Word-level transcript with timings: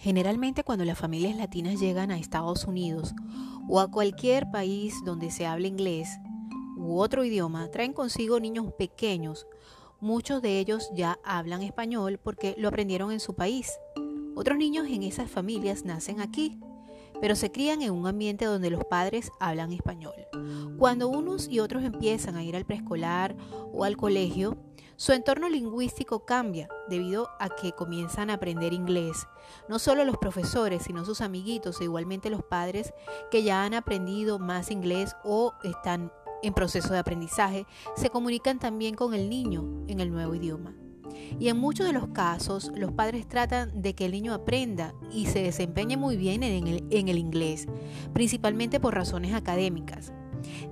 Generalmente 0.00 0.62
cuando 0.62 0.84
las 0.84 0.96
familias 0.96 1.36
latinas 1.36 1.80
llegan 1.80 2.12
a 2.12 2.18
Estados 2.18 2.64
Unidos 2.64 3.14
o 3.68 3.80
a 3.80 3.90
cualquier 3.90 4.48
país 4.48 4.94
donde 5.04 5.32
se 5.32 5.44
hable 5.44 5.66
inglés 5.66 6.08
u 6.76 7.00
otro 7.00 7.24
idioma, 7.24 7.68
traen 7.72 7.92
consigo 7.92 8.38
niños 8.38 8.72
pequeños. 8.78 9.48
Muchos 10.00 10.40
de 10.40 10.60
ellos 10.60 10.88
ya 10.94 11.18
hablan 11.24 11.62
español 11.62 12.20
porque 12.22 12.54
lo 12.56 12.68
aprendieron 12.68 13.10
en 13.10 13.18
su 13.18 13.34
país. 13.34 13.72
Otros 14.36 14.56
niños 14.56 14.86
en 14.88 15.02
esas 15.02 15.28
familias 15.28 15.84
nacen 15.84 16.20
aquí, 16.20 16.60
pero 17.20 17.34
se 17.34 17.50
crían 17.50 17.82
en 17.82 17.92
un 17.92 18.06
ambiente 18.06 18.44
donde 18.44 18.70
los 18.70 18.84
padres 18.84 19.32
hablan 19.40 19.72
español. 19.72 20.14
Cuando 20.78 21.08
unos 21.08 21.48
y 21.48 21.58
otros 21.58 21.82
empiezan 21.82 22.36
a 22.36 22.44
ir 22.44 22.54
al 22.54 22.64
preescolar 22.64 23.34
o 23.72 23.82
al 23.82 23.96
colegio, 23.96 24.56
su 24.98 25.12
entorno 25.12 25.48
lingüístico 25.48 26.24
cambia 26.24 26.68
debido 26.88 27.30
a 27.38 27.48
que 27.50 27.70
comienzan 27.70 28.30
a 28.30 28.34
aprender 28.34 28.72
inglés. 28.72 29.28
No 29.68 29.78
solo 29.78 30.04
los 30.04 30.18
profesores, 30.18 30.82
sino 30.82 31.04
sus 31.04 31.20
amiguitos 31.20 31.80
e 31.80 31.84
igualmente 31.84 32.30
los 32.30 32.42
padres 32.42 32.92
que 33.30 33.44
ya 33.44 33.62
han 33.62 33.74
aprendido 33.74 34.40
más 34.40 34.72
inglés 34.72 35.14
o 35.22 35.54
están 35.62 36.12
en 36.42 36.52
proceso 36.52 36.92
de 36.92 36.98
aprendizaje, 36.98 37.64
se 37.94 38.10
comunican 38.10 38.58
también 38.58 38.96
con 38.96 39.14
el 39.14 39.30
niño 39.30 39.84
en 39.86 40.00
el 40.00 40.10
nuevo 40.10 40.34
idioma. 40.34 40.74
Y 41.38 41.46
en 41.46 41.58
muchos 41.58 41.86
de 41.86 41.92
los 41.92 42.08
casos, 42.08 42.72
los 42.74 42.90
padres 42.90 43.28
tratan 43.28 43.80
de 43.80 43.94
que 43.94 44.06
el 44.06 44.12
niño 44.12 44.34
aprenda 44.34 44.94
y 45.12 45.26
se 45.26 45.44
desempeñe 45.44 45.96
muy 45.96 46.16
bien 46.16 46.42
en 46.42 46.66
el, 46.66 46.84
en 46.90 47.06
el 47.06 47.18
inglés, 47.18 47.68
principalmente 48.12 48.80
por 48.80 48.96
razones 48.96 49.32
académicas. 49.32 50.12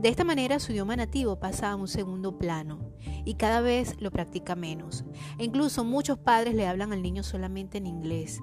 De 0.01 0.09
esta 0.09 0.25
manera 0.25 0.59
su 0.59 0.73
idioma 0.73 0.97
nativo 0.97 1.39
pasa 1.39 1.71
a 1.71 1.77
un 1.77 1.89
segundo 1.89 2.39
plano 2.39 2.79
y 3.25 3.35
cada 3.35 3.61
vez 3.61 3.97
lo 4.01 4.11
practica 4.11 4.55
menos. 4.55 5.05
E 5.39 5.45
incluso 5.45 5.85
muchos 5.85 6.19
padres 6.19 6.55
le 6.55 6.67
hablan 6.67 6.93
al 6.93 7.03
niño 7.03 7.23
solamente 7.23 7.79
en 7.79 7.87
inglés. 7.87 8.41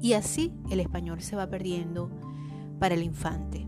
Y 0.00 0.12
así 0.12 0.52
el 0.70 0.80
español 0.80 1.22
se 1.22 1.36
va 1.36 1.48
perdiendo 1.48 2.10
para 2.78 2.94
el 2.94 3.02
infante. 3.02 3.66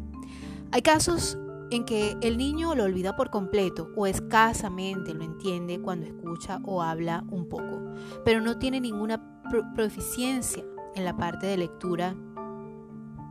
Hay 0.72 0.82
casos 0.82 1.38
en 1.70 1.84
que 1.84 2.16
el 2.20 2.36
niño 2.36 2.74
lo 2.74 2.84
olvida 2.84 3.16
por 3.16 3.30
completo 3.30 3.88
o 3.96 4.06
escasamente 4.06 5.14
lo 5.14 5.24
entiende 5.24 5.80
cuando 5.80 6.06
escucha 6.06 6.60
o 6.64 6.82
habla 6.82 7.24
un 7.30 7.48
poco, 7.48 7.94
pero 8.24 8.40
no 8.40 8.58
tiene 8.58 8.80
ninguna 8.80 9.42
proficiencia 9.74 10.64
en 10.94 11.04
la 11.04 11.16
parte 11.16 11.46
de 11.46 11.56
lectura 11.56 12.16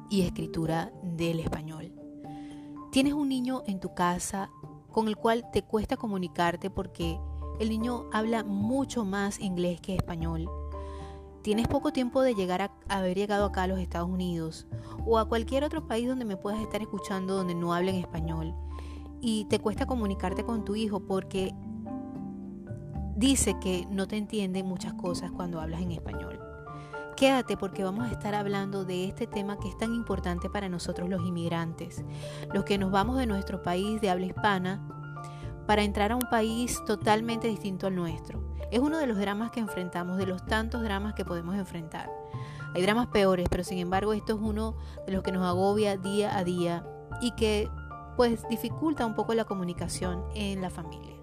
y 0.10 0.22
escritura 0.22 0.92
del 1.04 1.40
español. 1.40 1.85
Tienes 2.96 3.12
un 3.12 3.28
niño 3.28 3.62
en 3.68 3.82
tu 3.82 3.94
casa 3.94 4.50
con 4.90 5.10
el 5.10 5.18
cual 5.18 5.52
te 5.52 5.64
cuesta 5.64 5.98
comunicarte 5.98 6.70
porque 6.70 7.20
el 7.60 7.68
niño 7.68 8.06
habla 8.14 8.46
mucho 8.46 9.04
más 9.04 9.38
inglés 9.42 9.82
que 9.82 9.98
español. 9.98 10.50
Tienes 11.42 11.68
poco 11.68 11.92
tiempo 11.92 12.22
de 12.22 12.36
llegar 12.36 12.62
a 12.62 12.72
haber 12.88 13.18
llegado 13.18 13.44
acá 13.44 13.64
a 13.64 13.68
los 13.68 13.80
Estados 13.80 14.10
Unidos 14.10 14.66
o 15.06 15.18
a 15.18 15.28
cualquier 15.28 15.66
otro 15.66 15.86
país 15.86 16.08
donde 16.08 16.24
me 16.24 16.38
puedas 16.38 16.62
estar 16.62 16.82
escuchando 16.82 17.36
donde 17.36 17.54
no 17.54 17.74
hablen 17.74 17.96
español 17.96 18.56
y 19.20 19.44
te 19.50 19.60
cuesta 19.60 19.86
comunicarte 19.86 20.46
con 20.46 20.64
tu 20.64 20.78
hijo 20.78 21.02
porque 21.02 21.54
dice 23.18 23.60
que 23.60 23.86
no 23.90 24.08
te 24.08 24.16
entiende 24.16 24.64
muchas 24.64 24.94
cosas 24.94 25.34
cuando 25.34 25.60
hablas 25.60 25.82
en 25.82 25.92
español. 25.92 26.45
Quédate 27.16 27.56
porque 27.56 27.86
vamos 27.86 28.06
a 28.06 28.12
estar 28.12 28.36
hablando 28.36 28.84
de 28.84 29.06
este 29.06 29.26
tema 29.26 29.58
que 29.58 29.70
es 29.70 29.78
tan 29.78 29.94
importante 29.94 30.50
para 30.50 30.68
nosotros 30.68 31.10
los 31.10 31.26
inmigrantes, 31.26 32.04
los 32.54 32.66
que 32.66 32.78
nos 32.78 32.92
vamos 32.92 33.18
de 33.18 33.26
nuestro 33.26 33.64
país 33.64 34.02
de 34.02 34.10
habla 34.10 34.26
hispana 34.26 34.86
para 35.66 35.84
entrar 35.84 36.12
a 36.12 36.18
un 36.18 36.28
país 36.30 36.84
totalmente 36.86 37.48
distinto 37.48 37.88
al 37.88 37.96
nuestro. 37.96 38.44
Es 38.70 38.80
uno 38.80 38.98
de 38.98 39.08
los 39.08 39.18
dramas 39.18 39.52
que 39.52 39.62
enfrentamos, 39.62 40.18
de 40.18 40.26
los 40.26 40.46
tantos 40.46 40.82
dramas 40.84 41.14
que 41.14 41.24
podemos 41.24 41.56
enfrentar. 41.56 42.12
Hay 42.74 42.82
dramas 42.82 43.08
peores, 43.08 43.48
pero 43.50 43.64
sin 43.64 43.78
embargo 43.78 44.12
esto 44.12 44.34
es 44.34 44.40
uno 44.42 44.76
de 45.08 45.14
los 45.14 45.24
que 45.24 45.32
nos 45.32 45.46
agobia 45.46 45.96
día 45.96 46.38
a 46.38 46.44
día 46.44 46.86
y 47.22 47.32
que 47.32 47.70
pues 48.18 48.46
dificulta 48.50 49.06
un 49.06 49.16
poco 49.16 49.34
la 49.34 49.46
comunicación 49.46 50.26
en 50.36 50.62
la 50.62 50.70
familia. 50.70 51.16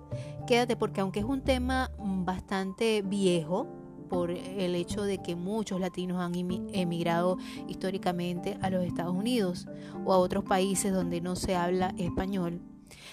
Quédate 0.47 0.75
porque 0.75 1.02
aunque 1.02 1.20
es 1.20 1.26
un 1.26 1.42
tema 1.42 1.91
bastante 1.98 3.02
viejo, 3.02 3.81
por 4.12 4.30
el 4.30 4.74
hecho 4.74 5.04
de 5.04 5.22
que 5.22 5.36
muchos 5.36 5.80
latinos 5.80 6.20
han 6.20 6.34
emigrado 6.34 7.38
históricamente 7.66 8.58
a 8.60 8.68
los 8.68 8.84
Estados 8.84 9.16
Unidos 9.16 9.66
o 10.04 10.12
a 10.12 10.18
otros 10.18 10.44
países 10.44 10.92
donde 10.92 11.22
no 11.22 11.34
se 11.34 11.56
habla 11.56 11.94
español. 11.96 12.60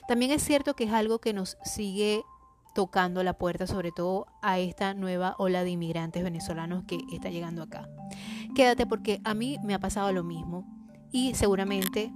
También 0.09 0.31
es 0.31 0.43
cierto 0.43 0.75
que 0.75 0.83
es 0.83 0.91
algo 0.91 1.19
que 1.19 1.31
nos 1.31 1.57
sigue 1.63 2.23
tocando 2.75 3.23
la 3.23 3.37
puerta, 3.37 3.65
sobre 3.65 3.93
todo 3.93 4.27
a 4.41 4.59
esta 4.59 4.93
nueva 4.93 5.35
ola 5.37 5.63
de 5.63 5.69
inmigrantes 5.69 6.21
venezolanos 6.21 6.83
que 6.83 6.99
está 7.13 7.29
llegando 7.29 7.63
acá. 7.63 7.89
Quédate 8.53 8.85
porque 8.85 9.21
a 9.23 9.33
mí 9.33 9.57
me 9.63 9.73
ha 9.73 9.79
pasado 9.79 10.11
lo 10.11 10.25
mismo 10.25 10.67
y 11.13 11.33
seguramente 11.33 12.11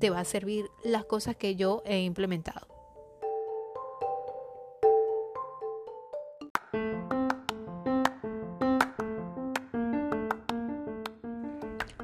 te 0.00 0.10
va 0.10 0.20
a 0.20 0.24
servir 0.26 0.66
las 0.84 1.06
cosas 1.06 1.34
que 1.34 1.56
yo 1.56 1.82
he 1.86 2.02
implementado. 2.02 2.67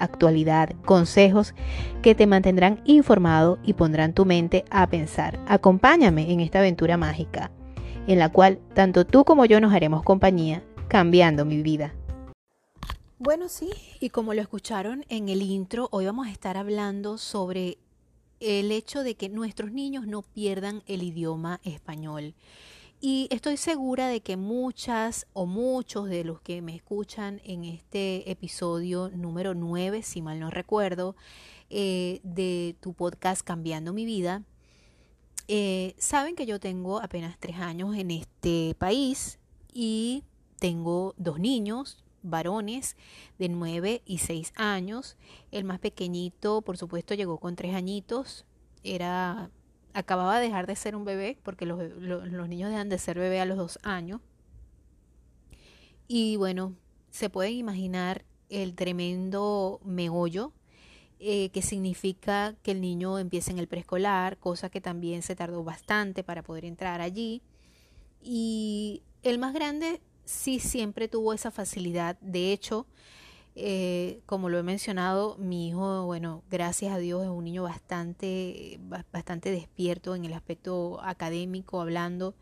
actualidad, 0.00 0.74
consejos 0.84 1.54
que 2.02 2.14
te 2.14 2.26
mantendrán 2.26 2.80
informado 2.84 3.58
y 3.62 3.74
pondrán 3.74 4.12
tu 4.14 4.24
mente 4.24 4.64
a 4.70 4.88
pensar. 4.88 5.38
Acompáñame 5.46 6.32
en 6.32 6.40
esta 6.40 6.58
aventura 6.58 6.96
mágica, 6.96 7.52
en 8.06 8.18
la 8.18 8.30
cual 8.30 8.58
tanto 8.74 9.06
tú 9.06 9.24
como 9.24 9.44
yo 9.44 9.60
nos 9.60 9.72
haremos 9.72 10.02
compañía, 10.02 10.64
cambiando 10.88 11.44
mi 11.44 11.62
vida. 11.62 11.94
Bueno, 13.18 13.48
sí, 13.48 13.70
y 14.00 14.08
como 14.08 14.32
lo 14.34 14.40
escucharon 14.40 15.04
en 15.10 15.28
el 15.28 15.42
intro, 15.42 15.88
hoy 15.92 16.06
vamos 16.06 16.26
a 16.26 16.30
estar 16.30 16.56
hablando 16.56 17.18
sobre 17.18 17.76
el 18.40 18.72
hecho 18.72 19.02
de 19.02 19.14
que 19.14 19.28
nuestros 19.28 19.72
niños 19.72 20.06
no 20.06 20.22
pierdan 20.22 20.82
el 20.86 21.02
idioma 21.02 21.60
español. 21.62 22.34
Y 23.02 23.28
estoy 23.30 23.56
segura 23.56 24.08
de 24.08 24.20
que 24.20 24.36
muchas 24.36 25.26
o 25.32 25.46
muchos 25.46 26.10
de 26.10 26.22
los 26.22 26.42
que 26.42 26.60
me 26.60 26.76
escuchan 26.76 27.40
en 27.44 27.64
este 27.64 28.30
episodio 28.30 29.08
número 29.14 29.54
9, 29.54 30.02
si 30.02 30.20
mal 30.20 30.38
no 30.38 30.50
recuerdo, 30.50 31.16
eh, 31.70 32.20
de 32.24 32.76
tu 32.80 32.92
podcast 32.92 33.42
Cambiando 33.42 33.94
mi 33.94 34.04
vida, 34.04 34.42
eh, 35.48 35.94
saben 35.96 36.36
que 36.36 36.44
yo 36.44 36.60
tengo 36.60 37.00
apenas 37.00 37.38
tres 37.40 37.56
años 37.56 37.96
en 37.96 38.10
este 38.10 38.76
país 38.78 39.38
y 39.72 40.24
tengo 40.58 41.14
dos 41.16 41.40
niños, 41.40 42.04
varones 42.22 42.98
de 43.38 43.48
9 43.48 44.02
y 44.04 44.18
6 44.18 44.52
años. 44.56 45.16
El 45.52 45.64
más 45.64 45.78
pequeñito, 45.78 46.60
por 46.60 46.76
supuesto, 46.76 47.14
llegó 47.14 47.38
con 47.38 47.56
tres 47.56 47.74
añitos. 47.74 48.44
Era 48.84 49.50
acababa 49.94 50.38
de 50.38 50.46
dejar 50.46 50.66
de 50.66 50.76
ser 50.76 50.96
un 50.96 51.04
bebé, 51.04 51.38
porque 51.42 51.66
los, 51.66 51.78
niños 52.48 52.70
dejan 52.70 52.88
de 52.88 52.98
ser 52.98 53.18
bebé 53.18 53.40
a 53.40 53.44
los 53.44 53.56
dos 53.56 53.78
años. 53.82 54.20
Y 56.08 56.36
bueno, 56.36 56.74
se 57.10 57.30
pueden 57.30 57.54
imaginar 57.54 58.24
el 58.48 58.74
tremendo 58.74 59.80
meollo 59.84 60.52
eh, 61.20 61.50
que 61.50 61.62
significa 61.62 62.56
que 62.62 62.72
el 62.72 62.80
niño 62.80 63.18
empiece 63.18 63.52
en 63.52 63.58
el 63.58 63.68
preescolar, 63.68 64.38
cosa 64.38 64.70
que 64.70 64.80
también 64.80 65.22
se 65.22 65.36
tardó 65.36 65.62
bastante 65.62 66.24
para 66.24 66.42
poder 66.42 66.64
entrar 66.64 67.00
allí. 67.00 67.42
Y 68.22 69.02
el 69.22 69.38
más 69.38 69.52
grande 69.52 70.00
sí 70.24 70.60
siempre 70.60 71.08
tuvo 71.08 71.32
esa 71.32 71.50
facilidad. 71.50 72.16
De 72.20 72.52
hecho, 72.52 72.86
eh, 73.62 74.20
como 74.26 74.48
lo 74.48 74.58
he 74.58 74.62
mencionado, 74.62 75.36
mi 75.38 75.68
hijo, 75.68 76.04
bueno, 76.06 76.42
gracias 76.50 76.92
a 76.92 76.98
Dios 76.98 77.22
es 77.22 77.28
un 77.28 77.44
niño 77.44 77.62
bastante, 77.62 78.80
bastante 79.12 79.50
despierto 79.50 80.14
en 80.14 80.24
el 80.24 80.32
aspecto 80.32 81.00
académico, 81.02 81.80
hablando. 81.80 82.34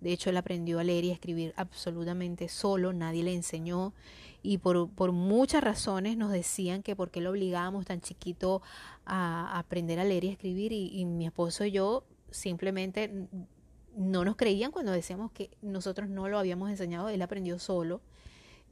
De 0.00 0.12
hecho, 0.12 0.30
él 0.30 0.36
aprendió 0.36 0.80
a 0.80 0.84
leer 0.84 1.04
y 1.04 1.10
a 1.10 1.14
escribir 1.14 1.54
absolutamente 1.56 2.48
solo, 2.48 2.92
nadie 2.92 3.22
le 3.22 3.34
enseñó. 3.34 3.94
Y 4.42 4.58
por, 4.58 5.12
muchas 5.12 5.62
razones 5.62 6.16
nos 6.16 6.32
decían 6.32 6.82
que 6.82 6.96
por 6.96 7.10
qué 7.10 7.20
lo 7.20 7.30
obligábamos 7.30 7.86
tan 7.86 8.00
chiquito 8.00 8.60
a, 9.06 9.58
aprender 9.58 10.00
a 10.00 10.04
leer 10.04 10.24
y 10.24 10.28
a 10.28 10.32
escribir. 10.32 10.72
y 10.72 11.04
mi 11.06 11.26
esposo 11.26 11.64
y 11.64 11.70
yo 11.70 12.04
simplemente 12.30 13.28
no 13.96 14.24
nos 14.24 14.36
creían 14.36 14.72
cuando 14.72 14.92
decíamos 14.92 15.30
que 15.30 15.50
nosotros 15.62 16.08
no 16.08 16.28
lo 16.28 16.38
habíamos 16.38 16.68
enseñado, 16.68 17.08
él 17.08 17.22
aprendió 17.22 17.58
solo 17.58 18.00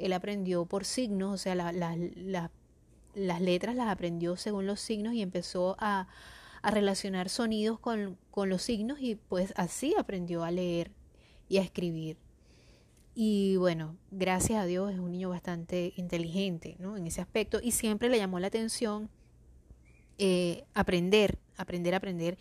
él 0.05 0.13
aprendió 0.13 0.65
por 0.67 0.85
signos, 0.85 1.35
o 1.35 1.39
sea, 1.39 1.55
las 1.55 3.41
letras 3.41 3.75
las 3.75 3.89
aprendió 3.89 4.37
según 4.37 4.67
los 4.67 4.81
signos 4.81 5.15
y 5.15 5.23
empezó 5.23 5.77
a, 5.79 6.09
a 6.63 6.71
relacionar 6.71 7.29
sonidos 7.29 7.79
con, 7.79 8.17
con 8.31 8.49
los 8.49 8.63
signos 8.63 9.01
y 9.01 9.17
pues 9.17 9.53
así 9.57 9.95
aprendió 9.99 10.45
a 10.45 10.51
leer 10.51 10.91
y 11.49 11.59
a 11.59 11.63
escribir. 11.63 12.17
Y 13.15 13.57
bueno, 13.57 13.97
gracias 14.11 14.63
a 14.63 14.67
Dios 14.67 14.93
es 14.93 14.99
un 14.99 15.11
niño 15.11 15.29
bastante 15.29 15.93
inteligente 15.97 16.77
¿no? 16.79 16.97
en 16.97 17.07
ese 17.07 17.21
aspecto 17.21 17.61
y 17.63 17.73
siempre 17.73 18.09
le 18.09 18.17
llamó 18.17 18.41
la 18.41 18.47
atención 18.47 19.11
eh, 20.19 20.65
aprender, 20.73 21.39
aprender, 21.57 21.95
aprender. 21.95 22.39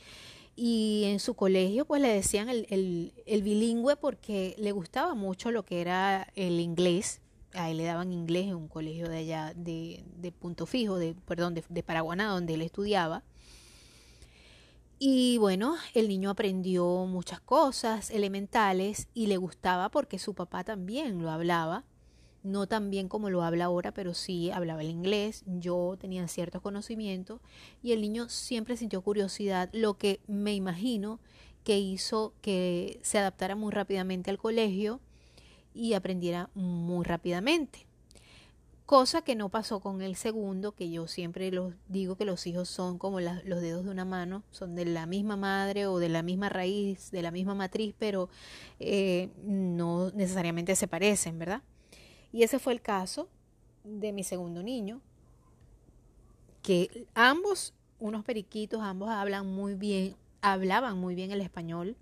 Y 0.56 1.04
en 1.06 1.20
su 1.20 1.34
colegio 1.34 1.86
pues 1.86 2.02
le 2.02 2.10
decían 2.10 2.48
el, 2.48 2.68
el, 2.70 3.14
el, 3.26 3.42
bilingüe 3.42 3.96
porque 3.96 4.56
le 4.58 4.72
gustaba 4.72 5.16
mucho 5.16 5.52
lo 5.52 5.64
que 5.64 5.82
era 5.82 6.28
el 6.36 6.60
inglés. 6.60 7.22
A 7.54 7.70
él 7.70 7.78
le 7.78 7.84
daban 7.84 8.14
inglés 8.14 8.48
en 8.48 8.56
un 8.56 8.68
colegio 8.68 9.10
de 9.10 9.18
allá 9.18 9.54
de, 9.56 10.04
de 10.18 10.32
Punto 10.32 10.66
Fijo, 10.66 10.98
de, 10.98 11.16
perdón, 11.26 11.54
de, 11.54 11.64
de 11.68 11.84
Paraguaná, 11.84 12.28
donde 12.28 12.54
él 12.54 12.62
estudiaba. 12.62 13.24
Y 15.04 15.40
bueno, 15.40 15.78
el 15.96 16.08
niño 16.08 16.30
aprendió 16.30 16.86
muchas 17.08 17.42
cosas 17.42 18.12
elementales 18.12 19.08
y 19.16 19.26
le 19.26 19.38
gustaba 19.38 19.90
porque 19.90 20.20
su 20.20 20.36
papá 20.36 20.64
también 20.64 21.24
lo 21.24 21.32
hablaba, 21.32 21.86
no 22.44 22.68
tan 22.68 22.92
bien 22.92 23.08
como 23.08 23.32
lo 23.32 23.42
habla 23.42 23.66
ahora, 23.66 23.92
pero 23.94 24.14
sí 24.14 24.52
hablaba 24.52 24.82
el 24.82 24.90
inglés, 24.90 25.44
yo 25.48 25.98
tenía 26.00 26.28
ciertos 26.28 26.62
conocimientos 26.62 27.42
y 27.82 27.94
el 27.94 28.02
niño 28.02 28.30
siempre 28.30 28.78
sintió 28.78 29.02
curiosidad, 29.02 29.72
lo 29.74 29.98
que 29.98 30.20
me 30.28 30.54
imagino 30.54 31.20
que 31.64 31.80
hizo 31.80 32.36
que 32.42 33.00
se 33.02 33.18
adaptara 33.18 33.56
muy 33.56 33.72
rápidamente 33.72 34.30
al 34.30 34.38
colegio 34.38 35.00
y 35.74 35.94
aprendiera 35.94 36.50
muy 36.54 37.06
rápidamente 37.06 37.86
cosa 38.92 39.22
que 39.22 39.36
no 39.36 39.48
pasó 39.48 39.80
con 39.80 40.02
el 40.02 40.18
segundo, 40.18 40.74
que 40.74 40.92
yo 40.92 41.08
siempre 41.08 41.50
los 41.50 41.74
digo 41.88 42.18
que 42.18 42.26
los 42.26 42.46
hijos 42.46 42.68
son 42.68 42.98
como 42.98 43.22
los 43.22 43.62
dedos 43.62 43.86
de 43.86 43.90
una 43.90 44.04
mano, 44.04 44.44
son 44.52 44.76
de 44.76 44.84
la 44.84 45.06
misma 45.06 45.38
madre 45.38 45.88
o 45.88 45.98
de 45.98 46.10
la 46.10 46.24
misma 46.24 46.50
raíz, 46.50 47.10
de 47.10 47.22
la 47.22 47.32
misma 47.32 47.56
matriz, 47.56 47.96
pero 47.98 48.28
eh, 48.82 49.30
no 49.46 50.12
necesariamente 50.12 50.76
se 50.76 50.90
parecen, 50.90 51.40
¿verdad? 51.40 51.62
Y 52.34 52.44
ese 52.44 52.60
fue 52.60 52.74
el 52.74 52.82
caso 52.82 53.30
de 53.86 54.12
mi 54.12 54.26
segundo 54.26 54.62
niño, 54.62 55.00
que 56.62 57.08
ambos, 57.14 57.74
unos 57.98 58.26
periquitos, 58.26 58.82
ambos 58.82 59.10
hablan 59.10 59.48
muy 59.48 59.76
bien, 59.76 60.18
hablaban 60.42 60.98
muy 60.98 61.16
bien 61.16 61.32
el 61.32 61.40
español 61.40 61.96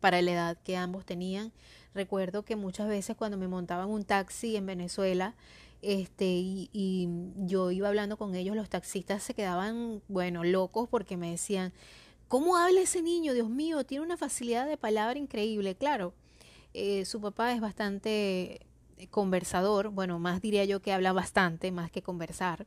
para 0.00 0.20
la 0.20 0.32
edad 0.32 0.58
que 0.62 0.76
ambos 0.76 1.06
tenían 1.06 1.50
Recuerdo 1.96 2.44
que 2.44 2.56
muchas 2.56 2.88
veces 2.88 3.16
cuando 3.16 3.38
me 3.38 3.48
montaban 3.48 3.88
un 3.88 4.04
taxi 4.04 4.54
en 4.54 4.66
Venezuela, 4.66 5.34
este, 5.80 6.26
y, 6.26 7.08
yo 7.46 7.70
iba 7.70 7.88
hablando 7.88 8.18
con 8.18 8.34
ellos, 8.34 8.54
los 8.54 8.68
taxistas 8.68 9.22
se 9.22 9.32
quedaban, 9.32 10.02
bueno, 10.06 10.44
locos 10.44 10.90
porque 10.90 11.16
me 11.16 11.30
decían, 11.30 11.72
¿cómo 12.28 12.58
habla 12.58 12.82
ese 12.82 13.00
niño? 13.00 13.32
Dios 13.32 13.48
mío, 13.48 13.84
tiene 13.84 14.04
una 14.04 14.18
facilidad 14.18 14.66
de 14.66 14.76
palabra 14.76 15.18
increíble. 15.18 15.74
Claro, 15.74 16.12
eh, 16.74 17.06
su 17.06 17.22
papá 17.22 17.54
es 17.54 17.62
bastante 17.62 18.60
conversador, 19.10 19.88
bueno, 19.88 20.18
más 20.18 20.42
diría 20.42 20.66
yo 20.66 20.80
que 20.80 20.92
habla 20.92 21.14
bastante, 21.14 21.72
más 21.72 21.90
que 21.90 22.02
conversar. 22.02 22.66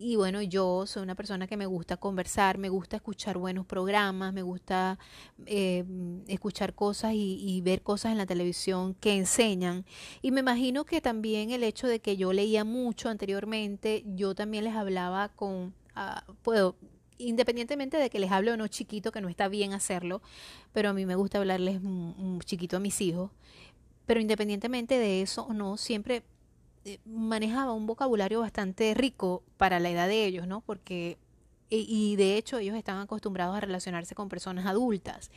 Y 0.00 0.14
bueno, 0.14 0.40
yo 0.42 0.86
soy 0.86 1.02
una 1.02 1.16
persona 1.16 1.48
que 1.48 1.56
me 1.56 1.66
gusta 1.66 1.96
conversar, 1.96 2.56
me 2.56 2.68
gusta 2.68 2.96
escuchar 2.96 3.36
buenos 3.36 3.66
programas, 3.66 4.32
me 4.32 4.42
gusta 4.42 4.96
eh, 5.44 5.84
escuchar 6.28 6.74
cosas 6.74 7.14
y, 7.14 7.60
ver 7.64 7.82
cosas 7.82 8.12
en 8.12 8.18
la 8.18 8.26
televisión 8.26 8.94
que 8.94 9.16
enseñan. 9.16 9.84
Y 10.22 10.30
me 10.30 10.40
imagino 10.40 10.84
que 10.84 11.00
también 11.00 11.50
el 11.50 11.64
hecho 11.64 11.88
de 11.88 11.98
que 11.98 12.16
yo 12.16 12.32
leía 12.32 12.64
mucho 12.64 13.08
anteriormente, 13.08 14.04
yo 14.06 14.36
también 14.36 14.62
les 14.62 14.76
hablaba 14.76 15.30
con, 15.30 15.74
ah, 15.96 16.24
puedo, 16.42 16.76
independientemente 17.18 17.96
de 17.96 18.08
que 18.08 18.20
les 18.20 18.30
hable 18.30 18.52
o 18.52 18.56
no 18.56 18.68
chiquito, 18.68 19.10
que 19.10 19.20
no 19.20 19.28
está 19.28 19.48
bien 19.48 19.72
hacerlo, 19.72 20.22
pero 20.72 20.90
a 20.90 20.92
mí 20.92 21.06
me 21.06 21.16
gusta 21.16 21.38
hablarles 21.38 21.80
chiquito 22.44 22.76
a 22.76 22.80
mis 22.80 23.00
hijos. 23.00 23.32
Pero 24.06 24.20
independientemente 24.20 24.96
de 24.96 25.22
eso 25.22 25.42
o 25.42 25.52
no, 25.52 25.76
siempre 25.76 26.22
manejaba 27.04 27.72
un 27.72 27.86
vocabulario 27.86 28.40
bastante 28.40 28.94
rico 28.94 29.42
para 29.56 29.80
la 29.80 29.90
edad 29.90 30.08
de 30.08 30.24
ellos, 30.24 30.46
¿no? 30.46 30.60
Porque 30.60 31.18
y 31.70 32.16
de 32.16 32.36
hecho 32.36 32.58
ellos 32.58 32.76
estaban 32.76 33.02
acostumbrados 33.02 33.56
a 33.56 33.60
relacionarse 33.60 34.14
con 34.14 34.28
personas 34.28 34.66
adultas. 34.66 35.30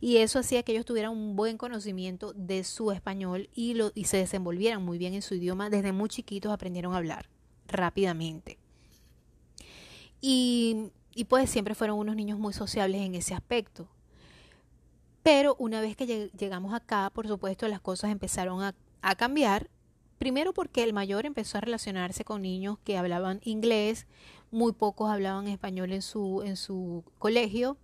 Y 0.00 0.18
eso 0.18 0.38
hacía 0.38 0.62
que 0.62 0.72
ellos 0.72 0.84
tuvieran 0.84 1.12
un 1.12 1.34
buen 1.34 1.56
conocimiento 1.56 2.32
de 2.34 2.64
su 2.64 2.92
español 2.92 3.48
y, 3.54 3.74
lo, 3.74 3.92
y 3.94 4.04
se 4.04 4.18
desenvolvieran 4.18 4.84
muy 4.84 4.98
bien 4.98 5.14
en 5.14 5.22
su 5.22 5.34
idioma. 5.34 5.70
Desde 5.70 5.92
muy 5.92 6.08
chiquitos 6.08 6.52
aprendieron 6.52 6.92
a 6.92 6.98
hablar 6.98 7.28
rápidamente. 7.68 8.58
Y, 10.20 10.90
y 11.14 11.24
pues 11.24 11.48
siempre 11.48 11.74
fueron 11.74 11.98
unos 11.98 12.16
niños 12.16 12.38
muy 12.38 12.52
sociables 12.52 13.00
en 13.00 13.14
ese 13.14 13.34
aspecto. 13.34 13.88
Pero 15.22 15.56
una 15.58 15.80
vez 15.80 15.96
que 15.96 16.30
llegamos 16.38 16.74
acá 16.74 17.10
por 17.14 17.26
supuesto 17.26 17.66
las 17.68 17.80
cosas 17.80 18.10
empezaron 18.10 18.62
a, 18.62 18.74
a 19.02 19.14
cambiar 19.14 19.70
Primero 20.18 20.52
porque 20.52 20.82
el 20.82 20.92
mayor 20.92 21.26
empezó 21.26 21.58
a 21.58 21.60
relacionarse 21.60 22.24
con 22.24 22.42
niños 22.42 22.78
que 22.84 22.98
hablaban 22.98 23.40
inglés, 23.44 24.06
muy 24.50 24.72
pocos 24.72 25.10
hablaban 25.10 25.46
español 25.46 25.92
en 25.92 26.02
su, 26.02 26.42
en 26.44 26.56
su 26.56 27.04
colegio, 27.18 27.76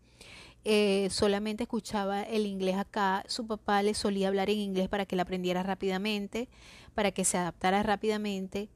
eh, 0.64 1.08
solamente 1.10 1.64
escuchaba 1.64 2.22
el 2.22 2.46
inglés 2.46 2.76
acá, 2.76 3.22
su 3.28 3.46
papá 3.46 3.82
le 3.82 3.92
solía 3.92 4.28
hablar 4.28 4.48
en 4.48 4.58
inglés 4.58 4.88
para 4.88 5.04
que 5.04 5.14
le 5.14 5.22
aprendiera 5.22 5.62
rápidamente, 5.62 6.48
para 6.94 7.10
que 7.12 7.24
se 7.24 7.36
adaptara 7.36 7.82
rápidamente. 7.82 8.68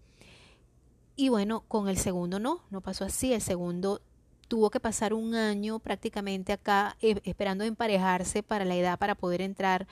Y 1.17 1.31
bueno, 1.31 1.65
con 1.67 1.89
el 1.89 1.97
segundo 1.97 2.39
no, 2.39 2.61
no 2.71 2.81
pasó 2.83 3.05
así, 3.05 3.33
el 3.33 3.41
segundo 3.41 4.03
tuvo 4.49 4.71
que 4.71 4.81
pasar 4.81 5.15
un 5.15 5.35
año 5.35 5.79
prácticamente 5.79 6.53
acá 6.53 6.97
eh, 7.01 7.21
esperando 7.25 7.65
emparejarse 7.65 8.43
para 8.43 8.65
la 8.65 8.77
edad 8.77 8.99
para 8.99 9.15
poder 9.15 9.41
entrar 9.41 9.87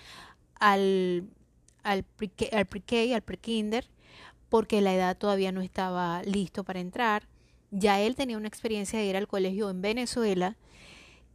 al 0.59 1.29
al 1.87 2.03
pre-K, 2.03 2.57
al 2.57 2.67
pre 2.67 3.15
al 3.15 3.23
pre-kinder, 3.23 3.89
porque 4.49 4.81
la 4.81 4.95
edad 4.95 5.17
todavía 5.17 5.53
no 5.53 5.61
estaba 5.61 6.23
listo 6.23 6.65
para 6.65 6.81
entrar. 6.81 7.29
Ya 7.71 8.01
él 8.01 8.17
tenía 8.17 8.37
una 8.37 8.49
experiencia 8.49 8.99
de 8.99 9.07
ir 9.07 9.17
al 9.17 9.29
colegio 9.29 9.71
en 9.71 9.81
Venezuela 9.81 10.57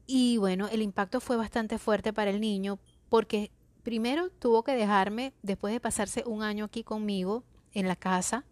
y 0.07 0.37
bueno, 0.37 0.67
el 0.67 0.81
impacto 0.81 1.21
fue 1.21 1.37
bastante 1.37 1.77
fuerte 1.77 2.13
para 2.13 2.31
el 2.31 2.41
niño 2.41 2.79
porque 3.09 3.51
primero 3.83 4.29
tuvo 4.29 4.63
que 4.63 4.75
dejarme, 4.75 5.33
después 5.41 5.73
de 5.73 5.79
pasarse 5.79 6.23
un 6.25 6.43
año 6.43 6.65
aquí 6.65 6.83
conmigo 6.83 7.43
en 7.73 7.87
la 7.87 7.95
casa, 7.95 8.45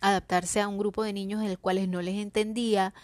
adaptarse 0.00 0.60
a 0.60 0.68
un 0.68 0.78
grupo 0.78 1.02
de 1.02 1.12
niños 1.12 1.42
en 1.42 1.48
el 1.48 1.58
cuales 1.58 1.88
no 1.88 2.02
les 2.02 2.16
entendía, 2.16 2.94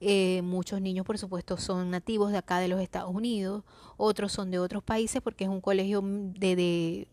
eh, 0.00 0.40
muchos 0.42 0.80
niños, 0.80 1.04
por 1.04 1.18
supuesto, 1.18 1.56
son 1.58 1.90
nativos 1.90 2.32
de 2.32 2.38
acá 2.38 2.58
de 2.58 2.68
los 2.68 2.80
Estados 2.80 3.14
Unidos, 3.14 3.64
otros 3.98 4.32
son 4.32 4.50
de 4.50 4.58
otros 4.58 4.82
países 4.82 5.20
porque 5.22 5.44
es 5.44 5.50
un 5.50 5.60
colegio 5.60 6.00
de, 6.02 6.56
de 6.56 7.08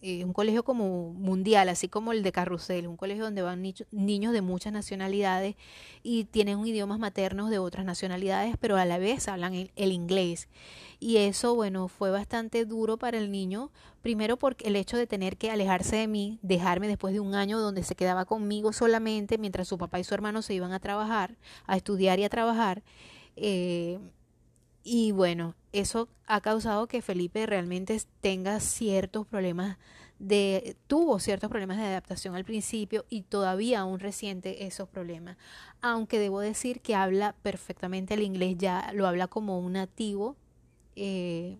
eh, 0.00 0.24
un 0.24 0.32
colegio 0.32 0.62
como 0.62 1.12
mundial, 1.12 1.68
así 1.68 1.88
como 1.88 2.12
el 2.12 2.22
de 2.22 2.30
Carrusel, 2.30 2.86
un 2.86 2.96
colegio 2.96 3.24
donde 3.24 3.42
van 3.42 3.62
niños 3.90 4.32
de 4.32 4.42
muchas 4.42 4.72
nacionalidades 4.72 5.56
y 6.04 6.24
tienen 6.24 6.64
idiomas 6.64 7.00
maternos 7.00 7.50
de 7.50 7.58
otras 7.58 7.84
nacionalidades, 7.84 8.56
pero 8.60 8.76
a 8.76 8.84
la 8.84 8.98
vez 8.98 9.26
hablan 9.26 9.54
el, 9.54 9.92
inglés. 9.92 10.48
Y 11.00 11.16
eso, 11.16 11.56
bueno, 11.56 11.88
fue 11.88 12.12
bastante 12.12 12.64
duro 12.64 12.96
para 12.96 13.18
el 13.18 13.32
niño, 13.32 13.72
primero 14.00 14.36
porque 14.36 14.68
el 14.68 14.76
hecho 14.76 14.96
de 14.96 15.08
tener 15.08 15.36
que 15.36 15.50
alejarse 15.50 15.96
de 15.96 16.06
mí, 16.06 16.38
dejarme 16.42 16.86
después 16.86 17.12
de 17.12 17.18
un 17.18 17.34
año 17.34 17.58
donde 17.58 17.82
se 17.82 17.96
quedaba 17.96 18.24
conmigo 18.24 18.72
solamente 18.72 19.36
mientras 19.36 19.66
su 19.66 19.78
papá 19.78 19.98
y 19.98 20.04
su 20.04 20.14
hermano 20.14 20.42
se 20.42 20.54
iban 20.54 20.72
a 20.72 20.78
trabajar, 20.78 21.36
a 21.66 21.76
estudiar 21.76 22.20
y 22.20 22.24
a 22.24 22.28
trabajar. 22.28 22.84
Eh, 23.34 23.98
y 24.90 25.12
bueno, 25.12 25.54
eso 25.72 26.08
ha 26.26 26.40
causado 26.40 26.86
que 26.86 27.02
Felipe 27.02 27.44
realmente 27.44 28.00
tenga 28.22 28.58
ciertos 28.58 29.26
problemas 29.26 29.76
de, 30.18 30.76
tuvo 30.86 31.18
ciertos 31.18 31.50
problemas 31.50 31.76
de 31.76 31.84
adaptación 31.84 32.34
al 32.34 32.46
principio 32.46 33.04
y 33.10 33.22
todavía 33.22 33.80
aún 33.80 34.00
resiente 34.00 34.66
esos 34.66 34.88
problemas. 34.88 35.36
Aunque 35.82 36.18
debo 36.18 36.40
decir 36.40 36.80
que 36.80 36.94
habla 36.94 37.36
perfectamente 37.42 38.14
el 38.14 38.22
inglés, 38.22 38.56
ya 38.56 38.90
lo 38.94 39.06
habla 39.06 39.28
como 39.28 39.58
un 39.58 39.74
nativo. 39.74 40.36
Eh, 40.96 41.58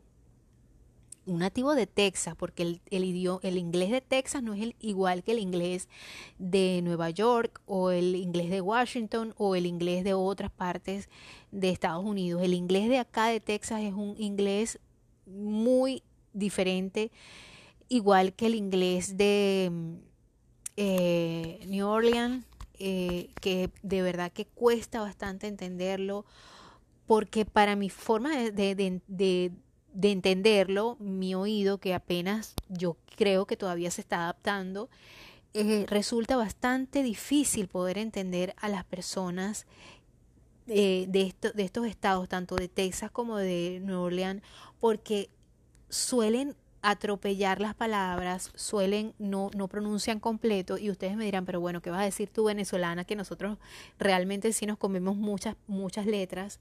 un 1.29 1.41
nativo 1.41 1.75
de 1.75 1.87
Texas, 1.87 2.35
porque 2.37 2.63
el, 2.63 2.81
el, 2.91 3.05
el 3.43 3.59
inglés 3.59 3.91
de 3.91 4.01
Texas 4.01 4.43
no 4.43 4.55
es 4.55 4.63
el, 4.63 4.77
igual 4.81 5.23
que 5.23 5.33
el 5.33 5.39
inglés 5.39 5.89
de 6.39 6.81
Nueva 6.83 7.11
York 7.11 7.61
o 7.67 7.91
el 7.91 8.17
inglés 8.17 8.51
de 8.51 8.61
Washington 8.61 9.35
o 9.37 9.55
el 9.55 9.67
inglés 9.67 10.05
de 10.05 10.15
otras 10.15 10.51
partes 10.51 11.09
de 11.53 11.71
Estados 11.71 12.05
Unidos. 12.05 12.43
El 12.43 12.55
inglés 12.55 12.89
de 12.89 12.99
acá 12.99 13.27
de 13.27 13.41
Texas 13.41 13.83
es 13.83 13.93
un 13.93 14.15
inglés 14.19 14.81
muy 15.27 16.03
diferente, 16.33 17.11
igual 17.89 18.33
que 18.33 18.47
el 18.47 18.55
inglés 18.55 19.17
de 19.17 19.71
eh, 20.77 21.61
New 21.67 21.87
Orleans, 21.87 22.45
eh, 22.79 23.31
que 23.41 23.71
de 23.83 24.03
verdad 24.03 24.33
que 24.33 24.47
cuesta 24.47 25.01
bastante 25.01 25.47
entenderlo, 25.47 26.25
porque 27.07 27.45
para 27.45 27.77
mi 27.77 27.91
forma 27.91 28.37
de 28.37 29.01
de 29.07 29.53
entenderlo, 30.03 30.97
mi 31.01 31.35
oído, 31.35 31.79
que 31.79 31.95
apenas 31.95 32.55
yo 32.69 32.97
creo 33.17 33.47
que 33.47 33.57
todavía 33.57 33.91
se 33.91 34.01
está 34.01 34.23
adaptando, 34.23 34.89
eh, 35.55 35.87
resulta 35.89 36.37
bastante 36.37 37.03
difícil 37.03 37.69
poder 37.69 37.99
entender 37.99 38.55
a 38.59 38.69
las 38.69 38.85
personas 38.85 39.67
eh, 40.67 41.07
de, 41.09 41.35
de 41.55 41.63
estos 41.65 41.87
estados, 41.87 42.29
tanto 42.29 42.55
de 42.57 42.69
Texas 42.69 43.11
como 43.11 43.39
de 43.39 43.81
Nueva 43.83 44.03
Orleans, 44.03 44.43
porque 44.79 45.31
suelen 45.89 46.55
atropellar 46.83 47.61
las 47.61 47.75
palabras, 47.75 48.53
suelen 48.55 49.15
no, 49.19 49.51
no 49.57 49.69
pronuncian 49.69 50.21
completo 50.21 50.79
y 50.79 50.91
ustedes 50.91 51.17
me 51.17 51.25
dirán, 51.25 51.45
pero 51.45 51.61
bueno, 51.61 51.83
¿qué 51.83 51.91
vas 51.91 52.03
a 52.03 52.05
decir 52.05 52.31
tú 52.31 52.45
venezolana? 52.45 53.05
Que 53.05 53.17
nosotros 53.17 53.59
realmente 53.99 54.53
sí 54.53 54.67
nos 54.67 54.79
comemos 54.79 55.17
muchas, 55.17 55.57
muchas 55.67 56.07
letras 56.07 56.61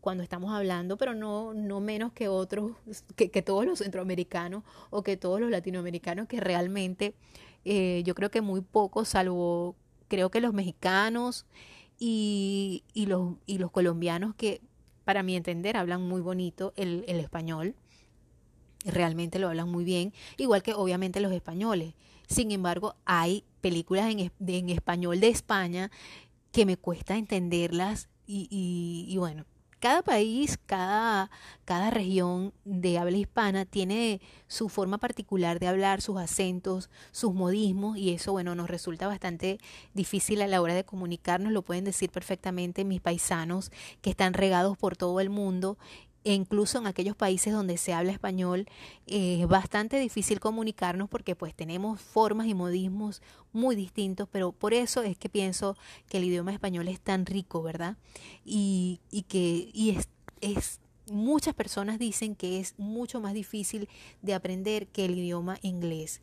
cuando 0.00 0.22
estamos 0.22 0.52
hablando, 0.52 0.96
pero 0.96 1.14
no, 1.14 1.54
no 1.54 1.80
menos 1.80 2.12
que 2.12 2.28
otros, 2.28 2.72
que, 3.16 3.42
todos 3.42 3.66
los 3.66 3.78
centroamericanos 3.78 4.64
o 4.90 5.02
que 5.02 5.16
todos 5.16 5.40
los 5.40 5.50
latinoamericanos, 5.50 6.28
que 6.28 6.40
realmente 6.40 7.14
eh, 7.64 8.02
yo 8.04 8.14
creo 8.14 8.30
que 8.30 8.40
muy 8.40 8.60
pocos, 8.60 9.08
salvo 9.08 9.76
creo 10.08 10.30
que 10.30 10.40
los 10.40 10.52
mexicanos 10.52 11.46
y, 11.98 12.84
y, 12.92 13.06
los, 13.06 13.34
y 13.46 13.58
los 13.58 13.70
colombianos 13.70 14.34
que 14.34 14.60
para 15.04 15.22
mi 15.22 15.36
entender 15.36 15.76
hablan 15.76 16.02
muy 16.02 16.20
bonito 16.20 16.72
el, 16.76 17.04
el 17.08 17.18
español 17.18 17.74
realmente 18.84 19.38
lo 19.38 19.48
hablan 19.48 19.70
muy 19.70 19.84
bien, 19.84 20.12
igual 20.36 20.62
que 20.62 20.74
obviamente 20.74 21.20
los 21.20 21.32
españoles. 21.32 21.94
Sin 22.28 22.50
embargo, 22.50 22.96
hay 23.04 23.44
películas 23.60 24.10
en, 24.10 24.32
en 24.46 24.68
español 24.70 25.20
de 25.20 25.28
España 25.28 25.90
que 26.50 26.66
me 26.66 26.76
cuesta 26.76 27.16
entenderlas 27.16 28.08
y, 28.26 28.48
y, 29.08 29.16
bueno, 29.18 29.44
cada 29.82 30.02
país, 30.02 30.60
cada, 30.64 31.28
cada 31.64 31.90
región 31.90 32.54
de 32.64 32.98
habla 32.98 33.16
hispana 33.16 33.64
tiene 33.64 34.20
su 34.46 34.68
forma 34.68 34.98
particular 34.98 35.58
de 35.58 35.66
hablar, 35.66 36.00
sus 36.00 36.18
acentos, 36.18 36.88
sus 37.10 37.34
modismos 37.34 37.98
y 37.98 38.10
eso, 38.10 38.30
bueno, 38.30 38.54
nos 38.54 38.70
resulta 38.70 39.08
bastante 39.08 39.58
difícil 39.92 40.40
a 40.40 40.46
la 40.46 40.62
hora 40.62 40.74
de 40.74 40.84
comunicarnos, 40.84 41.50
lo 41.50 41.62
pueden 41.62 41.82
decir 41.82 42.12
perfectamente 42.12 42.84
mis 42.84 43.00
paisanos 43.00 43.72
que 44.02 44.10
están 44.10 44.34
regados 44.34 44.78
por 44.78 44.96
todo 44.96 45.18
el 45.18 45.30
mundo 45.30 45.76
e 46.24 46.34
incluso 46.34 46.78
en 46.78 46.86
aquellos 46.86 47.16
países 47.16 47.52
donde 47.52 47.76
se 47.76 47.92
habla 47.92 48.12
español 48.12 48.66
eh, 49.06 49.38
es 49.40 49.48
bastante 49.48 49.98
difícil 49.98 50.40
comunicarnos 50.40 51.08
porque 51.08 51.34
pues 51.34 51.54
tenemos 51.54 52.00
formas 52.00 52.46
y 52.46 52.54
modismos 52.54 53.22
muy 53.52 53.76
distintos, 53.76 54.28
pero 54.30 54.52
por 54.52 54.74
eso 54.74 55.02
es 55.02 55.16
que 55.16 55.28
pienso 55.28 55.76
que 56.08 56.18
el 56.18 56.24
idioma 56.24 56.52
español 56.52 56.88
es 56.88 57.00
tan 57.00 57.26
rico, 57.26 57.62
¿verdad? 57.62 57.96
Y, 58.44 59.00
y 59.10 59.22
que 59.22 59.70
y 59.72 59.90
es, 59.90 60.08
es 60.40 60.80
muchas 61.10 61.54
personas 61.54 61.98
dicen 61.98 62.34
que 62.34 62.60
es 62.60 62.74
mucho 62.78 63.20
más 63.20 63.34
difícil 63.34 63.88
de 64.22 64.34
aprender 64.34 64.86
que 64.88 65.04
el 65.04 65.18
idioma 65.18 65.58
inglés. 65.62 66.20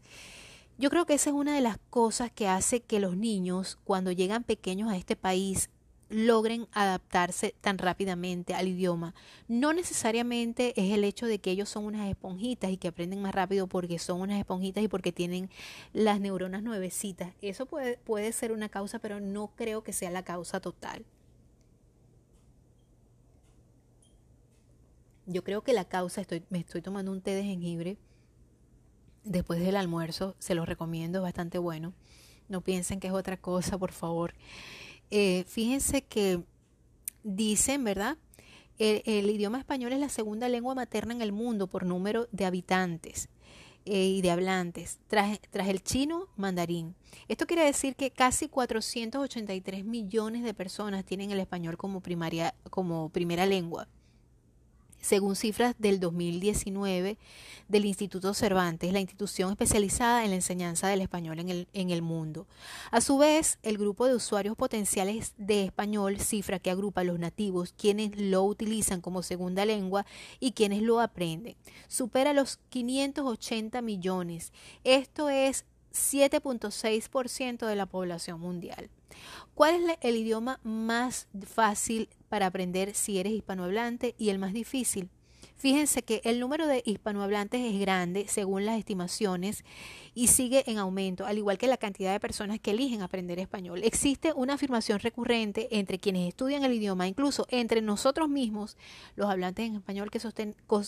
Yo 0.77 0.89
creo 0.89 1.05
que 1.05 1.15
esa 1.15 1.29
es 1.29 1.35
una 1.35 1.53
de 1.53 1.61
las 1.61 1.77
cosas 1.89 2.31
que 2.31 2.47
hace 2.47 2.79
que 2.79 3.01
los 3.01 3.17
niños, 3.17 3.77
cuando 3.83 4.13
llegan 4.13 4.45
pequeños 4.45 4.89
a 4.89 4.95
este 4.95 5.17
país, 5.17 5.69
logren 6.09 6.67
adaptarse 6.71 7.55
tan 7.61 7.77
rápidamente 7.77 8.53
al 8.53 8.67
idioma. 8.67 9.13
No 9.47 9.73
necesariamente 9.73 10.73
es 10.75 10.91
el 10.93 11.03
hecho 11.03 11.25
de 11.27 11.39
que 11.39 11.51
ellos 11.51 11.69
son 11.69 11.85
unas 11.85 12.09
esponjitas 12.09 12.71
y 12.71 12.77
que 12.77 12.87
aprenden 12.89 13.21
más 13.21 13.33
rápido 13.33 13.67
porque 13.67 13.99
son 13.99 14.21
unas 14.21 14.39
esponjitas 14.39 14.83
y 14.83 14.87
porque 14.87 15.11
tienen 15.11 15.49
las 15.93 16.19
neuronas 16.19 16.63
nuevecitas. 16.63 17.33
Eso 17.41 17.65
puede, 17.65 17.97
puede 17.97 18.31
ser 18.31 18.51
una 18.51 18.69
causa, 18.69 18.99
pero 18.99 19.19
no 19.19 19.51
creo 19.55 19.83
que 19.83 19.93
sea 19.93 20.11
la 20.11 20.23
causa 20.23 20.59
total. 20.59 21.05
Yo 25.25 25.43
creo 25.43 25.63
que 25.63 25.73
la 25.73 25.85
causa, 25.85 26.21
estoy, 26.21 26.43
me 26.49 26.59
estoy 26.59 26.81
tomando 26.81 27.11
un 27.11 27.21
té 27.21 27.35
de 27.35 27.43
jengibre 27.43 27.97
después 29.23 29.59
del 29.59 29.75
almuerzo, 29.75 30.35
se 30.39 30.55
los 30.55 30.67
recomiendo, 30.67 31.19
es 31.19 31.23
bastante 31.23 31.57
bueno. 31.57 31.93
No 32.47 32.61
piensen 32.61 32.99
que 32.99 33.07
es 33.07 33.13
otra 33.13 33.37
cosa, 33.37 33.77
por 33.77 33.91
favor. 33.91 34.33
Eh, 35.11 35.43
fíjense 35.47 36.03
que 36.03 36.41
dicen, 37.23 37.83
¿verdad? 37.83 38.17
El, 38.77 39.29
idioma 39.29 39.59
español 39.59 39.91
es 39.91 39.99
la 39.99 40.07
segunda 40.07 40.47
lengua 40.47 40.73
materna 40.73 41.13
en 41.13 41.21
el 41.21 41.33
mundo 41.33 41.67
por 41.67 41.85
número 41.85 42.29
de 42.31 42.45
habitantes 42.45 43.27
eh, 43.85 44.05
y 44.05 44.21
de 44.21 44.31
hablantes, 44.31 44.99
tras, 45.07 45.37
tras 45.49 45.67
el 45.67 45.83
chino 45.83 46.27
mandarín. 46.37 46.95
Esto 47.27 47.45
quiere 47.45 47.65
decir 47.65 47.97
que 47.97 48.11
casi 48.11 48.47
483 48.47 49.83
millones 49.83 50.43
de 50.43 50.53
personas 50.53 51.03
tienen 51.03 51.31
el 51.31 51.41
español 51.41 51.75
como, 51.75 51.99
primaria, 51.99 52.55
como 52.69 53.09
primera 53.09 53.45
lengua 53.45 53.89
según 55.01 55.35
cifras 55.35 55.75
del 55.77 55.99
2019 55.99 57.17
del 57.67 57.85
Instituto 57.85 58.33
Cervantes, 58.33 58.91
la 58.91 58.99
institución 58.99 59.51
especializada 59.51 60.23
en 60.23 60.31
la 60.31 60.35
enseñanza 60.37 60.87
del 60.87 61.01
español 61.01 61.39
en 61.39 61.49
el, 61.49 61.67
en 61.73 61.91
el 61.91 62.01
mundo. 62.01 62.47
A 62.91 63.01
su 63.01 63.17
vez, 63.17 63.59
el 63.63 63.77
grupo 63.77 64.07
de 64.07 64.15
usuarios 64.15 64.55
potenciales 64.55 65.33
de 65.37 65.65
español, 65.65 66.19
cifra 66.19 66.59
que 66.59 66.71
agrupa 66.71 67.01
a 67.01 67.05
los 67.05 67.19
nativos, 67.19 67.73
quienes 67.77 68.19
lo 68.19 68.43
utilizan 68.43 69.01
como 69.01 69.23
segunda 69.23 69.65
lengua 69.65 70.05
y 70.39 70.51
quienes 70.51 70.81
lo 70.81 70.99
aprenden, 70.99 71.55
supera 71.87 72.33
los 72.33 72.57
580 72.69 73.81
millones. 73.81 74.51
Esto 74.83 75.29
es 75.29 75.65
7.6% 75.93 77.65
de 77.65 77.75
la 77.75 77.85
población 77.85 78.39
mundial. 78.39 78.89
¿Cuál 79.55 79.89
es 79.89 79.97
el 80.01 80.15
idioma 80.15 80.59
más 80.63 81.27
fácil 81.45 82.09
para 82.29 82.47
aprender 82.47 82.93
si 82.95 83.19
eres 83.19 83.33
hispanohablante 83.33 84.15
y 84.17 84.29
el 84.29 84.39
más 84.39 84.53
difícil? 84.53 85.09
Fíjense 85.59 86.03
que 86.03 86.21
el 86.23 86.39
número 86.39 86.67
de 86.67 86.81
hispanohablantes 86.85 87.59
es 87.59 87.81
grande 87.81 88.27
según 88.29 88.65
las 88.65 88.79
estimaciones 88.79 89.65
y 90.15 90.27
sigue 90.27 90.63
en 90.71 90.77
aumento, 90.77 91.25
al 91.25 91.37
igual 91.37 91.57
que 91.57 91.67
la 91.67 91.75
cantidad 91.75 92.13
de 92.13 92.19
personas 92.21 92.61
que 92.61 92.71
eligen 92.71 93.01
aprender 93.01 93.39
español. 93.39 93.81
Existe 93.83 94.31
una 94.31 94.53
afirmación 94.53 94.99
recurrente 94.99 95.67
entre 95.77 95.99
quienes 95.99 96.29
estudian 96.29 96.63
el 96.63 96.75
idioma, 96.75 97.09
incluso 97.09 97.45
entre 97.49 97.81
nosotros 97.81 98.29
mismos, 98.29 98.77
los 99.17 99.29
hablantes 99.29 99.65
en 99.65 99.75
español 99.75 100.09
que, 100.09 100.21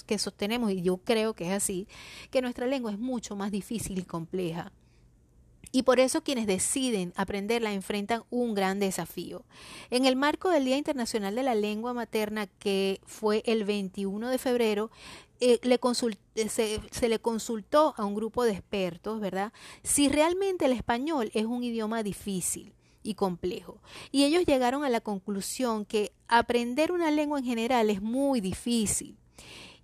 que 0.05 0.17
sostenemos, 0.17 0.71
y 0.71 0.81
yo 0.81 0.95
creo 0.95 1.33
que 1.33 1.47
es 1.47 1.51
así, 1.51 1.85
que 2.29 2.41
nuestra 2.41 2.65
lengua 2.65 2.93
es 2.93 2.97
mucho 2.97 3.35
más 3.35 3.51
difícil 3.51 3.99
y 3.99 4.03
compleja. 4.03 4.71
Y 5.71 5.83
por 5.83 5.99
eso 5.99 6.23
quienes 6.23 6.47
deciden 6.47 7.13
aprenderla 7.15 7.73
enfrentan 7.73 8.23
un 8.29 8.53
gran 8.53 8.79
desafío. 8.79 9.45
En 9.89 10.05
el 10.05 10.15
marco 10.15 10.49
del 10.49 10.65
Día 10.65 10.77
Internacional 10.77 11.35
de 11.35 11.43
la 11.43 11.55
Lengua 11.55 11.93
Materna, 11.93 12.47
que 12.47 12.99
fue 13.05 13.41
el 13.45 13.63
21 13.63 14.29
de 14.29 14.37
febrero, 14.37 14.91
eh, 15.39 15.59
eh, 15.63 16.49
se, 16.49 16.81
se, 16.91 17.09
le 17.09 17.19
consultó 17.19 17.93
a 17.97 18.05
un 18.05 18.15
grupo 18.15 18.43
de 18.43 18.51
expertos, 18.51 19.19
¿verdad? 19.19 19.53
Si 19.81 20.09
realmente 20.09 20.65
el 20.65 20.71
español 20.73 21.31
es 21.33 21.45
un 21.45 21.63
idioma 21.63 22.03
difícil 22.03 22.73
y 23.01 23.15
complejo. 23.15 23.81
Y 24.11 24.23
ellos 24.25 24.45
llegaron 24.45 24.83
a 24.83 24.89
la 24.89 25.01
conclusión 25.01 25.85
que 25.85 26.11
aprender 26.27 26.91
una 26.91 27.11
lengua 27.11 27.39
en 27.39 27.45
general 27.45 27.89
es 27.89 28.01
muy 28.01 28.41
difícil. 28.41 29.17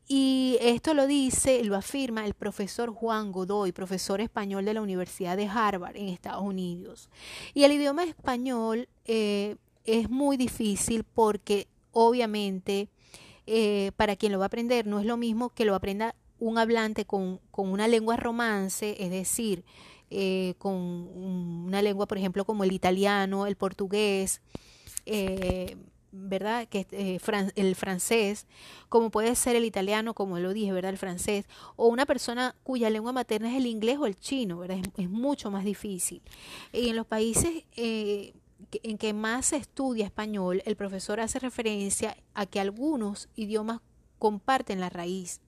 Y 0.07 0.57
esto 0.61 0.93
lo 0.93 1.05
dice, 1.05 1.63
lo 1.65 1.75
afirma 1.75 2.25
el 2.25 2.33
profesor 2.33 2.91
Juan 2.91 3.33
Godoy, 3.33 3.73
profesor 3.73 4.21
español 4.21 4.63
de 4.63 4.73
la 4.73 4.81
Universidad 4.81 5.35
de 5.35 5.47
Harvard 5.47 5.97
en 5.97 6.07
Estados 6.07 6.43
Unidos. 6.43 7.09
Y 7.53 7.63
el 7.63 7.73
idioma 7.73 8.05
español 8.05 8.87
eh, 9.05 9.57
es 9.83 10.09
muy 10.09 10.37
difícil 10.37 11.03
porque 11.03 11.67
obviamente 11.91 12.87
eh, 13.47 13.91
para 13.97 14.15
quien 14.15 14.31
lo 14.31 14.39
va 14.39 14.45
a 14.45 14.47
aprender 14.47 14.87
no 14.87 14.99
es 14.99 15.05
lo 15.05 15.17
mismo 15.17 15.49
que 15.49 15.65
lo 15.65 15.75
aprenda 15.75 16.15
un 16.39 16.57
hablante 16.57 17.05
con, 17.05 17.39
con 17.51 17.69
una 17.69 17.87
lengua 17.87 18.15
romance, 18.15 18.95
es 18.99 19.09
decir, 19.09 19.65
eh, 20.09 20.53
con 20.57 20.75
una 20.75 21.81
lengua, 21.81 22.05
por 22.05 22.17
ejemplo, 22.17 22.45
como 22.45 22.63
el 22.63 22.71
italiano, 22.71 23.45
el 23.45 23.57
portugués. 23.57 24.41
¿Verdad? 26.17 26.67
Que 26.67 26.87
eh, 26.91 27.19
el 27.55 27.75
francés, 27.75 28.47
como 28.89 29.11
puede 29.11 29.35
ser 29.35 29.55
el 29.55 29.65
italiano, 29.65 30.13
como 30.13 30.39
lo 30.39 30.53
dije, 30.53 30.71
¿verdad? 30.71 30.91
El 30.91 30.97
francés, 30.97 31.45
o 31.75 31.87
una 31.87 32.05
persona 32.05 32.55
cuya 32.63 32.89
lengua 32.89 33.11
materna 33.11 33.49
es 33.51 33.57
el 33.57 33.65
inglés 33.65 33.97
o 33.99 34.05
el 34.05 34.15
chino, 34.15 34.57
¿verdad? 34.59 34.79
Es, 34.97 35.09
mucho 35.09 35.51
más 35.51 35.63
difícil. 35.63 36.21
Y 36.73 36.89
en 36.89 36.95
los 36.95 37.05
países 37.05 37.63
eh, 37.75 38.33
en 38.83 38.97
que 38.97 39.13
más 39.13 39.47
se 39.47 39.57
estudia 39.57 40.05
español, 40.05 40.61
el 40.65 40.75
profesor 40.75 41.19
hace 41.19 41.39
referencia 41.39 42.17
a 42.33 42.45
que 42.45 42.59
algunos 42.59 43.29
idiomas 43.35 43.81
comparten 44.19 44.79
la 44.79 44.89
raíz 44.89 45.41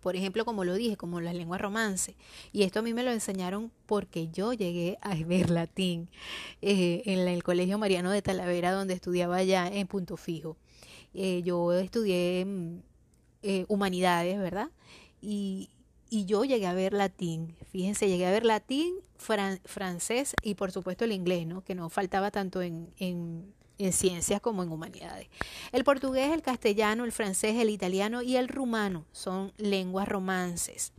por 0.00 0.16
ejemplo, 0.16 0.44
como 0.44 0.64
lo 0.64 0.74
dije, 0.74 0.96
como 0.96 1.20
la 1.20 1.32
lengua 1.32 1.58
romance. 1.58 2.14
Y 2.52 2.62
esto 2.62 2.80
a 2.80 2.82
mí 2.82 2.94
me 2.94 3.02
lo 3.02 3.10
enseñaron 3.10 3.70
porque 3.86 4.28
yo 4.28 4.52
llegué 4.52 4.98
a 5.02 5.14
ver 5.26 5.50
latín 5.50 6.08
eh, 6.62 7.02
en 7.06 7.20
el 7.20 7.42
Colegio 7.42 7.78
Mariano 7.78 8.10
de 8.10 8.22
Talavera, 8.22 8.72
donde 8.72 8.94
estudiaba 8.94 9.36
allá 9.36 9.68
en 9.68 9.86
Punto 9.86 10.16
Fijo. 10.16 10.56
Eh, 11.14 11.42
yo 11.44 11.72
estudié 11.72 12.44
mm, 12.44 12.78
eh, 13.42 13.64
humanidades, 13.68 14.38
¿verdad? 14.38 14.70
Y, 15.20 15.70
y, 16.08 16.24
yo 16.24 16.44
llegué 16.44 16.66
a 16.66 16.72
ver 16.72 16.92
latín. 16.92 17.56
Fíjense, 17.70 18.08
llegué 18.08 18.26
a 18.26 18.30
ver 18.30 18.44
latín, 18.44 18.94
francés 19.16 20.34
y 20.42 20.54
por 20.54 20.72
supuesto 20.72 21.04
el 21.04 21.12
inglés, 21.12 21.46
¿no? 21.46 21.62
Que 21.62 21.74
no 21.74 21.90
faltaba 21.90 22.30
tanto 22.30 22.62
en, 22.62 22.88
en 22.98 23.52
en 23.84 23.92
ciencias 23.92 24.40
como 24.40 24.62
en 24.62 24.70
humanidades. 24.70 25.28
El 25.72 25.84
portugués, 25.84 26.32
el 26.32 26.42
castellano, 26.42 27.04
el 27.04 27.12
francés, 27.12 27.56
el 27.56 27.70
italiano 27.70 28.22
y 28.22 28.36
el 28.36 28.48
rumano 28.48 29.04
son 29.12 29.52
lenguas 29.56 30.08
romances. 30.08 30.92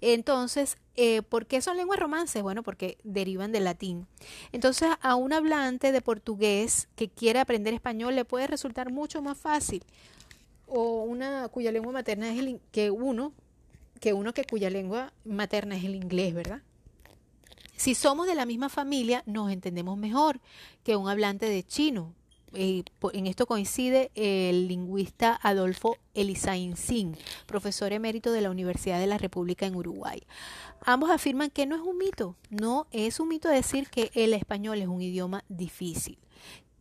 Entonces, 0.00 0.76
eh, 0.96 1.22
¿por 1.22 1.46
qué 1.46 1.60
son 1.60 1.76
lenguas 1.76 1.98
romances? 1.98 2.42
Bueno, 2.42 2.62
porque 2.62 2.98
derivan 3.02 3.52
del 3.52 3.64
latín. 3.64 4.06
Entonces, 4.52 4.88
a 5.00 5.14
un 5.14 5.32
hablante 5.32 5.92
de 5.92 6.02
portugués 6.02 6.88
que 6.96 7.08
quiere 7.08 7.38
aprender 7.38 7.74
español 7.74 8.14
le 8.14 8.24
puede 8.24 8.46
resultar 8.46 8.90
mucho 8.90 9.22
más 9.22 9.38
fácil. 9.38 9.82
O 10.66 11.02
una 11.04 11.48
cuya 11.48 11.72
lengua 11.72 11.92
materna 11.92 12.32
es 12.32 12.38
el 12.38 12.60
que 12.72 12.90
uno, 12.90 13.32
que 14.00 14.12
uno 14.12 14.34
que 14.34 14.44
cuya 14.44 14.68
lengua 14.68 15.12
materna 15.24 15.76
es 15.76 15.84
el 15.84 15.94
inglés, 15.94 16.34
¿verdad? 16.34 16.60
Si 17.76 17.94
somos 17.94 18.26
de 18.26 18.34
la 18.34 18.46
misma 18.46 18.68
familia, 18.68 19.22
nos 19.26 19.50
entendemos 19.50 19.98
mejor 19.98 20.40
que 20.82 20.96
un 20.96 21.08
hablante 21.08 21.46
de 21.46 21.62
chino. 21.62 22.14
Eh, 22.54 22.84
en 23.12 23.26
esto 23.26 23.44
coincide 23.46 24.10
el 24.14 24.66
lingüista 24.66 25.38
Adolfo 25.42 25.98
Elizaín 26.14 26.76
Sin, 26.76 27.16
profesor 27.44 27.92
emérito 27.92 28.32
de 28.32 28.40
la 28.40 28.50
Universidad 28.50 28.98
de 28.98 29.06
la 29.06 29.18
República 29.18 29.66
en 29.66 29.76
Uruguay. 29.76 30.22
Ambos 30.80 31.10
afirman 31.10 31.50
que 31.50 31.66
no 31.66 31.76
es 31.76 31.82
un 31.82 31.98
mito, 31.98 32.34
no 32.48 32.86
es 32.92 33.20
un 33.20 33.28
mito 33.28 33.48
decir 33.48 33.90
que 33.90 34.10
el 34.14 34.32
español 34.32 34.80
es 34.80 34.88
un 34.88 35.02
idioma 35.02 35.44
difícil. 35.48 36.18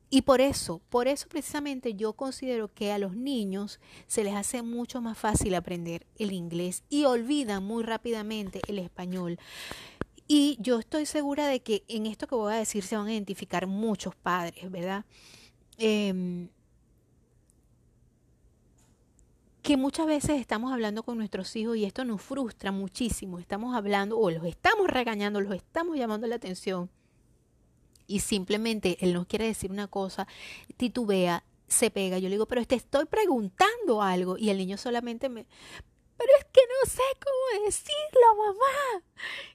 Y 0.09 0.21
por 0.21 0.39
eso, 0.39 0.81
por 0.89 1.09
eso 1.09 1.27
precisamente 1.27 1.95
yo 1.95 2.13
considero 2.13 2.69
que 2.73 2.93
a 2.93 2.99
los 2.99 3.17
niños 3.17 3.81
se 4.07 4.23
les 4.23 4.35
hace 4.35 4.61
mucho 4.61 5.01
más 5.01 5.17
fácil 5.17 5.55
aprender 5.55 6.05
el 6.17 6.31
inglés 6.31 6.83
y 6.89 7.03
olvidan 7.03 7.63
muy 7.63 7.83
rápidamente 7.83 8.61
el 8.67 8.79
español. 8.79 9.39
Y 10.27 10.58
yo 10.60 10.79
estoy 10.79 11.05
segura 11.05 11.48
de 11.48 11.62
que 11.62 11.84
en 11.88 12.08
esto 12.08 12.27
que 12.27 12.36
voy 12.36 12.53
a 12.53 12.58
decir 12.58 12.84
se 12.84 12.98
van 12.98 13.08
a 13.08 13.13
identificar 13.13 13.67
muchos 13.67 14.15
padres, 14.15 14.72
¿verdad? 14.72 15.05
Em, 15.77 16.50
que 19.62 19.77
muchas 19.77 20.08
veces 20.08 20.39
estamos 20.39 20.72
hablando 20.72 21.03
con 21.03 21.17
nuestros 21.17 21.55
hijos 21.55 21.77
y 21.77 21.86
esto 21.86 22.05
nos 22.05 22.22
frustra 22.22 22.72
muchísimo. 22.72 23.39
Estamos 23.39 23.75
hablando 23.75 24.17
o 24.17 24.32
los 24.32 24.46
estamos 24.46 24.88
regañando, 24.88 25.41
los 25.41 25.55
estamos 25.55 25.98
llamando 25.98 26.27
la 26.27 26.36
atención 26.36 26.89
y 28.08 28.20
simplemente 28.20 28.98
él 29.01 29.13
nos 29.13 29.25
quiere 29.27 29.46
decir 29.46 29.72
una 29.72 29.88
cosa, 29.88 30.27
titubea, 30.77 31.44
se 31.67 31.89
pega. 31.89 32.20
Yo 32.20 32.29
le 32.29 32.36
digo, 32.36 32.46
pero 32.48 32.63
te 32.65 32.75
estoy 32.75 33.05
preguntando 33.05 34.01
algo 34.01 34.38
y 34.38 34.50
el 34.50 34.58
niño 34.58 34.77
solamente 34.77 35.29
me, 35.29 35.46
pero 36.17 36.31
es 36.39 36.45
que 36.45 36.62
no 36.62 36.89
sé 36.89 37.03
cómo 37.24 37.65
decirlo, 37.65 38.36
mamá. 38.38 39.03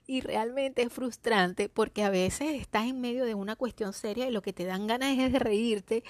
Y 0.07 0.21
realmente 0.21 0.81
es 0.83 0.93
frustrante 0.93 1.69
porque 1.69 2.03
a 2.03 2.09
veces 2.09 2.61
estás 2.61 2.85
en 2.85 3.01
medio 3.01 3.25
de 3.25 3.35
una 3.35 3.55
cuestión 3.55 3.93
seria 3.93 4.27
y 4.27 4.31
lo 4.31 4.41
que 4.41 4.53
te 4.53 4.65
dan 4.65 4.87
ganas 4.87 5.17
es 5.17 5.31
de 5.31 5.39
reírte 5.39 6.03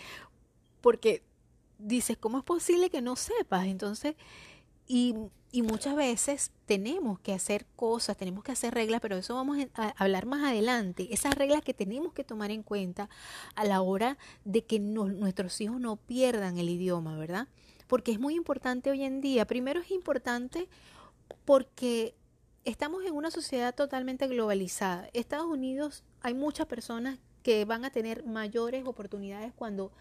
porque 0.81 1.24
dices, 1.77 2.17
¿cómo 2.17 2.39
es 2.39 2.43
posible 2.43 2.89
que 2.89 3.01
no 3.01 3.15
sepas? 3.15 3.65
Entonces, 3.65 4.15
y, 4.88 5.15
y 5.51 5.62
muchas 5.62 5.96
veces 5.96 6.51
tenemos 6.65 7.20
que 7.20 7.34
hacer 7.34 7.65
cosas, 7.75 8.17
tenemos 8.17 8.43
que 8.43 8.51
hacer 8.51 8.74
reglas, 8.74 9.01
pero 9.01 9.17
eso 9.17 9.36
vamos 9.36 9.58
a 9.75 9.89
hablar 9.98 10.25
más 10.25 10.43
adelante. 10.43 11.08
Esas 11.12 11.36
reglas 11.36 11.62
que 11.62 11.74
tenemos 11.74 12.13
que 12.13 12.24
tomar 12.24 12.51
en 12.51 12.63
cuenta 12.63 13.10
a 13.55 13.63
la 13.65 13.81
hora 13.81 14.17
de 14.43 14.63
que 14.65 14.79
nuestros 14.79 15.60
hijos 15.62 15.79
no 15.79 15.96
pierdan 15.96 16.58
el 16.58 16.70
idioma, 16.70 17.17
¿verdad? 17.17 17.48
Porque 17.91 18.13
es 18.13 18.21
muy 18.21 18.36
importante 18.36 18.89
hoy 18.89 19.03
en 19.03 19.19
día. 19.19 19.45
Primero 19.45 19.81
es 19.81 19.91
importante 19.91 20.69
porque 21.43 22.15
estamos 22.63 23.03
en 23.03 23.13
una 23.13 23.31
sociedad 23.31 23.75
totalmente 23.75 24.27
globalizada. 24.27 25.10
Estados 25.12 25.48
Unidos 25.48 26.05
hay 26.21 26.33
muchas 26.33 26.67
personas 26.67 27.19
que 27.43 27.65
van 27.65 27.83
a 27.83 27.89
tener 27.89 28.25
mayores 28.25 28.86
oportunidades 28.86 29.51
cuando, 29.53 29.91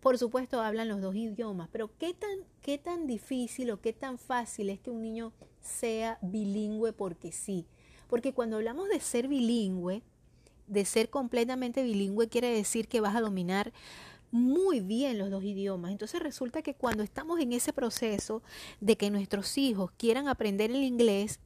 por 0.00 0.16
supuesto, 0.16 0.62
hablan 0.62 0.88
los 0.88 1.02
dos 1.02 1.14
idiomas. 1.16 1.68
Pero 1.70 1.90
¿qué 1.98 2.14
tan, 2.14 2.30
qué 2.62 2.78
tan 2.78 3.06
difícil 3.06 3.70
o 3.72 3.78
qué 3.82 3.92
tan 3.92 4.16
fácil 4.16 4.70
es 4.70 4.80
que 4.80 4.88
un 4.88 5.02
niño 5.02 5.34
sea 5.60 6.16
bilingüe 6.22 6.94
porque 6.94 7.30
sí? 7.30 7.66
Porque 8.08 8.32
cuando 8.32 8.56
hablamos 8.56 8.88
de 8.88 9.00
ser 9.00 9.28
bilingüe, 9.28 10.02
de 10.66 10.84
ser 10.86 11.10
completamente 11.10 11.82
bilingüe, 11.82 12.26
quiere 12.26 12.48
decir 12.48 12.88
que 12.88 13.02
vas 13.02 13.14
a 13.14 13.20
dominar 13.20 13.70
muy 14.34 14.80
bien 14.80 15.16
los 15.16 15.30
dos 15.30 15.44
idiomas. 15.44 15.92
Entonces 15.92 16.20
resulta 16.20 16.60
que 16.60 16.74
cuando 16.74 17.04
estamos 17.04 17.38
en 17.38 17.52
ese 17.52 17.72
proceso 17.72 18.42
de 18.80 18.96
que 18.96 19.08
nuestros 19.08 19.56
hijos 19.56 19.92
quieran 19.96 20.26
aprender 20.26 20.72
el 20.72 20.82
inglés, 20.82 21.38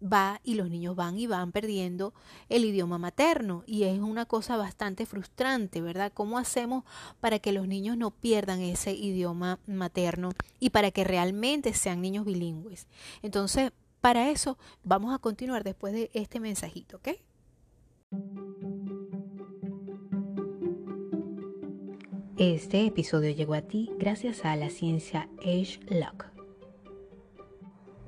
va 0.00 0.40
y 0.44 0.54
los 0.54 0.70
niños 0.70 0.94
van 0.94 1.18
y 1.18 1.26
van 1.26 1.50
perdiendo 1.50 2.14
el 2.48 2.64
idioma 2.64 2.96
materno 2.96 3.64
y 3.66 3.82
es 3.82 3.98
una 3.98 4.24
cosa 4.24 4.56
bastante 4.56 5.04
frustrante, 5.04 5.80
¿verdad? 5.80 6.12
¿Cómo 6.14 6.38
hacemos 6.38 6.84
para 7.18 7.40
que 7.40 7.50
los 7.50 7.66
niños 7.66 7.96
no 7.96 8.12
pierdan 8.12 8.60
ese 8.60 8.92
idioma 8.92 9.58
materno 9.66 10.30
y 10.60 10.70
para 10.70 10.92
que 10.92 11.02
realmente 11.02 11.74
sean 11.74 12.00
niños 12.00 12.24
bilingües? 12.24 12.86
Entonces, 13.22 13.72
para 14.00 14.30
eso 14.30 14.58
vamos 14.84 15.12
a 15.12 15.18
continuar 15.18 15.64
después 15.64 15.92
de 15.92 16.08
este 16.14 16.38
mensajito, 16.38 16.98
¿ok? 16.98 17.08
Este 22.38 22.86
episodio 22.86 23.32
llegó 23.32 23.54
a 23.54 23.62
ti 23.62 23.90
gracias 23.98 24.44
a 24.44 24.54
la 24.54 24.70
ciencia 24.70 25.28
Age 25.40 25.80
Lock. 25.90 26.37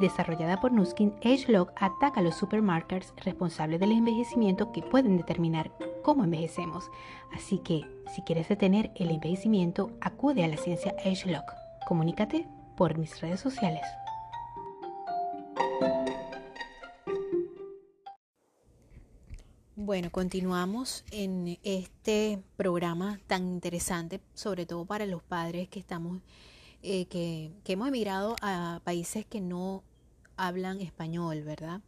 desarrollada 0.00 0.60
por 0.60 0.72
Nuskin, 0.72 1.14
AgeLog 1.24 1.70
ataca 1.76 2.20
a 2.20 2.22
los 2.22 2.36
supermarkers 2.36 3.12
responsables 3.16 3.80
del 3.80 3.92
envejecimiento 3.92 4.72
que 4.72 4.82
pueden 4.82 5.16
determinar 5.16 5.72
cómo 6.02 6.24
envejecemos. 6.24 6.90
Así 7.32 7.58
que, 7.58 7.82
si 8.14 8.22
quieres 8.22 8.48
detener 8.48 8.90
el 8.96 9.10
envejecimiento, 9.10 9.90
acude 10.00 10.44
a 10.44 10.48
la 10.48 10.56
ciencia 10.56 10.94
AgeLog. 11.04 11.44
Comunícate 11.86 12.48
por 12.76 12.96
mis 12.96 13.20
redes 13.20 13.40
sociales. 13.40 13.82
Bueno, 19.74 20.10
continuamos 20.10 21.04
en 21.12 21.58
este 21.62 22.42
programa 22.56 23.20
tan 23.26 23.48
interesante, 23.48 24.20
sobre 24.34 24.66
todo 24.66 24.84
para 24.84 25.06
los 25.06 25.22
padres 25.22 25.68
que 25.68 25.78
estamos, 25.78 26.20
eh, 26.82 27.06
que, 27.06 27.52
hemos 27.66 27.88
emigrado 27.88 28.36
a 28.40 28.80
países 28.84 29.26
que 29.26 29.40
no 29.40 29.82
hablan 30.36 30.80
español, 30.80 31.42
¿verdad? 31.42 31.80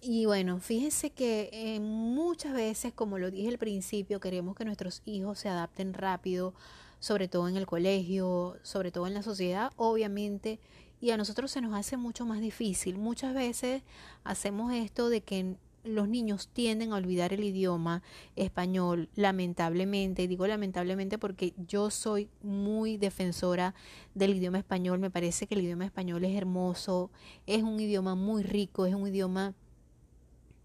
Y 0.00 0.26
bueno, 0.26 0.60
fíjense 0.60 1.10
que 1.10 1.50
eh, 1.52 1.80
muchas 1.80 2.54
veces, 2.54 2.92
como 2.92 3.18
lo 3.18 3.30
dije 3.30 3.48
al 3.48 3.58
principio, 3.58 4.20
queremos 4.20 4.56
que 4.56 4.64
nuestros 4.64 5.02
hijos 5.04 5.40
se 5.40 5.48
adapten 5.48 5.92
rápido, 5.92 6.54
sobre 7.00 7.28
todo 7.28 7.48
en 7.48 7.56
el 7.56 7.66
colegio, 7.66 8.56
sobre 8.62 8.90
todo 8.92 9.06
en 9.06 9.14
la 9.14 9.22
sociedad, 9.22 9.72
obviamente, 9.76 10.60
y 11.00 11.10
a 11.10 11.16
nosotros 11.16 11.50
se 11.50 11.60
nos 11.60 11.74
hace 11.74 11.96
mucho 11.96 12.24
más 12.24 12.40
difícil. 12.40 12.96
Muchas 12.96 13.34
veces 13.34 13.82
hacemos 14.24 14.72
esto 14.72 15.08
de 15.08 15.20
que 15.20 15.56
los 15.88 16.08
niños 16.08 16.48
tienden 16.52 16.92
a 16.92 16.96
olvidar 16.96 17.32
el 17.32 17.42
idioma 17.42 18.02
español, 18.36 19.08
lamentablemente, 19.14 20.22
y 20.22 20.26
digo 20.26 20.46
lamentablemente 20.46 21.18
porque 21.18 21.54
yo 21.66 21.90
soy 21.90 22.28
muy 22.42 22.96
defensora 22.96 23.74
del 24.14 24.36
idioma 24.36 24.58
español, 24.58 24.98
me 24.98 25.10
parece 25.10 25.46
que 25.46 25.54
el 25.54 25.62
idioma 25.62 25.86
español 25.86 26.24
es 26.24 26.36
hermoso, 26.36 27.10
es 27.46 27.62
un 27.62 27.80
idioma 27.80 28.14
muy 28.14 28.42
rico, 28.42 28.86
es 28.86 28.94
un 28.94 29.08
idioma 29.08 29.54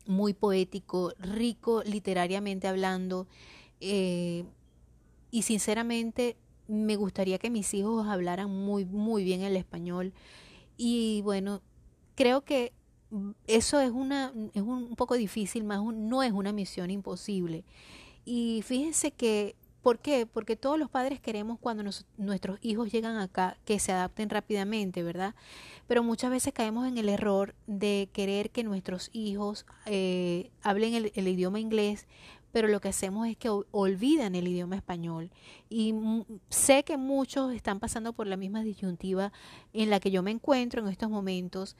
muy 0.05 0.33
poético, 0.33 1.13
rico 1.17 1.81
literariamente 1.83 2.67
hablando, 2.67 3.27
eh, 3.79 4.43
y 5.31 5.43
sinceramente 5.43 6.35
me 6.67 6.95
gustaría 6.95 7.39
que 7.39 7.49
mis 7.49 7.73
hijos 7.73 8.07
hablaran 8.07 8.49
muy, 8.49 8.85
muy 8.85 9.23
bien 9.23 9.41
el 9.41 9.55
español, 9.55 10.13
y 10.77 11.21
bueno, 11.23 11.61
creo 12.15 12.41
que 12.41 12.73
eso 13.47 13.79
es, 13.79 13.91
una, 13.91 14.33
es 14.53 14.61
un 14.61 14.95
poco 14.95 15.15
difícil, 15.15 15.63
más 15.63 15.83
no 15.83 16.23
es 16.23 16.31
una 16.31 16.51
misión 16.51 16.89
imposible. 16.91 17.63
Y 18.25 18.61
fíjense 18.65 19.11
que, 19.11 19.55
¿por 19.81 19.99
qué? 19.99 20.25
Porque 20.25 20.55
todos 20.55 20.79
los 20.79 20.89
padres 20.89 21.19
queremos 21.19 21.59
cuando 21.59 21.83
nuestros 22.17 22.59
hijos 22.61 22.91
llegan 22.91 23.17
acá 23.17 23.57
que 23.65 23.79
se 23.79 23.91
adapten 23.91 24.29
rápidamente, 24.29 25.03
¿verdad? 25.03 25.35
Pero 25.87 26.03
muchas 26.03 26.31
veces 26.31 26.53
caemos 26.53 26.87
en 26.87 26.97
el 26.97 27.09
error 27.09 27.53
de 27.67 28.09
querer 28.13 28.49
que 28.49 28.63
nuestros 28.63 29.09
hijos 29.13 29.65
eh, 29.85 30.51
hablen 30.61 30.93
el, 30.93 31.11
el 31.15 31.27
idioma 31.27 31.59
inglés, 31.59 32.07
pero 32.53 32.67
lo 32.67 32.79
que 32.79 32.89
hacemos 32.89 33.27
es 33.27 33.35
que 33.35 33.49
olvidan 33.71 34.35
el 34.35 34.47
idioma 34.47 34.75
español. 34.75 35.31
Y 35.69 35.95
sé 36.49 36.83
que 36.83 36.97
muchos 36.97 37.51
están 37.51 37.79
pasando 37.79 38.13
por 38.13 38.27
la 38.27 38.37
misma 38.37 38.63
disyuntiva 38.63 39.33
en 39.73 39.89
la 39.89 39.99
que 39.99 40.11
yo 40.11 40.21
me 40.21 40.29
encuentro 40.29 40.81
en 40.81 40.87
estos 40.87 41.09
momentos 41.09 41.75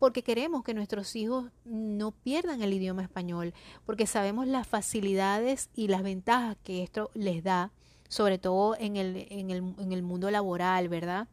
porque 0.00 0.24
queremos 0.24 0.64
que 0.64 0.74
nuestros 0.74 1.14
hijos 1.14 1.52
no 1.64 2.10
pierdan 2.10 2.62
el 2.62 2.72
idioma 2.72 3.02
español, 3.02 3.54
porque 3.86 4.08
sabemos 4.08 4.48
las 4.48 4.66
facilidades 4.66 5.70
y 5.76 5.86
las 5.86 6.02
ventajas 6.02 6.56
que 6.64 6.82
esto 6.82 7.12
les 7.14 7.44
da, 7.44 7.70
sobre 8.08 8.38
todo 8.38 8.76
en 8.80 8.96
el, 8.96 9.28
en 9.30 9.50
el, 9.50 9.74
en 9.78 9.92
el 9.92 10.02
mundo 10.02 10.32
laboral, 10.32 10.88
¿verdad? 10.88 11.28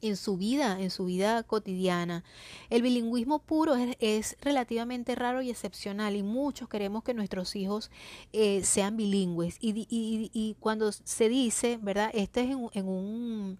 en 0.00 0.16
su 0.16 0.36
vida, 0.36 0.80
en 0.80 0.90
su 0.90 1.06
vida 1.06 1.42
cotidiana. 1.42 2.24
El 2.70 2.82
bilingüismo 2.82 3.38
puro 3.40 3.74
es, 4.00 4.36
relativamente 4.40 5.14
raro 5.14 5.42
y 5.42 5.50
excepcional 5.50 6.16
y 6.16 6.22
muchos 6.22 6.68
queremos 6.68 7.02
que 7.02 7.14
nuestros 7.14 7.56
hijos 7.56 7.90
eh, 8.32 8.62
sean 8.64 8.96
bilingües. 8.96 9.56
Y, 9.60 9.86
y, 9.88 10.30
y, 10.32 10.56
cuando 10.60 10.92
se 10.92 11.28
dice, 11.28 11.78
¿verdad? 11.82 12.10
Este 12.14 12.42
es 12.42 12.56
en, 12.72 12.88
un, 12.88 13.58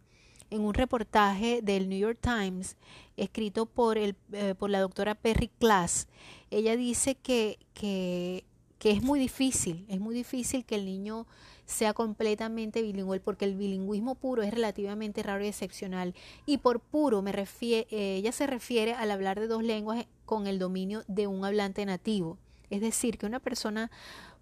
en 0.50 0.62
un 0.62 0.74
reportaje 0.74 1.61
del 1.62 1.88
New 1.88 1.98
York 1.98 2.18
Times 2.20 2.76
escrito 3.16 3.66
por, 3.66 3.98
el, 3.98 4.16
eh, 4.32 4.54
por 4.58 4.70
la 4.70 4.80
doctora 4.80 5.14
Perry 5.14 5.50
Class. 5.58 6.08
Ella 6.50 6.76
dice 6.76 7.14
que, 7.14 7.58
que, 7.74 8.44
que 8.78 8.90
es 8.90 9.02
muy 9.02 9.18
difícil, 9.18 9.84
es 9.88 10.00
muy 10.00 10.14
difícil 10.14 10.64
que 10.64 10.76
el 10.76 10.84
niño 10.84 11.26
sea 11.68 11.92
completamente 11.92 12.80
bilingüe, 12.80 13.20
porque 13.20 13.44
el 13.44 13.54
bilingüismo 13.54 14.14
puro 14.14 14.42
es 14.42 14.52
relativamente 14.52 15.22
raro 15.22 15.44
y 15.44 15.48
excepcional. 15.48 16.14
Y 16.46 16.58
por 16.58 16.80
puro 16.80 17.20
me 17.20 17.30
refiere, 17.30 17.87
eh, 17.90 18.16
ella 18.16 18.32
se 18.32 18.46
refiere 18.46 18.94
al 18.94 19.11
hablar 19.11 19.38
de 19.38 19.48
dos 19.48 19.62
lenguas 19.62 20.06
con 20.24 20.46
el 20.46 20.58
dominio 20.58 21.04
de 21.08 21.26
un 21.26 21.44
hablante 21.44 21.84
nativo. 21.84 22.38
Es 22.70 22.80
decir, 22.80 23.18
que 23.18 23.26
una 23.26 23.38
persona 23.38 23.90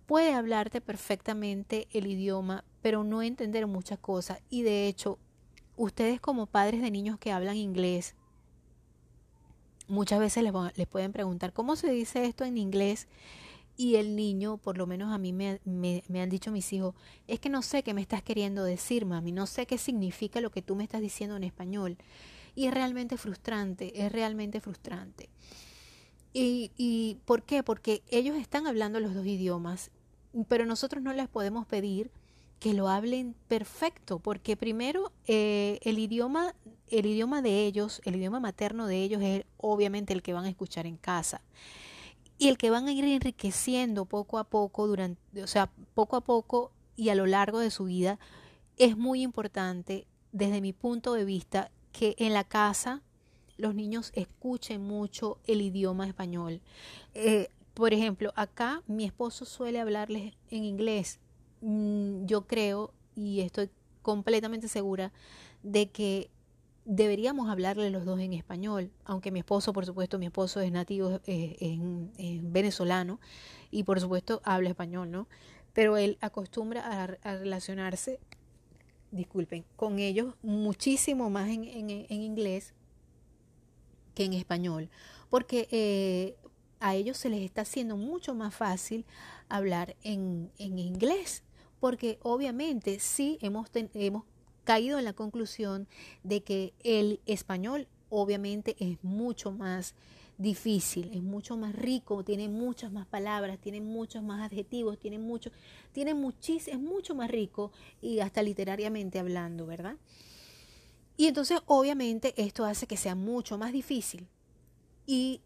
puede 0.06 0.34
hablarte 0.34 0.80
perfectamente 0.80 1.88
el 1.92 2.06
idioma, 2.06 2.64
pero 2.80 3.02
no 3.02 3.22
entender 3.22 3.66
muchas 3.66 3.98
cosas. 3.98 4.40
Y 4.48 4.62
de 4.62 4.86
hecho, 4.86 5.18
ustedes 5.76 6.20
como 6.20 6.46
padres 6.46 6.82
de 6.82 6.90
niños 6.90 7.18
que 7.18 7.32
hablan 7.32 7.56
inglés, 7.56 8.14
muchas 9.88 10.18
veces 10.18 10.42
les, 10.42 10.86
pueden 10.86 11.12
preguntar, 11.12 11.52
¿cómo 11.52 11.76
se 11.76 11.90
dice 11.90 12.24
esto 12.24 12.44
en 12.44 12.58
inglés? 12.58 13.06
Y 13.76 13.96
el 13.96 14.16
niño, 14.16 14.56
por 14.56 14.78
lo 14.78 14.86
menos 14.86 15.12
a 15.12 15.18
mí 15.18 15.32
me, 15.32 15.60
me, 15.64 16.02
han 16.20 16.30
dicho 16.30 16.50
mis 16.50 16.72
hijos, 16.72 16.94
es 17.28 17.40
que 17.40 17.50
no 17.50 17.62
sé 17.62 17.82
qué 17.82 17.92
me 17.92 18.00
estás 18.00 18.22
queriendo 18.22 18.64
decir, 18.64 19.04
mami, 19.04 19.32
no 19.32 19.46
sé 19.46 19.66
qué 19.66 19.76
significa 19.76 20.40
lo 20.40 20.50
que 20.50 20.62
tú 20.62 20.76
me 20.76 20.84
estás 20.84 21.02
diciendo 21.02 21.36
en 21.36 21.44
español. 21.44 21.98
Y 22.54 22.66
es 22.66 22.74
realmente 22.74 23.18
frustrante, 23.18 24.06
es 24.06 24.10
realmente 24.10 24.60
frustrante. 24.60 25.28
¿Y, 26.32 26.70
y 26.78 27.18
por 27.26 27.42
qué? 27.42 27.62
Porque 27.62 28.02
ellos 28.08 28.36
están 28.36 28.66
hablando 28.66 28.98
los 28.98 29.14
dos 29.14 29.26
idiomas, 29.26 29.90
pero 30.48 30.64
nosotros 30.64 31.02
no 31.02 31.12
les 31.12 31.28
podemos 31.28 31.66
pedir 31.66 32.10
que 32.58 32.74
lo 32.74 32.88
hablen 32.88 33.34
perfecto, 33.48 34.18
porque 34.18 34.56
primero 34.56 35.12
eh, 35.26 35.78
el 35.82 35.98
idioma, 35.98 36.54
el 36.88 37.06
idioma 37.06 37.42
de 37.42 37.66
ellos, 37.66 38.00
el 38.04 38.16
idioma 38.16 38.40
materno 38.40 38.86
de 38.86 39.02
ellos 39.02 39.22
es 39.22 39.44
obviamente 39.58 40.12
el 40.12 40.22
que 40.22 40.32
van 40.32 40.44
a 40.44 40.48
escuchar 40.48 40.86
en 40.86 40.96
casa 40.96 41.42
y 42.38 42.48
el 42.48 42.58
que 42.58 42.70
van 42.70 42.88
a 42.88 42.92
ir 42.92 43.04
enriqueciendo 43.04 44.04
poco 44.04 44.38
a 44.38 44.44
poco 44.44 44.86
durante, 44.86 45.42
o 45.42 45.46
sea, 45.46 45.70
poco 45.94 46.16
a 46.16 46.20
poco 46.22 46.72
y 46.96 47.10
a 47.10 47.14
lo 47.14 47.26
largo 47.26 47.58
de 47.58 47.70
su 47.70 47.84
vida, 47.84 48.18
es 48.78 48.96
muy 48.96 49.22
importante 49.22 50.06
desde 50.32 50.60
mi 50.60 50.72
punto 50.72 51.14
de 51.14 51.24
vista 51.24 51.70
que 51.92 52.14
en 52.18 52.34
la 52.34 52.44
casa 52.44 53.02
los 53.56 53.74
niños 53.74 54.12
escuchen 54.14 54.82
mucho 54.82 55.38
el 55.46 55.62
idioma 55.62 56.06
español. 56.06 56.60
Eh, 57.14 57.48
por 57.74 57.94
ejemplo, 57.94 58.32
acá 58.36 58.82
mi 58.86 59.04
esposo 59.04 59.44
suele 59.44 59.80
hablarles 59.80 60.34
en 60.50 60.64
inglés. 60.64 61.20
Mm, 61.68 62.26
yo 62.26 62.46
creo 62.46 62.94
y 63.16 63.40
estoy 63.40 63.70
completamente 64.00 64.68
segura 64.68 65.12
de 65.64 65.90
que 65.90 66.30
deberíamos 66.84 67.50
hablarle 67.50 67.90
los 67.90 68.04
dos 68.04 68.20
en 68.20 68.34
español, 68.34 68.92
aunque 69.04 69.32
mi 69.32 69.40
esposo, 69.40 69.72
por 69.72 69.84
supuesto, 69.84 70.20
mi 70.20 70.26
esposo 70.26 70.60
es 70.60 70.70
nativo, 70.70 71.20
es, 71.26 71.80
venezolano 72.42 73.18
y 73.72 73.82
por 73.82 74.00
supuesto 74.00 74.40
habla 74.44 74.68
español, 74.68 75.10
¿no? 75.10 75.26
Pero 75.72 75.96
él 75.96 76.18
acostumbra 76.20 77.02
a, 77.02 77.34
relacionarse, 77.34 78.20
disculpen, 79.10 79.64
con 79.74 79.98
ellos 79.98 80.36
muchísimo 80.44 81.30
más 81.30 81.48
en, 81.48 81.64
inglés 82.08 82.74
que 84.14 84.24
en 84.24 84.34
español, 84.34 84.88
porque 85.30 85.66
eh, 85.72 86.36
a 86.78 86.94
ellos 86.94 87.16
se 87.16 87.28
les 87.28 87.42
está 87.42 87.62
haciendo 87.62 87.96
mucho 87.96 88.36
más 88.36 88.54
fácil 88.54 89.04
hablar 89.48 89.96
en, 90.02 90.52
inglés, 90.58 91.42
porque 91.80 92.18
obviamente 92.22 92.98
sí 93.00 93.38
hemos, 93.40 93.68
hemos 93.74 94.24
caído 94.64 94.98
en 94.98 95.04
la 95.04 95.12
conclusión 95.12 95.86
de 96.22 96.42
que 96.42 96.74
el 96.82 97.20
español 97.26 97.88
obviamente 98.10 98.76
es 98.78 98.98
mucho 99.02 99.52
más 99.52 99.94
difícil, 100.38 101.10
es 101.14 101.22
mucho 101.22 101.56
más 101.56 101.74
rico, 101.74 102.22
tiene 102.22 102.48
muchas 102.48 102.92
más 102.92 103.06
palabras, 103.06 103.58
tiene 103.58 103.80
muchos 103.80 104.22
más 104.22 104.44
adjetivos, 104.44 104.98
tiene 104.98 105.18
mucho, 105.18 105.50
tiene 105.92 106.14
muchísimo, 106.14 106.76
es 106.76 106.82
mucho 106.82 107.14
más 107.14 107.30
rico 107.30 107.72
y 108.02 108.20
hasta 108.20 108.42
literariamente 108.42 109.18
hablando, 109.18 109.66
¿verdad? 109.66 109.96
Y 111.16 111.26
entonces 111.26 111.60
obviamente 111.66 112.34
esto 112.36 112.64
hace 112.64 112.86
que 112.86 112.96
sea 112.96 113.14
mucho 113.14 113.56
más 113.56 113.72
difícil. 113.72 114.26
Y 115.06 115.40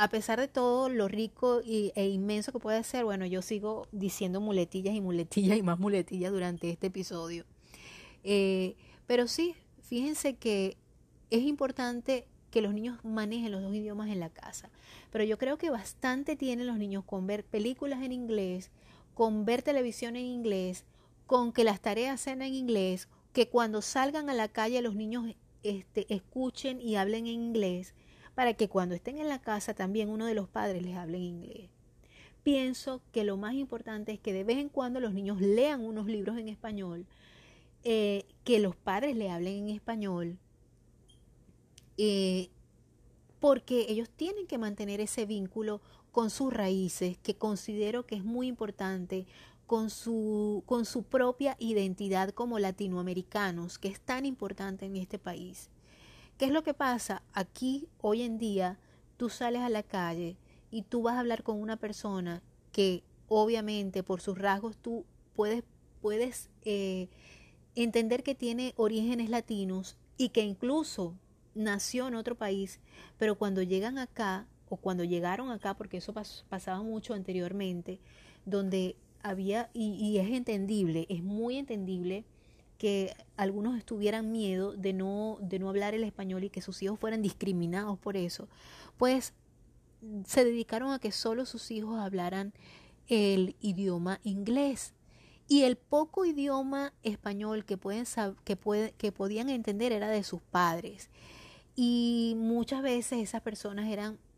a 0.00 0.08
pesar 0.08 0.40
de 0.40 0.48
todo 0.48 0.88
lo 0.88 1.08
rico 1.08 1.60
y, 1.62 1.92
e 1.94 2.08
inmenso 2.08 2.52
que 2.52 2.58
puede 2.58 2.82
ser, 2.84 3.04
bueno, 3.04 3.26
yo 3.26 3.42
sigo 3.42 3.86
diciendo 3.92 4.40
muletillas 4.40 4.94
y 4.94 5.02
muletillas 5.02 5.58
y 5.58 5.62
más 5.62 5.78
muletillas 5.78 6.32
durante 6.32 6.70
este 6.70 6.86
episodio. 6.86 7.44
Eh, 8.24 8.76
pero 9.06 9.28
sí, 9.28 9.54
fíjense 9.82 10.36
que 10.36 10.78
es 11.28 11.42
importante 11.42 12.26
que 12.50 12.62
los 12.62 12.72
niños 12.72 12.98
manejen 13.04 13.52
los 13.52 13.60
dos 13.60 13.74
idiomas 13.74 14.08
en 14.08 14.20
la 14.20 14.30
casa. 14.30 14.70
Pero 15.10 15.24
yo 15.24 15.36
creo 15.36 15.58
que 15.58 15.68
bastante 15.68 16.34
tienen 16.34 16.66
los 16.66 16.78
niños 16.78 17.04
con 17.04 17.26
ver 17.26 17.44
películas 17.44 18.02
en 18.02 18.12
inglés, 18.12 18.70
con 19.12 19.44
ver 19.44 19.60
televisión 19.60 20.16
en 20.16 20.24
inglés, 20.24 20.86
con 21.26 21.52
que 21.52 21.62
las 21.62 21.82
tareas 21.82 22.22
sean 22.22 22.40
en 22.40 22.54
inglés, 22.54 23.06
que 23.34 23.50
cuando 23.50 23.82
salgan 23.82 24.30
a 24.30 24.34
la 24.34 24.48
calle 24.48 24.80
los 24.80 24.94
niños 24.94 25.26
este, 25.62 26.06
escuchen 26.12 26.80
y 26.80 26.96
hablen 26.96 27.26
en 27.26 27.34
inglés, 27.34 27.92
para 28.34 28.54
que 28.54 28.68
cuando 28.68 28.94
estén 28.94 29.18
en 29.18 29.28
la 29.28 29.40
casa 29.40 29.74
también 29.74 30.08
uno 30.08 30.26
de 30.26 30.34
los 30.34 30.48
padres 30.48 30.82
les 30.82 30.96
hable 30.96 31.18
en 31.18 31.24
inglés. 31.24 31.70
Pienso 32.42 33.02
que 33.12 33.24
lo 33.24 33.36
más 33.36 33.54
importante 33.54 34.12
es 34.12 34.20
que 34.20 34.32
de 34.32 34.44
vez 34.44 34.58
en 34.58 34.68
cuando 34.68 35.00
los 35.00 35.12
niños 35.12 35.40
lean 35.40 35.84
unos 35.84 36.06
libros 36.06 36.38
en 36.38 36.48
español, 36.48 37.06
eh, 37.84 38.24
que 38.44 38.58
los 38.58 38.76
padres 38.76 39.16
le 39.16 39.30
hablen 39.30 39.54
en 39.54 39.68
español, 39.68 40.38
eh, 41.98 42.48
porque 43.40 43.86
ellos 43.88 44.08
tienen 44.08 44.46
que 44.46 44.58
mantener 44.58 45.00
ese 45.00 45.26
vínculo 45.26 45.80
con 46.12 46.30
sus 46.30 46.52
raíces, 46.52 47.18
que 47.18 47.36
considero 47.36 48.06
que 48.06 48.16
es 48.16 48.24
muy 48.24 48.48
importante, 48.48 49.26
con 49.66 49.88
su, 49.90 50.64
con 50.66 50.84
su 50.84 51.04
propia 51.04 51.56
identidad 51.58 52.30
como 52.30 52.58
latinoamericanos, 52.58 53.78
que 53.78 53.88
es 53.88 54.00
tan 54.00 54.26
importante 54.26 54.86
en 54.86 54.96
este 54.96 55.18
país. 55.18 55.70
¿Qué 56.40 56.46
es 56.46 56.52
lo 56.52 56.62
que 56.62 56.72
pasa? 56.72 57.22
Aquí, 57.34 57.86
hoy 58.00 58.22
en 58.22 58.38
día, 58.38 58.78
tú 59.18 59.28
sales 59.28 59.60
a 59.60 59.68
la 59.68 59.82
calle 59.82 60.38
y 60.70 60.80
tú 60.80 61.02
vas 61.02 61.16
a 61.16 61.20
hablar 61.20 61.42
con 61.42 61.60
una 61.60 61.76
persona 61.76 62.42
que 62.72 63.02
obviamente 63.28 64.02
por 64.02 64.22
sus 64.22 64.38
rasgos 64.38 64.78
tú 64.78 65.04
puedes, 65.36 65.64
puedes 66.00 66.48
eh, 66.64 67.10
entender 67.74 68.22
que 68.22 68.34
tiene 68.34 68.72
orígenes 68.78 69.28
latinos 69.28 69.98
y 70.16 70.30
que 70.30 70.40
incluso 70.40 71.14
nació 71.54 72.08
en 72.08 72.14
otro 72.14 72.36
país, 72.36 72.80
pero 73.18 73.36
cuando 73.36 73.60
llegan 73.62 73.98
acá 73.98 74.46
o 74.70 74.78
cuando 74.78 75.04
llegaron 75.04 75.50
acá, 75.50 75.74
porque 75.74 75.98
eso 75.98 76.14
pasaba 76.48 76.82
mucho 76.82 77.12
anteriormente, 77.12 78.00
donde 78.46 78.96
había, 79.22 79.68
y, 79.74 80.16
es 80.16 80.30
entendible, 80.30 81.04
es 81.10 81.22
muy 81.22 81.58
entendible 81.58 82.24
que 82.80 83.14
algunos 83.36 83.76
estuvieran 83.76 84.32
miedo 84.32 84.72
de 84.72 84.94
no, 84.94 85.36
de 85.42 85.58
no 85.58 85.68
hablar 85.68 85.92
el 85.94 86.02
español 86.02 86.44
y 86.44 86.48
que 86.48 86.62
sus 86.62 86.82
hijos 86.82 86.98
fueran 86.98 87.20
discriminados 87.20 87.98
por 87.98 88.16
eso, 88.16 88.48
pues 88.96 89.34
se 90.24 90.46
dedicaron 90.46 90.90
a 90.90 90.98
que 90.98 91.12
solo 91.12 91.44
sus 91.44 91.70
hijos 91.70 92.00
hablaran 92.00 92.54
el 93.06 93.54
idioma 93.60 94.18
inglés 94.24 94.94
y 95.46 95.64
el 95.64 95.76
poco 95.76 96.24
idioma 96.24 96.94
español 97.02 97.66
que, 97.66 97.76
pueden 97.76 98.06
que, 98.44 98.56
puede, 98.56 98.92
que 98.92 99.12
podían 99.12 99.50
entender 99.50 99.92
era 99.92 100.08
de 100.08 100.24
sus 100.24 100.40
padres. 100.40 101.10
Y 101.76 102.34
muchas 102.38 102.82
veces 102.82 103.18
esas 103.18 103.42
personas 103.42 103.88
eran 103.88 104.14
mm, 104.14 104.29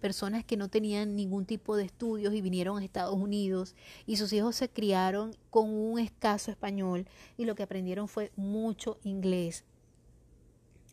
personas 0.00 0.44
que 0.44 0.56
no 0.56 0.68
tenían 0.68 1.16
ningún 1.16 1.46
tipo 1.46 1.76
de 1.76 1.84
estudios 1.84 2.34
y 2.34 2.40
vinieron 2.40 2.78
a 2.78 2.84
Estados 2.84 3.14
Unidos 3.14 3.74
y 4.06 4.16
sus 4.16 4.32
hijos 4.32 4.56
se 4.56 4.68
criaron 4.68 5.34
con 5.50 5.70
un 5.70 5.98
escaso 5.98 6.50
español 6.50 7.06
y 7.36 7.44
lo 7.44 7.54
que 7.54 7.62
aprendieron 7.62 8.08
fue 8.08 8.30
mucho 8.36 8.98
inglés. 9.04 9.64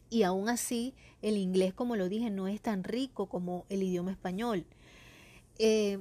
Y 0.10 0.24
aún 0.24 0.50
así, 0.50 0.96
el 1.22 1.38
inglés, 1.38 1.74
como 1.74 1.96
lo 1.96 2.10
dije, 2.10 2.30
no 2.30 2.48
es 2.48 2.62
tan 2.62 2.84
rico 2.84 3.28
como 3.28 3.66
el 3.70 3.84
idioma 3.84 4.12
español. 4.12 4.66
Eh, 5.60 6.00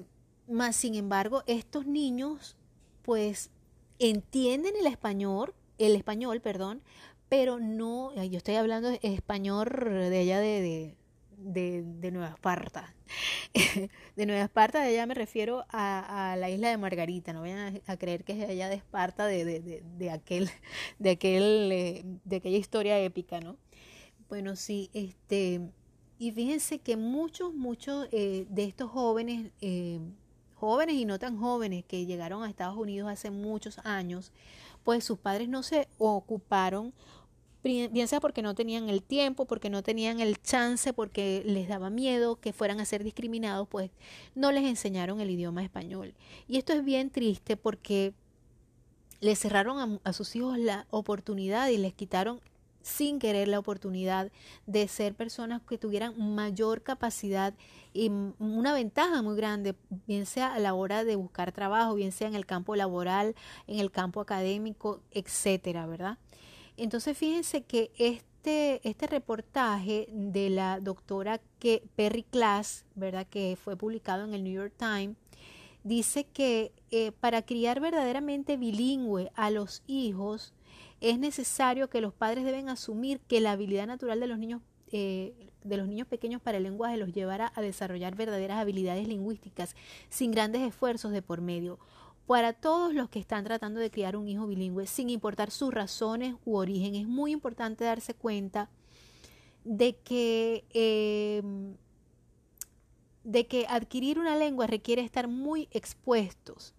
más 0.48 0.76
sin 0.76 0.94
embargo, 0.94 1.42
estos 1.46 1.86
niños 1.86 2.56
pues 3.02 3.50
entienden 3.98 4.74
el 4.78 4.86
español, 4.86 5.54
el 5.78 5.96
español, 5.96 6.40
perdón, 6.40 6.82
pero 7.28 7.58
no, 7.58 8.14
yo 8.24 8.38
estoy 8.38 8.54
hablando 8.54 8.88
de 8.88 9.00
español 9.02 9.68
de 10.10 10.18
allá 10.18 10.40
de, 10.40 10.96
Nueva 11.38 12.28
Esparta. 12.28 12.94
de 14.16 14.26
Nueva 14.26 14.44
Esparta, 14.44 14.80
de 14.80 14.88
allá 14.88 15.06
me 15.06 15.14
refiero 15.14 15.64
a, 15.70 16.36
la 16.38 16.50
isla 16.50 16.70
de 16.70 16.76
Margarita. 16.76 17.32
No 17.32 17.42
vayan 17.42 17.80
a, 17.86 17.96
creer 17.96 18.24
que 18.24 18.32
es 18.32 18.48
allá 18.48 18.68
de 18.68 18.76
Esparta, 18.76 19.26
de, 19.26 19.82
de, 19.82 20.10
aquel, 20.10 20.50
de, 20.98 21.10
aquel, 21.10 21.72
eh, 21.72 22.04
de 22.24 22.36
aquella 22.36 22.58
historia 22.58 22.98
épica, 23.00 23.40
¿no? 23.40 23.56
Bueno, 24.28 24.56
sí, 24.56 24.90
este, 24.92 25.70
y 26.18 26.32
fíjense 26.32 26.80
que 26.80 26.96
muchos, 26.96 27.54
muchos 27.54 28.08
eh, 28.12 28.46
de 28.50 28.64
estos 28.64 28.90
jóvenes, 28.90 29.52
eh, 29.60 30.00
jóvenes 30.54 30.96
y 30.96 31.04
no 31.04 31.18
tan 31.18 31.38
jóvenes 31.38 31.84
que 31.86 32.04
llegaron 32.04 32.42
a 32.42 32.50
Estados 32.50 32.76
Unidos 32.76 33.08
hace 33.10 33.30
muchos 33.30 33.78
años, 33.84 34.32
pues 34.82 35.04
sus 35.04 35.18
padres 35.18 35.48
no 35.48 35.62
se 35.62 35.88
ocuparon 35.98 36.92
bien 37.62 38.08
sea 38.08 38.20
porque 38.20 38.42
no 38.42 38.54
tenían 38.54 38.88
el 38.88 39.02
tiempo, 39.02 39.44
porque 39.44 39.70
no 39.70 39.82
tenían 39.82 40.20
el 40.20 40.40
chance, 40.40 40.92
porque 40.92 41.42
les 41.44 41.68
daba 41.68 41.90
miedo 41.90 42.36
que 42.36 42.52
fueran 42.52 42.80
a 42.80 42.84
ser 42.84 43.04
discriminados, 43.04 43.68
pues 43.68 43.90
no 44.34 44.52
les 44.52 44.64
enseñaron 44.64 45.20
el 45.20 45.30
idioma 45.30 45.62
español. 45.62 46.14
Y 46.46 46.58
esto 46.58 46.72
es 46.72 46.84
bien 46.84 47.10
triste 47.10 47.56
porque 47.56 48.14
les 49.20 49.38
cerraron 49.38 50.00
a, 50.04 50.12
sus 50.12 50.36
hijos 50.36 50.58
la 50.58 50.86
oportunidad 50.90 51.68
y 51.68 51.78
les 51.78 51.92
quitaron 51.92 52.40
sin 52.82 53.18
querer 53.18 53.48
la 53.48 53.58
oportunidad 53.58 54.30
de 54.66 54.86
ser 54.88 55.14
personas 55.14 55.60
que 55.62 55.76
tuvieran 55.76 56.14
mayor 56.34 56.82
capacidad 56.82 57.52
y 57.92 58.10
una 58.38 58.72
ventaja 58.72 59.20
muy 59.20 59.36
grande, 59.36 59.74
bien 60.06 60.24
sea 60.24 60.54
a 60.54 60.58
la 60.58 60.74
hora 60.74 61.04
de 61.04 61.16
buscar 61.16 61.52
trabajo, 61.52 61.94
bien 61.94 62.12
sea 62.12 62.28
en 62.28 62.34
el 62.34 62.46
campo 62.46 62.76
laboral, 62.76 63.34
en 63.66 63.80
el 63.80 63.90
campo 63.90 64.20
académico, 64.20 65.00
etcétera, 65.10 65.86
¿verdad? 65.86 66.18
Entonces 66.78 67.18
fíjense 67.18 67.62
que 67.62 67.90
este, 67.98 68.80
este 68.88 69.06
reportaje 69.08 70.08
de 70.12 70.48
la 70.48 70.78
doctora 70.80 71.40
que, 71.58 71.82
Perry 71.96 72.22
Class, 72.22 72.84
¿verdad? 72.94 73.26
que 73.26 73.58
fue 73.62 73.76
publicado 73.76 74.24
en 74.24 74.32
el 74.32 74.44
New 74.44 74.52
York 74.52 74.72
Times, 74.78 75.16
dice 75.82 76.24
que 76.24 76.72
eh, 76.90 77.12
para 77.12 77.42
criar 77.42 77.80
verdaderamente 77.80 78.56
bilingüe 78.56 79.30
a 79.34 79.50
los 79.50 79.82
hijos 79.86 80.54
es 81.00 81.18
necesario 81.18 81.88
que 81.88 82.00
los 82.00 82.14
padres 82.14 82.44
deben 82.44 82.68
asumir 82.68 83.20
que 83.20 83.40
la 83.40 83.52
habilidad 83.52 83.86
natural 83.86 84.20
de 84.20 84.26
los 84.26 84.38
niños 84.38 84.62
eh, 84.90 85.34
de 85.64 85.76
los 85.76 85.88
niños 85.88 86.06
pequeños 86.06 86.40
para 86.40 86.56
el 86.56 86.62
lenguaje 86.62 86.96
los 86.96 87.12
llevará 87.12 87.52
a 87.54 87.60
desarrollar 87.60 88.14
verdaderas 88.14 88.58
habilidades 88.58 89.06
lingüísticas 89.06 89.76
sin 90.08 90.30
grandes 90.30 90.62
esfuerzos 90.62 91.12
de 91.12 91.20
por 91.20 91.40
medio 91.40 91.78
para 92.28 92.52
todos 92.52 92.92
los 92.92 93.08
que 93.08 93.18
están 93.18 93.42
tratando 93.42 93.80
de 93.80 93.90
criar 93.90 94.14
un 94.14 94.28
hijo 94.28 94.46
bilingüe, 94.46 94.86
sin 94.86 95.08
importar 95.08 95.50
sus 95.50 95.72
razones 95.72 96.34
u 96.44 96.58
origen, 96.58 96.94
es 96.94 97.08
muy 97.08 97.32
importante 97.32 97.84
darse 97.84 98.12
cuenta 98.12 98.68
de 99.64 99.96
que, 99.96 100.66
em, 100.74 101.74
de 103.24 103.46
que 103.46 103.66
adquirir 103.66 104.18
una 104.18 104.36
lengua 104.36 104.66
requiere 104.66 105.00
estar 105.00 105.26
muy 105.26 105.68
expuestos, 105.70 106.74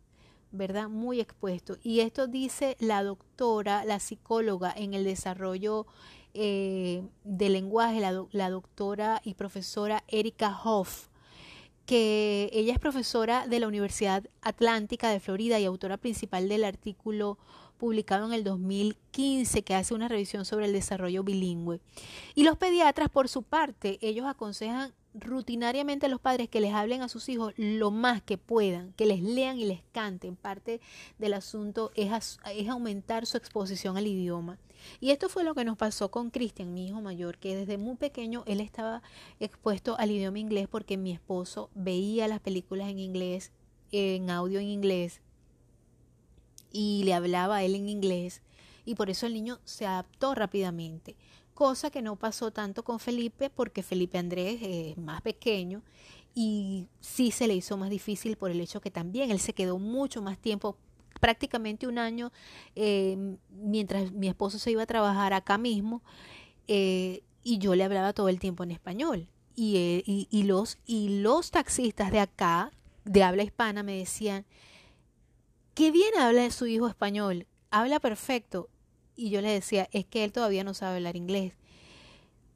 ¿verdad? 0.51 0.88
Muy 0.88 1.19
expuestos. 1.19 1.79
Y 1.81 2.01
esto 2.01 2.27
dice 2.27 2.77
la 2.79 3.03
doctora, 3.03 3.85
la 3.85 3.99
psicóloga 3.99 4.71
en 4.71 4.93
el 4.93 5.03
desarrollo 5.03 5.88
eh, 6.35 7.01
del 7.23 7.53
lenguaje, 7.53 7.99
la, 7.99 8.23
la 8.31 8.51
doctora 8.51 9.19
y 9.23 9.33
profesora 9.33 10.03
Erika 10.09 10.55
Hoff 10.63 11.09
que 11.89 12.52
ella 12.54 12.73
es 12.73 12.78
profesora 12.78 13.47
de 13.47 13.60
la 13.60 13.67
Universidad 13.67 14.23
Atlántica 14.43 15.10
de 15.10 15.19
Florida 15.19 15.60
y 15.60 15.65
autora 15.65 15.97
principal 15.97 16.47
del 16.47 16.63
artículo 16.63 17.39
publicado 17.80 18.28
en 18.28 18.34
el 18.34 18.43
2015 18.43 19.63
que 19.63 19.73
hace 19.73 19.95
una 19.95 20.08
revisión 20.08 20.45
sobre 20.45 20.67
el 20.67 20.73
desarrollo 20.73 21.23
bilingüe. 21.23 21.82
Y 22.36 22.43
los 22.43 22.58
pediatras, 22.58 23.10
por 23.10 23.28
su 23.28 23.41
parte, 23.41 23.97
ellos 24.04 24.28
aconsejan 24.28 24.93
rutinariamente 25.13 26.08
los 26.08 26.19
padres 26.19 26.50
que 26.50 26.62
les 26.62 26.74
hablen 26.74 27.02
a 27.02 27.10
sus 27.10 27.30
hijos 27.30 27.54
lo 27.58 27.91
más 27.91 28.22
que 28.22 28.38
puedan, 28.38 28.93
que 28.93 29.06
les 29.06 29.22
lean 29.22 29.58
y 29.60 29.65
les 29.65 29.82
canten. 29.91 30.36
Parte 30.36 30.82
del 31.17 31.34
asunto 31.34 31.91
es, 31.95 32.39
es 32.54 32.69
aumentar 32.69 33.26
su 33.26 33.38
exposición 33.38 33.98
al 33.98 34.08
idioma. 34.08 34.58
Y 35.02 35.12
esto 35.12 35.28
fue 35.30 35.43
lo 35.43 35.56
que 35.56 35.65
nos 35.65 35.78
pasó 35.78 36.10
con 36.10 36.30
Cristian, 36.30 36.74
mi 36.74 36.88
hijo 36.88 37.02
mayor, 37.02 37.38
que 37.38 37.56
desde 37.56 37.78
muy 37.78 37.95
pequeño 37.95 38.43
él 38.45 38.62
estaba 38.62 39.02
expuesto 39.39 39.98
al 39.98 40.12
idioma 40.12 40.39
inglés 40.39 40.67
porque 40.69 40.98
mi 40.98 41.12
esposo 41.12 41.69
veía 41.76 42.28
las 42.28 42.39
películas 42.39 42.89
en 42.89 43.00
inglés, 43.00 43.52
en 43.91 44.30
audio 44.30 44.60
en 44.60 44.67
inglés, 44.67 45.22
y 46.72 47.04
le 47.04 47.13
hablaba 47.13 47.58
a 47.58 47.63
él 47.63 47.76
en 47.76 47.89
inglés, 47.89 48.41
y 48.86 48.95
por 48.95 49.10
eso 49.10 49.26
el 49.26 49.34
niño 49.34 49.60
se 49.65 49.86
adaptó 49.86 50.34
rápidamente 50.34 51.15
cosa 51.60 51.89
que 51.89 52.02
no 52.02 52.15
pasó 52.15 52.52
tanto 52.52 52.84
con 52.84 53.02
Felipe 53.02 53.50
porque 53.50 53.84
Felipe 53.84 54.17
Andrés 54.17 54.60
es 54.62 54.98
más 54.98 55.22
pequeño 55.22 55.82
y 56.34 56.88
sí 57.02 57.32
se 57.32 57.50
le 57.50 57.54
hizo 57.54 57.76
más 57.76 57.89
difícil 57.89 58.38
por 58.38 58.50
el 58.50 58.62
hecho 58.62 58.80
que 58.80 58.91
también 58.91 59.30
él 59.30 59.41
se 59.41 59.52
quedó 59.52 59.78
mucho 59.78 60.22
más 60.22 60.38
tiempo 60.38 60.78
prácticamente 61.19 61.86
un 61.86 61.98
año 61.98 62.32
eh, 62.78 63.36
mientras 63.50 64.13
mi 64.13 64.30
esposo 64.30 64.58
se 64.58 64.72
iba 64.72 64.84
a 64.84 64.86
trabajar 64.86 65.34
acá 65.34 65.58
mismo 65.58 66.02
eh, 66.69 67.24
y 67.43 67.58
yo 67.58 67.76
le 67.76 67.84
hablaba 67.84 68.13
todo 68.13 68.30
el 68.30 68.39
tiempo 68.39 68.63
en 68.63 68.72
español. 68.72 69.28
Eh, 69.58 70.02
y, 70.06 70.30
y, 70.32 70.43
los 70.43 70.78
y 70.86 71.19
los 71.19 71.52
taxistas 71.52 72.10
de 72.13 72.22
acá 72.22 72.72
de 73.04 73.22
habla 73.24 73.43
hispana 73.43 73.84
me 73.84 73.98
decían 73.98 74.45
qué 75.74 75.91
bien 75.91 76.15
habla 76.17 76.50
su 76.52 76.67
hijo 76.67 76.88
español 76.88 77.48
habla 77.69 78.00
perfecto 78.00 78.69
y 79.19 79.29
yo 79.32 79.41
le 79.41 79.51
decía, 79.51 79.89
es 79.91 80.05
que 80.05 80.23
él 80.23 80.32
todavía 80.32 80.63
no 80.63 80.73
sabe 80.73 80.95
hablar 80.95 81.17
inglés. 81.17 81.53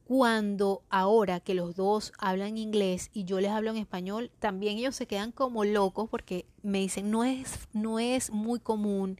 Cuando 0.04 0.82
ahora 0.88 1.40
que 1.40 1.54
los 1.54 1.76
dos 1.76 2.12
hablan 2.18 2.58
inglés 2.58 3.10
y 3.12 3.24
yo 3.24 3.40
les 3.40 3.50
hablo 3.50 3.70
en 3.70 3.76
español, 3.76 4.30
también 4.38 4.78
ellos 4.78 4.96
se 4.96 5.06
quedan 5.06 5.30
como 5.30 5.64
locos 5.64 6.08
porque 6.10 6.46
me 6.62 6.78
dicen, 6.78 7.10
no 7.10 7.24
es, 7.24 7.68
no 7.72 7.98
es 7.98 8.30
muy 8.30 8.60
común 8.60 9.18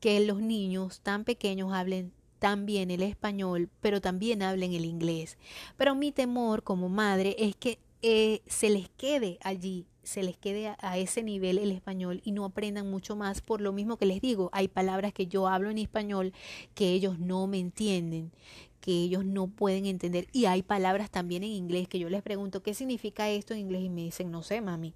que 0.00 0.20
los 0.20 0.40
niños 0.40 1.00
tan 1.00 1.24
pequeños 1.24 1.72
hablen 1.72 2.12
tan 2.38 2.66
bien 2.66 2.90
el 2.90 3.02
español, 3.02 3.68
pero 3.80 4.00
también 4.00 4.42
hablen 4.42 4.72
el 4.72 4.84
inglés. 4.84 5.36
Pero 5.76 5.94
mi 5.94 6.12
temor 6.12 6.62
como 6.62 6.88
madre 6.88 7.36
es 7.38 7.56
que 7.56 7.78
eh, 8.00 8.42
se 8.46 8.70
les 8.70 8.88
quede 8.90 9.38
allí 9.42 9.86
se 10.08 10.22
les 10.22 10.38
quede 10.38 10.74
a, 10.78 10.96
ese 10.96 11.22
nivel 11.22 11.58
el 11.58 11.70
español 11.70 12.22
y 12.24 12.32
no 12.32 12.46
aprendan 12.46 12.90
mucho 12.90 13.14
más 13.14 13.42
por 13.42 13.60
lo 13.60 13.72
mismo 13.72 13.98
que 13.98 14.06
les 14.06 14.22
digo, 14.22 14.48
hay 14.52 14.66
palabras 14.66 15.12
que 15.12 15.26
yo 15.26 15.46
hablo 15.46 15.68
en 15.70 15.76
español 15.76 16.32
que 16.74 16.92
ellos 16.92 17.18
no 17.18 17.46
me 17.46 17.58
entienden, 17.58 18.32
que 18.80 18.92
ellos 18.92 19.26
no 19.26 19.48
pueden 19.48 19.84
entender 19.84 20.26
y 20.32 20.46
hay 20.46 20.62
palabras 20.62 21.10
también 21.10 21.44
en 21.44 21.50
inglés 21.50 21.88
que 21.88 21.98
yo 21.98 22.08
les 22.08 22.22
pregunto 22.22 22.62
qué 22.62 22.72
significa 22.72 23.28
esto 23.28 23.52
en 23.52 23.60
inglés 23.60 23.82
y 23.82 23.90
me 23.90 24.02
dicen 24.02 24.30
no 24.30 24.42
sé 24.42 24.62
mami 24.62 24.94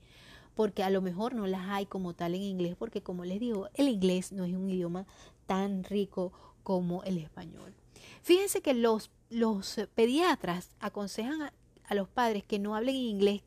porque 0.54 0.82
a 0.82 0.90
lo 0.90 1.02
mejor 1.02 1.34
no 1.34 1.46
las 1.46 1.68
hay 1.68 1.84
como 1.84 2.14
tal 2.14 2.34
en 2.34 2.42
inglés 2.42 2.74
porque 2.78 3.02
como 3.02 3.26
les 3.26 3.38
digo 3.38 3.68
el 3.74 3.88
inglés 3.88 4.32
no 4.32 4.44
es 4.44 4.54
un 4.54 4.70
idioma 4.70 5.06
tan 5.46 5.84
rico 5.84 6.32
como 6.62 7.02
el 7.04 7.18
español. 7.18 7.74
Fíjense 8.22 8.62
que 8.62 8.72
los 8.72 9.10
los 9.28 9.80
pediatras 9.94 10.70
aconsejan 10.80 11.42
a, 11.42 11.52
a 11.84 11.94
los 11.94 12.08
padres 12.08 12.44
que 12.44 12.58
no 12.58 12.76
hablen 12.76 12.96
inglés 12.96 13.42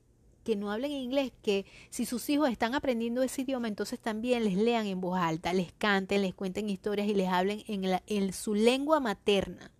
que 0.45 0.55
no 0.55 0.71
hablen 0.71 0.91
inglés, 0.91 1.33
que 1.41 1.65
si 1.89 2.05
sus 2.05 2.29
hijos 2.29 2.49
están 2.49 2.75
aprendiendo 2.75 3.23
ese 3.23 3.41
idioma, 3.41 3.67
entonces 3.67 3.99
también 3.99 4.45
les 4.45 4.55
lean 4.55 4.85
en 4.85 5.01
voz 5.01 5.19
alta, 5.19 5.51
les 5.51 5.73
canten, 5.73 6.21
les 6.21 6.35
cuenten 6.35 6.69
historias 6.69 7.07
y 7.09 7.15
les 7.15 7.27
hablen 7.27 7.63
en, 7.67 7.99
en 8.05 8.31
su 8.31 8.53
lengua 8.53 8.99
materna. 8.99 9.71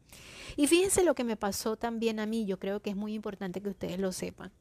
Y 0.57 0.67
fíjense 0.67 1.03
lo 1.03 1.15
que 1.15 1.23
me 1.23 1.37
pasó 1.37 1.77
también 1.77 2.19
a 2.19 2.25
mí, 2.25 2.45
yo 2.45 2.59
creo 2.59 2.81
que 2.81 2.89
es 2.89 2.95
muy 2.95 3.13
importante 3.13 3.61
que 3.61 3.69
ustedes 3.69 3.99
lo 3.99 4.11
sepan. 4.11 4.51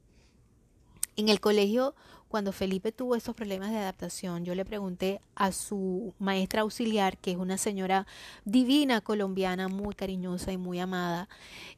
En 1.17 1.29
el 1.29 1.39
colegio, 1.39 1.95
cuando 2.27 2.51
Felipe 2.51 2.91
tuvo 2.91 3.15
estos 3.15 3.33
problemas 3.33 3.71
de 3.71 3.77
adaptación, 3.77 4.43
yo 4.43 4.53
le 4.53 4.65
pregunté 4.65 5.21
a 5.33 5.53
su 5.53 6.13
maestra 6.19 6.61
auxiliar, 6.61 7.17
que 7.17 7.31
es 7.31 7.37
una 7.37 7.57
señora 7.57 8.05
divina 8.43 8.99
colombiana, 9.01 9.69
muy 9.69 9.95
cariñosa 9.95 10.51
y 10.51 10.57
muy 10.57 10.79
amada, 10.79 11.29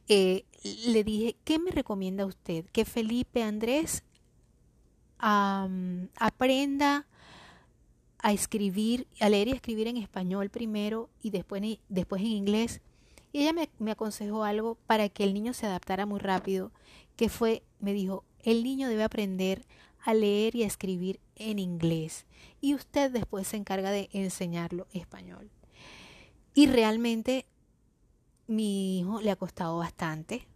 eh, 0.07 0.45
le 0.87 1.03
dije, 1.03 1.35
¿qué 1.43 1.59
me 1.59 1.71
recomienda 1.71 2.25
usted? 2.25 2.65
¿Que 2.71 2.83
Felipe 2.83 3.43
Andrés 3.43 4.03
aprenda 5.19 7.07
a 8.19 8.33
escribir, 8.33 9.07
a 9.19 9.29
leer 9.29 9.47
y 9.47 9.51
escribir 9.51 9.87
en 9.87 9.97
español 9.97 10.49
primero 10.49 11.09
y 11.21 11.29
después, 11.29 11.61
después 11.89 12.21
en 12.21 12.27
inglés. 12.27 12.81
Y 13.31 13.41
ella 13.41 13.53
me, 13.53 13.91
aconsejó 13.91 14.43
algo 14.43 14.75
para 14.87 15.09
que 15.09 15.23
el 15.23 15.33
niño 15.33 15.53
se 15.53 15.65
adaptara 15.65 16.05
muy 16.05 16.19
rápido, 16.19 16.71
que 17.15 17.29
fue, 17.29 17.63
me 17.79 17.93
dijo, 17.93 18.23
el 18.43 18.63
niño 18.63 18.89
debe 18.89 19.03
aprender 19.03 19.65
a 20.03 20.13
leer 20.13 20.55
y 20.55 20.63
a 20.63 20.67
escribir 20.67 21.19
en 21.35 21.59
inglés 21.59 22.25
y 22.61 22.73
usted 22.73 23.11
después 23.11 23.47
se 23.47 23.57
encarga 23.57 23.91
de 23.91 24.09
enseñarlo 24.13 24.87
español. 24.93 25.49
Y 26.53 26.67
realmente 26.67 27.45
mi 28.47 28.99
hijo 28.99 29.21
le 29.21 29.31
ha 29.31 29.35
costado 29.35 29.77
bastante 29.77 30.47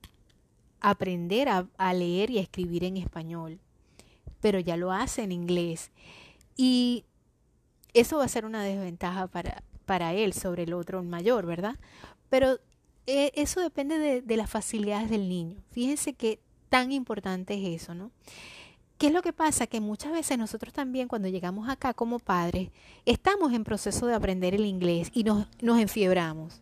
aprender 0.79 1.49
a, 1.49 1.67
a 1.77 1.93
leer 1.93 2.31
y 2.31 2.39
a 2.39 2.41
escribir 2.41 2.83
en 2.85 2.97
español 2.97 3.59
pero 4.41 4.59
ya 4.59 4.77
lo 4.77 4.91
hace 4.91 5.23
en 5.23 5.31
inglés. 5.31 5.91
Y 6.57 7.05
eso 7.93 8.17
va 8.17 8.25
a 8.25 8.29
ser 8.29 8.45
una 8.45 8.63
desventaja 8.63 9.27
para, 9.27 9.63
para 9.85 10.13
él 10.13 10.33
sobre 10.33 10.63
el 10.63 10.73
otro 10.73 11.03
mayor, 11.03 11.45
¿verdad? 11.45 11.75
Pero 12.29 12.59
eh, 13.07 13.31
eso 13.35 13.61
depende 13.61 13.97
de, 13.97 14.21
de, 14.21 14.37
las 14.37 14.49
facilidades 14.49 15.09
del 15.09 15.29
niño. 15.29 15.61
Fíjense 15.71 16.13
que 16.13 16.39
tan 16.69 16.91
importante 16.91 17.53
es 17.53 17.81
eso, 17.81 17.93
¿no? 17.93 18.11
¿Qué 18.97 19.07
es 19.07 19.13
lo 19.13 19.23
que 19.23 19.33
pasa? 19.33 19.65
Que 19.65 19.81
muchas 19.81 20.11
veces 20.11 20.37
nosotros 20.37 20.73
también 20.73 21.07
cuando 21.07 21.27
llegamos 21.27 21.67
acá 21.69 21.93
como 21.93 22.19
padres 22.19 22.69
estamos 23.05 23.51
en 23.51 23.63
proceso 23.63 24.05
de 24.05 24.13
aprender 24.13 24.53
el 24.53 24.65
inglés 24.65 25.09
y 25.13 25.23
nos, 25.23 25.47
nos 25.59 25.79
enfiebramos. 25.79 26.61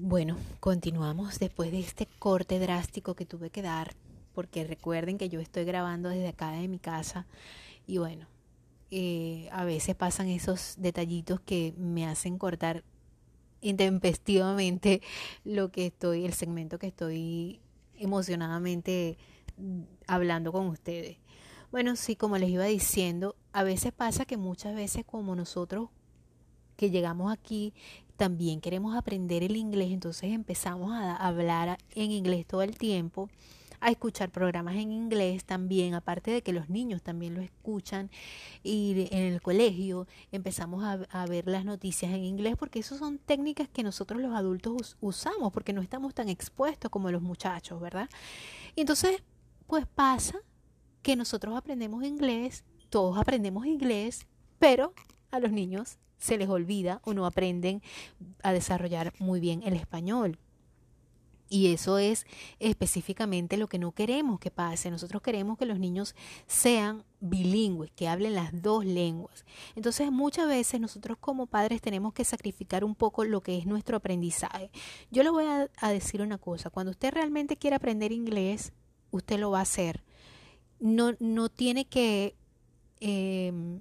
Bueno, 0.00 0.36
continuamos 0.60 1.40
después 1.40 1.72
de 1.72 1.80
este 1.80 2.06
corte 2.20 2.60
drástico 2.60 3.16
que 3.16 3.26
tuve 3.26 3.50
que 3.50 3.62
dar, 3.62 3.96
porque 4.32 4.62
recuerden 4.62 5.18
que 5.18 5.28
yo 5.28 5.40
estoy 5.40 5.64
grabando 5.64 6.08
desde 6.08 6.28
acá 6.28 6.52
de 6.52 6.68
mi 6.68 6.78
casa 6.78 7.26
y 7.84 7.98
bueno, 7.98 8.28
eh, 8.92 9.48
a 9.50 9.64
veces 9.64 9.96
pasan 9.96 10.28
esos 10.28 10.76
detallitos 10.78 11.40
que 11.40 11.74
me 11.76 12.06
hacen 12.06 12.38
cortar 12.38 12.84
intempestivamente 13.60 15.02
lo 15.42 15.72
que 15.72 15.86
estoy, 15.86 16.24
el 16.24 16.32
segmento 16.32 16.78
que 16.78 16.86
estoy 16.86 17.60
emocionadamente 17.96 19.18
hablando 20.06 20.52
con 20.52 20.68
ustedes. 20.68 21.16
Bueno, 21.72 21.96
sí, 21.96 22.14
como 22.14 22.38
les 22.38 22.50
iba 22.50 22.66
diciendo, 22.66 23.34
a 23.52 23.64
veces 23.64 23.92
pasa 23.92 24.26
que 24.26 24.36
muchas 24.36 24.76
veces 24.76 25.04
como 25.04 25.34
nosotros 25.34 25.88
que 26.76 26.90
llegamos 26.90 27.32
aquí 27.32 27.74
también 28.18 28.60
queremos 28.60 28.96
aprender 28.96 29.44
el 29.44 29.56
inglés, 29.56 29.92
entonces 29.92 30.32
empezamos 30.32 30.90
a 30.92 31.14
hablar 31.16 31.78
en 31.94 32.10
inglés 32.10 32.46
todo 32.46 32.62
el 32.62 32.76
tiempo, 32.76 33.30
a 33.80 33.90
escuchar 33.92 34.30
programas 34.30 34.74
en 34.74 34.90
inglés 34.90 35.44
también, 35.44 35.94
aparte 35.94 36.32
de 36.32 36.42
que 36.42 36.52
los 36.52 36.68
niños 36.68 37.00
también 37.00 37.34
lo 37.34 37.40
escuchan 37.40 38.10
y 38.64 39.06
en 39.12 39.22
el 39.22 39.40
colegio 39.40 40.08
empezamos 40.32 40.82
a, 40.84 41.26
ver 41.26 41.46
las 41.46 41.64
noticias 41.64 42.12
en 42.12 42.24
inglés 42.24 42.56
porque 42.58 42.80
esas 42.80 42.98
son 42.98 43.18
técnicas 43.18 43.68
que 43.68 43.84
nosotros 43.84 44.20
los 44.20 44.34
adultos 44.34 44.96
usamos 45.00 45.52
porque 45.52 45.72
no 45.72 45.80
estamos 45.80 46.12
tan 46.12 46.28
expuestos 46.28 46.90
como 46.90 47.12
los 47.12 47.22
muchachos, 47.22 47.80
¿verdad? 47.80 48.10
Y 48.74 48.80
entonces, 48.80 49.22
pues 49.68 49.86
pasa 49.86 50.38
que 51.02 51.14
nosotros 51.14 51.56
aprendemos 51.56 52.02
inglés, 52.02 52.64
todos 52.90 53.16
aprendemos 53.16 53.64
inglés, 53.64 54.26
pero 54.58 54.92
a 55.30 55.40
los 55.40 55.52
niños 55.52 55.98
se 56.18 56.36
les 56.36 56.48
olvida 56.48 57.00
o 57.04 57.14
no 57.14 57.26
aprenden 57.26 57.82
a 58.42 58.52
desarrollar 58.52 59.12
muy 59.18 59.40
bien 59.40 59.62
el 59.64 59.74
español. 59.74 60.38
Y 61.50 61.72
eso 61.72 61.98
es 61.98 62.26
específicamente 62.58 63.56
lo 63.56 63.68
que 63.68 63.78
no 63.78 63.92
queremos 63.92 64.38
que 64.38 64.50
pase. 64.50 64.90
Nosotros 64.90 65.22
queremos 65.22 65.56
que 65.56 65.64
los 65.64 65.78
niños 65.78 66.14
sean 66.46 67.04
bilingües, 67.20 67.90
que 67.92 68.06
hablen 68.06 68.34
las 68.34 68.62
dos 68.62 68.84
lenguas. 68.84 69.46
Entonces 69.74 70.12
muchas 70.12 70.46
veces 70.46 70.78
nosotros 70.78 71.16
como 71.18 71.46
padres 71.46 71.80
tenemos 71.80 72.12
que 72.12 72.24
sacrificar 72.24 72.84
un 72.84 72.94
poco 72.94 73.24
lo 73.24 73.40
que 73.40 73.56
es 73.56 73.64
nuestro 73.64 73.96
aprendizaje. 73.96 74.70
Yo 75.10 75.22
le 75.22 75.30
voy 75.30 75.44
a, 75.46 75.88
decir 75.88 76.20
una 76.20 76.36
cosa, 76.36 76.68
cuando 76.68 76.90
usted 76.90 77.14
realmente 77.14 77.56
quiere 77.56 77.76
aprender 77.76 78.12
inglés, 78.12 78.72
usted 79.10 79.38
lo 79.38 79.50
va 79.50 79.60
a 79.60 79.62
hacer. 79.62 80.04
No, 80.80 81.14
no 81.18 81.48
tiene 81.48 81.86
que 81.86 82.36
em, 83.00 83.80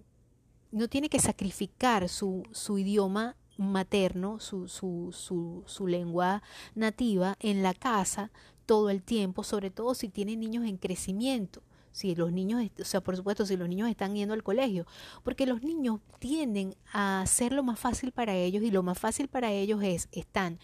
no 0.77 0.87
tiene 0.87 1.09
que 1.09 1.19
sacrificar 1.19 2.07
su, 2.09 2.43
su 2.51 2.77
idioma 2.77 3.35
materno, 3.57 4.39
su, 4.39 4.67
su, 4.67 5.63
su, 5.65 5.87
lengua 5.87 6.43
nativa 6.75 7.35
en 7.39 7.63
la 7.63 7.73
casa 7.73 8.31
todo 8.65 8.89
el 8.89 9.01
tiempo, 9.01 9.43
sobre 9.43 9.71
todo 9.71 9.95
si 9.95 10.09
tiene 10.09 10.35
niños 10.35 10.65
en 10.65 10.77
crecimiento. 10.77 11.63
Si 11.91 12.13
los 12.13 12.31
niños, 12.31 12.63
o 12.79 12.85
sea, 12.85 13.01
por 13.01 13.17
supuesto, 13.17 13.45
si 13.47 13.57
los 13.57 13.67
niños 13.67 13.89
están 13.89 14.13
yendo 14.13 14.35
al 14.35 14.43
colegio, 14.43 14.85
porque 15.23 15.47
los 15.47 15.63
niños 15.63 15.99
tienden 16.19 16.75
a 16.93 17.21
hacer 17.21 17.53
lo 17.53 17.63
más 17.63 17.79
fácil 17.79 18.11
para 18.11 18.35
ellos 18.35 18.61
y 18.61 18.69
lo 18.69 18.83
más 18.83 18.99
fácil 18.99 19.27
para 19.27 19.51
ellos 19.51 19.81
es, 19.81 20.07
están 20.11 20.59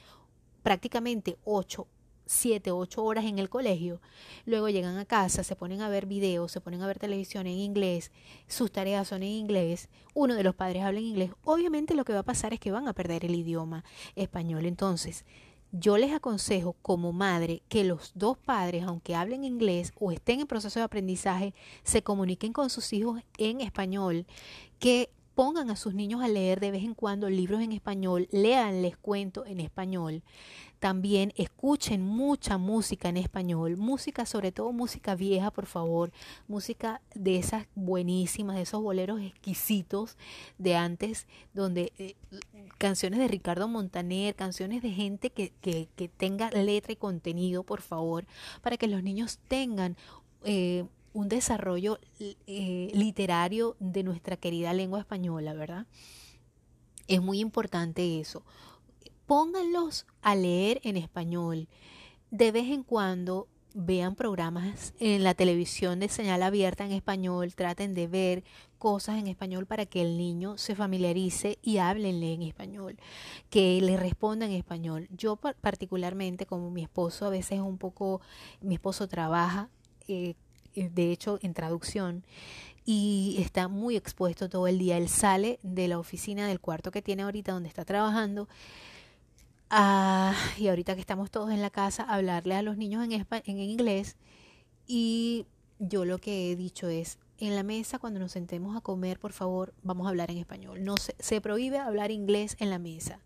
prácticamente 0.62 1.40
ocho 1.44 1.88
siete, 2.26 2.72
ocho 2.72 3.04
horas 3.04 3.26
en 3.26 3.40
el 3.40 3.50
colegio, 3.50 4.02
luego 4.46 4.70
llegan 4.70 4.98
a 4.98 5.06
casa, 5.06 5.44
se 5.44 5.56
ponen 5.56 5.82
a 5.82 5.90
ver 5.90 6.06
videos, 6.06 6.52
se 6.52 6.62
ponen 6.62 6.82
a 6.82 6.88
ver 6.88 7.00
televisión 7.00 7.48
en 7.48 7.58
inglés, 7.58 8.12
sus 8.48 8.72
tareas 8.72 9.08
son 9.08 9.24
en 9.24 9.30
inglés, 9.30 9.90
uno 10.14 10.36
de 10.36 10.44
los 10.44 10.56
padres 10.56 10.84
habla 10.84 11.00
en 11.00 11.06
inglés, 11.06 11.32
obviamente 11.44 11.96
lo 11.96 12.06
que 12.06 12.14
va 12.14 12.20
a 12.20 12.24
pasar 12.24 12.54
es 12.54 12.60
que 12.60 12.72
van 12.72 12.88
a 12.88 12.94
perder 12.94 13.26
el 13.26 13.36
idioma 13.36 13.84
español. 14.16 14.66
Entonces, 14.66 15.26
yo 15.76 15.98
les 15.98 16.14
aconsejo 16.14 16.76
como 16.84 17.14
madre 17.14 17.64
que 17.68 17.84
los 17.84 18.12
dos 18.14 18.38
padres, 18.38 18.84
aunque 18.84 19.16
hablen 19.16 19.44
inglés 19.44 19.92
o 20.00 20.12
estén 20.12 20.40
en 20.40 20.48
proceso 20.48 20.80
de 20.80 20.86
aprendizaje, 20.86 21.56
se 21.84 22.04
comuniquen 22.04 22.54
con 22.54 22.70
sus 22.70 22.94
hijos 22.94 23.22
en 23.40 23.60
español, 23.60 24.28
que 24.78 25.10
pongan 25.34 25.72
a 25.72 25.76
sus 25.76 25.96
niños 25.96 26.22
a 26.22 26.28
leer 26.28 26.60
de 26.60 26.70
vez 26.70 26.84
en 26.84 26.94
cuando 26.94 27.28
libros 27.28 27.62
en 27.62 27.72
español, 27.72 28.28
leanles 28.32 28.98
cuento 28.98 29.48
en 29.48 29.60
español, 29.60 30.22
también 30.84 31.32
escuchen 31.38 32.02
mucha 32.02 32.58
música 32.58 33.08
en 33.08 33.16
español, 33.16 33.78
música, 33.78 34.26
sobre 34.26 34.52
todo 34.52 34.74
música 34.74 35.16
vieja, 35.16 35.50
por 35.50 35.66
favor, 35.66 36.12
música 36.50 37.00
de 37.16 37.38
esas 37.38 37.68
buenísimas, 37.74 38.58
de 38.58 38.64
esos 38.64 38.84
boleros 38.84 39.22
exquisitos 39.22 40.18
de 40.58 40.76
antes, 40.76 41.26
donde 41.54 41.94
eh, 41.98 42.16
canciones 42.80 43.22
de 43.22 43.30
Ricardo 43.30 43.70
Montaner, 43.70 44.36
canciones 44.36 44.82
de 44.82 44.92
gente 44.92 45.30
que, 45.30 45.54
que, 45.62 45.88
que, 45.96 46.10
tenga 46.10 46.52
letra 46.52 46.92
y 46.92 46.98
contenido, 46.98 47.64
por 47.64 47.80
favor, 47.80 48.26
para 48.62 48.76
que 48.76 48.90
los 48.90 49.04
niños 49.04 49.40
tengan 49.48 49.96
eh, 50.44 50.84
un 51.14 51.30
desarrollo 51.30 51.98
eh, 52.20 52.90
literario 52.94 53.78
de 53.80 54.04
nuestra 54.04 54.36
querida 54.36 54.74
lengua 54.74 55.00
española, 55.00 55.54
¿verdad? 55.54 55.86
Es 57.08 57.22
muy 57.22 57.40
importante 57.40 58.20
eso 58.20 58.44
pónganlos 59.34 60.06
a 60.22 60.36
leer 60.36 60.80
en 60.84 60.96
español. 60.96 61.68
De 62.30 62.52
vez 62.52 62.70
en 62.70 62.84
cuando 62.84 63.48
vean 63.74 64.14
programas 64.14 64.94
en 65.00 65.24
la 65.24 65.34
televisión 65.34 66.00
de 66.00 66.08
señal 66.08 66.44
abierta 66.44 66.86
en 66.86 66.92
español, 66.92 67.56
traten 67.56 67.96
de 67.96 68.06
ver 68.06 68.44
cosas 68.78 69.18
en 69.18 69.26
español 69.26 69.66
para 69.66 69.88
que 69.88 70.04
el 70.04 70.20
niño 70.20 70.60
se 70.60 70.76
familiarice 70.76 71.58
y 71.64 71.78
háblenle 71.80 72.34
en 72.34 72.44
español, 72.44 73.00
que 73.50 73.82
le 73.82 73.98
responda 73.98 74.46
en 74.46 74.52
español. 74.52 75.08
Yo 75.10 75.36
particularmente, 75.38 76.46
como 76.46 76.70
mi 76.70 76.84
esposo 76.84 77.26
a 77.26 77.30
veces 77.30 77.54
es 77.54 77.62
un 77.62 77.80
poco, 77.80 78.22
mi 78.62 78.76
esposo 78.76 79.08
trabaja, 79.08 79.68
eh, 80.08 80.36
eh, 80.76 80.92
de 80.94 81.12
hecho, 81.12 81.40
en 81.42 81.56
traducción, 81.56 82.24
y 82.86 83.38
está 83.40 83.68
muy 83.68 83.96
expuesto 83.96 84.48
todo 84.48 84.68
el 84.68 84.78
día. 84.78 84.98
Él 84.98 85.10
sale 85.10 85.58
de 85.64 85.88
la 85.88 85.98
oficina 85.98 86.48
del 86.48 86.60
cuarto 86.60 86.92
que 86.92 87.02
tiene 87.02 87.24
ahorita 87.24 87.54
donde 87.54 87.70
está 87.70 87.84
trabajando 87.84 88.48
Ah, 89.76 90.36
y 90.60 90.68
ahorita 90.68 90.94
que 90.94 91.02
estamos 91.02 91.32
todos 91.32 91.50
en 91.50 91.60
la 91.60 91.72
casa, 91.72 92.04
hablarle 92.04 92.54
a 92.54 92.62
los 92.62 92.78
niños 92.78 93.04
en, 93.04 93.12
en 93.12 93.60
inglés. 93.60 94.18
Y 94.86 95.48
yo 95.80 96.06
lo 96.06 96.20
que 96.20 96.52
he 96.52 96.56
dicho 96.56 96.90
es, 96.90 97.18
en 97.40 97.56
la 97.56 97.64
mesa 97.64 97.98
cuando 97.98 98.20
nos 98.20 98.34
sentemos 98.34 98.78
a 98.78 98.82
comer, 98.82 99.18
por 99.18 99.34
favor, 99.34 99.74
vamos 99.82 100.06
a 100.06 100.10
hablar 100.10 100.30
en 100.30 100.38
español. 100.38 100.84
No 100.84 100.98
se, 100.98 101.16
se 101.18 101.42
prohíbe 101.42 101.80
hablar 101.80 102.12
inglés 102.12 102.56
en 102.60 102.70
la 102.70 102.78
mesa. 102.78 103.20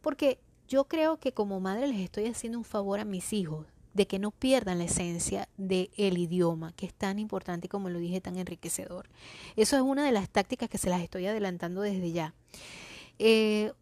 Porque 0.00 0.40
yo 0.66 0.86
creo 0.86 1.18
que 1.18 1.30
como 1.30 1.60
madre 1.60 1.86
les 1.86 2.00
estoy 2.00 2.26
haciendo 2.26 2.58
un 2.58 2.64
favor 2.64 2.98
a 2.98 3.04
mis 3.04 3.32
hijos 3.32 3.68
de 3.94 4.08
que 4.08 4.18
no 4.18 4.32
pierdan 4.32 4.78
la 4.78 4.86
esencia 4.86 5.48
del 5.56 5.88
el 5.96 6.18
idioma, 6.18 6.72
que 6.72 6.86
es 6.86 6.94
tan 6.94 7.20
importante 7.20 7.66
y 7.66 7.68
como 7.68 7.90
lo 7.90 8.00
dije, 8.00 8.20
tan 8.20 8.38
enriquecedor. 8.38 9.08
Eso 9.54 9.76
es 9.76 9.82
una 9.82 10.04
de 10.04 10.10
las 10.10 10.30
tácticas 10.30 10.68
que 10.68 10.78
se 10.78 10.90
las 10.90 11.00
estoy 11.00 11.26
adelantando 11.26 11.80
desde 11.80 12.10
ya. 12.10 12.34
Eh, 13.20 13.72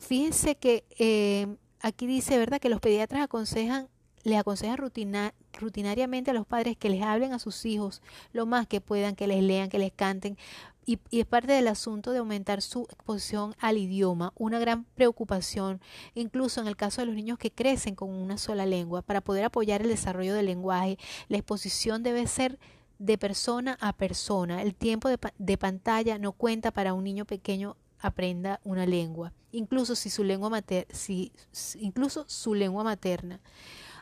fíjense 0.00 0.56
que 0.56 0.84
eh, 0.98 1.46
aquí 1.80 2.06
dice, 2.06 2.38
¿verdad?, 2.38 2.60
que 2.60 2.68
los 2.68 2.80
pediatras 2.80 3.22
aconsejan, 3.22 3.88
les 4.22 4.38
aconsejan 4.38 4.76
rutinariamente 4.78 6.30
a 6.30 6.34
los 6.34 6.46
padres 6.46 6.76
que 6.76 6.90
les 6.90 7.02
hablen 7.02 7.32
a 7.32 7.38
sus 7.38 7.64
hijos 7.64 8.02
lo 8.32 8.44
más 8.44 8.66
que 8.66 8.80
puedan, 8.80 9.14
que 9.14 9.26
les 9.26 9.42
lean, 9.42 9.68
que 9.68 9.78
les 9.78 9.92
canten. 9.92 10.36
Y, 10.84 10.98
es 11.10 11.26
parte 11.26 11.52
del 11.52 11.68
asunto 11.68 12.10
de 12.10 12.18
aumentar 12.18 12.62
su 12.62 12.82
exposición 12.84 13.54
al 13.60 13.78
idioma, 13.78 14.32
una 14.36 14.58
gran 14.58 14.84
preocupación, 14.84 15.80
incluso 16.14 16.60
en 16.60 16.66
el 16.66 16.76
caso 16.76 17.00
de 17.00 17.06
los 17.06 17.14
niños 17.14 17.38
que 17.38 17.52
crecen 17.52 17.94
con 17.94 18.10
una 18.10 18.38
sola 18.38 18.66
lengua, 18.66 19.02
para 19.02 19.20
poder 19.20 19.44
apoyar 19.44 19.82
el 19.82 19.88
desarrollo 19.88 20.34
del 20.34 20.46
lenguaje. 20.46 20.98
La 21.28 21.36
exposición 21.38 22.02
debe 22.02 22.26
ser 22.26 22.58
de 22.98 23.16
persona 23.16 23.78
a 23.80 23.92
persona. 23.92 24.62
El 24.62 24.74
tiempo 24.74 25.08
de, 25.08 25.18
de 25.38 25.58
pantalla 25.58 26.18
no 26.18 26.32
cuenta 26.32 26.70
para 26.70 26.92
un 26.92 27.04
niño 27.04 27.24
pequeño 27.24 27.76
aprenda 28.00 28.60
una 28.64 28.86
lengua, 28.86 29.32
incluso 29.52 29.94
si 29.94 30.10
su 30.10 30.24
lengua 30.24 30.50
mater 30.50 30.86
si, 30.90 31.32
incluso 31.78 32.24
su 32.28 32.54
lengua 32.54 32.84
materna. 32.84 33.40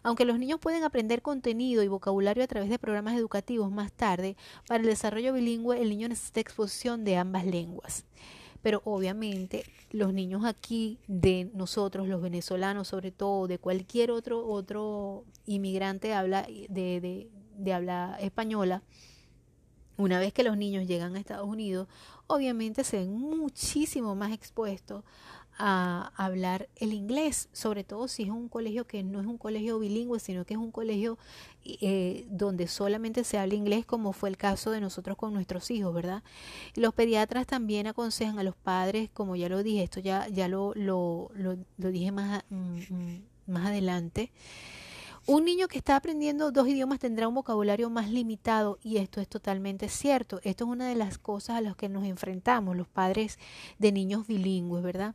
Aunque 0.02 0.24
los 0.24 0.38
niños 0.38 0.60
pueden 0.60 0.84
aprender 0.84 1.22
contenido 1.22 1.82
y 1.82 1.88
vocabulario 1.88 2.44
a 2.44 2.46
través 2.46 2.70
de 2.70 2.78
programas 2.78 3.16
educativos 3.16 3.70
más 3.70 3.92
tarde, 3.92 4.36
para 4.66 4.80
el 4.80 4.86
desarrollo 4.86 5.32
bilingüe 5.32 5.82
el 5.82 5.90
niño 5.90 6.08
necesita 6.08 6.40
exposición 6.40 7.04
de 7.04 7.16
ambas 7.16 7.44
lenguas. 7.44 8.04
Pero 8.62 8.80
obviamente 8.84 9.64
los 9.90 10.12
niños 10.12 10.44
aquí 10.44 10.98
de 11.06 11.50
nosotros, 11.54 12.08
los 12.08 12.22
venezolanos 12.22 12.88
sobre 12.88 13.10
todo, 13.10 13.48
de 13.48 13.58
cualquier 13.58 14.10
otro, 14.10 14.46
otro 14.46 15.24
inmigrante 15.46 16.12
habla 16.14 16.42
de, 16.42 17.00
de, 17.00 17.30
de 17.56 17.72
habla 17.72 18.16
española, 18.20 18.82
una 19.96 20.20
vez 20.20 20.32
que 20.32 20.44
los 20.44 20.56
niños 20.56 20.86
llegan 20.86 21.16
a 21.16 21.18
Estados 21.18 21.48
Unidos, 21.48 21.88
obviamente 22.28 22.84
se 22.84 22.98
ven 22.98 23.12
muchísimo 23.12 24.14
más 24.14 24.32
expuestos 24.32 25.02
a 25.58 26.12
hablar 26.14 26.68
el 26.76 26.92
inglés, 26.92 27.48
sobre 27.52 27.82
todo 27.82 28.06
si 28.06 28.22
es 28.22 28.30
un 28.30 28.48
colegio 28.48 28.86
que 28.86 29.02
no 29.02 29.20
es 29.20 29.26
un 29.26 29.38
colegio 29.38 29.80
bilingüe, 29.80 30.20
sino 30.20 30.44
que 30.44 30.54
es 30.54 30.60
un 30.60 30.70
colegio 30.70 31.18
eh, 31.64 32.26
donde 32.30 32.68
solamente 32.68 33.24
se 33.24 33.38
habla 33.38 33.54
inglés, 33.54 33.84
como 33.84 34.12
fue 34.12 34.28
el 34.28 34.36
caso 34.36 34.70
de 34.70 34.80
nosotros 34.80 35.16
con 35.16 35.34
nuestros 35.34 35.72
hijos, 35.72 35.92
¿verdad? 35.92 36.22
Los 36.76 36.94
pediatras 36.94 37.46
también 37.46 37.88
aconsejan 37.88 38.38
a 38.38 38.44
los 38.44 38.54
padres, 38.54 39.10
como 39.12 39.34
ya 39.34 39.48
lo 39.48 39.64
dije, 39.64 39.82
esto 39.82 39.98
ya, 39.98 40.28
ya 40.28 40.46
lo, 40.46 40.72
lo, 40.76 41.32
lo, 41.34 41.56
lo 41.76 41.90
dije 41.90 42.12
más, 42.12 42.44
mm, 42.50 42.78
mm, 42.88 43.22
más 43.48 43.66
adelante, 43.66 44.30
un 45.28 45.44
niño 45.44 45.68
que 45.68 45.76
está 45.76 45.94
aprendiendo 45.94 46.50
dos 46.52 46.66
idiomas 46.66 46.98
tendrá 46.98 47.28
un 47.28 47.34
vocabulario 47.34 47.90
más 47.90 48.10
limitado 48.10 48.78
y 48.82 48.96
esto 48.96 49.20
es 49.20 49.28
totalmente 49.28 49.90
cierto. 49.90 50.40
Esto 50.42 50.64
es 50.64 50.70
una 50.70 50.88
de 50.88 50.94
las 50.94 51.18
cosas 51.18 51.56
a 51.56 51.60
las 51.60 51.76
que 51.76 51.90
nos 51.90 52.04
enfrentamos 52.04 52.74
los 52.74 52.88
padres 52.88 53.38
de 53.78 53.92
niños 53.92 54.26
bilingües, 54.26 54.82
¿verdad? 54.82 55.14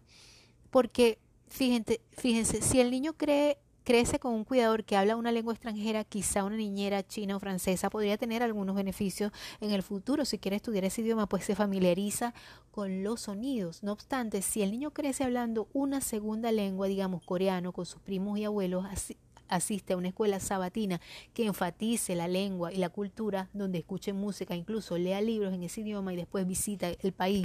Porque 0.69 1.17
fíjense, 1.47 1.99
fíjense 2.11 2.61
si 2.61 2.79
el 2.79 2.91
niño 2.91 3.13
cree, 3.13 3.57
crece 3.83 4.19
con 4.19 4.33
un 4.33 4.43
cuidador 4.43 4.83
que 4.83 4.95
habla 4.95 5.15
una 5.15 5.31
lengua 5.31 5.53
extranjera, 5.53 6.03
quizá 6.03 6.43
una 6.43 6.57
niñera 6.57 7.01
china 7.01 7.35
o 7.35 7.39
francesa, 7.39 7.89
podría 7.89 8.15
tener 8.15 8.43
algunos 8.43 8.75
beneficios 8.75 9.31
en 9.61 9.71
el 9.71 9.81
futuro. 9.81 10.25
Si 10.25 10.37
quiere 10.37 10.57
estudiar 10.57 10.85
ese 10.85 11.01
idioma, 11.01 11.27
pues 11.27 11.43
se 11.43 11.55
familiariza 11.55 12.35
con 12.69 13.01
los 13.01 13.21
sonidos. 13.21 13.81
No 13.81 13.93
obstante, 13.93 14.43
si 14.43 14.61
el 14.61 14.69
niño 14.69 14.91
crece 14.91 15.23
hablando 15.23 15.69
una 15.73 16.01
segunda 16.01 16.51
lengua, 16.51 16.85
digamos 16.85 17.23
coreano, 17.23 17.71
con 17.71 17.87
sus 17.87 17.99
primos 17.99 18.37
y 18.37 18.43
abuelos, 18.43 18.85
así, 18.87 19.17
asiste 19.47 19.93
a 19.93 19.97
una 19.97 20.09
escuela 20.09 20.39
sabatina 20.39 21.01
que 21.33 21.45
enfatice 21.45 22.15
la 22.15 22.27
lengua 22.27 22.71
y 22.71 22.77
la 22.77 22.89
cultura, 22.89 23.49
donde 23.53 23.79
escuche 23.79 24.13
música, 24.13 24.55
incluso 24.55 24.97
lea 24.97 25.21
libros 25.21 25.53
en 25.53 25.63
ese 25.63 25.81
idioma 25.81 26.13
y 26.13 26.15
después 26.15 26.47
visita 26.47 26.89
el 26.89 27.13
país 27.13 27.43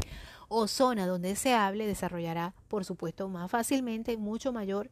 o 0.49 0.66
zona 0.66 1.07
donde 1.07 1.36
se 1.36 1.55
hable, 1.55 1.86
desarrollará, 1.86 2.55
por 2.68 2.84
supuesto, 2.84 3.28
más 3.28 3.51
fácilmente, 3.51 4.16
mucho 4.16 4.53
mayor 4.53 4.90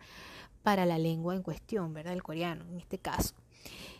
para 0.62 0.84
la 0.86 0.98
lengua 0.98 1.34
en 1.34 1.42
cuestión, 1.42 1.94
¿verdad? 1.94 2.12
El 2.12 2.22
coreano, 2.22 2.64
en 2.68 2.78
este 2.78 2.98
caso. 2.98 3.34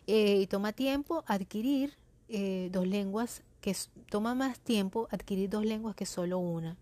Eh, 0.07 0.41
y 0.41 0.47
toma 0.47 0.73
tiempo 0.73 1.25
adquirir 1.27 1.97
eh, 2.29 2.69
dos 2.73 2.87
lenguas, 2.87 3.43
que 3.61 3.75
toma 4.11 4.35
más 4.35 4.61
tiempo 4.61 5.09
adquirir 5.11 5.49
dos 5.49 5.65
lenguas 5.65 5.95
que 5.97 6.07
solo 6.07 6.39
una, 6.39 6.77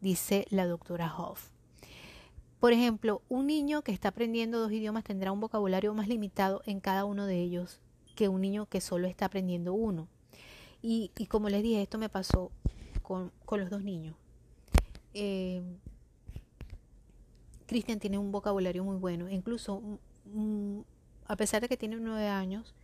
dice 0.00 0.46
la 0.50 0.66
doctora 0.66 1.14
Hoff. 1.16 1.55
Por 2.66 2.72
ejemplo, 2.72 3.22
un 3.28 3.46
niño 3.46 3.82
que 3.82 3.92
está 3.92 4.08
aprendiendo 4.08 4.58
dos 4.58 4.72
idiomas 4.72 5.04
tendrá 5.04 5.30
un 5.30 5.38
vocabulario 5.38 5.94
más 5.94 6.08
limitado 6.08 6.62
en 6.66 6.80
cada 6.80 7.04
uno 7.04 7.24
de 7.24 7.40
ellos 7.40 7.80
que 8.16 8.26
un 8.26 8.40
niño 8.40 8.66
que 8.66 8.80
solo 8.80 9.06
está 9.06 9.26
aprendiendo 9.26 9.72
uno. 9.72 10.08
Y, 10.82 11.12
como 11.28 11.48
les 11.48 11.62
dije, 11.62 11.80
esto 11.80 11.96
me 11.96 12.08
pasó 12.08 12.50
con, 13.04 13.30
los 13.52 13.70
dos 13.70 13.84
niños. 13.84 14.16
Eh, 15.14 15.62
Cristian 17.66 18.00
tiene 18.00 18.18
un 18.18 18.32
vocabulario 18.32 18.82
muy 18.82 18.96
bueno, 18.96 19.30
incluso 19.30 19.80
mm, 19.80 20.76
mm, 20.76 20.84
a 21.28 21.36
pesar 21.36 21.62
de 21.62 21.68
que 21.68 21.76
tiene 21.76 21.94
nueve 22.00 22.26
años, 22.26 22.74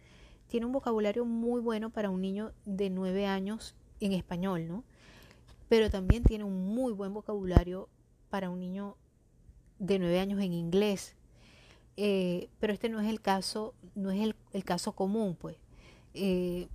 tiene 0.47 0.65
un 0.65 0.71
vocabulario 0.71 1.25
muy 1.25 1.61
bueno 1.61 1.91
para 1.91 2.09
un 2.09 2.21
niño 2.21 2.53
de 2.67 2.89
nueve 2.89 3.27
años 3.27 3.75
en 3.99 4.13
español, 4.13 4.69
¿no? 4.69 4.85
Pero 5.69 5.91
también 5.91 6.23
tiene 6.23 6.45
un 6.45 6.73
muy 6.73 6.93
buen 6.93 7.13
vocabulario 7.13 7.89
para 8.31 8.49
un 8.49 8.61
niño 8.61 8.97
de 9.83 9.99
nueve 9.99 10.21
años 10.21 10.41
en 10.41 10.53
inglés. 10.53 11.17
Eh, 11.97 12.49
pero 12.59 12.73
este 12.73 12.89
no 12.89 13.01
es 13.01 13.09
el 13.09 13.21
caso, 13.21 13.75
no 13.95 14.11
es 14.11 14.21
el, 14.21 14.35
el 14.53 14.65
caso 14.65 14.93
común, 14.93 15.37
pues. 15.39 15.57
Eh, 16.15 16.69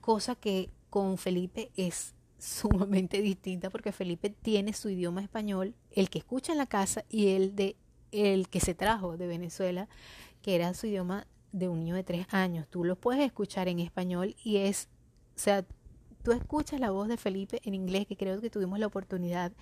cosa 0.00 0.34
que 0.34 0.68
con 0.90 1.16
Felipe 1.16 1.70
es 1.76 2.14
sumamente 2.38 3.22
distinta 3.22 3.70
porque 3.70 3.92
Felipe 3.92 4.30
tiene 4.30 4.74
su 4.74 4.90
idioma 4.90 5.22
español, 5.22 5.74
el 5.90 6.10
que 6.10 6.18
escucha 6.18 6.52
en 6.52 6.58
la 6.58 6.66
casa 6.66 7.04
y 7.08 7.28
el 7.28 7.56
de 7.56 7.76
el 8.12 8.48
que 8.48 8.60
se 8.60 8.74
trajo 8.74 9.16
de 9.16 9.26
Venezuela, 9.26 9.88
que 10.42 10.54
era 10.54 10.74
su 10.74 10.86
idioma 10.86 11.26
de 11.52 11.68
un 11.68 11.80
niño 11.80 11.94
de 11.94 12.04
tres 12.04 12.26
años. 12.30 12.66
Tú 12.68 12.84
lo 12.84 12.96
puedes 12.96 13.24
escuchar 13.24 13.68
en 13.68 13.78
español 13.78 14.36
y 14.44 14.58
es, 14.58 14.90
o 15.34 15.38
sea, 15.38 15.64
tú 16.22 16.32
escuchas 16.32 16.80
la 16.80 16.90
voz 16.90 17.08
de 17.08 17.16
Felipe 17.16 17.60
en 17.64 17.74
inglés, 17.74 18.06
que 18.06 18.16
creo 18.16 18.40
que 18.40 18.50
tuvimos 18.50 18.78
la 18.78 18.86
oportunidad 18.86 19.52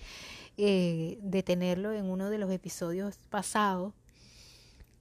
eh, 0.57 1.17
de 1.21 1.43
tenerlo 1.43 1.91
en 1.91 2.05
uno 2.05 2.29
de 2.29 2.37
los 2.37 2.51
episodios 2.51 3.17
pasados, 3.29 3.93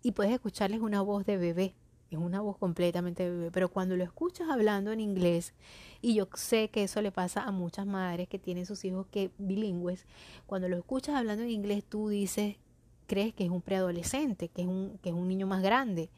y 0.02 0.12
puedes 0.12 0.32
escucharles 0.32 0.80
una 0.80 1.02
voz 1.02 1.26
de 1.26 1.36
bebé, 1.36 1.74
es 2.11 2.18
una 2.18 2.40
voz 2.40 2.56
completamente 2.56 3.24
de 3.24 3.30
bebé, 3.30 3.50
pero 3.50 3.68
cuando 3.68 3.96
lo 3.96 4.02
escuchas 4.02 4.48
hablando 4.48 4.92
en 4.92 5.00
inglés, 5.00 5.52
y 6.00 6.14
yo 6.14 6.28
sé 6.34 6.70
que 6.70 6.84
eso 6.84 7.02
le 7.02 7.12
pasa 7.12 7.42
a 7.42 7.50
muchas 7.50 7.86
madres 7.86 8.28
que 8.28 8.38
tienen 8.38 8.64
sus 8.66 8.84
hijos 8.84 9.06
que 9.11 9.30
bilingües, 9.38 10.06
cuando 10.46 10.68
lo 10.68 10.76
escuchas 10.76 11.14
hablando 11.14 11.44
en 11.44 11.50
inglés, 11.50 11.84
tú 11.86 12.08
dices, 12.08 12.56
crees 13.06 13.34
que 13.34 13.44
es 13.44 13.50
un 13.50 13.61
preadolescente, 13.61 14.48
que 14.48 14.62
es 14.62 14.68
un, 14.68 14.98
que 15.02 15.11
es 15.11 15.14
un 15.14 15.28
niño 15.28 15.46
más 15.46 15.62
grande, 15.62 16.08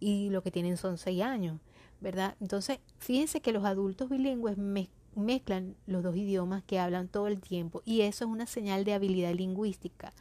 y 0.00 0.30
lo 0.30 0.42
que 0.42 0.50
tienen 0.50 0.76
son 0.76 0.96
seis 0.96 1.22
años. 1.22 1.60
¿Verdad? 2.00 2.36
Entonces, 2.40 2.78
fíjense 2.98 3.40
que 3.40 3.52
los 3.52 3.64
adultos 3.64 4.08
bilingües 4.08 4.56
mezclan 5.14 5.76
los 5.86 6.02
dos 6.02 6.16
idiomas 6.16 6.62
que 6.64 6.78
hablan 6.78 7.08
todo 7.08 7.26
el 7.26 7.40
tiempo 7.40 7.82
y 7.84 8.02
eso 8.02 8.24
es 8.24 8.30
una 8.30 8.46
señal 8.46 8.84
de 8.84 8.94
habilidad 8.94 9.34
lingüística. 9.34 10.12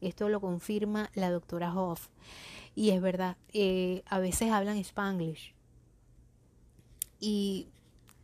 Esto 0.00 0.28
lo 0.28 0.40
confirma 0.40 1.10
la 1.14 1.30
doctora 1.30 1.74
Hoff. 1.74 2.08
Y 2.74 2.90
es 2.90 3.00
verdad, 3.00 3.36
eh, 3.52 4.02
a 4.06 4.20
veces 4.20 4.52
hablan 4.52 4.76
spanglish. 4.78 5.54
Y 7.18 7.68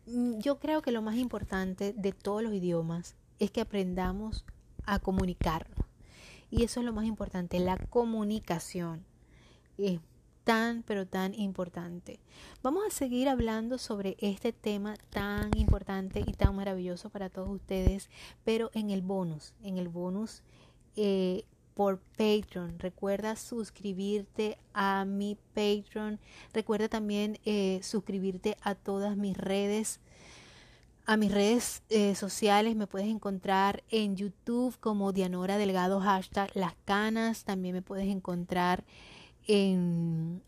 yo 0.07 0.59
creo 0.61 0.83
que 0.83 0.93
lo 0.93 1.03
más 1.03 1.17
importante 1.17 1.93
de 1.93 2.13
todos 2.13 2.43
los 2.43 2.53
idiomas 2.53 3.17
es 3.39 3.51
que 3.51 3.61
aprendamos 3.61 4.45
a 4.87 4.99
comunicarnos. 5.01 5.87
Y 6.51 6.63
eso 6.63 6.81
es 6.81 6.87
lo 6.87 6.93
más 6.93 7.07
importante, 7.07 7.59
la 7.59 7.77
comunicación. 7.77 9.05
Tan, 10.45 10.83
pero 10.83 11.07
tan 11.07 11.35
importante. 11.35 12.21
Vamos 12.63 12.85
a 12.87 12.91
seguir 12.91 13.29
hablando 13.29 13.79
sobre 13.79 14.17
este 14.21 14.53
tema 14.53 14.95
tan 15.11 15.51
importante 15.57 16.23
y 16.25 16.33
tan 16.35 16.55
maravilloso 16.55 17.09
para 17.09 17.31
todos 17.31 17.49
ustedes, 17.49 18.11
pero 18.45 18.71
en 18.75 18.91
el 18.91 19.03
bonus, 19.03 19.55
en 19.63 19.79
el 19.79 19.89
bonus 19.89 20.43
eh, 20.97 21.45
por 21.75 21.99
Patreon. 22.17 22.79
Recuerda 22.79 23.37
suscribirte 23.37 24.59
a 24.73 25.05
mi 25.05 25.37
Patreon. 25.55 26.21
Recuerda 26.53 26.89
también 26.89 27.39
eh, 27.45 27.81
suscribirte 27.83 28.57
a 28.63 28.75
todas 28.75 29.17
mis 29.17 29.37
redes. 29.37 30.01
A 31.07 31.17
mis 31.19 31.33
redes 31.33 31.83
eh, 31.91 32.15
sociales 32.15 32.77
me 32.77 32.87
puedes 32.87 33.09
encontrar 33.09 33.83
en 33.91 34.17
YouTube 34.17 34.79
como 34.81 35.13
Dianora 35.13 35.59
Delgado 35.59 36.01
hashtag 36.01 36.51
Las 36.55 36.75
Canas. 36.85 37.45
También 37.45 37.75
me 37.75 37.83
puedes 37.83 38.09
encontrar 38.09 38.85
en, 39.47 40.43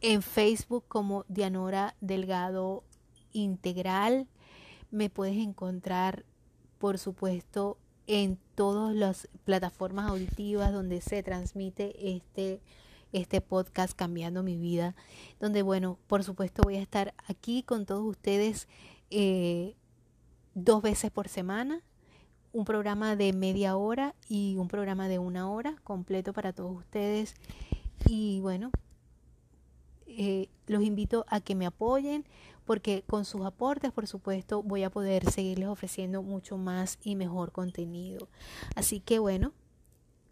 en 0.00 0.22
Facebook 0.22 0.84
como 0.88 1.24
Dianora 1.28 1.94
Delgado 2.00 2.84
Integral. 3.32 4.28
Me 4.90 5.10
puedes 5.10 5.36
encontrar, 5.36 6.24
por 6.78 6.98
supuesto, 6.98 7.78
en 8.06 8.38
todas 8.54 8.94
las 8.94 9.28
plataformas 9.44 10.08
auditivas 10.08 10.72
donde 10.72 11.00
se 11.00 11.22
transmite 11.22 12.16
este, 12.16 12.60
este 13.12 13.40
podcast 13.40 13.94
Cambiando 13.94 14.42
mi 14.42 14.56
vida. 14.56 14.94
Donde, 15.40 15.62
bueno, 15.62 15.98
por 16.06 16.24
supuesto 16.24 16.62
voy 16.62 16.76
a 16.76 16.82
estar 16.82 17.14
aquí 17.26 17.62
con 17.62 17.84
todos 17.84 18.04
ustedes 18.04 18.68
eh, 19.10 19.74
dos 20.54 20.82
veces 20.82 21.10
por 21.10 21.28
semana 21.28 21.82
un 22.56 22.64
programa 22.64 23.16
de 23.16 23.34
media 23.34 23.76
hora 23.76 24.14
y 24.30 24.56
un 24.56 24.66
programa 24.66 25.08
de 25.08 25.18
una 25.18 25.50
hora 25.50 25.76
completo 25.84 26.32
para 26.32 26.54
todos 26.54 26.74
ustedes. 26.74 27.34
Y 28.06 28.40
bueno, 28.40 28.70
eh, 30.06 30.48
los 30.66 30.82
invito 30.82 31.26
a 31.28 31.40
que 31.40 31.54
me 31.54 31.66
apoyen 31.66 32.24
porque 32.64 33.04
con 33.06 33.26
sus 33.26 33.44
aportes, 33.44 33.92
por 33.92 34.06
supuesto, 34.06 34.62
voy 34.62 34.84
a 34.84 34.90
poder 34.90 35.30
seguirles 35.30 35.68
ofreciendo 35.68 36.22
mucho 36.22 36.56
más 36.56 36.98
y 37.02 37.14
mejor 37.14 37.52
contenido. 37.52 38.26
Así 38.74 39.00
que 39.00 39.18
bueno, 39.18 39.52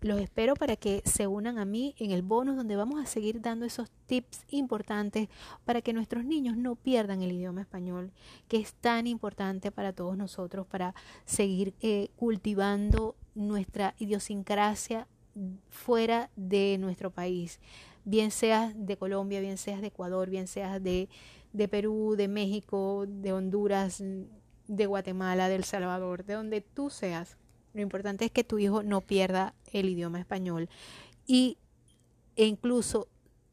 los 0.04 0.20
espero 0.20 0.54
para 0.54 0.76
que 0.76 1.00
se 1.06 1.26
unan 1.26 1.58
a 1.58 1.64
mí 1.64 1.94
en 1.98 2.10
el 2.10 2.20
bonus 2.20 2.56
donde 2.56 2.76
vamos 2.76 3.02
a 3.02 3.06
seguir 3.06 3.40
dando 3.40 3.64
esos 3.64 3.90
tips 4.04 4.44
importantes 4.50 5.30
para 5.64 5.80
que 5.80 5.94
nuestros 5.94 6.26
niños 6.26 6.58
no 6.58 6.76
pierdan 6.76 7.22
el 7.22 7.32
idioma 7.32 7.62
español, 7.62 8.12
que 8.46 8.58
es 8.58 8.74
tan 8.74 9.06
importante 9.06 9.72
para 9.72 9.94
todos 9.94 10.18
nosotros 10.18 10.66
para 10.66 10.94
seguir 11.24 11.72
eh, 11.80 12.10
cultivando 12.16 13.16
nuestra 13.34 13.94
idiosincrasia 13.98 15.08
fuera 15.70 16.30
de 16.36 16.76
nuestro 16.78 17.10
país, 17.10 17.58
bien 18.04 18.30
seas 18.30 18.74
de 18.76 18.98
Colombia, 18.98 19.40
bien 19.40 19.56
seas 19.56 19.80
de 19.80 19.86
Ecuador, 19.86 20.28
bien 20.28 20.48
seas 20.48 20.82
de, 20.82 21.08
de 21.54 21.66
Perú, 21.66 22.14
de 22.14 22.28
México, 22.28 23.06
de 23.08 23.32
Honduras, 23.32 24.02
de 24.68 24.86
Guatemala, 24.86 25.48
de 25.48 25.54
El 25.54 25.64
Salvador, 25.64 26.26
de 26.26 26.34
donde 26.34 26.60
tú 26.60 26.90
seas. 26.90 27.38
Lo 27.74 27.82
importante 27.82 28.24
es 28.24 28.30
que 28.30 28.44
tu 28.44 28.58
hijo 28.58 28.82
no 28.82 29.00
pierda 29.02 29.54
el 29.72 29.88
idioma 29.88 30.20
español 30.20 30.68
y 31.26 31.58
e 32.36 32.46
incluso 32.46 33.08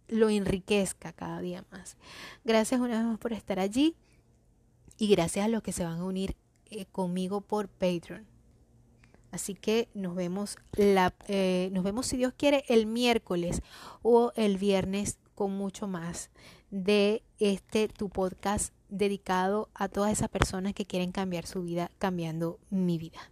lo 0.08 0.30
enriquezca 0.30 1.14
cada 1.14 1.42
día 1.42 1.66
más. 1.72 1.98
Gracias 2.44 2.80
una 2.80 2.98
vez 2.98 3.06
más 3.06 3.20
por 3.20 3.34
estar 3.34 3.60
allí 3.60 3.96
y 4.98 5.08
gracias 5.08 5.46
a 5.46 5.50
los 5.50 5.64
que 5.64 5.72
se 5.72 5.84
van 5.84 6.00
a 6.00 6.06
unir 6.06 6.36
eh, 6.70 6.86
conmigo 6.92 7.42
por 7.42 7.68
Patreon. 7.68 8.26
Así 9.32 9.56
que 9.56 9.88
nos 9.94 10.14
vemos, 10.14 10.58
la, 10.74 11.14
eh, 11.28 11.70
nos 11.72 11.84
vemos 11.84 12.06
si 12.06 12.18
Dios 12.18 12.34
quiere 12.36 12.66
el 12.68 12.86
miércoles 12.86 13.62
o 14.02 14.34
el 14.36 14.58
viernes 14.58 15.20
con 15.36 15.58
mucho 15.58 15.88
más 15.88 16.30
de 16.70 17.24
este 17.40 17.88
tu 17.88 18.10
podcast 18.10 18.74
dedicado 18.90 19.70
a 19.74 19.88
todas 19.88 20.12
esas 20.12 20.30
personas 20.30 20.74
que 20.74 20.86
quieren 20.86 21.14
cambiar 21.14 21.48
su 21.48 21.64
vida 21.64 21.90
cambiando 21.98 22.60
mi 22.70 22.98
vida. 22.98 23.32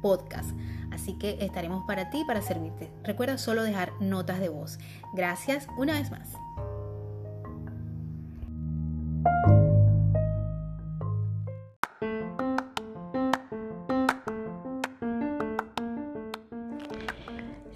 podcast. 0.00 0.50
Así 0.90 1.14
que 1.18 1.38
estaremos 1.40 1.84
para 1.86 2.10
ti, 2.10 2.24
para 2.26 2.42
servirte. 2.42 2.90
Recuerda 3.04 3.38
solo 3.38 3.62
dejar 3.62 3.92
notas 4.00 4.40
de 4.40 4.48
voz. 4.48 4.78
Gracias 5.14 5.68
una 5.78 5.94
vez 5.94 6.10
más. 6.10 6.28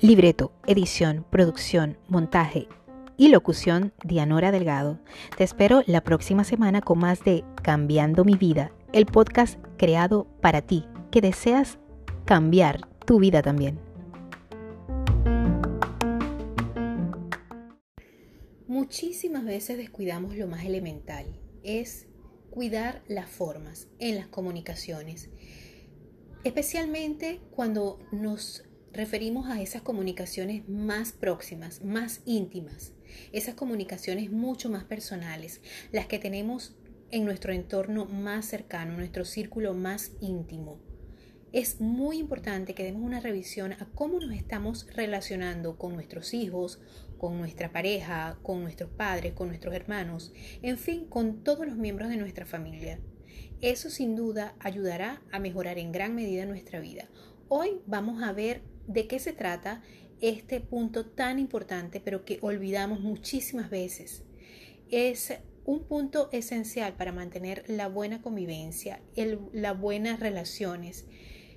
Libreto, 0.01 0.53
edición, 0.67 1.25
producción, 1.31 1.97
montaje 2.09 2.69
y 3.17 3.29
locución 3.29 3.95
Dianora 4.05 4.53
Delgado. 4.53 4.99
Te 5.39 5.45
espero 5.45 5.83
la 5.87 6.03
próxima 6.03 6.45
semana 6.45 6.83
con 6.83 6.99
más 6.99 7.25
de 7.25 7.43
Cambiando 7.63 8.23
mi 8.23 8.35
vida, 8.35 8.71
el 8.93 9.07
podcast 9.07 9.59
creado 9.79 10.27
para 10.43 10.61
ti 10.61 10.85
que 11.11 11.23
deseas 11.23 11.79
cambiar 12.25 12.89
tu 13.07 13.19
vida 13.19 13.43
también. 13.43 13.79
Muchísimas 18.67 19.45
veces 19.45 19.77
descuidamos 19.77 20.37
lo 20.37 20.47
más 20.47 20.65
elemental, 20.65 21.27
es 21.63 22.07
cuidar 22.51 23.03
las 23.09 23.29
formas 23.29 23.89
en 23.99 24.17
las 24.17 24.27
comunicaciones, 24.27 25.31
especialmente 26.45 27.41
cuando 27.51 27.99
nos 28.13 28.65
referimos 28.93 29.49
a 29.49 29.61
esas 29.61 29.83
comunicaciones 29.83 30.69
más 30.69 31.13
próximas, 31.13 31.83
más 31.83 32.21
íntimas, 32.25 32.93
esas 33.33 33.55
comunicaciones 33.55 34.31
mucho 34.31 34.71
más 34.71 34.85
personales, 34.85 35.61
las 35.93 36.07
que 36.07 36.19
tenemos 36.19 36.77
en 37.11 37.25
nuestro 37.25 37.53
entorno 37.53 38.07
más 38.07 38.47
cercano, 38.47 38.97
nuestro 38.97 39.25
círculo 39.25 39.75
más 39.75 40.13
íntimo. 40.21 40.84
Es 41.55 41.81
muy 41.81 42.19
importante 42.19 42.75
que 42.75 42.83
demos 42.83 43.05
una 43.05 43.21
revisión 43.21 43.75
a 43.75 43.87
cómo 43.95 44.19
nos 44.19 44.35
estamos 44.35 44.89
relacionando 44.93 45.79
con 45.79 45.95
nuestros 45.95 46.35
hijos, 46.35 46.81
con 47.17 47.39
nuestra 47.39 47.71
pareja, 47.71 48.41
con 48.43 48.63
nuestros 48.63 48.91
padres, 48.91 49.35
con 49.35 49.47
nuestros 49.47 49.73
hermanos, 49.73 50.33
en 50.63 50.79
fin, 50.79 51.07
con 51.07 51.45
todos 51.45 51.65
los 51.65 51.77
miembros 51.77 52.09
de 52.09 52.17
nuestra 52.17 52.45
familia. 52.45 52.99
Eso 53.61 53.89
sin 53.89 54.17
duda 54.17 54.57
ayudará 54.59 55.23
a 55.31 55.39
mejorar 55.39 55.79
en 55.79 55.93
gran 55.93 56.17
medida 56.17 56.45
nuestra 56.45 56.81
vida. 56.81 57.09
Hoy 57.47 57.81
vamos 57.87 58.25
a 58.25 58.33
ver 58.33 58.63
de 58.89 59.07
qué 59.07 59.21
se 59.21 59.33
trata 59.33 59.81
este 60.21 60.59
punto 60.59 61.07
tan 61.07 61.39
importante, 61.39 62.01
pero 62.01 62.25
que 62.25 62.41
olvidamos 62.43 62.99
muchísimas 62.99 63.71
veces. 63.71 64.25
Es 64.91 65.33
un 65.67 65.85
punto 65.85 66.29
esencial 66.33 66.95
para 66.95 67.13
mantener 67.13 67.65
la 67.69 67.87
buena 67.87 68.21
convivencia, 68.23 69.01
las 69.53 69.79
buenas 69.79 70.19
relaciones, 70.19 71.07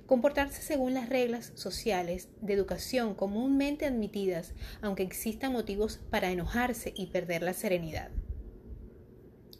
comportarse 0.08 0.62
según 0.62 0.94
las 0.94 1.10
reglas 1.10 1.52
sociales 1.54 2.30
de 2.40 2.54
educación 2.54 3.14
comúnmente 3.14 3.84
admitidas, 3.84 4.54
aunque 4.80 5.02
existan 5.02 5.52
motivos 5.52 6.00
para 6.10 6.30
enojarse 6.30 6.94
y 6.96 7.08
perder 7.08 7.42
la 7.42 7.52
serenidad. 7.52 8.10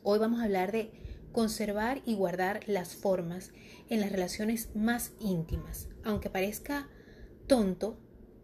Hoy 0.03 0.19
vamos 0.19 0.41
a 0.41 0.45
hablar 0.45 0.73
de 0.73 0.91
conservar 1.33 2.01
y 2.07 2.15
guardar 2.15 2.67
las 2.67 2.95
formas 2.95 3.53
en 3.91 4.01
las 4.01 4.11
relaciones 4.11 4.75
más 4.75 5.13
íntimas, 5.21 5.91
aunque 6.03 6.31
parezca 6.31 6.89
tonto, 7.47 8.01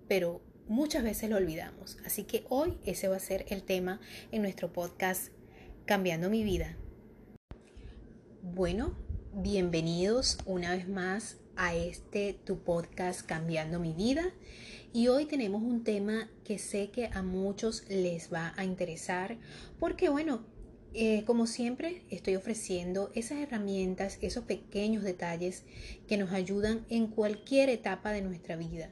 pero 0.07 0.43
muchas 0.69 1.05
veces 1.05 1.31
lo 1.31 1.37
olvidamos. 1.37 1.97
Así 2.05 2.25
que 2.25 2.45
hoy 2.51 2.77
ese 2.85 3.09
va 3.09 3.17
a 3.17 3.21
ser 3.21 3.47
el 3.49 3.63
tema 3.63 3.99
en 4.31 4.43
nuestro 4.43 4.75
podcast 4.75 5.33
Cambiando 5.87 6.29
mi 6.29 6.45
vida. 6.45 6.77
Bueno, 8.43 8.95
bienvenidos 9.33 10.37
una 10.45 10.73
vez 10.73 10.87
más 10.87 11.39
a 11.57 11.75
este 11.75 12.35
tu 12.45 12.59
podcast 12.59 13.27
Cambiando 13.27 13.81
mi 13.81 13.93
vida. 13.93 14.33
Y 14.93 15.09
hoy 15.09 15.27
tenemos 15.27 15.63
un 15.63 15.85
tema 15.85 16.31
que 16.45 16.59
sé 16.59 16.91
que 16.91 17.07
a 17.13 17.23
muchos 17.23 17.85
les 17.89 18.33
va 18.33 18.55
a 18.57 18.65
interesar 18.65 19.39
porque 19.79 20.09
bueno, 20.09 20.45
eh, 20.97 21.25
como 21.25 21.49
siempre, 21.49 22.03
estoy 22.09 22.37
ofreciendo 22.37 23.11
esas 23.15 23.39
herramientas, 23.39 24.19
esos 24.23 24.45
pequeños 24.45 25.03
detalles 25.03 25.65
que 26.07 26.17
nos 26.17 26.31
ayudan 26.31 26.87
en 26.89 27.09
cualquier 27.09 27.69
etapa 27.69 28.13
de 28.13 28.23
nuestra 28.23 28.55
vida, 28.55 28.91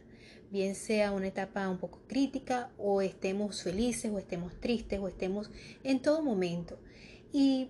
bien 0.50 0.74
sea 0.74 1.12
una 1.12 1.28
etapa 1.28 1.68
un 1.68 1.78
poco 1.78 2.00
crítica 2.08 2.72
o 2.76 3.02
estemos 3.02 3.62
felices 3.62 4.10
o 4.10 4.18
estemos 4.18 4.60
tristes 4.60 4.98
o 4.98 5.06
estemos 5.06 5.52
en 5.84 6.02
todo 6.02 6.22
momento. 6.22 6.80
Y 7.32 7.68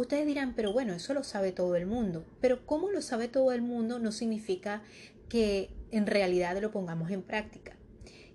ustedes 0.00 0.26
dirán, 0.26 0.54
pero 0.54 0.72
bueno, 0.72 0.92
eso 0.92 1.14
lo 1.14 1.24
sabe 1.24 1.52
todo 1.52 1.74
el 1.74 1.86
mundo, 1.86 2.24
pero 2.40 2.66
¿cómo 2.66 2.90
lo 2.90 3.00
sabe 3.00 3.28
todo 3.28 3.52
el 3.52 3.62
mundo? 3.62 3.98
No 3.98 4.12
significa 4.12 4.82
que 5.28 5.70
en 5.90 6.06
realidad 6.06 6.60
lo 6.60 6.70
pongamos 6.70 7.10
en 7.10 7.22
práctica. 7.22 7.76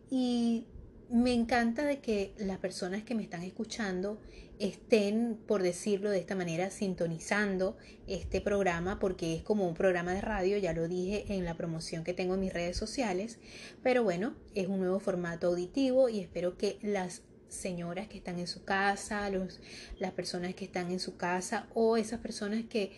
Y 0.09 0.66
me 1.09 1.34
encanta 1.34 1.86
de 1.86 1.99
que 1.99 2.34
las 2.38 2.57
personas 2.57 3.03
que 3.03 3.16
me 3.16 3.24
están 3.24 3.43
escuchando 3.43 4.20
estén, 4.59 5.38
por 5.47 5.62
decirlo 5.62 6.09
de 6.09 6.20
esta 6.20 6.36
manera, 6.36 6.70
sintonizando 6.70 7.78
este 8.07 8.41
programa 8.41 8.99
porque 8.99 9.36
es 9.36 9.43
como 9.43 9.68
un 9.68 9.74
programa 9.74 10.14
de 10.14 10.22
radio, 10.22 10.57
ya 10.57 10.74
lo 10.74 10.88
dije 10.88 11.26
en 11.30 11.45
la 11.45 11.55
promoción 11.55 12.03
que 12.03 12.14
tengo 12.14 12.36
en 12.36 12.39
mis 12.41 12.53
redes 12.53 12.78
sociales, 12.78 13.39
pero 13.84 14.03
bueno, 14.03 14.36
es 14.55 14.68
un 14.68 14.80
nuevo 14.80 14.99
formato 14.99 15.47
auditivo 15.47 16.09
y 16.09 16.20
espero 16.20 16.57
que 16.57 16.80
las 16.82 17.22
señoras 17.52 18.08
que 18.08 18.18
están 18.18 18.39
en 18.39 18.47
su 18.47 18.64
casa, 18.64 19.30
los, 19.30 19.60
las 19.99 20.12
personas 20.14 20.56
que 20.56 20.66
están 20.66 20.91
en 20.91 20.99
su 20.99 21.18
casa 21.18 21.68
o 21.74 21.97
esas 21.97 22.20
personas 22.20 22.64
que, 22.70 22.91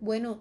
bueno, 0.00 0.40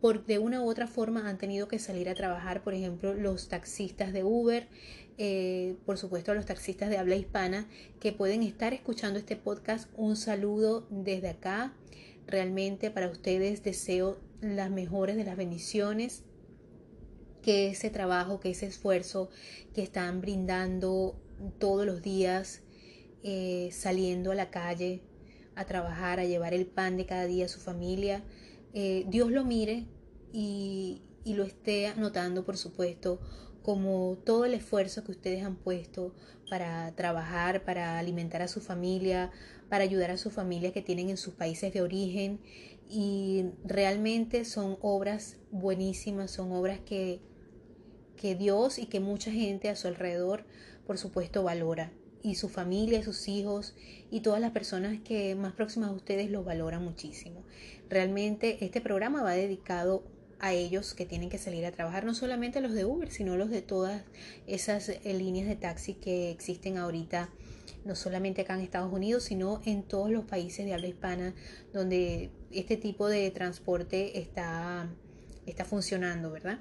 por 0.00 0.26
de 0.26 0.38
una 0.38 0.62
u 0.62 0.68
otra 0.68 0.86
forma 0.86 1.28
han 1.28 1.38
tenido 1.38 1.68
que 1.68 1.78
salir 1.78 2.08
a 2.08 2.14
trabajar, 2.14 2.62
por 2.62 2.74
ejemplo, 2.74 3.14
los 3.14 3.48
taxistas 3.48 4.12
de 4.12 4.24
Uber, 4.24 4.68
eh, 5.16 5.76
por 5.86 5.96
supuesto 5.96 6.34
los 6.34 6.44
taxistas 6.44 6.90
de 6.90 6.98
habla 6.98 7.14
hispana 7.14 7.68
que 8.00 8.12
pueden 8.12 8.42
estar 8.42 8.74
escuchando 8.74 9.18
este 9.18 9.36
podcast. 9.36 9.88
Un 9.96 10.16
saludo 10.16 10.86
desde 10.90 11.28
acá. 11.28 11.72
Realmente 12.26 12.90
para 12.90 13.08
ustedes 13.08 13.62
deseo 13.62 14.18
las 14.40 14.70
mejores 14.70 15.16
de 15.16 15.24
las 15.24 15.36
bendiciones, 15.36 16.22
que 17.42 17.68
ese 17.68 17.90
trabajo, 17.90 18.40
que 18.40 18.50
ese 18.50 18.66
esfuerzo 18.66 19.28
que 19.74 19.82
están 19.82 20.20
brindando 20.20 21.20
todos 21.58 21.86
los 21.86 22.02
días, 22.02 22.63
eh, 23.24 23.70
saliendo 23.72 24.30
a 24.30 24.34
la 24.34 24.50
calle 24.50 25.02
a 25.56 25.64
trabajar, 25.64 26.20
a 26.20 26.24
llevar 26.24 26.54
el 26.54 26.66
pan 26.66 26.96
de 26.96 27.06
cada 27.06 27.24
día 27.24 27.46
a 27.46 27.48
su 27.48 27.58
familia, 27.58 28.22
eh, 28.74 29.04
Dios 29.08 29.30
lo 29.30 29.44
mire 29.44 29.86
y, 30.32 31.02
y 31.24 31.34
lo 31.34 31.44
esté 31.44 31.86
anotando, 31.86 32.44
por 32.44 32.56
supuesto, 32.56 33.20
como 33.62 34.18
todo 34.26 34.44
el 34.44 34.52
esfuerzo 34.52 35.04
que 35.04 35.12
ustedes 35.12 35.42
han 35.42 35.56
puesto 35.56 36.14
para 36.50 36.94
trabajar, 36.96 37.64
para 37.64 37.98
alimentar 37.98 38.42
a 38.42 38.48
su 38.48 38.60
familia, 38.60 39.30
para 39.70 39.84
ayudar 39.84 40.10
a 40.10 40.18
su 40.18 40.30
familia 40.30 40.72
que 40.72 40.82
tienen 40.82 41.08
en 41.08 41.16
sus 41.16 41.32
países 41.32 41.72
de 41.72 41.80
origen. 41.80 42.40
Y 42.90 43.46
realmente 43.64 44.44
son 44.44 44.76
obras 44.82 45.38
buenísimas, 45.50 46.30
son 46.30 46.52
obras 46.52 46.78
que, 46.80 47.22
que 48.16 48.34
Dios 48.34 48.78
y 48.78 48.84
que 48.84 49.00
mucha 49.00 49.30
gente 49.30 49.70
a 49.70 49.76
su 49.76 49.88
alrededor, 49.88 50.44
por 50.86 50.98
supuesto, 50.98 51.42
valora. 51.42 51.90
Y 52.24 52.34
su 52.34 52.48
familia, 52.48 53.04
sus 53.04 53.28
hijos 53.28 53.74
y 54.10 54.20
todas 54.20 54.40
las 54.40 54.50
personas 54.50 54.98
que 55.04 55.36
más 55.36 55.52
próximas 55.52 55.90
a 55.90 55.92
ustedes 55.92 56.28
lo 56.28 56.42
valoran 56.42 56.82
muchísimo. 56.82 57.44
Realmente 57.88 58.64
este 58.64 58.80
programa 58.80 59.22
va 59.22 59.32
dedicado 59.32 60.02
a 60.40 60.52
ellos 60.52 60.94
que 60.94 61.06
tienen 61.06 61.30
que 61.30 61.38
salir 61.38 61.64
a 61.64 61.72
trabajar, 61.72 62.04
no 62.04 62.14
solamente 62.14 62.60
los 62.60 62.72
de 62.72 62.84
Uber, 62.84 63.10
sino 63.10 63.36
los 63.36 63.50
de 63.50 63.62
todas 63.62 64.02
esas 64.46 64.88
eh, 64.88 65.00
líneas 65.14 65.48
de 65.48 65.56
taxi 65.56 65.94
que 65.94 66.30
existen 66.30 66.76
ahorita, 66.76 67.30
no 67.84 67.94
solamente 67.94 68.42
acá 68.42 68.54
en 68.54 68.60
Estados 68.60 68.92
Unidos, 68.92 69.24
sino 69.24 69.60
en 69.64 69.82
todos 69.82 70.10
los 70.10 70.24
países 70.24 70.66
de 70.66 70.74
habla 70.74 70.88
hispana 70.88 71.34
donde 71.72 72.30
este 72.50 72.76
tipo 72.76 73.08
de 73.08 73.30
transporte 73.30 74.18
está, 74.18 74.88
está 75.46 75.64
funcionando, 75.64 76.30
¿verdad? 76.30 76.58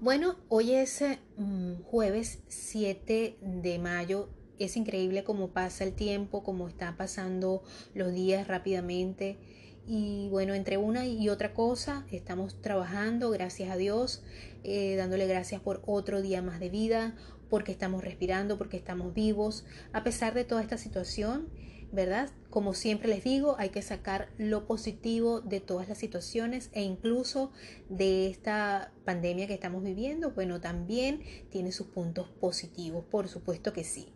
Bueno, 0.00 0.36
hoy 0.48 0.72
es 0.72 1.02
mm, 1.36 1.82
jueves 1.82 2.38
7 2.48 3.36
de 3.40 3.78
mayo. 3.78 4.28
Es 4.58 4.76
increíble 4.76 5.24
cómo 5.24 5.48
pasa 5.48 5.84
el 5.84 5.92
tiempo, 5.94 6.42
cómo 6.42 6.68
están 6.68 6.96
pasando 6.96 7.62
los 7.94 8.12
días 8.12 8.48
rápidamente. 8.48 9.38
Y 9.86 10.28
bueno, 10.30 10.54
entre 10.54 10.76
una 10.76 11.06
y 11.06 11.28
otra 11.28 11.52
cosa, 11.54 12.06
estamos 12.12 12.60
trabajando, 12.60 13.30
gracias 13.30 13.70
a 13.70 13.76
Dios, 13.76 14.22
eh, 14.62 14.94
dándole 14.96 15.26
gracias 15.26 15.60
por 15.60 15.82
otro 15.86 16.22
día 16.22 16.42
más 16.42 16.60
de 16.60 16.68
vida, 16.68 17.16
porque 17.48 17.72
estamos 17.72 18.04
respirando, 18.04 18.56
porque 18.56 18.76
estamos 18.76 19.12
vivos, 19.14 19.64
a 19.92 20.04
pesar 20.04 20.34
de 20.34 20.44
toda 20.44 20.62
esta 20.62 20.78
situación. 20.78 21.48
¿Verdad? 21.92 22.30
Como 22.50 22.74
siempre 22.74 23.08
les 23.08 23.24
digo, 23.24 23.56
hay 23.58 23.70
que 23.70 23.82
sacar 23.82 24.28
lo 24.38 24.66
positivo 24.66 25.40
de 25.40 25.60
todas 25.60 25.88
las 25.88 25.98
situaciones 25.98 26.70
e 26.72 26.82
incluso 26.82 27.52
de 27.88 28.28
esta 28.28 28.92
pandemia 29.04 29.46
que 29.46 29.54
estamos 29.54 29.82
viviendo, 29.82 30.30
bueno, 30.32 30.60
también 30.60 31.22
tiene 31.50 31.72
sus 31.72 31.88
puntos 31.88 32.28
positivos, 32.28 33.04
por 33.04 33.28
supuesto 33.28 33.72
que 33.72 33.84
sí. 33.84 34.12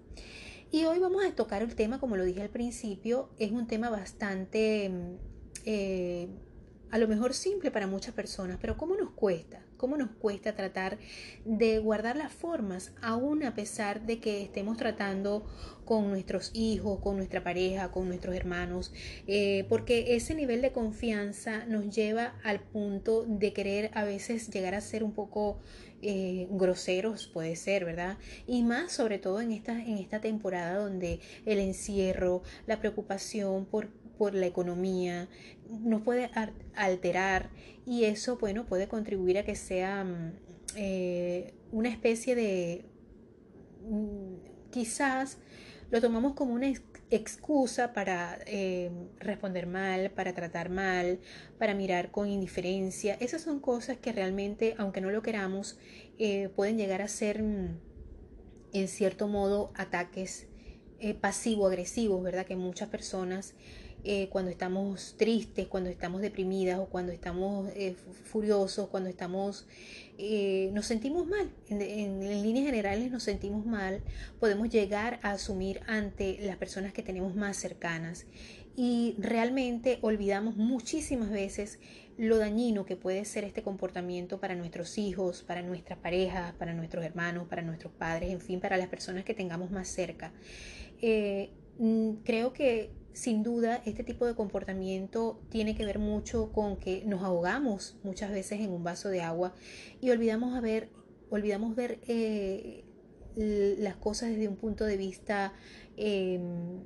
Y 0.71 0.85
hoy 0.85 0.99
vamos 0.99 1.25
a 1.25 1.35
tocar 1.35 1.63
el 1.63 1.75
tema, 1.75 2.01
como 2.01 2.17
lo 2.17 2.25
dije 2.25 2.43
al 2.43 2.51
principio, 2.51 3.31
es 3.39 3.53
un 3.53 3.67
tema 3.67 3.91
bastante, 3.91 4.91
eh, 5.65 6.29
a 6.91 6.99
lo 6.99 7.09
mejor 7.09 7.35
simple 7.35 7.71
para 7.71 7.87
muchas 7.87 8.15
personas, 8.15 8.59
pero 8.61 8.77
¿cómo 8.77 8.97
nos 8.97 9.11
cuesta? 9.11 9.65
cómo 9.85 9.99
nos 9.99 10.13
cuesta 10.13 10.55
tratar 10.55 10.97
de 11.45 11.79
guardar 11.79 12.17
las 12.17 12.33
formas, 12.33 12.93
aún 13.03 13.45
a 13.45 13.55
pesar 13.55 14.07
de 14.07 14.19
que 14.19 14.43
estemos 14.43 14.79
tratando 14.79 15.47
con 15.85 16.11
nuestros 16.11 16.51
hijos, 16.55 17.01
con 17.01 17.17
nuestra 17.17 17.43
pareja, 17.43 17.91
con 17.91 18.09
nuestros 18.09 18.35
hermanos, 18.35 18.93
eh, 19.27 19.67
porque 19.69 20.17
ese 20.17 20.35
nivel 20.35 20.63
de 20.63 20.73
confianza 20.73 21.65
nos 21.67 21.95
lleva 21.95 22.35
al 22.43 22.61
punto 22.61 23.25
de 23.25 23.53
querer 23.53 23.91
a 23.95 24.05
veces 24.05 24.51
llegar 24.51 24.75
a 24.75 24.81
ser 24.81 25.05
un 25.05 25.13
poco 25.13 25.59
eh, 26.03 26.47
groseros, 26.51 27.27
puede 27.27 27.57
ser, 27.57 27.85
¿verdad? 27.85 28.19
Y 28.47 28.63
más 28.63 28.93
sobre 28.93 29.19
todo 29.19 29.41
en 29.41 29.53
esta, 29.53 29.73
en 29.73 29.99
esta 29.99 30.21
temporada 30.21 30.79
donde 30.79 31.21
el 31.47 31.59
encierro, 31.59 32.43
la 32.67 32.81
preocupación 32.81 33.65
por 33.67 33.89
por 34.19 34.35
la 34.35 34.47
economía, 34.47 35.29
nos 35.69 36.03
puede 36.03 36.31
alterar 36.75 37.51
y 37.87 38.05
eso, 38.05 38.37
bueno, 38.39 38.65
puede 38.67 38.89
contribuir 38.89 39.39
a 39.39 39.45
que 39.45 39.57
sea 39.57 40.05
mm, 40.05 40.33
eh, 40.77 41.55
una 41.73 41.89
especie 41.89 42.35
de, 42.35 42.85
mm, 43.89 44.71
quizás 44.71 45.39
lo 45.91 46.01
tomamos 46.01 46.35
como 46.35 46.55
una 46.55 46.73
excusa 47.11 47.93
para 47.93 48.39
eh, 48.47 48.91
responder 49.19 49.67
mal, 49.67 50.11
para 50.11 50.35
tratar 50.35 50.71
mal, 50.71 51.21
para 51.59 51.75
mirar 51.75 52.11
con 52.11 52.29
indiferencia. 52.29 53.15
Esas 53.21 53.43
son 53.43 53.61
cosas 53.61 53.99
que 53.99 54.13
realmente, 54.13 54.75
aunque 54.79 55.01
no 55.01 55.11
lo 55.11 55.23
queramos, 55.23 55.79
eh, 56.19 56.49
pueden 56.55 56.77
llegar 56.77 57.03
a 57.03 57.09
ser, 57.09 57.43
mm, 57.43 57.79
en 58.73 58.89
cierto 58.89 59.29
modo, 59.29 59.73
ataques 59.75 60.49
pasivo-agresivos, 61.21 62.23
¿verdad? 62.23 62.47
Que 62.47 62.57
muchas 62.57 62.89
personas 62.89 63.55
eh, 64.07 64.29
cuando 64.29 64.51
estamos 64.51 65.15
tristes, 65.17 65.67
cuando 65.67 65.89
estamos 65.89 66.21
deprimidas 66.21 66.79
o 66.79 66.85
cuando 66.85 67.11
estamos 67.11 67.71
eh, 67.75 67.95
furiosos, 68.25 68.89
cuando 68.89 69.09
estamos, 69.09 69.67
eh, 70.19 70.71
nos 70.73 70.87
sentimos 70.87 71.27
mal. 71.27 71.51
En, 71.69 72.21
líneas 72.43 72.67
generales 72.67 73.11
nos 73.11 73.23
sentimos 73.23 73.67
mal, 73.67 74.03
podemos 74.39 74.69
llegar 74.71 75.19
a 75.23 75.33
asumir 75.33 75.81
ante 75.87 76.39
las 76.43 76.57
personas 76.57 76.93
que 76.93 77.03
tenemos 77.03 77.35
más 77.35 77.57
cercanas 77.57 78.27
y 78.77 79.15
realmente 79.19 79.99
olvidamos 80.03 80.57
muchísimas 80.57 81.31
veces 81.31 81.79
lo 82.17 82.39
dañino 82.39 82.85
que 82.85 82.97
puede 82.97 83.25
ser 83.25 83.45
este 83.45 83.63
comportamiento 83.63 84.41
para 84.41 84.55
nuestros 84.55 84.99
hijos, 84.99 85.43
para 85.43 85.63
nuestras 85.63 85.99
parejas, 85.99 86.55
para 86.55 86.75
nuestros 86.75 87.05
hermanos, 87.05 87.49
para 87.49 87.63
nuestros 87.63 87.93
padres, 87.93 88.31
en 88.31 88.41
fin, 88.41 88.61
para 88.61 88.77
las 88.77 88.89
personas 88.89 89.25
que 89.25 89.35
tengamos 89.35 89.71
más 89.71 89.89
cerca. 89.89 90.33
Mm, 91.79 92.23
creo 92.25 92.53
que 92.53 92.91
sin 93.15 93.45
duda, 93.45 93.81
este 93.87 94.03
tipo 94.03 94.27
de 94.27 94.35
comportamiento 94.35 95.41
tiene 95.49 95.77
que 95.77 95.87
ver 95.87 96.01
mucho 96.01 96.53
con 96.53 96.77
que 96.77 97.05
nos 97.07 97.23
ahogamos 97.23 97.97
muchas 98.03 98.31
veces 98.33 98.61
en 98.61 98.73
un 98.73 98.83
vaso 98.83 99.09
de 99.09 99.23
agua 99.23 99.55
y 100.01 100.11
olvidamos, 100.11 100.61
ver, 100.61 100.91
olvidamos 101.31 101.77
ver 101.77 102.01
eh, 102.09 102.85
las 103.37 103.97
cosas 103.97 104.31
desde 104.31 104.49
un 104.49 104.57
punto 104.57 104.85
de 104.85 104.97
vista 104.97 105.53
em, 105.97 106.81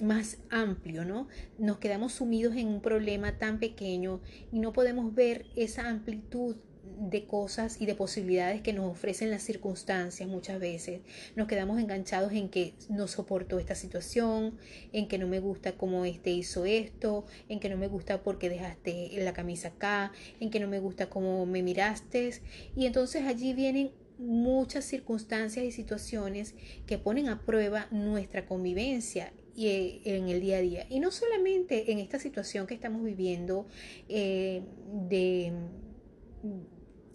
más 0.00 0.38
amplio, 0.50 1.04
¿no? 1.04 1.26
Nos 1.58 1.78
quedamos 1.78 2.12
sumidos 2.12 2.54
en 2.56 2.68
un 2.68 2.80
problema 2.80 3.38
tan 3.38 3.58
pequeño 3.58 4.20
y 4.52 4.60
no 4.60 4.72
podemos 4.72 5.12
ver 5.14 5.46
esa 5.56 5.88
amplitud 5.88 6.56
de 6.84 7.26
cosas 7.26 7.80
y 7.80 7.86
de 7.86 7.94
posibilidades 7.94 8.60
que 8.60 8.72
nos 8.72 8.90
ofrecen 8.90 9.30
las 9.30 9.42
circunstancias 9.42 10.28
muchas 10.28 10.60
veces. 10.60 11.00
Nos 11.36 11.48
quedamos 11.48 11.80
enganchados 11.80 12.32
en 12.32 12.48
que 12.48 12.74
no 12.88 13.08
soporto 13.08 13.58
esta 13.58 13.74
situación, 13.74 14.58
en 14.92 15.08
que 15.08 15.18
no 15.18 15.28
me 15.28 15.40
gusta 15.40 15.72
cómo 15.72 16.04
este 16.04 16.30
hizo 16.30 16.64
esto, 16.64 17.24
en 17.48 17.60
que 17.60 17.68
no 17.68 17.76
me 17.76 17.88
gusta 17.88 18.22
porque 18.22 18.48
dejaste 18.48 19.10
la 19.18 19.32
camisa 19.32 19.68
acá, 19.68 20.12
en 20.40 20.50
que 20.50 20.60
no 20.60 20.68
me 20.68 20.80
gusta 20.80 21.08
cómo 21.08 21.46
me 21.46 21.62
miraste. 21.62 22.40
Y 22.76 22.86
entonces 22.86 23.26
allí 23.26 23.54
vienen 23.54 23.92
muchas 24.18 24.84
circunstancias 24.84 25.64
y 25.64 25.72
situaciones 25.72 26.54
que 26.86 26.98
ponen 26.98 27.28
a 27.28 27.40
prueba 27.40 27.88
nuestra 27.90 28.46
convivencia 28.46 29.32
y 29.54 29.66
eh, 29.66 30.00
en 30.04 30.28
el 30.28 30.40
día 30.40 30.58
a 30.58 30.60
día. 30.60 30.86
Y 30.88 31.00
no 31.00 31.10
solamente 31.10 31.92
en 31.92 31.98
esta 31.98 32.18
situación 32.18 32.66
que 32.66 32.74
estamos 32.74 33.02
viviendo 33.02 33.66
eh, 34.08 34.62
de 35.08 35.52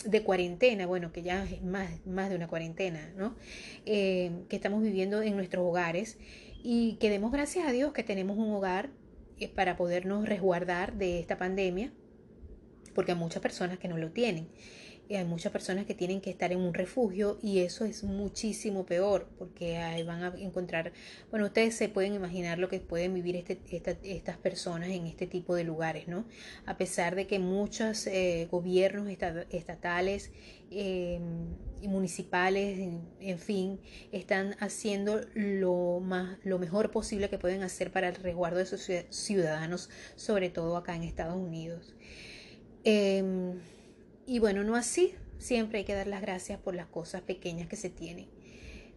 de 0.05 0.23
cuarentena, 0.23 0.85
bueno, 0.85 1.11
que 1.11 1.23
ya 1.23 1.43
es 1.43 1.63
más, 1.63 1.89
más 2.05 2.29
de 2.29 2.35
una 2.35 2.47
cuarentena, 2.47 3.11
¿no? 3.17 3.35
Eh, 3.85 4.31
que 4.49 4.55
estamos 4.55 4.83
viviendo 4.83 5.21
en 5.21 5.35
nuestros 5.35 5.65
hogares 5.65 6.17
y 6.63 6.97
que 6.99 7.09
demos 7.09 7.31
gracias 7.31 7.67
a 7.67 7.71
Dios 7.71 7.93
que 7.93 8.03
tenemos 8.03 8.37
un 8.37 8.51
hogar 8.51 8.89
eh, 9.39 9.47
para 9.47 9.75
podernos 9.75 10.27
resguardar 10.27 10.93
de 10.93 11.19
esta 11.19 11.37
pandemia, 11.37 11.91
porque 12.93 13.13
hay 13.13 13.17
muchas 13.17 13.41
personas 13.41 13.79
que 13.79 13.87
no 13.87 13.97
lo 13.97 14.11
tienen 14.11 14.47
hay 15.15 15.25
muchas 15.25 15.51
personas 15.51 15.85
que 15.85 15.93
tienen 15.93 16.21
que 16.21 16.29
estar 16.29 16.51
en 16.51 16.59
un 16.59 16.73
refugio 16.73 17.37
y 17.41 17.59
eso 17.59 17.85
es 17.85 18.03
muchísimo 18.03 18.85
peor 18.85 19.27
porque 19.37 19.77
ahí 19.77 20.03
van 20.03 20.23
a 20.23 20.33
encontrar, 20.37 20.91
bueno, 21.31 21.45
ustedes 21.45 21.75
se 21.75 21.89
pueden 21.89 22.13
imaginar 22.13 22.59
lo 22.59 22.69
que 22.69 22.79
pueden 22.79 23.13
vivir 23.13 23.35
este, 23.35 23.59
estas 24.03 24.37
personas 24.37 24.89
en 24.89 25.07
este 25.07 25.27
tipo 25.27 25.55
de 25.55 25.63
lugares, 25.63 26.07
¿no? 26.07 26.25
A 26.65 26.77
pesar 26.77 27.15
de 27.15 27.27
que 27.27 27.39
muchos 27.39 28.07
eh, 28.07 28.47
gobiernos 28.51 29.07
estatales 29.49 30.31
eh, 30.71 31.19
municipales, 31.83 32.79
en, 33.19 33.39
fin, 33.39 33.79
están 34.11 34.55
haciendo 34.59 35.21
lo, 35.33 35.99
más, 36.01 36.37
lo 36.43 36.59
mejor 36.59 36.91
posible 36.91 37.29
que 37.29 37.37
pueden 37.37 37.63
hacer 37.63 37.91
para 37.91 38.09
el 38.09 38.15
resguardo 38.15 38.57
de 38.59 38.65
sus 38.65 38.89
ciudadanos, 39.09 39.89
sobre 40.15 40.49
todo 40.49 40.75
acá 40.75 40.95
en 40.95 41.03
Estados 41.03 41.37
Unidos. 41.37 41.95
Em, 42.83 43.59
y 44.27 44.39
bueno, 44.39 44.63
no 44.65 44.75
así, 44.75 45.13
siempre 45.39 45.79
hay 45.79 45.85
que 45.85 45.95
dar 45.95 46.07
las 46.07 46.21
gracias 46.21 46.59
por 46.59 46.75
las 46.75 46.87
cosas 46.87 47.21
pequeñas 47.21 47.67
que 47.69 47.77
se 47.77 47.89
tienen. 47.89 48.27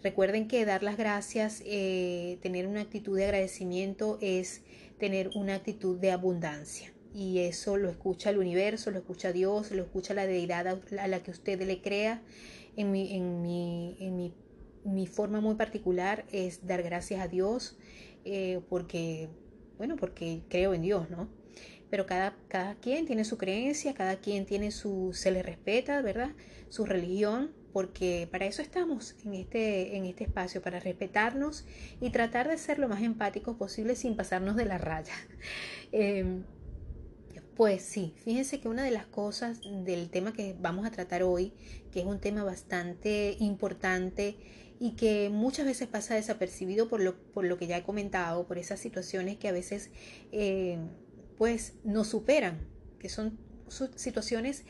Recuerden 0.02 0.48
que 0.48 0.64
dar 0.64 0.82
las 0.82 0.96
gracias, 0.96 1.62
eh, 1.64 2.38
tener 2.42 2.66
una 2.66 2.80
actitud 2.80 3.16
de 3.16 3.24
agradecimiento 3.24 4.18
es 4.20 4.62
tener 4.98 5.30
una 5.36 5.54
actitud 5.54 5.98
de 5.98 6.10
abundancia. 6.10 6.92
Y 7.14 7.40
eso 7.40 7.76
lo 7.76 7.90
escucha 7.90 8.30
el 8.30 8.38
universo, 8.38 8.90
lo 8.90 8.98
escucha 8.98 9.32
Dios, 9.32 9.70
lo 9.70 9.82
escucha 9.82 10.14
la 10.14 10.26
deidad 10.26 10.66
a 10.98 11.08
la 11.08 11.22
que 11.22 11.30
usted 11.30 11.62
le 11.62 11.80
crea. 11.80 12.22
En 12.76 12.90
mi, 12.90 13.14
en 13.14 13.42
mi, 13.42 13.96
en 14.00 14.16
mi, 14.16 14.32
mi 14.84 15.06
forma 15.06 15.40
muy 15.40 15.54
particular 15.54 16.24
es 16.32 16.66
dar 16.66 16.82
gracias 16.82 17.20
a 17.20 17.28
Dios 17.28 17.76
eh, 18.24 18.60
porque, 18.68 19.28
bueno, 19.78 19.96
porque 19.96 20.42
creo 20.48 20.74
en 20.74 20.82
Dios, 20.82 21.08
¿no? 21.08 21.39
Pero 21.90 22.06
cada, 22.06 22.36
cada 22.48 22.74
quien 22.76 23.06
tiene 23.06 23.24
su 23.24 23.36
creencia, 23.38 23.94
cada 23.94 24.16
quien 24.20 24.46
tiene 24.46 24.70
su, 24.70 25.10
se 25.14 25.30
le 25.30 25.42
respeta, 25.42 26.00
¿verdad? 26.02 26.34
Su 26.68 26.86
religión, 26.86 27.52
porque 27.72 28.28
para 28.30 28.46
eso 28.46 28.62
estamos 28.62 29.16
en 29.24 29.34
este, 29.34 29.96
en 29.96 30.04
este 30.06 30.24
espacio, 30.24 30.62
para 30.62 30.80
respetarnos 30.80 31.66
y 32.00 32.10
tratar 32.10 32.48
de 32.48 32.58
ser 32.58 32.78
lo 32.78 32.88
más 32.88 33.02
empáticos 33.02 33.56
posible 33.56 33.96
sin 33.96 34.16
pasarnos 34.16 34.56
de 34.56 34.64
la 34.66 34.78
raya. 34.78 35.14
Em, 35.92 36.44
Pues 37.54 37.82
sí, 37.82 38.14
fíjense 38.24 38.60
que 38.60 38.68
una 38.68 38.82
de 38.84 38.90
las 38.90 39.06
cosas 39.06 39.60
del 39.64 40.10
tema 40.10 40.32
que 40.32 40.56
vamos 40.58 40.86
a 40.86 40.90
tratar 40.90 41.22
hoy, 41.22 41.52
que 41.90 42.00
es 42.00 42.06
un 42.06 42.20
tema 42.20 42.42
bastante 42.44 43.36
importante 43.38 44.38
y 44.78 44.96
que 44.96 45.28
muchas 45.30 45.66
veces 45.66 45.88
pasa 45.88 46.14
desapercibido 46.14 46.88
por 46.88 47.00
lo, 47.02 47.16
por 47.32 47.44
lo 47.44 47.58
que 47.58 47.66
ya 47.66 47.76
he 47.76 47.82
comentado, 47.82 48.46
por 48.46 48.56
esas 48.58 48.80
situaciones 48.80 49.36
que 49.36 49.48
a 49.48 49.52
veces 49.52 49.90
eh, 50.32 50.78
pues 51.40 51.72
nos 51.84 52.08
superan, 52.08 52.58
que 52.98 53.08
son 53.08 53.38
situaciones 53.96 54.64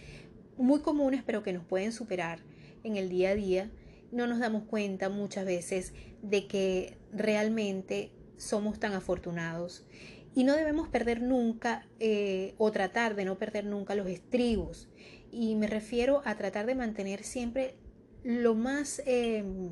muy 0.56 0.82
comunes 0.82 1.24
pero 1.26 1.42
que 1.42 1.52
nos 1.52 1.64
pueden 1.64 1.90
superar 1.90 2.38
en 2.84 2.96
el 2.96 3.08
día 3.08 3.30
a 3.30 3.34
día, 3.34 3.72
no 4.12 4.28
nos 4.28 4.38
damos 4.38 4.62
cuenta 4.62 5.08
muchas 5.08 5.46
veces 5.46 5.94
de 6.22 6.46
que 6.46 6.96
realmente 7.12 8.12
somos 8.36 8.78
tan 8.78 8.92
afortunados 8.92 9.84
y 10.32 10.44
no 10.44 10.54
debemos 10.54 10.86
perder 10.86 11.22
nunca 11.22 11.88
eh, 11.98 12.54
o 12.56 12.70
tratar 12.70 13.16
de 13.16 13.24
no 13.24 13.36
perder 13.36 13.64
nunca 13.64 13.96
los 13.96 14.06
estribos. 14.06 14.88
Y 15.32 15.56
me 15.56 15.66
refiero 15.66 16.22
a 16.24 16.36
tratar 16.36 16.66
de 16.66 16.76
mantener 16.76 17.24
siempre 17.24 17.74
lo 18.22 18.54
más, 18.54 19.02
em, 19.06 19.70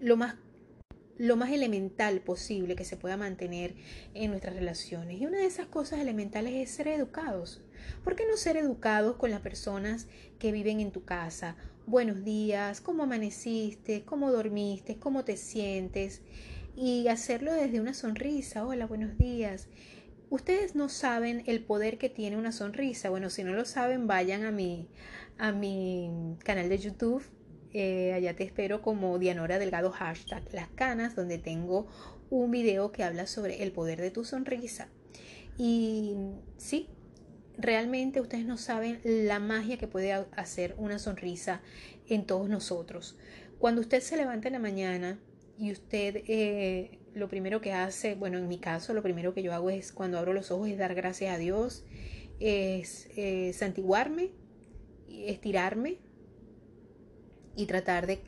lo 0.00 0.16
más 0.16 0.36
lo 1.20 1.36
más 1.36 1.50
elemental 1.52 2.20
posible 2.20 2.74
que 2.74 2.84
se 2.84 2.96
pueda 2.96 3.16
mantener 3.16 3.74
en 4.14 4.30
nuestras 4.30 4.56
relaciones. 4.56 5.20
Y 5.20 5.26
una 5.26 5.38
de 5.38 5.46
esas 5.46 5.66
cosas 5.66 6.00
elementales 6.00 6.54
es 6.54 6.70
ser 6.70 6.88
educados. 6.88 7.62
¿Por 8.02 8.16
qué 8.16 8.24
no 8.26 8.36
ser 8.36 8.56
educados 8.56 9.16
con 9.16 9.30
las 9.30 9.40
personas 9.40 10.08
que 10.38 10.50
viven 10.50 10.80
en 10.80 10.92
tu 10.92 11.04
casa? 11.04 11.56
Buenos 11.86 12.24
días, 12.24 12.80
¿cómo 12.80 13.02
amaneciste? 13.02 14.04
¿Cómo 14.04 14.32
dormiste? 14.32 14.98
¿Cómo 14.98 15.24
te 15.24 15.36
sientes? 15.36 16.22
y 16.76 17.08
hacerlo 17.08 17.52
desde 17.52 17.80
una 17.80 17.94
sonrisa. 17.94 18.66
Hola, 18.66 18.86
buenos 18.86 19.18
días. 19.18 19.68
Ustedes 20.30 20.74
no 20.74 20.88
saben 20.88 21.42
el 21.46 21.62
poder 21.62 21.98
que 21.98 22.08
tiene 22.08 22.38
una 22.38 22.52
sonrisa. 22.52 23.10
Bueno, 23.10 23.30
si 23.30 23.44
no 23.44 23.52
lo 23.52 23.64
saben, 23.64 24.06
vayan 24.06 24.44
a 24.44 24.50
mi, 24.50 24.88
a 25.38 25.52
mi 25.52 26.36
canal 26.44 26.68
de 26.68 26.78
YouTube. 26.78 27.22
Eh, 27.72 28.12
allá 28.12 28.34
te 28.34 28.42
espero 28.42 28.82
como 28.82 29.18
Dianora 29.18 29.58
Delgado 29.58 29.90
hashtag 29.92 30.42
Las 30.52 30.68
Canas, 30.68 31.14
donde 31.14 31.38
tengo 31.38 31.86
un 32.28 32.50
video 32.50 32.90
que 32.90 33.04
habla 33.04 33.26
sobre 33.26 33.62
el 33.62 33.72
poder 33.72 34.00
de 34.00 34.10
tu 34.10 34.24
sonrisa. 34.24 34.88
Y 35.56 36.14
sí, 36.56 36.88
realmente 37.58 38.20
ustedes 38.20 38.44
no 38.44 38.56
saben 38.56 39.00
la 39.04 39.38
magia 39.38 39.78
que 39.78 39.86
puede 39.86 40.12
hacer 40.12 40.74
una 40.78 40.98
sonrisa 40.98 41.60
en 42.08 42.26
todos 42.26 42.48
nosotros. 42.48 43.16
Cuando 43.58 43.80
usted 43.80 44.00
se 44.00 44.16
levanta 44.16 44.48
en 44.48 44.54
la 44.54 44.58
mañana 44.58 45.20
y 45.58 45.70
usted 45.70 46.22
eh, 46.26 46.98
lo 47.14 47.28
primero 47.28 47.60
que 47.60 47.72
hace, 47.72 48.14
bueno, 48.14 48.38
en 48.38 48.48
mi 48.48 48.58
caso, 48.58 48.94
lo 48.94 49.02
primero 49.02 49.34
que 49.34 49.42
yo 49.42 49.52
hago 49.52 49.70
es 49.70 49.92
cuando 49.92 50.18
abro 50.18 50.32
los 50.32 50.50
ojos 50.50 50.68
es 50.68 50.78
dar 50.78 50.94
gracias 50.94 51.34
a 51.34 51.38
Dios, 51.38 51.84
es 52.40 53.08
eh, 53.16 53.52
santiguarme, 53.52 54.30
estirarme 55.08 55.98
y 57.60 57.66
tratar 57.66 58.06
de 58.06 58.20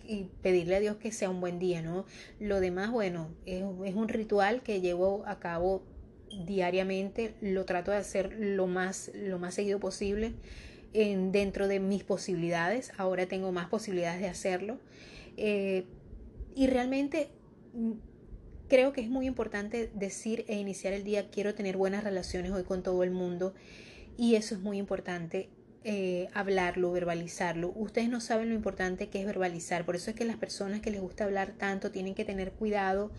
pedirle 0.42 0.76
a 0.76 0.80
Dios 0.80 0.96
que 0.96 1.10
sea 1.10 1.30
un 1.30 1.40
buen 1.40 1.58
día, 1.58 1.80
¿no? 1.80 2.04
Lo 2.38 2.60
demás, 2.60 2.90
bueno, 2.90 3.30
es, 3.46 3.62
un 3.62 4.08
ritual 4.08 4.62
que 4.62 4.82
llevo 4.82 5.24
a 5.26 5.38
cabo 5.38 5.82
diariamente, 6.46 7.34
lo 7.40 7.64
trato 7.64 7.90
de 7.90 7.96
hacer 7.96 8.36
lo 8.38 8.66
más, 8.66 9.10
lo 9.14 9.38
más 9.38 9.54
seguido 9.54 9.80
posible 9.80 10.34
en, 10.92 11.32
dentro 11.32 11.66
de 11.66 11.80
mis 11.80 12.04
posibilidades, 12.04 12.92
ahora 12.98 13.26
tengo 13.26 13.52
más 13.52 13.68
posibilidades 13.68 14.20
de 14.20 14.28
hacerlo. 14.28 14.78
Eh, 15.38 15.86
y 16.54 16.66
realmente 16.66 17.30
mm, 17.72 17.92
creo 18.68 18.92
que 18.92 19.00
es 19.00 19.08
muy 19.08 19.26
importante 19.26 19.90
decir 19.94 20.44
e 20.46 20.58
iniciar 20.58 20.92
el 20.92 21.04
día, 21.04 21.30
quiero 21.30 21.54
tener 21.54 21.78
buenas 21.78 22.04
relaciones 22.04 22.52
hoy 22.52 22.64
con 22.64 22.82
todo 22.82 23.02
el 23.02 23.12
mundo. 23.12 23.54
Y 24.18 24.34
eso 24.34 24.54
es 24.54 24.60
muy 24.60 24.76
importante 24.76 25.48
eh, 25.84 26.28
hablarlo, 26.32 26.92
verbalizarlo. 26.92 27.72
Ustedes 27.74 28.08
no 28.08 28.20
saben 28.20 28.48
lo 28.48 28.54
importante 28.54 29.08
que 29.08 29.20
es 29.20 29.26
verbalizar. 29.26 29.84
Por 29.84 29.96
eso 29.96 30.10
es 30.10 30.16
que 30.16 30.24
las 30.24 30.36
personas 30.36 30.80
que 30.80 30.90
les 30.90 31.00
gusta 31.00 31.24
hablar 31.24 31.52
tanto 31.52 31.90
tienen 31.90 32.14
que 32.14 32.24
tener 32.24 32.52
cuidado 32.52 33.10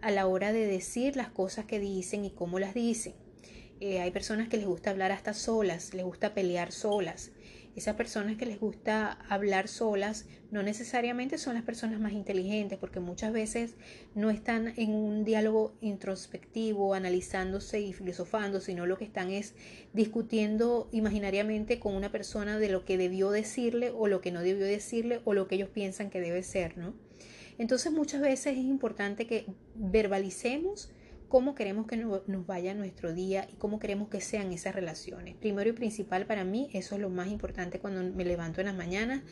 a 0.00 0.10
la 0.10 0.26
hora 0.26 0.52
de 0.52 0.66
decir 0.66 1.16
las 1.16 1.28
cosas 1.28 1.64
que 1.64 1.80
dicen 1.80 2.24
y 2.24 2.30
cómo 2.30 2.58
las 2.58 2.74
dicen. 2.74 3.14
Eh, 3.80 4.00
hay 4.00 4.12
personas 4.12 4.48
que 4.48 4.58
les 4.58 4.66
gusta 4.66 4.90
hablar 4.90 5.10
hasta 5.10 5.34
solas, 5.34 5.92
les 5.92 6.04
gusta 6.04 6.34
pelear 6.34 6.70
solas 6.70 7.31
esas 7.74 7.96
personas 7.96 8.36
que 8.36 8.46
les 8.46 8.60
gusta 8.60 9.12
hablar 9.28 9.66
solas 9.66 10.26
no 10.50 10.62
necesariamente 10.62 11.38
son 11.38 11.54
las 11.54 11.62
personas 11.62 12.00
más 12.00 12.12
inteligentes 12.12 12.78
porque 12.78 13.00
muchas 13.00 13.32
veces 13.32 13.74
no 14.14 14.30
están 14.30 14.74
en 14.76 14.94
un 14.94 15.24
diálogo 15.24 15.72
introspectivo, 15.80 16.94
analizándose 16.94 17.80
y 17.80 17.92
filosofando, 17.92 18.60
sino 18.60 18.84
lo 18.84 18.98
que 18.98 19.04
están 19.04 19.30
es 19.30 19.54
discutiendo 19.94 20.88
imaginariamente 20.92 21.80
con 21.80 21.94
una 21.94 22.12
persona 22.12 22.58
de 22.58 22.68
lo 22.68 22.84
que 22.84 22.98
debió 22.98 23.30
decirle 23.30 23.90
o 23.90 24.06
lo 24.06 24.20
que 24.20 24.32
no 24.32 24.42
debió 24.42 24.66
decirle 24.66 25.20
o 25.24 25.32
lo 25.32 25.48
que 25.48 25.54
ellos 25.54 25.70
piensan 25.70 26.10
que 26.10 26.20
debe 26.20 26.42
ser, 26.42 26.76
¿no? 26.76 26.94
Entonces 27.58 27.92
muchas 27.92 28.20
veces 28.20 28.58
es 28.58 28.64
importante 28.64 29.26
que 29.26 29.46
verbalicemos 29.74 30.90
cómo 31.32 31.54
queremos 31.54 31.86
que 31.86 31.96
nos 31.96 32.46
vaya 32.46 32.74
nuestro 32.74 33.14
día 33.14 33.48
y 33.50 33.54
cómo 33.54 33.78
queremos 33.78 34.10
que 34.10 34.20
sean 34.20 34.52
esas 34.52 34.74
relaciones. 34.74 35.34
Primero 35.34 35.70
y 35.70 35.72
principal 35.72 36.26
para 36.26 36.44
mí, 36.44 36.68
eso 36.74 36.94
es 36.94 37.00
lo 37.00 37.08
más 37.08 37.28
importante 37.28 37.78
cuando 37.78 38.02
me 38.02 38.26
levanto 38.26 38.60
en 38.60 38.66
las 38.66 38.76
mañanas. 38.76 39.22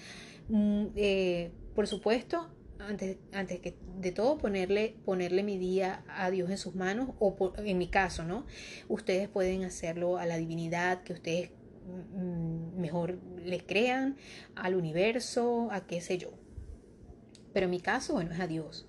Mm, 0.49 0.87
eh, 0.97 1.51
por 1.75 1.87
supuesto, 1.87 2.49
antes, 2.79 3.19
antes 3.35 3.61
que 3.61 3.77
de 3.99 4.13
todo 4.13 4.39
ponerle, 4.39 4.97
ponerle 5.05 5.43
mi 5.43 5.59
día 5.59 6.03
a 6.09 6.31
Dios 6.31 6.49
en 6.49 6.57
sus 6.57 6.75
manos 6.75 7.11
o 7.19 7.53
en 7.59 7.77
mi 7.77 7.89
caso, 7.89 8.25
¿no? 8.25 8.47
Ustedes 8.89 9.29
pueden 9.29 9.65
hacerlo 9.65 10.17
a 10.17 10.25
la 10.25 10.39
divinidad 10.39 11.03
que 11.03 11.13
ustedes 11.13 11.51
mm, 12.15 12.81
mejor 12.81 13.19
les 13.45 13.63
crean, 13.63 14.17
al 14.55 14.75
universo, 14.75 15.69
a 15.71 15.87
qué 15.87 16.01
sé 16.01 16.17
yo. 16.17 16.31
Pero 17.53 17.65
en 17.65 17.71
mi 17.71 17.81
caso, 17.81 18.15
bueno, 18.15 18.33
es 18.33 18.41
a 18.41 18.47
Dios 18.47 18.87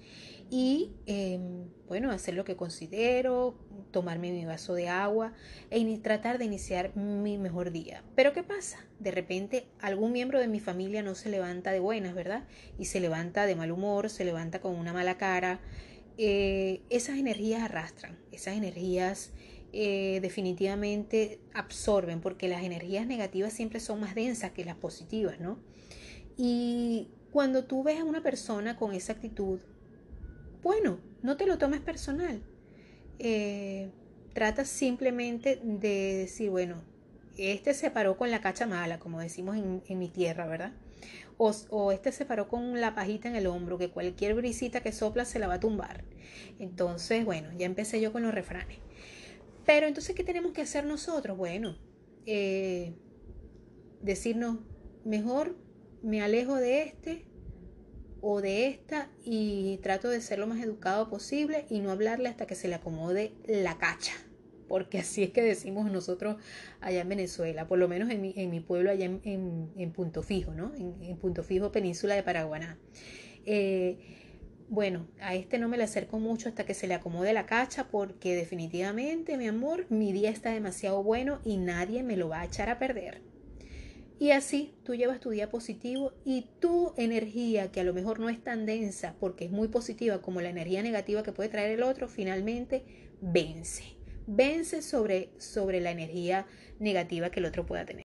y 0.53 0.91
em, 1.05 1.69
bueno, 1.87 2.11
hacer 2.11 2.33
lo 2.33 2.43
que 2.43 2.57
considero, 2.57 3.55
tomarme 3.91 4.33
mi 4.33 4.43
vaso 4.43 4.73
de 4.73 4.89
agua 4.89 5.33
e 5.69 5.97
tratar 5.99 6.39
de 6.39 6.45
iniciar 6.45 6.93
mi 6.95 7.37
mejor 7.37 7.71
día. 7.71 8.03
Pero 8.15 8.33
¿qué 8.33 8.43
pasa? 8.43 8.85
De 8.99 9.11
repente 9.11 9.65
algún 9.79 10.11
miembro 10.11 10.41
de 10.41 10.49
mi 10.49 10.59
familia 10.59 11.03
no 11.03 11.15
se 11.15 11.29
levanta 11.29 11.71
de 11.71 11.79
buenas, 11.79 12.13
¿verdad? 12.13 12.43
Y 12.77 12.85
se 12.85 12.99
levanta 12.99 13.45
de 13.45 13.55
mal 13.55 13.71
humor, 13.71 14.09
se 14.09 14.25
levanta 14.25 14.59
con 14.59 14.75
una 14.75 14.91
mala 14.91 15.17
cara. 15.17 15.61
Eh, 16.17 16.81
esas 16.89 17.17
energías 17.17 17.63
arrastran, 17.63 18.19
esas 18.33 18.57
energías 18.57 19.31
eh, 19.71 20.19
definitivamente 20.21 21.39
absorben, 21.53 22.19
porque 22.19 22.49
las 22.49 22.63
energías 22.63 23.07
negativas 23.07 23.53
siempre 23.53 23.79
son 23.79 24.01
más 24.01 24.15
densas 24.15 24.51
que 24.51 24.65
las 24.65 24.75
positivas, 24.75 25.39
¿no? 25.39 25.59
Y 26.35 27.07
cuando 27.31 27.63
tú 27.63 27.83
ves 27.83 28.01
a 28.01 28.03
una 28.03 28.21
persona 28.21 28.75
con 28.75 28.93
esa 28.93 29.13
actitud, 29.13 29.61
bueno, 30.63 30.99
no 31.21 31.37
te 31.37 31.45
lo 31.45 31.57
tomes 31.57 31.81
personal. 31.81 32.41
Eh, 33.19 33.89
trata 34.33 34.65
simplemente 34.65 35.59
de 35.63 36.17
decir, 36.17 36.49
bueno, 36.49 36.81
este 37.37 37.73
se 37.73 37.91
paró 37.91 38.17
con 38.17 38.31
la 38.31 38.41
cacha 38.41 38.67
mala, 38.67 38.99
como 38.99 39.19
decimos 39.19 39.57
en, 39.57 39.99
mi 39.99 40.09
tierra, 40.09 40.45
¿verdad? 40.47 40.73
O, 41.37 41.91
este 41.91 42.11
se 42.11 42.25
paró 42.25 42.47
con 42.47 42.79
la 42.79 42.93
pajita 42.93 43.27
en 43.27 43.35
el 43.35 43.47
hombro, 43.47 43.77
que 43.77 43.89
cualquier 43.89 44.35
brisita 44.35 44.81
que 44.81 44.91
sopla 44.91 45.25
se 45.25 45.39
la 45.39 45.47
va 45.47 45.55
a 45.55 45.59
tumbar. 45.59 46.03
Entonces, 46.59 47.25
bueno, 47.25 47.49
ya 47.57 47.65
empecé 47.65 47.99
yo 47.99 48.11
con 48.11 48.21
los 48.21 48.33
refranes. 48.33 48.77
Pero 49.65 49.87
entonces, 49.87 50.15
¿qué 50.15 50.23
tenemos 50.23 50.51
que 50.51 50.61
hacer 50.61 50.85
nosotros? 50.85 51.37
Bueno, 51.37 51.77
eh, 52.25 52.93
decirnos, 54.01 54.59
mejor 55.03 55.55
me 56.03 56.21
alejo 56.21 56.55
de 56.55 56.83
este 56.83 57.25
o 58.21 58.41
de 58.41 58.67
esta 58.67 59.09
y 59.25 59.79
trato 59.83 60.09
de 60.09 60.21
ser 60.21 60.39
lo 60.39 60.47
más 60.47 60.61
educado 60.61 61.09
posible 61.09 61.65
y 61.69 61.79
no 61.79 61.91
hablarle 61.91 62.29
hasta 62.29 62.45
que 62.45 62.55
se 62.55 62.67
le 62.67 62.75
acomode 62.75 63.33
la 63.47 63.77
cacha. 63.77 64.13
Porque 64.67 64.99
así 64.99 65.23
es 65.23 65.31
que 65.31 65.41
decimos 65.41 65.91
nosotros 65.91 66.37
allá 66.79 67.01
en 67.01 67.09
Venezuela, 67.09 67.67
por 67.67 67.77
lo 67.77 67.89
menos 67.89 68.09
en 68.09 68.21
mi, 68.21 68.33
en 68.37 68.49
mi 68.49 68.61
pueblo 68.61 68.89
allá 68.89 69.05
en, 69.05 69.91
Punto 69.93 70.23
Fijo, 70.23 70.53
¿no? 70.53 70.71
En, 70.75 71.17
Punto 71.17 71.43
Fijo, 71.43 71.71
península 71.71 72.15
de 72.15 72.23
Paraguaná. 72.23 72.77
Eh, 73.45 73.97
bueno, 74.69 75.05
a 75.19 75.35
este 75.35 75.59
no 75.59 75.67
me 75.67 75.75
le 75.75 75.83
acerco 75.83 76.19
mucho 76.19 76.47
hasta 76.47 76.65
que 76.65 76.73
se 76.73 76.87
le 76.87 76.93
acomode 76.93 77.33
la 77.33 77.45
cacha 77.45 77.89
porque 77.89 78.35
definitivamente, 78.35 79.35
mi 79.35 79.47
amor, 79.47 79.85
mi 79.89 80.13
día 80.13 80.29
está 80.29 80.51
demasiado 80.51 81.03
bueno 81.03 81.41
y 81.43 81.57
nadie 81.57 82.03
me 82.03 82.15
lo 82.15 82.29
va 82.29 82.39
a 82.39 82.45
echar 82.45 82.69
a 82.69 82.79
perder. 82.79 83.30
Y 84.21 84.33
así 84.33 84.75
tú 84.83 84.93
llevas 84.93 85.19
tu 85.19 85.31
día 85.31 85.49
positivo 85.49 86.13
y 86.23 86.45
tu 86.59 86.93
energía, 86.95 87.71
que 87.71 87.79
a 87.79 87.83
lo 87.83 87.91
mejor 87.91 88.19
no 88.19 88.29
es 88.29 88.39
tan 88.43 88.67
densa 88.67 89.15
porque 89.19 89.45
es 89.45 89.51
muy 89.51 89.67
positiva 89.67 90.21
como 90.21 90.41
la 90.41 90.49
energía 90.49 90.83
negativa 90.83 91.23
que 91.23 91.31
puede 91.31 91.49
traer 91.49 91.71
el 91.71 91.81
otro, 91.81 92.07
finalmente 92.07 92.85
vence. 93.19 93.83
Vence 94.27 94.83
sobre, 94.83 95.31
sobre 95.39 95.81
la 95.81 95.89
energía 95.89 96.45
negativa 96.77 97.31
que 97.31 97.39
el 97.39 97.47
otro 97.47 97.65
pueda 97.65 97.83
tener. 97.83 98.03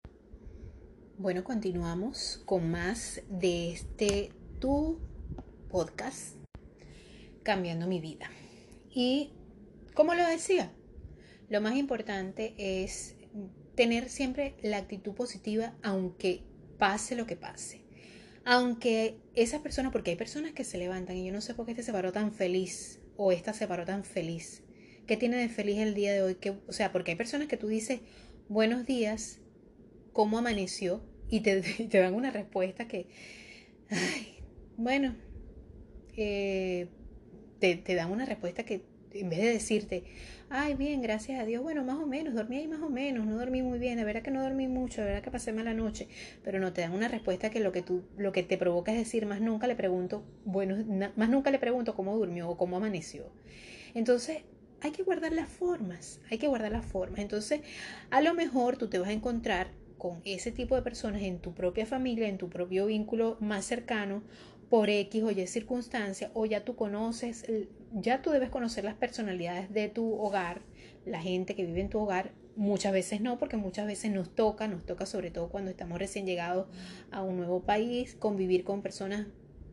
Bueno, 1.19 1.45
continuamos 1.45 2.43
con 2.47 2.71
más 2.71 3.21
de 3.29 3.73
este 3.73 4.33
tu 4.61 5.01
podcast, 5.69 6.39
Cambiando 7.43 7.87
mi 7.87 8.01
vida. 8.01 8.31
Y 8.91 9.35
como 9.93 10.15
lo 10.15 10.27
decía, 10.27 10.73
lo 11.51 11.61
más 11.61 11.77
importante 11.77 12.55
es 12.57 13.18
tener 13.79 14.09
siempre 14.09 14.57
la 14.61 14.79
actitud 14.79 15.13
positiva 15.13 15.73
aunque 15.85 16.43
pase 16.79 17.15
lo 17.15 17.27
que 17.27 17.37
pase. 17.37 17.83
Aunque 18.45 19.21
esa 19.37 19.63
persona, 19.63 19.93
porque 19.93 20.11
hay 20.11 20.17
personas 20.17 20.51
que 20.51 20.65
se 20.65 20.79
levantan 20.79 21.17
y 21.17 21.27
yo 21.27 21.33
no 21.33 21.41
sé 21.41 21.55
por 21.55 21.65
qué 21.65 21.71
este 21.71 21.85
se 21.85 21.93
paró 21.93 22.11
tan 22.11 22.33
feliz 22.33 22.99
o 23.17 23.31
esta 23.31 23.53
se 23.53 23.69
paró 23.69 23.85
tan 23.85 24.03
feliz. 24.03 24.65
¿Qué 25.07 25.17
tiene 25.17 25.37
de 25.37 25.49
feliz 25.49 25.79
el 25.79 25.95
día 25.95 26.13
de 26.13 26.23
hoy? 26.23 26.35
Que, 26.35 26.51
o 26.51 26.73
sea, 26.73 26.91
porque 26.91 27.13
hay 27.13 27.17
personas 27.17 27.47
que 27.47 27.57
tú 27.57 27.69
dices, 27.69 28.01
buenos 28.49 28.85
días, 28.85 29.39
¿cómo 30.13 30.39
amaneció? 30.39 31.01
Y 31.31 31.43
te, 31.43 31.61
te 31.89 31.99
dan 31.99 32.15
una 32.15 32.33
respuesta 32.33 32.89
que, 32.89 33.07
ay, 33.91 34.39
bueno, 34.77 35.15
eh, 36.17 36.89
te, 37.61 37.77
te 37.77 37.95
dan 37.95 38.11
una 38.11 38.25
respuesta 38.25 38.65
que 38.65 38.83
en 39.13 39.31
vez 39.31 39.39
de 39.39 39.53
decirte, 39.53 40.03
ay, 40.51 40.75
bien, 40.75 41.03
gracias 41.03 41.41
a 41.41 41.45
Dios, 41.45 41.63
bueno, 41.63 41.85
más 41.85 41.97
o 41.99 42.07
menos, 42.07 42.35
dormí 42.35 42.57
ahí 42.57 42.69
más 42.69 42.81
o 42.81 42.89
menos, 42.89 43.27
no 43.27 43.37
dormí 43.37 43.63
muy 43.63 43.79
bien, 43.79 43.97
de 43.97 44.05
verdad 44.05 44.23
que 44.23 44.31
no 44.31 44.43
dormí 44.43 44.67
mucho, 44.67 45.01
de 45.01 45.09
verdad 45.09 45.23
que 45.23 45.31
pasé 45.31 45.53
mala 45.53 45.75
noche, 45.75 46.09
pero 46.43 46.59
no 46.59 46.73
te 46.73 46.81
dan 46.81 46.93
una 46.93 47.09
respuesta 47.09 47.51
que 47.51 47.61
lo 47.61 47.73
que 47.73 47.83
tú, 47.83 48.03
lo 48.17 48.33
que 48.33 48.43
te 48.43 48.57
provoca 48.57 48.93
es 48.93 48.99
decir, 48.99 49.27
más 49.27 49.41
nunca 49.41 49.67
le 49.67 49.77
pregunto, 49.77 50.25
bueno, 50.45 50.77
más 51.17 51.29
nunca 51.29 51.51
le 51.51 51.59
pregunto 51.59 51.95
cómo 51.95 52.17
durmió 52.17 52.49
o 52.49 52.57
cómo 52.57 52.77
amaneció. 52.77 53.31
Entonces, 53.95 54.43
hay 54.81 54.93
que 54.93 55.03
guardar 55.03 55.33
las 55.33 55.49
formas, 55.49 56.21
hay 56.31 56.39
que 56.39 56.47
guardar 56.49 56.73
las 56.73 56.87
formas. 56.87 57.21
Entonces, 57.21 57.63
a 58.11 58.21
lo 58.21 58.35
mejor 58.35 58.77
tú 58.77 58.89
te 58.89 58.99
vas 58.99 59.09
a 59.09 59.13
encontrar 59.13 59.69
con 59.99 60.21
ese 60.25 60.53
tipo 60.53 60.77
de 60.77 60.83
personas 60.83 61.23
en 61.23 61.41
tu 61.41 61.53
propia 61.55 61.85
familia, 61.85 62.29
en 62.29 62.39
tu 62.39 62.49
propio 62.49 62.87
vínculo 62.87 63.37
más 63.41 63.65
cercano, 63.65 64.23
por 64.71 64.91
X 64.91 65.23
o 65.23 65.31
Y 65.31 65.47
circunstancia, 65.47 66.31
o 66.35 66.47
ya 66.47 66.65
tú 66.65 66.77
conoces, 66.77 67.45
ya 67.93 68.23
tú 68.23 68.31
debes 68.31 68.51
conocer 68.51 68.85
las 68.85 68.95
personalidades 68.95 69.73
de 69.73 69.89
tu 69.89 70.15
hogar, 70.15 70.63
la 71.07 71.21
gente 71.21 71.55
que 71.55 71.65
vive 71.65 71.81
en 71.81 71.89
tu 71.89 72.01
hogar, 72.01 72.33
muchas 72.57 72.93
veces 72.93 73.21
no, 73.21 73.39
porque 73.39 73.57
muchas 73.57 73.87
veces 73.87 74.11
nos 74.11 74.35
toca, 74.35 74.69
nos 74.69 74.85
toca 74.85 75.07
sobre 75.07 75.31
todo 75.31 75.49
cuando 75.49 75.71
estamos 75.71 75.99
recién 75.99 76.27
llegados 76.27 76.67
a 77.11 77.23
un 77.23 77.37
nuevo 77.37 77.63
país, 77.63 78.15
convivir 78.17 78.65
con 78.65 78.83
personas 78.83 79.29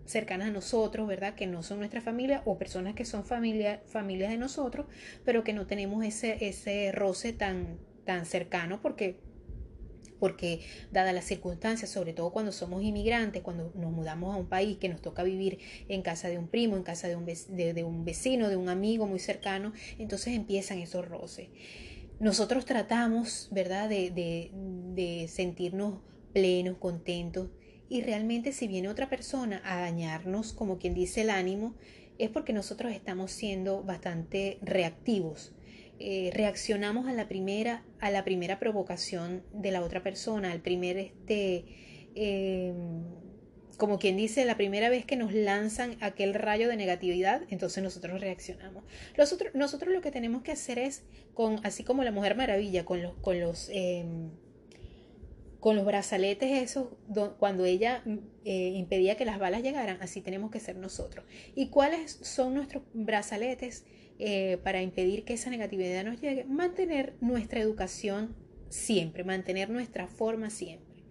cercanas 0.06 0.50
a 0.50 0.52
nosotros, 0.52 1.08
¿verdad? 1.08 1.34
Que 1.36 1.48
no 1.48 1.64
son 1.64 1.80
nuestra 1.80 2.00
familia 2.00 2.44
o 2.46 2.58
personas 2.58 2.94
que 2.94 3.06
son 3.06 3.26
familia, 3.26 3.82
familias 3.88 4.30
de 4.30 4.38
nosotros, 4.38 4.86
pero 5.26 5.44
que 5.44 5.54
no 5.54 5.66
tenemos 5.66 6.06
ese, 6.06 6.48
ese 6.48 6.92
roce 6.92 7.34
tan, 7.34 7.80
tan 8.06 8.26
cercano 8.26 8.82
porque 8.82 9.20
porque 10.20 10.62
dadas 10.92 11.14
las 11.14 11.26
circunstancias, 11.26 11.90
sobre 11.90 12.14
todo 12.14 12.32
cuando 12.32 12.52
somos 12.52 12.84
inmigrantes, 12.84 13.42
cuando 13.42 13.72
nos 13.76 13.92
mudamos 13.92 14.34
a 14.34 14.38
un 14.38 14.48
país 14.48 14.78
que 14.78 14.90
nos 14.90 15.02
toca 15.02 15.24
vivir 15.24 15.60
en 15.88 16.02
casa 16.02 16.28
de 16.30 16.38
un 16.38 16.48
primo, 16.48 16.78
en 16.78 16.84
casa 16.84 17.08
de 17.08 17.16
un, 17.16 17.26
de, 17.26 17.84
un 17.84 18.06
vecino, 18.06 18.50
de 18.50 18.56
un 18.56 18.70
amigo 18.70 19.08
muy 19.08 19.20
cercano, 19.20 19.74
entonces 19.98 20.36
empiezan 20.36 20.80
esos 20.80 21.08
roces. 21.08 21.50
Nosotros 22.20 22.66
tratamos, 22.66 23.50
¿verdad?, 23.52 23.90
de, 23.90 25.26
sentirnos 25.30 26.00
plenos, 26.34 26.78
contentos, 26.78 27.50
y 27.88 28.02
realmente 28.02 28.52
si 28.52 28.68
viene 28.68 28.90
otra 28.90 29.10
persona 29.10 29.62
a 29.64 29.80
dañarnos, 29.80 30.54
como 30.54 30.80
quien 30.80 30.94
dice 30.94 31.22
el 31.22 31.30
ánimo, 31.30 31.76
es 32.18 32.30
porque 32.30 32.54
nosotros 32.54 32.94
estamos 32.94 33.32
siendo 33.32 33.84
bastante 33.84 34.58
reactivos 34.62 35.54
eh, 36.00 36.32
reaccionamos 36.34 37.08
a 37.08 37.14
la 37.14 37.28
primera, 37.28 37.84
a 38.00 38.12
la 38.12 38.24
primera 38.24 38.60
provocación 38.60 39.44
de 39.54 39.72
la 39.72 39.82
otra 39.82 40.04
persona, 40.04 40.52
al 40.52 40.62
primer 40.62 40.98
este 40.98 41.66
em, 42.16 43.04
como 43.78 44.00
quien 44.00 44.18
dice, 44.18 44.46
la 44.46 44.58
primera 44.58 44.90
vez 44.90 45.06
que 45.06 45.16
nos 45.16 45.34
lanzan 45.34 45.98
aquel 46.00 46.34
rayo 46.34 46.70
de 46.70 46.78
negatividad, 46.78 47.42
entonces 47.50 47.84
nosotros 47.84 48.22
reaccionamos. 48.22 48.84
Nosotros, 49.18 49.54
nosotros 49.54 49.94
lo 49.94 50.02
que 50.02 50.12
tenemos 50.12 50.44
que 50.44 50.52
hacer 50.52 50.80
es, 50.80 51.04
con, 51.34 51.60
así 51.66 51.84
como 51.84 52.04
la 52.04 52.12
Mujer 52.12 52.36
Maravilla, 52.36 52.86
con 52.86 53.02
los, 53.02 53.14
con 53.16 53.40
los, 53.40 53.70
em, 53.72 54.32
con 55.60 55.76
los 55.76 55.86
brazaletes 55.86 56.52
esos, 56.52 56.90
cuando 57.40 57.66
ella 57.66 58.04
eh, 58.46 58.72
impedía 58.76 59.18
que 59.18 59.26
las 59.26 59.40
balas 59.40 59.64
llegaran, 59.64 59.98
así 60.02 60.22
tenemos 60.22 60.52
que 60.52 60.60
ser 60.60 60.76
nosotros. 60.76 61.26
¿Y 61.56 61.70
cuáles 61.70 62.20
son 62.22 62.54
nuestros 62.54 62.84
brazaletes? 62.94 63.86
Eh, 64.18 64.60
para 64.64 64.82
impedir 64.82 65.26
que 65.26 65.34
esa 65.34 65.50
negatividad 65.50 66.06
nos 66.06 66.22
llegue, 66.22 66.46
mantener 66.46 67.16
nuestra 67.20 67.60
educación 67.60 68.34
siempre, 68.70 69.26
mantener 69.26 69.70
nuestra 69.70 70.08
forma 70.08 70.50
siempre. 70.50 71.04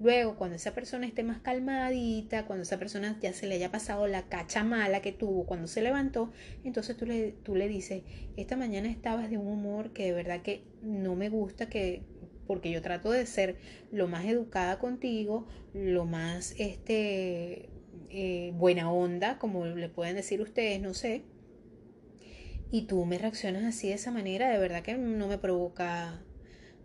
Luego, 0.00 0.36
cuando 0.36 0.54
esa 0.54 0.72
persona 0.72 1.08
esté 1.08 1.24
más 1.24 1.40
calmadita, 1.40 2.46
cuando 2.46 2.62
esa 2.62 2.78
persona 2.78 3.18
ya 3.20 3.32
se 3.32 3.48
le 3.48 3.56
haya 3.56 3.72
pasado 3.72 4.06
la 4.06 4.28
cacha 4.28 4.62
mala 4.62 5.02
que 5.02 5.10
tuvo 5.10 5.46
cuando 5.46 5.66
se 5.66 5.82
levantó, 5.82 6.30
entonces 6.62 6.96
tú 6.96 7.06
le, 7.06 7.32
tú 7.42 7.56
le 7.56 7.66
dices, 7.66 8.04
esta 8.36 8.56
mañana 8.56 8.88
estabas 8.88 9.28
de 9.30 9.38
un 9.38 9.48
humor 9.48 9.92
que 9.92 10.04
de 10.04 10.12
verdad 10.12 10.42
que 10.42 10.62
no 10.82 11.16
me 11.16 11.28
gusta, 11.30 11.68
que 11.68 12.02
porque 12.46 12.70
yo 12.70 12.80
trato 12.80 13.10
de 13.10 13.26
ser 13.26 13.56
lo 13.90 14.06
más 14.06 14.24
educada 14.26 14.78
contigo, 14.78 15.48
lo 15.74 16.06
más 16.06 16.54
este, 16.58 17.68
eh, 18.10 18.52
buena 18.54 18.92
onda, 18.92 19.38
como 19.38 19.66
le 19.66 19.88
pueden 19.88 20.14
decir 20.14 20.40
ustedes, 20.40 20.80
no 20.80 20.94
sé, 20.94 21.24
y 22.70 22.82
tú 22.82 23.04
me 23.04 23.18
reaccionas 23.18 23.64
así 23.64 23.88
de 23.88 23.94
esa 23.94 24.10
manera, 24.10 24.50
de 24.50 24.58
verdad 24.58 24.82
que 24.82 24.96
no 24.96 25.26
me 25.26 25.38
provoca, 25.38 26.22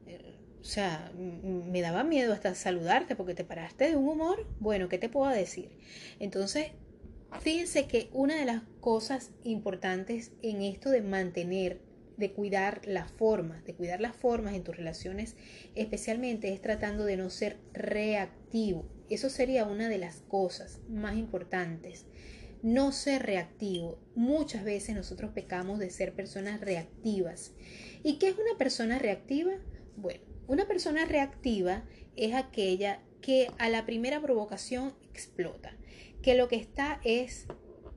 eh, 0.08 0.36
o 0.62 0.64
sea, 0.64 1.12
me 1.16 1.82
daba 1.82 2.04
miedo 2.04 2.34
hasta 2.34 2.56
saludarte 2.56 3.16
porque 3.16 3.36
te 3.36 3.44
paraste 3.44 3.90
de 3.90 3.96
un 3.96 4.08
humor, 4.08 4.48
bueno, 4.60 4.88
¿qué 4.88 4.98
te 4.98 5.10
puedo 5.10 5.30
decir? 5.32 5.78
Entonces, 6.20 6.68
fíjense 7.42 7.88
que 7.88 8.10
una 8.14 8.36
de 8.36 8.46
las 8.46 8.64
cosas 8.80 9.32
importantes 9.44 10.32
en 10.42 10.62
esto 10.62 10.90
de 10.90 11.02
mantener, 11.02 11.82
de 12.16 12.32
cuidar 12.32 12.82
las 12.86 13.12
formas, 13.12 13.66
de 13.66 13.74
cuidar 13.74 14.00
las 14.00 14.16
formas 14.16 14.54
en 14.54 14.64
tus 14.64 14.78
relaciones, 14.78 15.36
especialmente 15.76 16.54
es 16.54 16.62
tratando 16.62 17.04
de 17.04 17.18
no 17.18 17.30
ser 17.30 17.58
reactivo. 17.74 18.88
Eso 19.10 19.30
sería 19.30 19.66
una 19.66 19.90
de 19.90 19.98
las 19.98 20.22
cosas 20.22 20.80
más 20.88 21.18
importantes 21.18 22.06
no 22.64 22.94
ser 22.94 23.24
reactivo. 23.24 24.00
Muchas 24.16 24.64
veces 24.64 24.96
nosotros 24.96 25.32
pecamos 25.32 25.78
de 25.80 25.92
ser 25.92 26.16
personas 26.16 26.62
reactivas. 26.62 27.52
¿Y 28.04 28.18
qué 28.18 28.30
es 28.30 28.36
una 28.36 28.58
persona 28.58 28.98
reactiva? 28.98 29.52
Bueno, 29.98 30.22
una 30.48 30.66
persona 30.66 31.06
reactiva 31.06 31.84
es 32.16 32.34
aquella 32.34 33.02
que 33.22 33.50
a 33.60 33.70
la 33.70 33.86
primera 33.86 34.22
provocación 34.22 34.94
explota, 35.10 35.76
que 36.22 36.36
lo 36.36 36.48
que 36.48 36.56
está 36.56 37.00
es, 37.04 37.48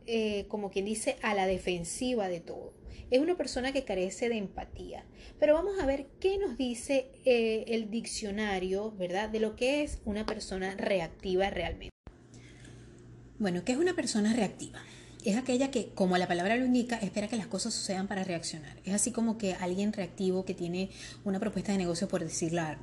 eh, 0.06 0.46
como 0.48 0.70
quien 0.70 0.84
dice, 0.84 1.16
a 1.22 1.34
la 1.34 1.46
defensiva 1.46 2.28
de 2.28 2.40
todo. 2.40 2.74
Es 3.10 3.20
una 3.20 3.36
persona 3.36 3.72
que 3.72 3.84
carece 3.84 4.28
de 4.28 4.36
empatía. 4.36 5.06
Pero 5.38 5.54
vamos 5.54 5.78
a 5.78 5.86
ver 5.86 6.08
qué 6.18 6.38
nos 6.38 6.56
dice 6.56 7.12
eh, 7.24 7.64
el 7.68 7.88
diccionario, 7.88 8.90
¿verdad? 8.92 9.28
De 9.28 9.38
lo 9.38 9.54
que 9.54 9.84
es 9.84 10.00
una 10.04 10.26
persona 10.26 10.74
reactiva 10.76 11.50
realmente. 11.50 11.95
Bueno, 13.38 13.64
¿qué 13.64 13.72
es 13.72 13.78
una 13.78 13.94
persona 13.94 14.32
reactiva? 14.32 14.78
Es 15.22 15.36
aquella 15.36 15.70
que, 15.70 15.88
como 15.88 16.16
la 16.16 16.26
palabra 16.26 16.56
lo 16.56 16.64
indica, 16.64 16.96
espera 16.96 17.28
que 17.28 17.36
las 17.36 17.48
cosas 17.48 17.74
sucedan 17.74 18.06
para 18.06 18.24
reaccionar. 18.24 18.78
Es 18.84 18.94
así 18.94 19.10
como 19.10 19.36
que 19.36 19.52
alguien 19.54 19.92
reactivo 19.92 20.44
que 20.46 20.54
tiene 20.54 20.88
una 21.24 21.38
propuesta 21.38 21.72
de 21.72 21.78
negocio 21.78 22.08
por, 22.08 22.24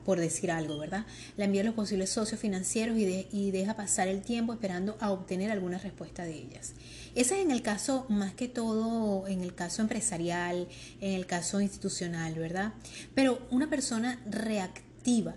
por 0.05 0.19
decir 0.19 0.51
algo, 0.51 0.77
¿verdad? 0.77 1.07
La 1.37 1.45
envía 1.45 1.61
a 1.61 1.63
los 1.63 1.73
posibles 1.73 2.11
socios 2.11 2.39
financieros 2.39 2.97
y, 2.97 3.27
y 3.31 3.51
deja 3.51 3.75
pasar 3.75 4.09
el 4.09 4.21
tiempo 4.21 4.53
esperando 4.53 4.95
a 4.99 5.11
obtener 5.11 5.49
alguna 5.49 5.79
respuesta 5.79 6.23
de 6.23 6.35
ellas. 6.35 6.73
Ese 7.15 7.39
es 7.39 7.45
en 7.45 7.49
el 7.49 7.63
caso, 7.63 8.05
más 8.09 8.33
que 8.33 8.47
todo, 8.47 9.25
en 9.27 9.41
el 9.41 9.55
caso 9.55 9.81
empresarial, 9.81 10.67
en 11.01 11.13
el 11.13 11.25
caso 11.25 11.61
institucional, 11.61 12.35
¿verdad? 12.35 12.73
Pero 13.15 13.39
una 13.49 13.69
persona 13.69 14.21
reactiva, 14.29 15.35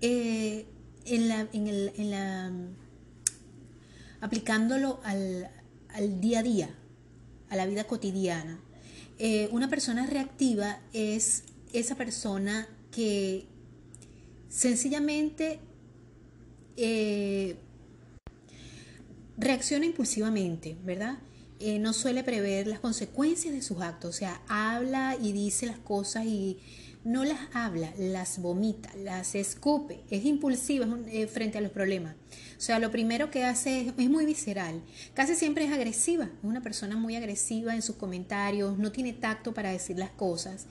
eh, 0.00 0.66
en 1.04 1.28
la, 1.28 1.46
en 1.52 1.66
el, 1.68 1.92
en 1.96 2.10
la 2.10 2.50
aplicándolo 4.20 5.00
al, 5.04 5.50
día 6.20 6.40
a 6.40 6.42
día, 6.42 6.70
a 7.48 7.56
la 7.56 7.66
vida 7.66 7.84
cotidiana. 7.84 8.60
Eh, 9.18 9.48
una 9.52 9.68
persona 9.68 10.06
reactiva 10.06 10.78
es 10.92 11.44
esa 11.72 11.94
persona 11.94 12.68
que 12.90 13.46
sencillamente 14.48 15.58
eh, 16.76 17.56
reacciona 19.38 19.86
impulsivamente, 19.86 20.76
¿verdad? 20.84 21.18
Eh, 21.58 21.78
no 21.78 21.92
suele 21.92 22.22
prever 22.22 22.66
las 22.66 22.80
consecuencias 22.80 23.54
de 23.54 23.62
sus 23.62 23.80
actos, 23.80 24.16
o 24.16 24.18
sea, 24.18 24.42
habla 24.48 25.16
y 25.20 25.32
dice 25.32 25.64
las 25.66 25.78
cosas 25.78 26.26
y 26.26 26.58
no 27.04 27.24
las 27.24 27.38
habla, 27.54 27.94
las 27.98 28.42
vomita, 28.42 28.94
las 28.96 29.34
escupe, 29.34 30.02
es 30.10 30.24
impulsiva 30.26 30.86
frente 31.32 31.56
a 31.56 31.60
los 31.62 31.70
problemas. 31.70 32.14
O 32.56 32.60
sea, 32.60 32.78
lo 32.78 32.90
primero 32.90 33.30
que 33.30 33.44
hace 33.44 33.92
es, 33.98 34.10
muy 34.10 34.24
visceral, 34.24 34.82
casi 35.12 35.34
siempre 35.34 35.66
es 35.66 35.72
agresiva, 35.72 36.24
es 36.24 36.44
una 36.44 36.62
persona 36.62 36.96
muy 36.96 37.14
agresiva 37.14 37.74
en 37.74 37.82
sus 37.82 37.96
comentarios, 37.96 38.78
no 38.78 38.92
tiene 38.92 39.12
tacto 39.12 39.52
para 39.52 39.70
decir 39.70 39.98
las 39.98 40.10
cosas 40.10 40.66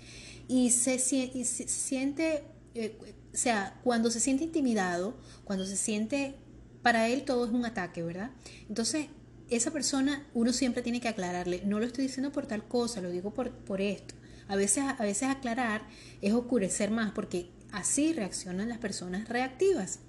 y 0.47 0.71
se, 0.71 0.97
siente, 0.99 2.43
eh, 2.73 2.97
o 3.33 3.37
sea, 3.37 3.79
cuando 3.83 4.09
se 4.09 4.19
siente 4.19 4.43
intimidado, 4.43 5.15
cuando 5.43 5.65
se 5.65 5.77
siente, 5.77 6.35
para 6.81 7.07
él 7.07 7.23
todo 7.23 7.45
es 7.45 7.51
un 7.51 7.65
ataque, 7.65 8.01
¿verdad? 8.01 8.31
Entonces, 8.67 9.07
esa 9.49 9.71
persona 9.71 10.25
uno 10.33 10.53
siempre 10.53 10.81
tiene 10.81 11.01
que 11.01 11.07
aclararle, 11.07 11.61
no 11.65 11.79
lo 11.79 11.85
estoy 11.85 12.05
diciendo 12.05 12.31
por 12.31 12.47
tal 12.47 12.67
cosa, 12.67 13.01
lo 13.01 13.11
digo 13.11 13.31
por, 13.31 13.51
por 13.51 13.79
esto 13.79 14.15
A 14.47 14.55
veces, 14.55 14.83
a 14.85 15.03
veces 15.03 15.29
aclarar 15.29 15.87
es 16.21 16.33
oscurecer 16.33 16.89
más 16.89 17.11
porque 17.11 17.51
así 17.71 18.13
reaccionan 18.13 18.69
las 18.69 18.79
personas 18.79 19.29
reactivas. 19.29 19.99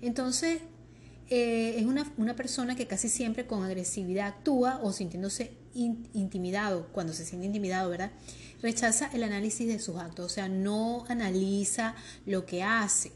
Entonces, 0.00 0.60
eh, 1.30 1.76
es 1.78 1.86
una, 1.86 2.10
una, 2.16 2.36
persona 2.36 2.76
que 2.76 2.86
casi 2.86 3.08
siempre 3.08 3.46
con 3.46 3.62
agresividad 3.62 4.26
actúa 4.28 4.80
o 4.82 4.92
sintiéndose 4.92 5.52
intimidado, 5.74 6.86
cuando 6.92 7.12
se 7.12 7.24
siente 7.24 7.46
intimidado, 7.46 7.90
¿verdad? 7.90 8.12
Rechaza 8.62 9.10
el 9.12 9.22
análisis 9.22 9.66
de 9.66 9.78
sus 9.78 9.96
actos, 9.96 10.26
o 10.26 10.28
sea, 10.28 10.48
no 10.48 11.04
analiza 11.08 11.94
lo 12.26 12.46
que 12.46 12.62
hace. 12.62 13.12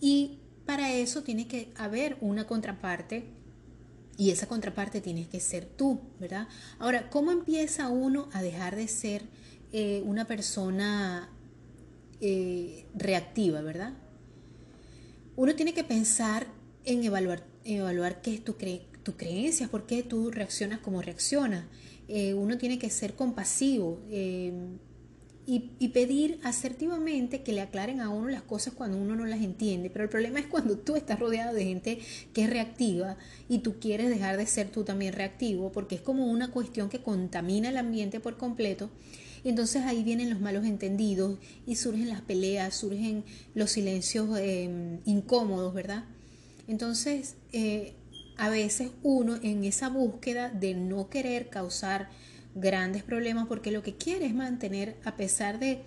Y 0.00 0.38
para 0.66 0.92
eso 0.92 1.22
tiene 1.22 1.46
que 1.46 1.72
haber 1.76 2.16
una 2.20 2.46
contraparte 2.46 3.24
y 4.16 4.30
esa 4.30 4.46
contraparte 4.46 5.00
tiene 5.00 5.28
que 5.28 5.40
ser 5.40 5.64
tú, 5.64 6.00
¿verdad? 6.20 6.48
Ahora, 6.78 7.10
¿cómo 7.10 7.32
empieza 7.32 7.88
uno 7.88 8.28
a 8.32 8.42
dejar 8.42 8.76
de 8.76 8.88
ser 8.88 9.22
eh, 9.72 10.02
una 10.04 10.26
persona 10.26 11.28
eh, 12.20 12.86
reactiva, 12.94 13.60
¿verdad? 13.60 13.92
Uno 15.36 15.54
tiene 15.56 15.74
que 15.74 15.82
pensar 15.82 16.46
en 16.84 17.04
evaluar, 17.04 17.44
evaluar 17.64 18.20
qué 18.20 18.34
es 18.34 18.44
tu, 18.44 18.56
cre 18.56 18.82
tu 19.04 19.16
creencia, 19.16 19.68
por 19.68 19.86
qué 19.86 20.02
tú 20.02 20.30
reaccionas 20.30 20.80
como 20.80 21.02
reaccionas. 21.02 21.66
Eh, 22.08 22.34
uno 22.34 22.58
tiene 22.58 22.78
que 22.78 22.90
ser 22.90 23.14
compasivo 23.14 24.00
y, 25.46 25.88
pedir 25.90 26.40
asertivamente 26.42 27.42
que 27.42 27.52
le 27.52 27.60
aclaren 27.60 28.00
a 28.00 28.08
uno 28.08 28.28
las 28.28 28.42
cosas 28.42 28.74
cuando 28.74 28.96
uno 28.96 29.14
no 29.14 29.26
las 29.26 29.42
entiende. 29.42 29.90
Pero 29.90 30.04
el 30.04 30.10
problema 30.10 30.40
es 30.40 30.46
cuando 30.46 30.76
tú 30.78 30.96
estás 30.96 31.20
rodeado 31.20 31.54
de 31.54 31.64
gente 31.64 31.98
que 32.32 32.44
es 32.44 32.50
reactiva 32.50 33.16
y 33.48 33.58
tú 33.58 33.78
quieres 33.78 34.08
dejar 34.08 34.36
de 34.36 34.46
ser 34.46 34.70
tú 34.70 34.84
también 34.84 35.12
reactivo, 35.12 35.70
porque 35.70 35.94
es 35.94 36.00
como 36.00 36.26
una 36.26 36.50
cuestión 36.50 36.88
que 36.88 37.02
contamina 37.02 37.68
el 37.68 37.76
ambiente 37.76 38.20
por 38.20 38.36
completo. 38.36 38.90
entonces 39.44 39.82
ahí 39.84 40.02
vienen 40.02 40.30
los 40.30 40.40
malos 40.40 40.64
entendidos 40.64 41.38
y 41.66 41.76
surgen 41.76 42.08
las 42.08 42.22
peleas, 42.22 42.74
surgen 42.74 43.24
los 43.54 43.70
silencios 43.70 44.38
em, 44.38 45.00
incómodos, 45.04 45.74
¿verdad? 45.74 46.04
Entonces, 46.66 47.36
eh, 47.52 47.94
a 48.36 48.48
veces 48.48 48.90
uno 49.02 49.36
en 49.42 49.64
esa 49.64 49.88
búsqueda 49.88 50.50
de 50.50 50.74
no 50.74 51.08
querer 51.08 51.50
causar 51.50 52.08
grandes 52.54 53.02
problemas 53.02 53.46
porque 53.46 53.70
lo 53.70 53.82
que 53.82 53.96
quiere 53.96 54.26
es 54.26 54.34
mantener, 54.34 54.96
a 55.04 55.16
pesar 55.16 55.58
de, 55.58 55.82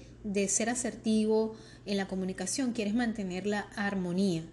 ser 0.47 0.69
asertivo 0.69 1.55
en 1.85 1.97
la 1.97 2.07
comunicación, 2.07 2.73
quieres 2.73 2.93
mantener 2.93 3.47
la 3.47 3.61
armonía. 3.75 4.43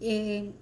Eh, 0.00 0.52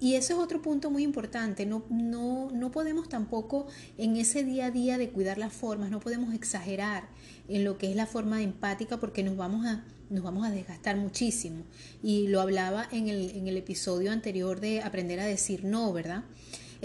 y 0.00 0.16
ese 0.16 0.32
es 0.32 0.38
otro 0.38 0.60
punto 0.60 0.90
muy 0.90 1.02
importante. 1.02 1.66
No, 1.66 1.84
no, 1.88 2.50
no 2.50 2.70
podemos 2.70 3.08
tampoco 3.08 3.66
en 3.96 4.16
ese 4.16 4.44
día 4.44 4.66
a 4.66 4.70
día 4.70 4.98
de 4.98 5.10
cuidar 5.10 5.38
las 5.38 5.52
formas, 5.52 5.90
no 5.90 6.00
podemos 6.00 6.34
exagerar 6.34 7.08
en 7.48 7.64
lo 7.64 7.78
que 7.78 7.90
es 7.90 7.96
la 7.96 8.06
forma 8.06 8.42
empática 8.42 8.98
porque 8.98 9.22
nos 9.22 9.36
vamos 9.36 9.66
a, 9.66 9.84
nos 10.10 10.24
vamos 10.24 10.46
a 10.46 10.50
desgastar 10.50 10.96
muchísimo. 10.96 11.64
Y 12.02 12.28
lo 12.28 12.40
hablaba 12.40 12.88
en 12.90 13.08
el, 13.08 13.30
en 13.30 13.48
el 13.48 13.56
episodio 13.56 14.12
anterior 14.12 14.60
de 14.60 14.82
aprender 14.82 15.20
a 15.20 15.26
decir 15.26 15.64
no, 15.64 15.92
¿verdad? 15.92 16.24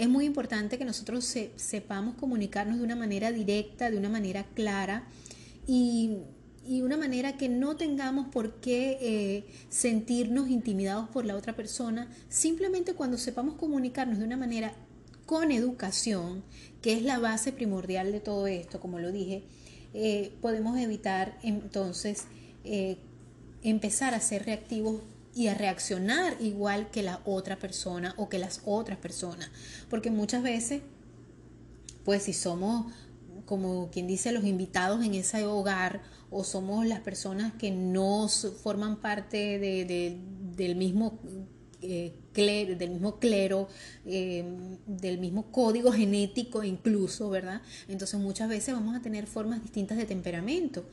es 0.00 0.08
muy 0.08 0.24
importante 0.24 0.78
que 0.78 0.86
nosotros 0.86 1.36
sepamos 1.56 2.14
comunicarnos 2.14 2.78
de 2.78 2.84
una 2.84 2.96
manera 2.96 3.32
directa, 3.32 3.90
de 3.90 3.98
una 3.98 4.08
manera 4.08 4.44
clara 4.54 5.04
y, 5.66 6.16
una 6.66 6.96
manera 6.96 7.36
que 7.36 7.50
no 7.50 7.76
tengamos 7.76 8.28
por 8.28 8.60
qué 8.60 8.96
eh, 9.00 9.44
sentirnos 9.68 10.48
intimidados 10.48 11.08
por 11.10 11.26
la 11.26 11.36
otra 11.36 11.54
persona, 11.54 12.08
simplemente 12.28 12.94
cuando 12.94 13.18
sepamos 13.18 13.56
comunicarnos 13.56 14.18
de 14.18 14.24
una 14.24 14.36
manera 14.38 14.72
con 15.26 15.50
educación, 15.50 16.44
que 16.80 16.94
es 16.94 17.02
la 17.02 17.18
base 17.18 17.52
primordial 17.52 18.12
de 18.12 18.20
todo 18.20 18.46
esto, 18.46 18.80
como 18.80 19.00
lo 19.00 19.12
dije, 19.12 19.42
eh, 19.92 20.32
podemos 20.40 20.78
evitar 20.78 21.38
entonces 21.42 22.24
eh, 22.64 22.98
empezar 23.62 24.14
a 24.14 24.20
ser 24.20 24.46
reactivos 24.46 25.00
y 25.34 25.46
a 25.46 25.54
reaccionar 25.54 26.36
igual 26.40 26.90
que 26.90 27.02
la 27.02 27.20
otra 27.24 27.56
persona 27.56 28.14
o 28.16 28.28
que 28.28 28.38
las 28.38 28.62
otras 28.64 28.98
personas. 28.98 29.50
Porque 29.88 30.10
muchas 30.10 30.42
veces, 30.42 30.82
pues 32.04 32.24
si 32.24 32.32
somos, 32.32 32.86
como 33.46 33.90
quien 33.90 34.06
dice, 34.06 34.32
los 34.32 34.44
invitados 34.44 35.04
en 35.04 35.14
ese 35.14 35.44
hogar 35.46 36.02
o 36.30 36.44
somos 36.44 36.86
las 36.86 37.00
personas 37.00 37.52
que 37.54 37.70
no 37.70 38.28
forman 38.62 38.96
parte 38.96 39.58
de, 39.58 40.18
del 40.56 40.76
mismo 40.76 41.18
eh, 41.82 42.12
clero, 42.32 42.76
del 42.76 42.90
mismo 42.90 43.18
clero, 43.18 43.68
eh, 44.04 44.44
del 44.86 45.18
mismo 45.18 45.50
código 45.50 45.92
genético 45.92 46.62
incluso, 46.62 47.30
¿verdad? 47.30 47.62
Entonces 47.88 48.20
muchas 48.20 48.48
veces 48.48 48.74
vamos 48.74 48.96
a 48.96 49.00
tener 49.00 49.26
formas 49.26 49.62
distintas 49.62 49.96
de 49.96 50.06
temperamento 50.06 50.84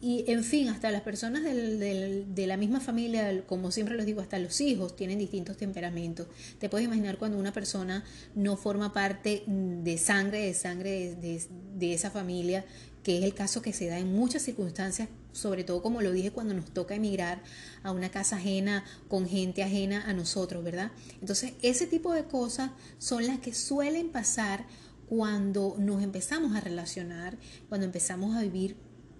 y 0.00 0.24
en 0.28 0.44
fin, 0.44 0.68
hasta 0.68 0.92
las 0.92 1.02
personas 1.02 1.42
de 1.42 2.44
la 2.46 2.56
misma 2.56 2.78
familia, 2.78 3.44
como 3.46 3.72
siempre 3.72 3.96
les 3.96 4.06
digo, 4.06 4.20
hasta 4.20 4.38
los 4.38 4.60
hijos 4.60 4.94
tienen 4.94 5.18
distintos 5.18 5.56
temperamentos. 5.56 6.28
Te 6.60 6.68
puedes 6.68 6.86
imaginar 6.86 7.18
cuando 7.18 7.36
una 7.36 7.52
persona 7.52 8.04
no 8.36 8.56
forma 8.56 8.92
parte 8.92 9.42
de 9.46 9.98
sangre, 9.98 10.42
de 10.42 10.54
sangre 10.54 11.16
de, 11.16 11.94
esa 11.94 12.10
familia, 12.10 12.64
que 13.02 13.18
es 13.18 13.24
el 13.24 13.34
caso 13.34 13.60
que 13.60 13.72
se 13.72 13.88
da 13.88 13.98
en 13.98 14.12
muchas 14.12 14.42
circunstancias, 14.42 15.08
sobre 15.32 15.64
todo 15.64 15.82
como 15.82 16.00
lo 16.00 16.12
dije 16.12 16.30
cuando 16.30 16.54
nos 16.54 16.70
toca 16.72 16.94
emigrar 16.94 17.42
a 17.82 17.90
una 17.90 18.10
casa 18.10 18.36
ajena 18.36 18.84
con 19.08 19.28
gente 19.28 19.64
ajena 19.64 20.08
a 20.08 20.12
nosotros, 20.12 20.62
¿verdad? 20.62 20.92
Entonces, 21.20 21.54
ese 21.62 21.88
tipo 21.88 22.12
de 22.12 22.24
cosas 22.24 22.70
son 22.98 23.26
las 23.26 23.40
que 23.40 23.52
suelen 23.52 24.10
pasar 24.10 24.64
cuando 25.08 25.74
nos 25.78 26.02
empezamos 26.02 26.54
a 26.54 26.60
relacionar, 26.60 27.36
cuando 27.68 27.86
empezamos 27.86 28.36
a 28.36 28.42
vivir 28.42 28.76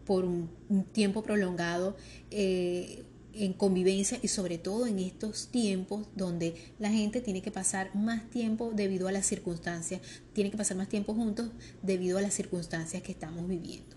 por 0.09 0.25
un, 0.25 0.49
tiempo 0.93 1.23
prolongado 1.23 1.95
eh, 2.31 3.05
en 3.35 3.53
convivencia 3.53 4.19
y 4.23 4.29
sobre 4.29 4.57
todo 4.57 4.87
en 4.87 4.99
estos 4.99 5.49
tiempos 5.49 6.07
donde 6.17 6.55
la 6.79 6.91
gente 6.91 7.21
tiene 7.21 7.43
que 7.43 7.51
pasar 7.51 7.95
más 7.95 8.31
tiempo 8.31 8.73
debido 8.75 9.07
a 9.07 9.13
las 9.13 9.27
circunstancias, 9.27 10.01
tiene 10.33 10.51
que 10.51 10.57
pasar 10.57 10.79
más 10.79 10.89
tiempo 10.89 11.13
juntos 11.13 11.51
debido 11.83 12.17
a 12.17 12.23
las 12.23 12.33
circunstancias 12.33 13.03
que 13.03 13.13
estamos 13.13 13.47
viviendo. 13.47 13.97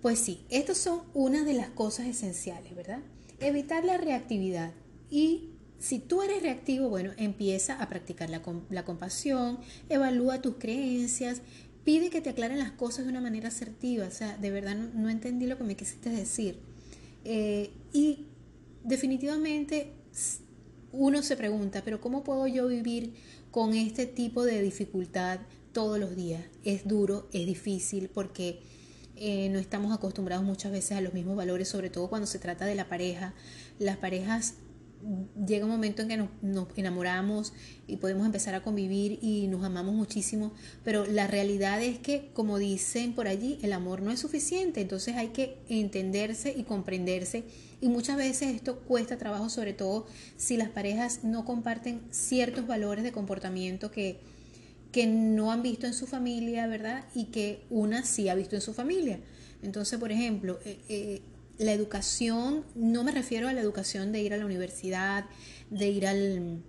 Pues 0.00 0.20
sí, 0.20 0.44
estas 0.48 0.78
son 0.78 1.02
una 1.12 1.42
de 1.42 1.54
las 1.54 1.70
cosas 1.70 2.06
esenciales, 2.06 2.76
¿verdad? 2.76 3.00
Evitar 3.40 3.84
la 3.84 3.96
reactividad 3.96 4.72
y 5.10 5.50
si 5.80 5.98
tú 5.98 6.22
eres 6.22 6.40
reactivo, 6.42 6.88
bueno, 6.88 7.10
empieza 7.16 7.82
a 7.82 7.88
practicar 7.88 8.30
la, 8.30 8.42
la 8.70 8.84
compasión, 8.84 9.58
evalúa 9.88 10.40
tus 10.40 10.54
creencias, 10.58 11.42
pide 11.84 12.10
que 12.10 12.20
te 12.20 12.30
aclaren 12.30 12.58
las 12.58 12.72
cosas 12.72 13.04
de 13.04 13.10
una 13.10 13.20
manera 13.20 13.48
asertiva. 13.48 14.06
O 14.06 14.10
sea, 14.10 14.36
de 14.36 14.50
verdad 14.50 14.76
no, 14.76 15.08
entendí 15.08 15.46
lo 15.46 15.56
que 15.58 15.64
me 15.64 15.76
quisiste 15.76 16.10
decir. 16.10 16.58
Eh, 17.24 17.70
y 17.92 18.26
definitivamente 18.84 19.92
uno 20.92 21.22
se 21.22 21.36
pregunta, 21.36 21.82
pero 21.84 22.00
¿cómo 22.00 22.24
puedo 22.24 22.46
yo 22.46 22.66
vivir 22.66 23.14
con 23.50 23.74
este 23.74 24.06
tipo 24.06 24.44
de 24.44 24.62
dificultad 24.62 25.40
todos 25.72 25.98
los 25.98 26.16
días? 26.16 26.44
Es 26.64 26.86
duro, 26.86 27.28
es 27.32 27.46
difícil 27.46 28.08
porque 28.08 28.60
eh, 29.16 29.48
no 29.50 29.58
estamos 29.58 29.92
acostumbrados 29.92 30.44
muchas 30.44 30.72
veces 30.72 30.92
a 30.92 31.00
los 31.00 31.12
mismos 31.12 31.36
valores, 31.36 31.68
sobre 31.68 31.90
todo 31.90 32.08
cuando 32.08 32.26
se 32.26 32.38
trata 32.38 32.64
de 32.64 32.74
la 32.74 32.88
pareja. 32.88 33.34
Las 33.78 33.98
parejas 33.98 34.54
llega 35.46 35.64
un 35.64 35.70
momento 35.70 36.02
en 36.02 36.08
que 36.08 36.16
nos, 36.16 36.68
enamoramos 36.76 37.52
y 37.86 37.96
podemos 37.96 38.26
empezar 38.26 38.54
a 38.54 38.62
convivir 38.62 39.18
y 39.22 39.48
nos 39.48 39.64
amamos 39.64 39.94
muchísimo, 39.94 40.52
pero 40.84 41.06
la 41.06 41.26
realidad 41.26 41.82
es 41.82 41.98
que, 41.98 42.30
como 42.34 42.58
dicen 42.58 43.14
por 43.14 43.28
allí, 43.28 43.58
el 43.62 43.72
amor 43.72 44.02
no 44.02 44.10
es 44.10 44.20
suficiente, 44.20 44.80
entonces 44.80 45.16
hay 45.16 45.28
que 45.28 45.58
entenderse 45.68 46.54
y 46.56 46.64
comprenderse 46.64 47.44
y 47.80 47.88
muchas 47.88 48.16
veces 48.16 48.54
esto 48.54 48.80
cuesta 48.80 49.16
trabajo, 49.16 49.48
sobre 49.48 49.72
todo 49.72 50.06
si 50.36 50.56
las 50.56 50.68
parejas 50.68 51.24
no 51.24 51.44
comparten 51.44 52.02
ciertos 52.10 52.66
valores 52.66 53.04
de 53.04 53.12
comportamiento 53.12 53.90
que, 53.90 54.18
que 54.92 55.06
no 55.06 55.50
han 55.50 55.62
visto 55.62 55.86
en 55.86 55.94
su 55.94 56.06
familia, 56.06 56.66
¿verdad? 56.66 57.04
Y 57.14 57.26
que 57.26 57.62
una 57.70 58.04
sí 58.04 58.28
ha 58.28 58.34
visto 58.34 58.56
en 58.56 58.62
su 58.62 58.74
familia. 58.74 59.20
Entonces, 59.62 59.98
por 59.98 60.12
ejemplo, 60.12 60.58
eh, 60.64 60.78
eh, 60.88 61.22
la 61.60 61.72
educación, 61.72 62.64
no 62.74 63.04
me 63.04 63.12
refiero 63.12 63.46
a 63.46 63.52
la 63.52 63.60
educación 63.60 64.12
de 64.12 64.22
ir 64.22 64.32
a 64.32 64.38
la 64.38 64.46
universidad, 64.46 65.26
de 65.68 65.88
ir 65.90 66.06
al, 66.06 66.62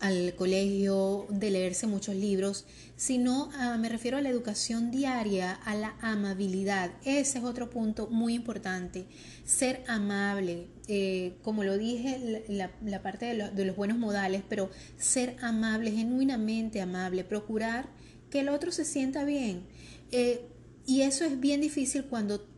al 0.00 0.34
colegio, 0.34 1.26
de 1.30 1.52
leerse 1.52 1.86
muchos 1.86 2.16
libros, 2.16 2.66
sino 2.96 3.50
me 3.78 3.88
refiero 3.88 4.16
a 4.16 4.20
la 4.20 4.30
educación 4.30 4.90
diaria, 4.90 5.52
a 5.52 5.76
la 5.76 5.94
amabilidad. 6.00 6.90
Ese 7.04 7.38
es 7.38 7.44
otro 7.44 7.70
punto 7.70 8.08
muy 8.08 8.34
importante. 8.34 9.06
Ser 9.44 9.84
amable, 9.86 10.66
eh, 10.88 11.36
como 11.42 11.62
lo 11.62 11.78
dije, 11.78 12.44
la, 12.48 13.00
parte 13.00 13.26
de, 13.26 13.64
los 13.64 13.76
buenos 13.76 13.96
modales, 13.96 14.42
pero 14.48 14.70
ser 14.98 15.36
amable, 15.40 15.92
genuinamente 15.92 16.80
amable, 16.80 17.22
procurar 17.22 17.88
que 18.28 18.40
el 18.40 18.48
otro 18.48 18.72
se 18.72 18.84
sienta 18.84 19.24
bien. 19.24 19.62
Eh, 20.10 20.48
y 20.84 21.02
eso 21.02 21.24
es 21.24 21.38
bien 21.38 21.60
difícil 21.60 22.06
cuando 22.06 22.53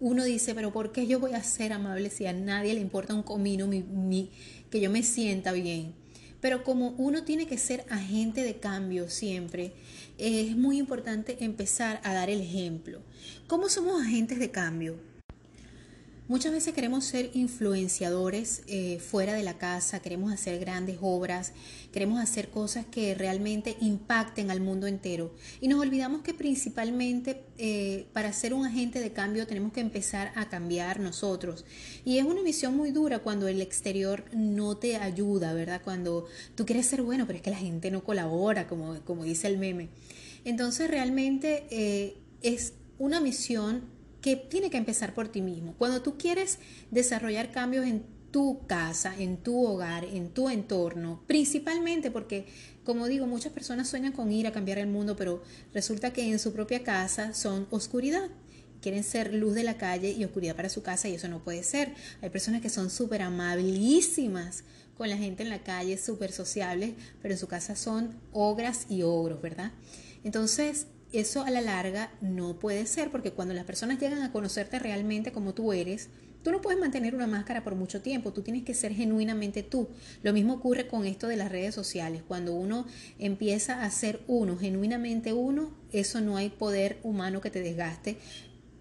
uno 0.00 0.24
dice, 0.24 0.54
pero 0.54 0.72
¿por 0.72 0.92
qué 0.92 1.06
yo 1.06 1.20
voy 1.20 1.32
a 1.32 1.42
ser 1.42 1.72
amable 1.72 2.10
si 2.10 2.26
a 2.26 2.32
nadie 2.32 2.74
le 2.74 2.80
importa 2.80 3.14
un 3.14 3.22
comino 3.22 3.66
mi, 3.66 4.30
que 4.70 4.80
yo 4.80 4.90
me 4.90 5.02
sienta 5.02 5.52
bien? 5.52 5.94
Pero 6.40 6.64
como 6.64 6.90
uno 6.98 7.24
tiene 7.24 7.46
que 7.46 7.58
ser 7.58 7.84
agente 7.88 8.42
de 8.42 8.56
cambio 8.58 9.08
siempre, 9.08 9.72
es 10.18 10.56
muy 10.56 10.78
importante 10.78 11.38
empezar 11.44 12.00
a 12.04 12.12
dar 12.12 12.28
el 12.30 12.40
ejemplo. 12.40 13.00
¿Cómo 13.46 13.68
somos 13.68 14.00
agentes 14.02 14.38
de 14.38 14.50
cambio? 14.50 15.15
Muchas 16.28 16.50
veces 16.50 16.74
queremos 16.74 17.04
ser 17.04 17.30
influenciadores 17.34 18.62
eh, 18.66 18.98
fuera 18.98 19.34
de 19.34 19.44
la 19.44 19.58
casa, 19.58 20.00
queremos 20.00 20.32
hacer 20.32 20.58
grandes 20.58 20.98
obras, 21.00 21.52
queremos 21.92 22.18
hacer 22.20 22.48
cosas 22.48 22.84
que 22.84 23.14
realmente 23.14 23.76
impacten 23.80 24.50
al 24.50 24.60
mundo 24.60 24.88
entero. 24.88 25.32
Y 25.60 25.68
nos 25.68 25.78
olvidamos 25.80 26.22
que 26.22 26.34
principalmente 26.34 27.44
eh, 27.58 28.08
para 28.12 28.32
ser 28.32 28.54
un 28.54 28.66
agente 28.66 28.98
de 28.98 29.12
cambio 29.12 29.46
tenemos 29.46 29.72
que 29.72 29.78
empezar 29.78 30.32
a 30.34 30.48
cambiar 30.48 30.98
nosotros. 30.98 31.64
Y 32.04 32.18
es 32.18 32.24
una 32.24 32.42
misión 32.42 32.76
muy 32.76 32.90
dura 32.90 33.20
cuando 33.20 33.46
el 33.46 33.60
exterior 33.60 34.24
no 34.34 34.76
te 34.78 34.96
ayuda, 34.96 35.54
¿verdad? 35.54 35.80
Cuando 35.84 36.26
tú 36.56 36.66
quieres 36.66 36.86
ser 36.86 37.02
bueno, 37.02 37.28
pero 37.28 37.36
es 37.36 37.42
que 37.42 37.50
la 37.50 37.56
gente 37.56 37.92
no 37.92 38.02
colabora, 38.02 38.66
como, 38.66 39.00
como 39.04 39.22
dice 39.22 39.46
el 39.46 39.58
meme. 39.58 39.90
Entonces 40.44 40.90
realmente 40.90 41.68
eh, 41.70 42.16
es 42.42 42.72
una 42.98 43.20
misión 43.20 43.94
que 44.26 44.34
tiene 44.34 44.70
que 44.70 44.76
empezar 44.76 45.14
por 45.14 45.28
ti 45.28 45.40
mismo. 45.40 45.76
Cuando 45.78 46.02
tú 46.02 46.18
quieres 46.18 46.58
desarrollar 46.90 47.52
cambios 47.52 47.86
en 47.86 48.02
tu 48.32 48.66
casa, 48.66 49.14
en 49.16 49.36
tu 49.36 49.64
hogar, 49.64 50.04
en 50.04 50.30
tu 50.30 50.48
entorno, 50.48 51.22
principalmente 51.28 52.10
porque, 52.10 52.46
como 52.82 53.06
digo, 53.06 53.28
muchas 53.28 53.52
personas 53.52 53.88
sueñan 53.88 54.10
con 54.10 54.32
ir 54.32 54.48
a 54.48 54.52
cambiar 54.52 54.78
el 54.78 54.88
mundo, 54.88 55.14
pero 55.14 55.44
resulta 55.72 56.12
que 56.12 56.28
en 56.28 56.40
su 56.40 56.52
propia 56.52 56.82
casa 56.82 57.34
son 57.34 57.68
oscuridad. 57.70 58.28
Quieren 58.80 59.04
ser 59.04 59.32
luz 59.32 59.54
de 59.54 59.62
la 59.62 59.78
calle 59.78 60.10
y 60.10 60.24
oscuridad 60.24 60.56
para 60.56 60.70
su 60.70 60.82
casa 60.82 61.08
y 61.08 61.14
eso 61.14 61.28
no 61.28 61.44
puede 61.44 61.62
ser. 61.62 61.94
Hay 62.20 62.30
personas 62.30 62.62
que 62.62 62.68
son 62.68 62.90
súper 62.90 63.22
amabilísimas 63.22 64.64
con 64.98 65.08
la 65.08 65.18
gente 65.18 65.44
en 65.44 65.50
la 65.50 65.62
calle, 65.62 65.98
súper 65.98 66.32
sociables, 66.32 66.94
pero 67.22 67.32
en 67.32 67.38
su 67.38 67.46
casa 67.46 67.76
son 67.76 68.18
ogras 68.32 68.86
y 68.88 69.02
ogros, 69.02 69.40
¿verdad? 69.40 69.70
Entonces, 70.24 70.88
eso 71.12 71.42
a 71.42 71.50
la 71.50 71.60
larga 71.60 72.10
no 72.20 72.58
puede 72.58 72.86
ser 72.86 73.10
porque 73.10 73.32
cuando 73.32 73.54
las 73.54 73.64
personas 73.64 73.98
llegan 73.98 74.22
a 74.22 74.32
conocerte 74.32 74.78
realmente 74.78 75.32
como 75.32 75.54
tú 75.54 75.72
eres, 75.72 76.08
tú 76.42 76.52
no 76.52 76.60
puedes 76.60 76.78
mantener 76.78 77.14
una 77.14 77.26
máscara 77.26 77.64
por 77.64 77.74
mucho 77.74 78.02
tiempo, 78.02 78.32
tú 78.32 78.42
tienes 78.42 78.62
que 78.62 78.72
ser 78.74 78.92
genuinamente 78.92 79.64
tú. 79.64 79.88
Lo 80.22 80.32
mismo 80.32 80.54
ocurre 80.54 80.86
con 80.86 81.04
esto 81.04 81.26
de 81.26 81.36
las 81.36 81.50
redes 81.50 81.74
sociales. 81.74 82.22
Cuando 82.26 82.54
uno 82.54 82.86
empieza 83.18 83.82
a 83.82 83.90
ser 83.90 84.20
uno, 84.28 84.56
genuinamente 84.56 85.32
uno, 85.32 85.74
eso 85.90 86.20
no 86.20 86.36
hay 86.36 86.50
poder 86.50 86.98
humano 87.02 87.40
que 87.40 87.50
te 87.50 87.60
desgaste 87.60 88.18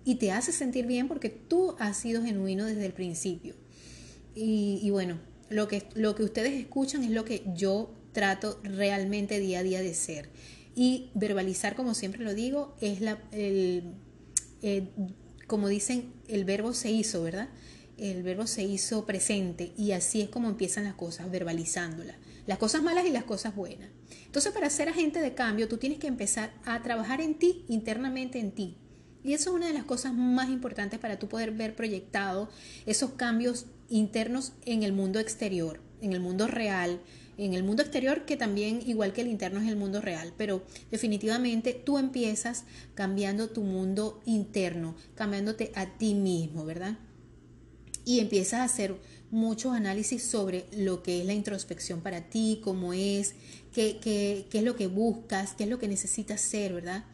y 0.03 0.15
te 0.15 0.31
hace 0.31 0.51
sentir 0.51 0.85
bien 0.85 1.07
porque 1.07 1.29
tú 1.29 1.75
has 1.79 1.97
sido 1.97 2.23
genuino 2.23 2.65
desde 2.65 2.85
el 2.85 2.93
principio. 2.93 3.55
Y, 4.35 4.89
bueno, 4.91 5.17
lo 5.49 5.67
que, 5.67 5.87
lo 5.95 6.13
que 6.13 6.23
ustedes 6.23 6.53
escuchan 6.53 7.03
es 7.03 7.09
lo 7.09 7.25
que 7.25 7.43
yo 7.55 7.89
trato 8.11 8.59
realmente 8.63 9.39
día 9.39 9.59
a 9.59 9.63
día 9.63 9.81
de 9.81 9.93
ser. 9.93 10.29
Y 10.75 11.09
verbalizar, 11.13 11.75
como 11.75 11.93
siempre 11.93 12.23
lo 12.23 12.33
digo, 12.33 12.75
es 12.81 12.99
la, 12.99 13.17
el, 13.31 13.93
eh, 14.61 14.89
como 15.47 15.67
dicen, 15.69 16.13
el 16.27 16.43
verbo 16.43 16.73
se 16.73 16.91
hizo, 16.91 17.23
¿verdad? 17.23 17.49
El 17.97 18.23
verbo 18.23 18.45
se 18.45 18.63
hizo 18.63 19.05
presente 19.05 19.71
y 19.77 19.91
así 19.93 20.21
es 20.21 20.29
como 20.29 20.49
empiezan 20.49 20.83
las 20.83 20.95
cosas, 20.95 21.31
verbalizándolas. 21.31 22.17
Las 22.45 22.57
cosas 22.57 22.83
malas 22.83 23.05
y 23.05 23.11
las 23.11 23.23
cosas 23.23 23.55
buenas. 23.55 23.89
Entonces, 24.25 24.51
para 24.51 24.69
ser 24.69 24.89
agente 24.89 25.19
de 25.19 25.33
cambio, 25.33 25.67
tú 25.67 25.77
tienes 25.77 25.97
que 25.97 26.07
empezar 26.07 26.53
a 26.65 26.83
trabajar 26.83 27.21
en 27.21 27.35
ti, 27.35 27.63
internamente 27.69 28.39
en 28.39 28.51
ti. 28.51 28.77
Y 29.23 29.33
eso 29.33 29.49
es 29.49 29.55
una 29.55 29.67
de 29.67 29.73
las 29.73 29.85
cosas 29.85 30.13
más 30.13 30.49
importantes 30.49 30.99
para 30.99 31.17
tú 31.17 31.27
poder 31.27 31.51
ver 31.51 31.75
proyectado 31.75 32.49
esos 32.85 33.11
cambios 33.13 33.65
internos 33.89 34.53
en 34.65 34.83
el 34.83 34.93
mundo 34.93 35.19
exterior, 35.19 35.79
en 36.01 36.13
el 36.13 36.19
mundo 36.19 36.47
real, 36.47 36.99
en 37.37 37.53
el 37.53 37.63
mundo 37.63 37.81
exterior, 37.81 38.25
que 38.25 38.37
también, 38.37 38.81
igual 38.85 39.13
que 39.13 39.21
el 39.21 39.27
interno, 39.27 39.61
es 39.61 39.67
el 39.67 39.75
mundo 39.75 40.01
real, 40.01 40.33
pero 40.37 40.63
definitivamente 40.91 41.73
tú 41.73 41.97
empiezas 41.97 42.65
cambiando 42.93 43.49
tu 43.49 43.61
mundo 43.61 44.21
interno, 44.25 44.95
cambiándote 45.15 45.71
a 45.75 45.97
ti 45.97 46.13
mismo, 46.13 46.65
¿verdad? 46.65 46.97
Y 48.05 48.19
empiezas 48.19 48.59
a 48.61 48.63
hacer 48.63 48.95
muchos 49.31 49.73
análisis 49.73 50.23
sobre 50.23 50.65
lo 50.75 51.03
que 51.03 51.19
es 51.19 51.25
la 51.25 51.33
introspección 51.33 52.01
para 52.01 52.29
ti, 52.29 52.61
cómo 52.63 52.93
es, 52.93 53.35
qué, 53.73 53.99
qué, 54.01 54.45
qué 54.49 54.59
es 54.59 54.63
lo 54.63 54.75
que 54.75 54.87
buscas, 54.87 55.53
qué 55.55 55.63
es 55.65 55.69
lo 55.69 55.79
que 55.79 55.87
necesitas 55.87 56.41
ser, 56.41 56.73
¿verdad? 56.73 57.05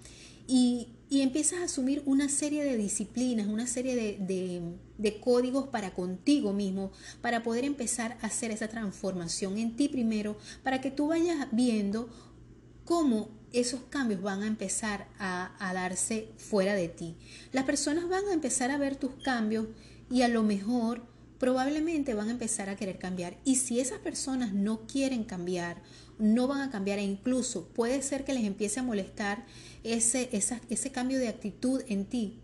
Y, 0.48 0.90
y 1.12 1.24
empiezas 1.24 1.60
a 1.60 1.64
asumir 1.66 2.02
una 2.06 2.30
serie 2.30 2.64
de 2.64 2.78
disciplinas, 2.78 3.48
una 3.48 3.68
serie 3.68 4.18
de, 4.18 5.20
códigos 5.20 5.68
para 5.68 5.94
contigo 5.94 6.54
mismo, 6.54 6.94
para 7.20 7.44
poder 7.44 7.66
empezar 7.66 8.18
a 8.22 8.28
hacer 8.28 8.50
esa 8.50 8.70
transformación 8.70 9.58
en 9.58 9.76
ti 9.76 9.90
primero, 9.90 10.38
para 10.64 10.80
que 10.80 10.90
tú 10.90 11.08
vayas 11.08 11.50
viendo 11.52 12.08
cómo 12.86 13.28
esos 13.52 13.82
cambios 13.90 14.22
van 14.22 14.42
a 14.44 14.48
empezar 14.48 15.10
a, 15.20 15.54
a 15.60 15.74
darse 15.74 16.30
fuera 16.38 16.76
de 16.76 16.88
ti. 16.88 17.18
Las 17.52 17.66
personas 17.66 18.08
van 18.08 18.24
a 18.30 18.34
empezar 18.34 18.72
a 18.72 18.78
ver 18.78 18.96
tus 18.96 19.12
cambios 19.22 19.68
y 20.10 20.22
a 20.22 20.30
lo 20.30 20.44
mejor 20.44 21.06
probablemente 21.40 22.14
van 22.14 22.30
a 22.30 22.32
empezar 22.32 22.70
a 22.70 22.78
querer 22.78 23.00
cambiar. 23.00 23.36
Y 23.44 23.58
si 23.58 23.82
esas 23.82 24.00
personas 24.00 24.54
no 24.54 24.88
quieren 24.88 25.26
cambiar 25.26 25.82
no 26.22 26.48
van 26.48 26.62
a 26.62 26.70
cambiar 26.70 27.00
e 27.00 27.04
incluso 27.04 27.66
puede 27.70 28.02
ser 28.02 28.24
que 28.24 28.34
les 28.34 28.44
empiece 28.44 28.80
a 28.80 28.84
molestar 28.84 29.44
ese, 29.84 30.30
ese 30.32 30.92
cambio 30.92 31.20
de 31.20 31.28
actitud 31.28 31.84
en 31.88 32.06
ti. 32.06 32.40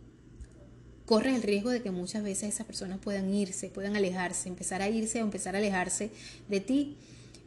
Corres 1.05 1.35
el 1.35 1.43
riesgo 1.43 1.69
de 1.69 1.81
que 1.81 1.91
muchas 1.91 2.23
veces 2.23 2.53
esas 2.53 2.65
personas 2.65 2.99
puedan 2.99 3.33
irse, 3.33 3.69
puedan 3.69 3.95
alejarse, 3.95 4.49
empezar 4.49 4.81
a 4.81 4.89
irse 4.89 5.21
o 5.21 5.25
empezar 5.25 5.55
a 5.55 5.59
alejarse 5.59 6.09
de 6.49 6.59
ti, 6.59 6.97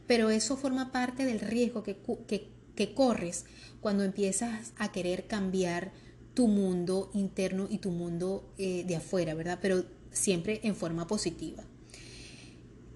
pero 0.07 0.31
eso 0.31 0.57
forma 0.57 0.93
parte 0.93 1.25
del 1.25 1.41
riesgo 1.41 1.83
que, 1.83 1.97
que, 2.27 2.95
corres 2.95 3.45
cuando 3.83 4.05
empiezas 4.05 4.73
a 4.79 4.91
querer 4.91 5.27
cambiar 5.27 5.93
tu 6.33 6.49
mundo 6.49 7.11
interno 7.13 7.67
y 7.69 7.77
tu 7.77 7.91
mundo 7.91 8.51
eh, 8.57 8.85
de 8.87 8.97
afuera, 8.97 9.35
¿verdad? 9.35 9.59
Pero 9.61 9.85
siempre 10.11 10.61
en 10.63 10.75
forma 10.75 11.07
positiva. 11.07 11.63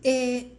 Eh, 0.03 0.53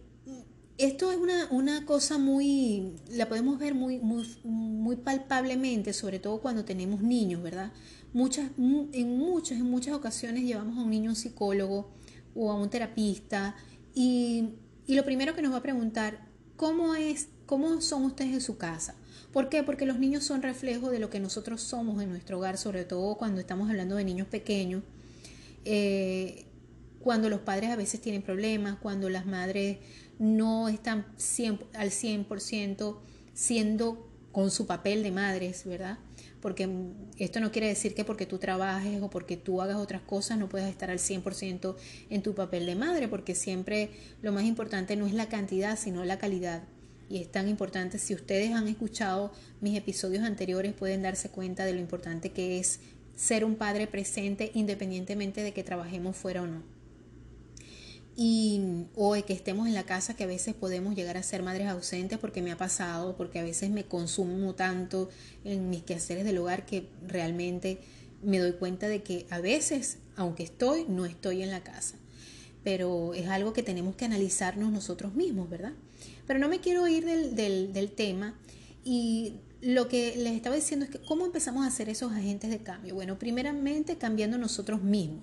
esto 0.78 1.10
es 1.10 1.18
una, 1.18 1.48
una, 1.50 1.86
cosa 1.86 2.18
muy, 2.18 2.92
la 3.10 3.28
podemos 3.28 3.58
ver 3.58 3.74
muy, 3.74 3.98
muy, 3.98 4.26
muy 4.44 4.96
palpablemente, 4.96 5.92
sobre 5.92 6.18
todo 6.18 6.40
cuando 6.40 6.64
tenemos 6.64 7.00
niños, 7.02 7.42
¿verdad? 7.42 7.72
Muchas, 8.12 8.50
en 8.58 9.18
muchas, 9.18 9.58
en 9.58 9.70
muchas 9.70 9.94
ocasiones 9.94 10.44
llevamos 10.44 10.78
a 10.78 10.82
un 10.82 10.90
niño 10.90 11.10
a 11.10 11.12
un 11.12 11.16
psicólogo 11.16 11.90
o 12.34 12.50
a 12.50 12.54
un 12.54 12.68
terapista 12.68 13.56
y, 13.94 14.50
y 14.86 14.94
lo 14.94 15.04
primero 15.04 15.34
que 15.34 15.42
nos 15.42 15.52
va 15.52 15.58
a 15.58 15.62
preguntar, 15.62 16.26
¿cómo 16.56 16.94
es, 16.94 17.28
cómo 17.46 17.80
son 17.80 18.04
ustedes 18.04 18.32
en 18.34 18.40
su 18.40 18.58
casa? 18.58 18.94
¿Por 19.32 19.48
qué? 19.48 19.62
Porque 19.62 19.86
los 19.86 19.98
niños 19.98 20.24
son 20.24 20.42
reflejo 20.42 20.90
de 20.90 20.98
lo 20.98 21.10
que 21.10 21.20
nosotros 21.20 21.60
somos 21.62 22.02
en 22.02 22.10
nuestro 22.10 22.38
hogar, 22.38 22.58
sobre 22.58 22.84
todo 22.84 23.16
cuando 23.16 23.40
estamos 23.40 23.68
hablando 23.68 23.96
de 23.96 24.04
niños 24.04 24.28
pequeños. 24.28 24.82
Eh, 25.64 26.46
cuando 27.00 27.28
los 27.28 27.40
padres 27.40 27.70
a 27.70 27.76
veces 27.76 28.00
tienen 28.00 28.22
problemas, 28.22 28.78
cuando 28.80 29.08
las 29.10 29.26
madres 29.26 29.78
no 30.18 30.68
están 30.68 31.06
al 31.74 31.90
100% 31.90 32.98
siendo 33.34 34.08
con 34.32 34.50
su 34.50 34.66
papel 34.66 35.02
de 35.02 35.10
madres, 35.10 35.64
¿verdad? 35.64 35.98
Porque 36.40 36.68
esto 37.18 37.40
no 37.40 37.50
quiere 37.50 37.68
decir 37.68 37.94
que 37.94 38.04
porque 38.04 38.26
tú 38.26 38.38
trabajes 38.38 39.02
o 39.02 39.10
porque 39.10 39.36
tú 39.36 39.62
hagas 39.62 39.76
otras 39.76 40.02
cosas 40.02 40.38
no 40.38 40.48
puedas 40.48 40.68
estar 40.68 40.90
al 40.90 40.98
100% 40.98 41.74
en 42.10 42.22
tu 42.22 42.34
papel 42.34 42.66
de 42.66 42.74
madre, 42.74 43.08
porque 43.08 43.34
siempre 43.34 43.90
lo 44.22 44.32
más 44.32 44.44
importante 44.44 44.94
no 44.96 45.06
es 45.06 45.14
la 45.14 45.28
cantidad, 45.28 45.78
sino 45.78 46.04
la 46.04 46.18
calidad. 46.18 46.64
Y 47.08 47.18
es 47.18 47.30
tan 47.30 47.48
importante, 47.48 47.98
si 47.98 48.14
ustedes 48.14 48.52
han 48.52 48.68
escuchado 48.68 49.32
mis 49.60 49.78
episodios 49.78 50.24
anteriores, 50.24 50.72
pueden 50.74 51.02
darse 51.02 51.30
cuenta 51.30 51.64
de 51.64 51.72
lo 51.72 51.80
importante 51.80 52.32
que 52.32 52.58
es 52.58 52.80
ser 53.14 53.44
un 53.44 53.54
padre 53.54 53.86
presente 53.86 54.50
independientemente 54.54 55.42
de 55.42 55.52
que 55.52 55.64
trabajemos 55.64 56.16
fuera 56.16 56.42
o 56.42 56.46
no 56.46 56.75
y 58.16 58.86
o 58.94 59.12
que 59.26 59.34
estemos 59.34 59.68
en 59.68 59.74
la 59.74 59.84
casa 59.84 60.16
que 60.16 60.24
a 60.24 60.26
veces 60.26 60.54
podemos 60.54 60.94
llegar 60.94 61.18
a 61.18 61.22
ser 61.22 61.42
madres 61.42 61.68
ausentes 61.68 62.18
porque 62.18 62.40
me 62.40 62.50
ha 62.50 62.56
pasado, 62.56 63.14
porque 63.16 63.38
a 63.38 63.42
veces 63.42 63.70
me 63.70 63.84
consumo 63.84 64.54
tanto 64.54 65.10
en 65.44 65.68
mis 65.68 65.82
quehaceres 65.82 66.24
del 66.24 66.38
hogar 66.38 66.64
que 66.64 66.88
realmente 67.06 67.78
me 68.22 68.38
doy 68.38 68.52
cuenta 68.52 68.88
de 68.88 69.02
que 69.02 69.26
a 69.28 69.40
veces, 69.40 69.98
aunque 70.16 70.44
estoy, 70.44 70.86
no 70.88 71.04
estoy 71.04 71.42
en 71.42 71.50
la 71.50 71.62
casa. 71.62 71.96
Pero 72.64 73.12
es 73.14 73.28
algo 73.28 73.52
que 73.52 73.62
tenemos 73.62 73.94
que 73.96 74.06
analizarnos 74.06 74.72
nosotros 74.72 75.14
mismos, 75.14 75.48
¿verdad? 75.50 75.74
Pero 76.26 76.38
no 76.38 76.48
me 76.48 76.60
quiero 76.60 76.88
ir 76.88 77.04
del, 77.04 77.36
del, 77.36 77.72
del 77.72 77.92
tema 77.92 78.34
y 78.82 79.34
lo 79.60 79.88
que 79.88 80.16
les 80.16 80.32
estaba 80.32 80.56
diciendo 80.56 80.86
es 80.86 80.90
que 80.90 81.00
cómo 81.00 81.26
empezamos 81.26 81.64
a 81.64 81.68
hacer 81.68 81.88
esos 81.88 82.12
agentes 82.12 82.50
de 82.50 82.58
cambio. 82.58 82.94
Bueno, 82.94 83.18
primeramente 83.18 83.98
cambiando 83.98 84.38
nosotros 84.38 84.82
mismos, 84.82 85.22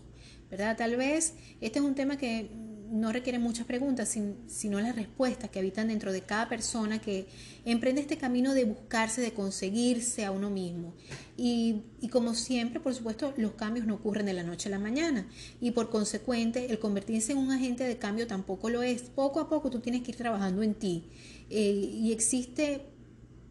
¿verdad? 0.49 0.78
Tal 0.78 0.95
vez 0.95 1.34
este 1.61 1.80
es 1.80 1.86
un 1.86 1.95
tema 1.95 2.18
que 2.18 2.49
no 2.94 3.11
requieren 3.11 3.41
muchas 3.41 3.65
preguntas, 3.65 4.15
sino 4.48 4.80
las 4.80 4.95
respuestas 4.95 5.49
que 5.49 5.57
habitan 5.57 5.88
dentro 5.88 6.11
de 6.14 6.22
cada 6.22 6.48
persona 6.48 7.02
que 7.02 7.26
emprende 7.65 8.02
este 8.02 8.18
camino 8.18 8.53
de 8.53 8.65
buscarse, 8.65 9.20
de 9.20 9.34
conseguirse 9.34 10.26
a 10.26 10.32
uno 10.32 10.52
mismo. 10.52 10.94
Y, 11.36 11.82
y, 12.02 12.10
como 12.10 12.36
siempre, 12.36 12.80
por 12.80 12.94
supuesto, 12.94 13.34
los 13.36 13.53
cambios 13.53 13.88
no 13.88 13.95
ocurren 13.95 14.28
de 14.28 14.34
la 14.34 14.44
noche 14.44 14.70
a 14.70 14.72
la 14.72 14.78
mañana 14.78 15.28
y 15.60 15.72
por 15.72 15.90
consecuente 15.90 16.72
el 16.72 16.78
convertirse 16.78 17.32
en 17.32 17.40
un 17.40 17.52
agente 17.52 17.84
de 17.84 17.98
cambio 17.98 18.28
tampoco 18.28 18.70
lo 18.70 18.84
es. 18.84 19.02
Poco 19.02 19.40
a 19.40 19.49
poco 19.49 19.72
tú 19.72 19.80
tienes 19.80 20.03
que 20.03 20.11
ir 20.11 20.18
trabajando 20.18 20.61
en 20.61 20.76
ti 20.76 21.10
eh, 21.49 21.72
y 21.72 22.11
existe 22.11 22.93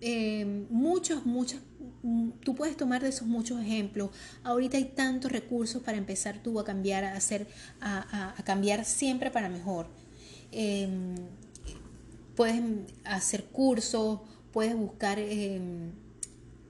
eh, 0.05 0.67
muchos, 0.69 1.25
muchos, 1.25 1.61
mm, 2.03 2.31
tú 2.43 2.57
puedes 2.57 2.77
tomar 2.77 3.03
de 3.03 3.11
esos 3.11 3.29
muchos 3.29 3.61
ejemplos. 3.61 4.11
Ahorita 4.43 4.77
hay 4.77 4.87
tantos 4.87 5.31
recursos 5.31 5.81
para 5.81 5.97
empezar 5.97 6.43
tú 6.43 6.59
a 6.59 6.65
cambiar, 6.65 7.05
a 7.05 7.15
hacer, 7.15 7.47
a, 7.81 8.35
cambiar 8.45 8.85
siempre 8.85 9.31
para 9.31 9.49
mejor. 9.49 9.87
Em, 10.51 11.15
puedes 12.35 12.61
hacer 13.05 13.45
cursos, 13.45 14.21
puedes 14.53 14.75
buscar 14.75 15.21
em, 15.21 15.93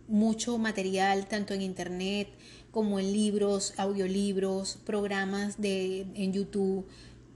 mucho 0.08 0.58
material 0.58 1.26
tanto 1.26 1.54
en 1.54 1.62
internet 1.62 2.28
como 2.70 3.00
en 3.00 3.12
libros, 3.12 3.72
audiolibros, 3.78 4.78
programas 4.84 5.58
de, 5.58 6.02
en 6.14 6.34
YouTube, 6.34 6.86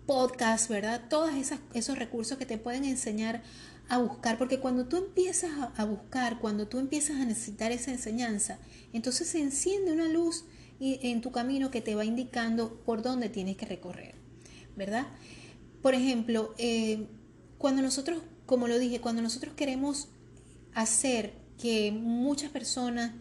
podcasts, 0.07 0.69
¿verdad? 0.69 1.03
Todos 1.09 1.31
esos 1.75 1.99
recursos 1.99 2.37
que 2.37 2.45
te 2.47 2.59
pueden 2.59 2.85
enseñar 2.85 3.43
a 3.89 3.99
buscar, 3.99 4.39
porque 4.39 4.59
cuando 4.59 4.87
tú 4.87 4.97
empiezas 4.97 5.51
a, 5.77 5.85
buscar, 5.85 6.39
cuando 6.39 6.67
tú 6.67 6.79
empiezas 6.79 7.21
a 7.21 7.25
necesitar 7.25 7.73
esa 7.73 7.93
enseñanza, 7.93 8.59
entonces 8.93 9.29
se 9.29 9.41
enciende 9.41 9.93
una 9.93 10.09
luz 10.09 10.45
en 10.81 11.21
tu 11.21 11.31
camino 11.33 11.71
que 11.71 11.81
te 11.81 11.95
va 11.95 12.05
indicando 12.05 12.81
por 12.85 13.03
dónde 13.03 13.29
tienes 13.29 13.57
que 13.57 13.67
recorrer, 13.67 14.15
¿verdad? 14.77 15.07
Por 15.83 15.95
ejemplo, 15.95 16.55
eh, 16.59 17.07
cuando 17.59 17.81
nosotros, 17.81 18.23
como 18.45 18.69
lo 18.69 18.79
dije, 18.79 19.01
cuando 19.01 19.23
nosotros 19.23 19.55
queremos 19.55 20.09
hacer 20.75 21.33
que 21.59 21.93
muchas 21.93 22.51
personas, 22.51 23.13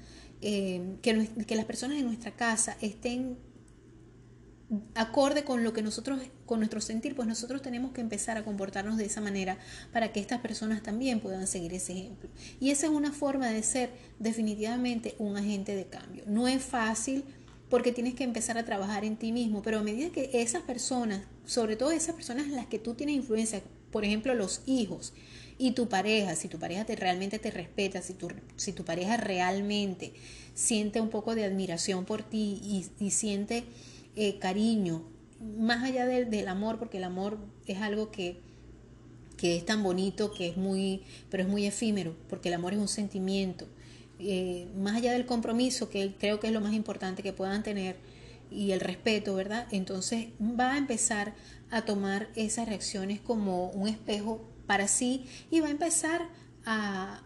eh, 0.41 0.97
que, 1.01 1.29
que 1.47 1.55
las 1.55 1.65
personas 1.65 1.97
en 1.97 2.05
nuestra 2.05 2.31
casa 2.31 2.75
estén 2.81 3.37
acorde 4.95 5.43
con 5.43 5.63
lo 5.63 5.73
que 5.73 5.81
nosotros, 5.81 6.19
con 6.45 6.59
nuestro 6.59 6.81
sentir, 6.81 7.15
pues 7.15 7.27
nosotros 7.27 7.61
tenemos 7.61 7.91
que 7.91 8.01
empezar 8.01 8.37
a 8.37 8.43
comportarnos 8.43 8.97
de 8.97 9.05
esa 9.05 9.21
manera 9.21 9.57
para 9.93 10.11
que 10.11 10.19
estas 10.19 10.41
personas 10.41 10.81
también 10.81 11.19
puedan 11.19 11.47
seguir 11.47 11.73
ese 11.73 11.93
ejemplo. 11.93 12.29
Y 12.59 12.71
esa 12.71 12.87
es 12.87 12.91
una 12.91 13.11
forma 13.11 13.49
de 13.49 13.61
ser 13.61 13.91
definitivamente 14.19 15.15
un 15.19 15.37
agente 15.37 15.75
de 15.75 15.85
cambio. 15.85 16.23
No 16.27 16.47
es 16.47 16.63
fácil 16.63 17.23
porque 17.69 17.91
tienes 17.91 18.15
que 18.15 18.23
empezar 18.23 18.57
a 18.57 18.65
trabajar 18.65 19.05
en 19.05 19.17
ti 19.17 19.31
mismo, 19.31 19.61
pero 19.61 19.79
a 19.79 19.83
medida 19.83 20.09
que 20.09 20.29
esas 20.33 20.63
personas, 20.63 21.21
sobre 21.45 21.75
todo 21.75 21.91
esas 21.91 22.15
personas 22.15 22.45
en 22.45 22.55
las 22.55 22.67
que 22.67 22.79
tú 22.79 22.93
tienes 22.93 23.15
influencia, 23.15 23.61
por 23.91 24.03
ejemplo 24.03 24.33
los 24.33 24.61
hijos 24.65 25.13
y 25.57 25.71
tu 25.71 25.87
pareja, 25.87 26.35
si 26.35 26.47
tu 26.47 26.59
pareja 26.59 26.85
te, 26.85 26.95
realmente 26.95 27.39
te 27.39 27.51
respeta, 27.51 28.01
si 28.01 28.13
tu, 28.13 28.29
si 28.55 28.73
tu 28.73 28.83
pareja 28.83 29.17
realmente 29.17 30.13
siente 30.53 31.01
un 31.01 31.09
poco 31.09 31.35
de 31.35 31.45
admiración 31.45 32.05
por 32.05 32.23
ti 32.23 32.59
y, 32.63 32.85
y 32.99 33.11
siente 33.11 33.63
eh, 34.15 34.39
cariño, 34.39 35.03
más 35.57 35.83
allá 35.83 36.05
del, 36.05 36.47
amor, 36.47 36.79
porque 36.79 36.97
el 36.97 37.03
amor 37.03 37.37
es 37.67 37.79
algo 37.79 38.11
que, 38.11 38.39
que, 39.37 39.57
es 39.57 39.65
tan 39.65 39.83
bonito, 39.83 40.31
que 40.31 40.49
es 40.49 40.57
muy, 40.57 41.03
pero 41.29 41.43
es 41.43 41.49
muy 41.49 41.65
efímero, 41.65 42.15
porque 42.29 42.49
el 42.49 42.55
amor 42.55 42.73
es 42.73 42.79
un 42.79 42.87
sentimiento. 42.87 43.67
Eh, 44.19 44.67
más 44.77 44.95
allá 44.95 45.11
del 45.11 45.25
compromiso, 45.25 45.89
que 45.89 46.15
creo 46.17 46.39
que 46.39 46.47
es 46.47 46.53
lo 46.53 46.61
más 46.61 46.73
importante 46.73 47.21
que 47.23 47.33
puedan 47.33 47.63
tener, 47.63 47.97
y 48.51 48.71
el 48.71 48.79
respeto, 48.79 49.35
¿verdad? 49.35 49.67
Entonces 49.71 50.27
va 50.39 50.73
a 50.73 50.77
empezar 50.77 51.33
a 51.71 51.83
tomar 51.83 52.29
esas 52.35 52.67
reacciones 52.67 53.19
como 53.19 53.69
un 53.71 53.87
espejo 53.87 54.47
para 54.65 54.87
sí 54.87 55.25
y 55.51 55.59
va 55.59 55.67
a 55.67 55.71
empezar 55.71 56.29
a, 56.65 57.21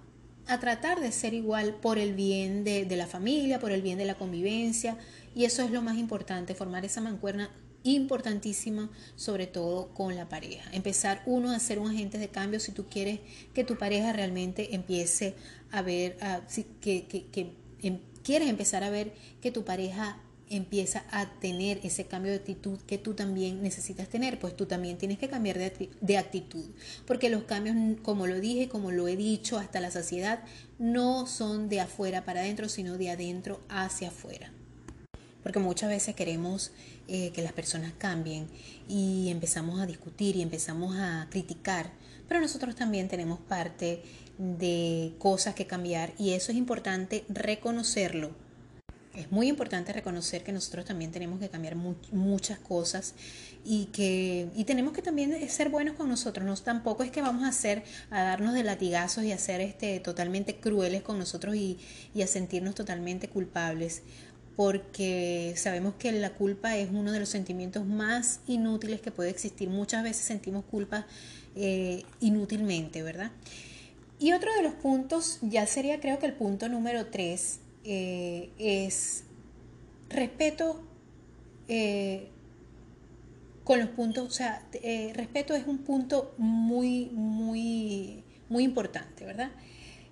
a 0.48 0.60
tratar 0.60 1.00
de 1.00 1.12
ser 1.12 1.34
igual 1.34 1.76
por 1.76 1.98
el 2.00 2.14
bien 2.14 2.64
de, 2.64 2.86
de, 2.86 2.98
la 2.98 3.08
familia, 3.08 3.60
por 3.60 3.72
el 3.72 3.82
bien 3.82 3.98
de 3.98 4.06
la 4.06 4.16
convivencia, 4.16 4.98
y 5.40 5.46
eso 5.46 5.64
es 5.64 5.72
lo 5.72 5.82
más 5.82 5.98
importante, 5.98 6.54
formar 6.54 6.84
esa 6.84 7.00
mancuerna 7.00 7.50
importantísima, 7.84 8.92
sobre 9.16 9.48
todo 9.48 9.94
con 9.94 10.14
la 10.18 10.28
pareja. 10.28 10.70
Empezar 10.74 11.24
uno 11.26 11.52
a 11.52 11.60
ser 11.60 11.80
un 11.80 11.90
agente 11.90 12.18
de 12.18 12.28
cambio 12.28 12.60
si 12.60 12.74
tú 12.74 12.88
quieres 12.90 13.22
que 13.54 13.64
tu 13.64 13.78
pareja 13.78 14.12
realmente 14.12 14.76
empiece 14.76 15.36
a 15.72 15.82
ver, 15.82 16.18
que, 16.82 17.06
que, 17.06 17.28
que 17.28 17.54
em, 17.82 18.00
quieres 18.22 18.50
empezar 18.50 18.84
a 18.84 18.90
ver 18.90 19.14
que 19.40 19.50
tu 19.50 19.64
pareja 19.64 20.22
empieza 20.50 21.06
a 21.10 21.32
tener 21.40 21.80
ese 21.84 22.04
cambio 22.04 22.34
de 22.34 22.40
actitud 22.40 22.78
que 22.80 22.98
tú 22.98 23.14
también 23.14 23.64
necesitas 23.64 24.10
tener, 24.10 24.40
pues 24.40 24.58
tú 24.58 24.66
también 24.66 24.98
tienes 24.98 25.20
que 25.20 25.30
cambiar 25.30 25.58
de, 26.02 26.18
actitud, 26.18 26.66
porque 27.08 27.30
los 27.30 27.44
cambios, 27.44 27.78
como 28.02 28.28
lo 28.28 28.42
dije, 28.42 28.68
como 28.68 28.92
lo 28.92 29.08
he 29.08 29.16
dicho 29.16 29.58
hasta 29.58 29.80
la 29.80 29.90
saciedad, 29.90 30.44
no 30.80 31.28
son 31.28 31.70
de 31.70 31.80
afuera 31.80 32.26
para 32.26 32.42
adentro, 32.42 32.68
sino 32.68 32.98
de 32.98 33.12
adentro 33.12 33.62
hacia 33.70 34.10
afuera 34.10 34.52
porque 35.44 35.60
muchas 35.60 35.90
veces 35.90 36.16
queremos 36.16 36.72
eh, 37.08 37.32
que 37.32 37.42
las 37.42 37.54
personas 37.54 37.94
cambien 37.98 38.48
y 38.88 39.30
empezamos 39.30 39.80
a 39.80 39.86
discutir 39.86 40.36
y 40.36 40.42
empezamos 40.42 40.96
a 40.98 41.28
criticar, 41.30 41.92
pero 42.28 42.40
nosotros 42.40 42.76
también 42.76 43.08
tenemos 43.08 43.40
parte 43.40 44.04
de 44.38 45.14
cosas 45.20 45.56
que 45.56 45.68
cambiar 45.68 46.14
y 46.18 46.32
eso 46.32 46.52
es 46.52 46.58
importante 46.58 47.26
reconocerlo. 47.30 48.32
Es 49.16 49.32
muy 49.32 49.50
importante 49.50 49.92
reconocer 49.92 50.44
que 50.44 50.54
nosotros 50.54 50.86
también 50.86 51.12
tenemos 51.12 51.40
que 51.40 51.50
cambiar 51.50 51.76
muchas 51.76 52.60
cosas 52.60 53.16
y 53.66 53.86
que 53.88 54.48
y 54.56 54.64
tenemos 54.64 54.94
que 54.94 55.02
también 55.02 55.50
ser 55.50 55.70
buenos 55.70 55.96
con 55.96 56.08
nosotros. 56.08 56.46
No, 56.46 56.56
tampoco 56.56 57.04
es 57.04 57.12
que 57.12 57.22
vamos 57.22 57.44
a 57.44 57.50
hacer 57.50 57.84
a 58.12 58.22
darnos 58.22 58.54
de 58.54 58.64
latigazos 58.64 59.24
y 59.26 59.32
a 59.32 59.38
ser 59.38 59.60
este, 59.62 60.00
totalmente 60.00 60.60
crueles 60.60 61.02
con 61.02 61.18
nosotros 61.18 61.56
y, 61.56 61.80
y 62.14 62.22
a 62.22 62.28
sentirnos 62.28 62.76
totalmente 62.76 63.28
culpables 63.28 64.04
porque 64.60 65.54
sabemos 65.56 65.94
que 65.98 66.12
la 66.12 66.32
culpa 66.32 66.76
es 66.76 66.90
uno 66.92 67.14
de 67.14 67.22
los 67.22 67.30
sentimientos 67.30 67.86
más 67.86 68.42
inútiles 68.46 69.00
que 69.00 69.10
puede 69.10 69.30
existir. 69.30 69.70
Muchas 69.70 70.04
veces 70.04 70.26
sentimos 70.26 70.66
culpa 70.66 71.08
eh, 71.56 72.04
inútilmente, 72.20 73.02
¿verdad? 73.02 73.32
Y 74.20 74.34
otro 74.34 74.54
de 74.54 74.64
los 74.64 74.74
puntos, 74.74 75.40
ya 75.44 75.66
sería 75.66 76.02
creo 76.02 76.20
que 76.20 76.26
el 76.26 76.34
punto 76.34 76.68
número 76.68 77.06
tres, 77.06 77.62
eh, 77.86 78.50
es 78.60 79.24
respeto 80.10 80.84
eh, 81.70 82.28
con 83.64 83.80
los 83.80 83.88
puntos, 83.88 84.28
o 84.28 84.32
sea, 84.32 84.62
respeto 85.14 85.56
es 85.56 85.68
un 85.68 85.78
punto 85.78 86.36
muy, 86.38 87.06
muy, 87.14 88.26
muy 88.50 88.66
importante, 88.66 89.24
¿verdad? 89.24 89.52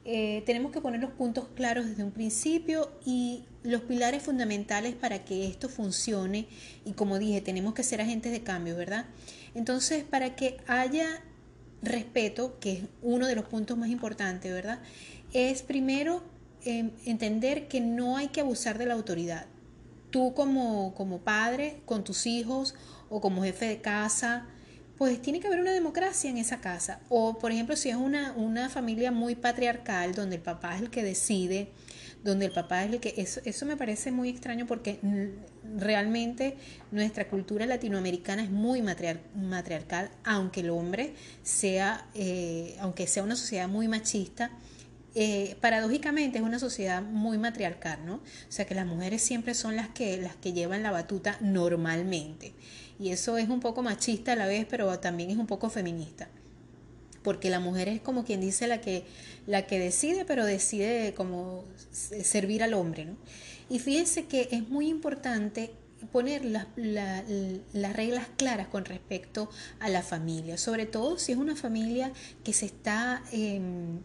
Eh, 0.09 0.41
tenemos 0.45 0.71
que 0.71 0.79
poner 0.79 1.01
los 1.01 1.11
puntos 1.11 1.49
claros 1.53 1.85
desde 1.85 2.01
un 2.01 2.11
principio 2.11 2.89
y 3.05 3.43
los 3.63 3.81
pilares 3.81 4.23
fundamentales 4.23 4.95
para 4.95 5.25
que 5.25 5.45
esto 5.47 5.67
funcione. 5.67 6.47
Y 6.85 6.93
como 6.93 7.19
dije, 7.19 7.41
tenemos 7.41 7.73
que 7.73 7.84
ser 7.84 7.99
agentes 7.99 8.31
de 8.31 8.41
cambio, 8.41 8.77
¿verdad? 8.77 9.05
Entonces, 9.53 10.05
para 10.05 10.34
que 10.38 10.61
haya 10.65 11.21
respeto, 11.81 12.57
que 12.61 12.71
es 12.71 12.79
uno 13.01 13.27
de 13.27 13.35
los 13.35 13.45
puntos 13.47 13.77
más 13.77 13.89
importantes, 13.89 14.49
¿verdad? 14.49 14.79
Es 15.34 15.61
primero 15.61 16.23
em, 16.63 16.91
entender 17.05 17.67
que 17.67 17.81
no 17.81 18.15
hay 18.15 18.29
que 18.29 18.39
abusar 18.39 18.77
de 18.77 18.85
la 18.85 18.93
autoridad. 18.93 19.45
Tú 20.09 20.34
como, 20.34 20.95
como 20.95 21.17
padre, 21.17 21.81
con 21.85 22.05
tus 22.05 22.27
hijos 22.27 22.75
o 23.09 23.19
como 23.19 23.43
jefe 23.43 23.65
de 23.65 23.81
casa, 23.81 24.47
pues 24.97 25.21
tiene 25.21 25.39
que 25.39 25.47
haber 25.47 25.59
una 25.59 25.71
democracia 25.71 26.29
en 26.29 26.37
esa 26.37 26.59
casa. 26.59 26.99
O, 27.09 27.37
por 27.37 27.51
ejemplo, 27.51 27.75
si 27.75 27.89
es 27.89 27.95
una, 27.95 28.33
una 28.33 28.69
familia 28.69 29.11
muy 29.11 29.35
patriarcal, 29.35 30.15
donde 30.15 30.37
el 30.37 30.41
papá 30.41 30.75
es 30.75 30.81
el 30.81 30.89
que 30.89 31.03
decide, 31.03 31.69
donde 32.23 32.45
el 32.45 32.51
papá 32.51 32.83
es 32.83 32.93
el 32.93 32.99
que... 32.99 33.13
Eso, 33.17 33.41
eso 33.45 33.65
me 33.65 33.77
parece 33.77 34.11
muy 34.11 34.29
extraño 34.29 34.65
porque 34.65 34.99
realmente 35.77 36.57
nuestra 36.91 37.27
cultura 37.27 37.65
latinoamericana 37.65 38.43
es 38.43 38.49
muy 38.49 38.81
matriarcal, 38.81 40.09
aunque 40.23 40.61
el 40.61 40.71
hombre 40.71 41.13
sea, 41.43 42.07
eh, 42.15 42.75
aunque 42.79 43.05
sea 43.07 43.23
una 43.23 43.35
sociedad 43.35 43.67
muy 43.67 43.87
machista, 43.87 44.51
eh, 45.19 45.55
paradójicamente 45.61 46.37
es 46.37 46.43
una 46.43 46.59
sociedad 46.59 47.01
muy 47.01 47.39
matriarcal, 47.39 48.05
¿no? 48.05 48.15
O 48.15 48.21
sea 48.49 48.65
que 48.65 48.75
las 48.75 48.85
mujeres 48.85 49.21
siempre 49.21 49.55
son 49.55 49.75
las 49.75 49.89
que, 49.89 50.17
las 50.17 50.35
que 50.35 50.53
llevan 50.53 50.83
la 50.83 50.91
batuta 50.91 51.37
normalmente. 51.41 52.53
Y 52.99 53.09
eso 53.09 53.37
es 53.37 53.49
un 53.49 53.59
poco 53.59 53.83
machista 53.83 54.33
a 54.33 54.35
la 54.35 54.47
vez, 54.47 54.65
pero 54.69 54.99
también 54.99 55.29
es 55.29 55.37
un 55.37 55.47
poco 55.47 55.69
feminista. 55.69 56.27
Porque 57.23 57.49
la 57.49 57.59
mujer 57.59 57.89
es 57.89 58.01
como 58.01 58.23
quien 58.23 58.41
dice 58.41 58.67
la 58.67 58.81
que, 58.81 59.05
la 59.45 59.67
que 59.67 59.79
decide, 59.79 60.25
pero 60.25 60.45
decide 60.45 61.13
como 61.13 61.65
servir 61.91 62.63
al 62.63 62.73
hombre. 62.73 63.05
¿no? 63.05 63.17
Y 63.69 63.79
fíjense 63.79 64.25
que 64.25 64.47
es 64.51 64.67
muy 64.69 64.87
importante 64.87 65.71
poner 66.11 66.45
las, 66.45 66.67
las 66.77 67.95
reglas 67.95 68.27
claras 68.37 68.67
con 68.67 68.85
respecto 68.85 69.49
a 69.79 69.89
la 69.89 70.03
familia, 70.03 70.57
sobre 70.57 70.85
todo 70.85 71.17
si 71.17 71.31
es 71.31 71.37
una 71.37 71.55
familia 71.55 72.13
que 72.43 72.53
se 72.53 72.67
está, 72.67 73.23
em, 73.31 73.99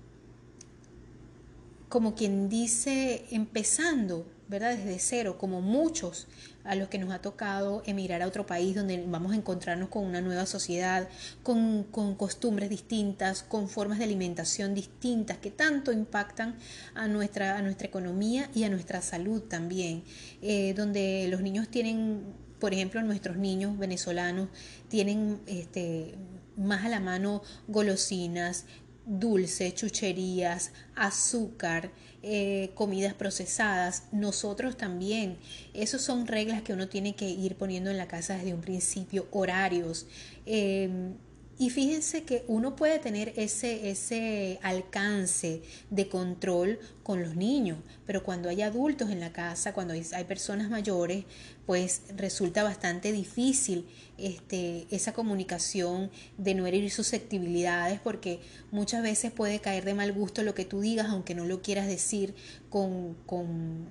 como 1.90 2.14
quien 2.14 2.48
dice, 2.48 3.26
empezando 3.30 4.26
¿verdad? 4.52 4.76
Desde 4.76 4.98
cero, 4.98 5.38
como 5.38 5.62
muchos 5.62 6.28
a 6.64 6.74
los 6.74 6.88
que 6.88 6.98
nos 6.98 7.12
ha 7.12 7.20
tocado 7.20 7.82
emigrar 7.86 8.22
a 8.22 8.26
otro 8.26 8.46
país 8.46 8.74
donde 8.74 9.04
vamos 9.06 9.32
a 9.32 9.36
encontrarnos 9.36 9.88
con 9.88 10.04
una 10.04 10.20
nueva 10.20 10.46
sociedad, 10.46 11.08
con, 11.42 11.84
costumbres 12.16 12.70
distintas, 12.70 13.42
con 13.42 13.68
formas 13.68 13.98
de 13.98 14.04
alimentación 14.04 14.74
distintas 14.74 15.38
que 15.38 15.50
tanto 15.50 15.92
impactan 15.92 16.56
a 16.94 17.08
nuestra, 17.08 17.58
a 17.58 17.62
nuestra 17.62 17.88
economía 17.88 18.48
y 18.54 18.64
a 18.64 18.68
nuestra 18.68 19.02
salud 19.02 19.42
también, 19.42 20.04
eh, 20.40 20.74
donde 20.74 21.26
los 21.30 21.40
niños 21.40 21.68
tienen, 21.68 22.22
por 22.58 22.72
ejemplo, 22.72 23.02
nuestros 23.02 23.36
niños 23.36 23.78
venezolanos 23.78 24.48
tienen 24.88 25.40
este, 25.46 26.14
más 26.56 26.84
a 26.84 26.88
la 26.88 27.00
mano 27.00 27.42
golosinas, 27.68 28.66
dulces, 29.06 29.74
chucherías, 29.74 30.72
azúcar, 30.94 31.90
eh, 32.22 32.70
comidas 32.74 33.14
procesadas, 33.14 34.04
nosotros 34.12 34.76
también. 34.76 35.38
Esas 35.74 36.02
son 36.02 36.26
reglas 36.26 36.62
que 36.62 36.72
uno 36.72 36.88
tiene 36.88 37.14
que 37.14 37.28
ir 37.28 37.56
poniendo 37.56 37.90
en 37.90 37.98
la 37.98 38.06
casa 38.06 38.36
desde 38.36 38.54
un 38.54 38.60
principio, 38.60 39.26
horarios. 39.32 40.06
Em, 40.46 41.14
y 41.58 41.70
fíjense 41.70 42.24
que 42.24 42.44
uno 42.48 42.76
puede 42.76 42.98
tener 42.98 43.34
ese, 43.36 43.90
ese 43.90 44.58
alcance 44.62 45.62
de 45.90 46.08
control 46.08 46.80
con 47.02 47.22
los 47.22 47.36
niños, 47.36 47.78
pero 48.06 48.22
cuando 48.22 48.48
hay 48.48 48.62
adultos 48.62 49.10
en 49.10 49.20
la 49.20 49.32
casa, 49.32 49.74
cuando 49.74 49.92
hay, 49.94 50.24
personas 50.24 50.70
mayores, 50.70 51.24
pues 51.66 52.02
resulta 52.16 52.62
bastante 52.62 53.12
difícil 53.12 53.86
este, 54.18 54.86
esa 54.90 55.12
comunicación 55.12 56.10
de 56.38 56.54
no 56.54 56.66
herir 56.66 56.90
susceptibilidades, 56.90 58.00
porque 58.00 58.40
muchas 58.70 59.02
veces 59.02 59.30
puede 59.30 59.60
caer 59.60 59.84
de 59.84 59.94
mal 59.94 60.12
gusto 60.12 60.42
lo 60.42 60.54
que 60.54 60.64
tú 60.64 60.80
digas, 60.80 61.08
aunque 61.10 61.34
no 61.34 61.44
lo 61.44 61.60
quieras 61.60 61.86
decir 61.86 62.34
con, 62.70 63.14
con 63.26 63.88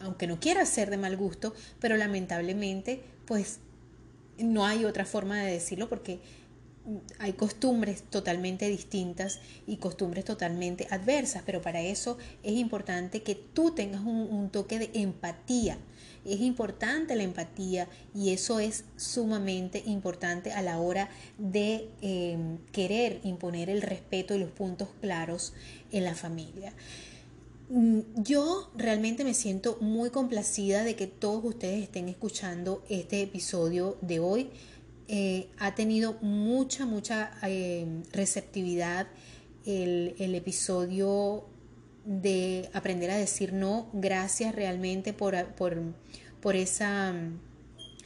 aunque 0.00 0.26
no 0.26 0.38
quieras 0.38 0.68
ser 0.68 0.90
de 0.90 0.96
mal 0.96 1.16
gusto, 1.16 1.54
pero 1.80 1.96
lamentablemente, 1.96 3.02
pues 3.26 3.58
no 4.38 4.64
hay 4.64 4.84
otra 4.84 5.04
forma 5.04 5.42
de 5.42 5.52
decirlo 5.52 5.88
porque 5.88 6.20
hay 7.18 7.32
costumbres 7.34 8.02
totalmente 8.02 8.68
distintas 8.68 9.40
y 9.66 9.76
costumbres 9.76 10.24
totalmente 10.24 10.86
adversas, 10.90 11.42
pero 11.44 11.60
para 11.60 11.80
eso 11.82 12.18
es 12.42 12.52
importante 12.54 13.22
que 13.22 13.34
tú 13.34 13.72
tengas 13.72 14.02
un, 14.02 14.50
toque 14.50 14.78
de 14.78 14.90
empatía. 14.94 15.78
Es 16.24 16.40
importante 16.40 17.14
la 17.16 17.22
empatía 17.22 17.88
y 18.14 18.30
eso 18.30 18.60
es 18.60 18.84
sumamente 18.96 19.82
importante 19.86 20.52
a 20.52 20.62
la 20.62 20.78
hora 20.78 21.10
de 21.38 21.88
em, 22.02 22.58
querer 22.72 23.20
imponer 23.24 23.70
el 23.70 23.82
respeto 23.82 24.34
y 24.34 24.38
los 24.38 24.50
puntos 24.50 24.88
claros 25.00 25.52
en 25.92 26.04
la 26.04 26.14
familia. 26.14 26.72
Mm, 27.70 28.00
yo 28.16 28.70
realmente 28.76 29.24
me 29.24 29.34
siento 29.34 29.76
muy 29.80 30.08
complacida 30.08 30.84
de 30.84 30.96
que 30.96 31.06
todos 31.06 31.44
ustedes 31.44 31.82
estén 31.82 32.08
escuchando 32.08 32.82
este 32.88 33.20
episodio 33.20 33.98
de 34.00 34.20
hoy. 34.20 34.50
Eh, 35.10 35.48
ha 35.58 35.74
tenido 35.74 36.18
mucha, 36.20 36.84
mucha 36.84 37.30
eh, 37.42 37.86
receptividad 38.12 39.06
el, 39.64 40.34
episodio 40.34 41.46
de 42.04 42.68
aprender 42.74 43.10
a 43.10 43.16
decir 43.16 43.54
no. 43.54 43.88
Gracias 43.94 44.54
realmente 44.54 45.14
por, 45.14 45.34
por, 45.54 46.56
esa, 46.56 47.14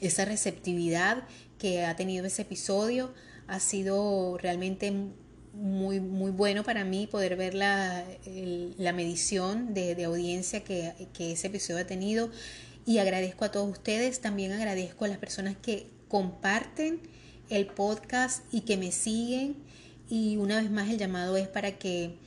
esa 0.01 0.24
receptividad 0.24 1.24
que 1.59 1.85
ha 1.85 1.97
tenido 1.97 2.27
ese 2.27 2.43
episodio. 2.43 3.12
Ha 3.49 3.59
sido 3.59 4.39
realmente 4.39 4.93
muy, 5.55 5.99
muy 5.99 6.31
bueno 6.31 6.62
para 6.62 6.85
mí 6.85 7.09
poder 7.09 7.37
ver 7.37 7.55
la, 7.55 8.05
la 8.79 8.93
medición 8.93 9.74
de, 9.74 9.97
de 9.97 10.05
audiencia 10.05 10.62
que, 10.62 11.09
que, 11.12 11.33
ese 11.33 11.49
episodio 11.49 11.81
ha 11.81 11.87
tenido 11.87 12.31
y 12.87 12.99
agradezco 12.99 13.45
a 13.45 13.51
todos 13.51 13.70
ustedes, 13.70 14.20
también 14.20 14.53
agradezco 14.53 15.05
a 15.05 15.09
las 15.09 15.19
personas 15.19 15.57
que 15.61 15.87
comparten 16.12 17.01
el 17.48 17.66
podcast 17.68 18.44
y 18.52 18.60
que 18.60 18.76
me 18.76 18.93
siguen. 18.93 19.56
Y 20.10 20.36
una 20.36 20.60
vez 20.60 20.70
más 20.70 20.90
el 20.90 20.98
llamado 20.98 21.39
es 21.39 21.48
para 21.48 21.78
que 21.78 22.18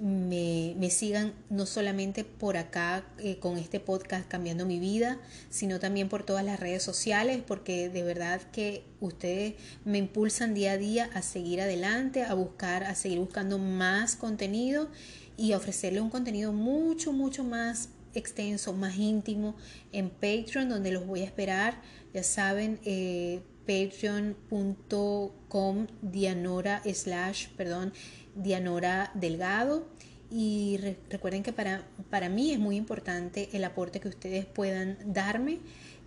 me, 0.00 0.90
sigan 0.90 1.32
no 1.48 1.64
solamente 1.64 2.24
por 2.24 2.56
acá 2.56 3.04
eh, 3.18 3.38
con 3.38 3.56
este 3.56 3.78
podcast 3.78 4.26
Cambiando 4.26 4.66
mi 4.66 4.80
vida, 4.80 5.20
sino 5.48 5.78
también 5.78 6.08
por 6.08 6.24
todas 6.24 6.44
las 6.44 6.58
redes 6.58 6.82
sociales, 6.82 7.40
porque 7.46 7.88
de 7.88 8.02
verdad 8.02 8.40
que 8.50 8.82
ustedes 8.98 9.54
me 9.84 9.98
impulsan 9.98 10.52
día 10.52 10.72
a 10.72 10.76
día 10.76 11.08
a 11.14 11.22
seguir 11.22 11.60
adelante, 11.60 12.24
a 12.24 12.34
buscar, 12.34 12.82
a 12.82 12.96
seguir 12.96 13.20
buscando 13.20 13.58
más 13.58 14.16
contenido 14.16 14.88
y 15.36 15.52
a 15.52 15.58
ofrecerle 15.58 16.00
un 16.00 16.10
contenido 16.10 16.52
mucho, 16.52 17.12
mucho 17.12 17.44
más 17.44 17.90
extenso, 18.12 18.72
más 18.72 18.96
íntimo 18.96 19.54
en 19.92 20.10
Patreon, 20.10 20.68
donde 20.68 20.90
los 20.90 21.06
voy 21.06 21.20
a 21.20 21.24
esperar 21.24 21.80
ya 22.12 22.22
saben, 22.22 22.78
eh, 22.84 23.40
patreon.com 23.66 25.86
dianora 26.02 26.82
slash, 26.84 27.48
perdón, 27.56 27.94
dianora 28.34 29.10
delgado. 29.14 29.88
Y 30.30 30.78
recuerden 31.08 31.42
que 31.42 31.52
para, 31.52 31.86
para 32.08 32.28
mí 32.28 32.52
es 32.52 32.58
muy 32.58 32.76
importante 32.76 33.48
el 33.52 33.64
aporte 33.64 34.00
que 34.00 34.08
ustedes 34.08 34.46
puedan 34.46 34.96
darme 35.12 35.58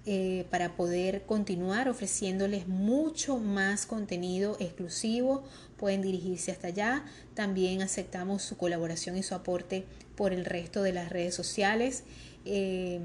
eh, 0.06 0.46
para 0.50 0.76
poder 0.76 1.26
continuar 1.26 1.88
ofreciéndoles 1.88 2.68
mucho 2.68 3.38
más 3.38 3.86
contenido 3.86 4.58
exclusivo. 4.60 5.44
Pueden 5.78 6.02
dirigirse 6.02 6.52
hasta 6.52 6.68
allá. 6.68 7.06
También 7.34 7.82
aceptamos 7.82 8.44
su 8.44 8.58
colaboración 8.58 9.18
y 9.18 9.24
su 9.24 9.36
aporte 9.36 9.86
por 10.16 10.34
el 10.34 10.44
resto 10.44 10.84
de 10.84 10.92
las 10.92 11.10
redes 11.10 11.36
sociales. 11.36 12.04
Eh, 12.46 13.00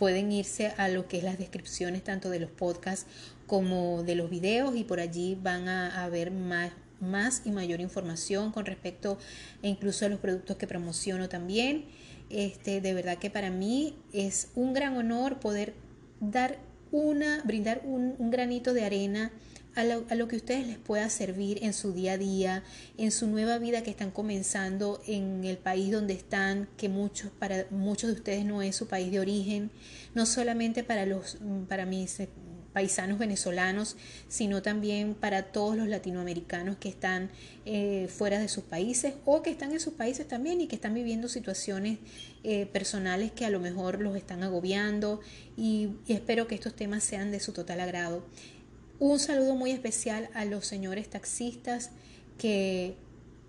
pueden 0.00 0.32
irse 0.32 0.72
a 0.78 0.88
lo 0.88 1.06
que 1.08 1.18
es 1.18 1.24
las 1.24 1.36
descripciones 1.36 2.02
tanto 2.02 2.30
de 2.30 2.40
los 2.40 2.50
podcasts 2.50 3.04
como 3.46 4.02
de 4.02 4.14
los 4.14 4.30
videos 4.30 4.74
y 4.74 4.82
por 4.82 4.98
allí 4.98 5.38
van 5.42 5.68
a, 5.68 6.08
ver 6.08 6.30
más, 6.30 6.72
más 7.00 7.42
y 7.44 7.50
mayor 7.50 7.82
información 7.82 8.50
con 8.50 8.64
respecto 8.64 9.18
e 9.62 9.68
incluso 9.68 10.06
a 10.06 10.08
los 10.08 10.18
productos 10.18 10.56
que 10.56 10.66
promociono 10.66 11.28
también. 11.28 11.84
Este, 12.30 12.80
de 12.80 12.94
verdad 12.94 13.18
que 13.18 13.28
para 13.28 13.50
mí 13.50 13.94
es 14.14 14.48
un 14.54 14.72
gran 14.72 14.96
honor 14.96 15.38
poder 15.38 15.74
dar 16.18 16.56
una, 16.92 17.42
brindar 17.44 17.82
un 17.84 18.30
granito 18.30 18.72
de 18.72 18.84
arena 18.86 19.30
a 19.74 19.84
lo, 19.84 20.04
a 20.10 20.14
lo, 20.14 20.28
que 20.28 20.36
ustedes 20.36 20.66
les 20.66 20.78
pueda 20.78 21.08
servir 21.08 21.58
en 21.62 21.72
su 21.72 21.92
día 21.92 22.12
a 22.12 22.18
día, 22.18 22.64
en 22.98 23.10
su 23.12 23.26
nueva 23.26 23.58
vida 23.58 23.82
que 23.82 23.90
están 23.90 24.10
comenzando 24.10 25.00
en 25.06 25.44
el 25.44 25.58
país 25.58 25.92
donde 25.92 26.14
están, 26.14 26.68
que 26.76 26.88
muchos, 26.88 27.30
para 27.30 27.66
muchos 27.70 28.10
de 28.10 28.16
ustedes 28.16 28.44
no 28.44 28.62
es 28.62 28.76
su 28.76 28.88
país 28.88 29.10
de 29.10 29.20
origen, 29.20 29.70
no 30.14 30.26
solamente 30.26 30.82
para, 30.82 31.06
los, 31.06 31.38
para 31.68 31.86
mis 31.86 32.20
eh, 32.20 32.28
paisanos 32.72 33.18
venezolanos, 33.18 33.96
sino 34.28 34.62
también 34.62 35.14
para 35.14 35.52
todos 35.52 35.76
los 35.76 35.88
latinoamericanos 35.88 36.76
que 36.76 36.88
están 36.88 37.30
eh, 37.64 38.08
fuera 38.08 38.38
de 38.38 38.48
sus 38.48 38.64
países 38.64 39.14
o 39.24 39.42
que 39.42 39.50
están 39.50 39.72
en 39.72 39.80
sus 39.80 39.94
países 39.94 40.26
también 40.28 40.60
y 40.60 40.66
que 40.66 40.76
están 40.76 40.94
viviendo 40.94 41.28
situaciones 41.28 41.98
eh, 42.44 42.66
personales 42.66 43.32
que 43.32 43.44
a 43.44 43.50
lo 43.50 43.60
mejor 43.60 44.00
los 44.00 44.16
están 44.16 44.42
agobiando 44.42 45.20
y 45.56 45.90
espero 46.08 46.46
que 46.46 46.54
estos 46.54 46.74
temas 46.74 47.02
sean 47.02 47.30
de 47.30 47.40
su 47.40 47.52
total 47.52 47.80
agrado. 47.80 48.24
Un 49.00 49.18
saludo 49.18 49.56
muy 49.56 49.70
especial 49.70 50.28
a 50.34 50.44
los 50.44 50.66
señores 50.66 51.08
taxistas 51.08 51.90
que 52.36 52.96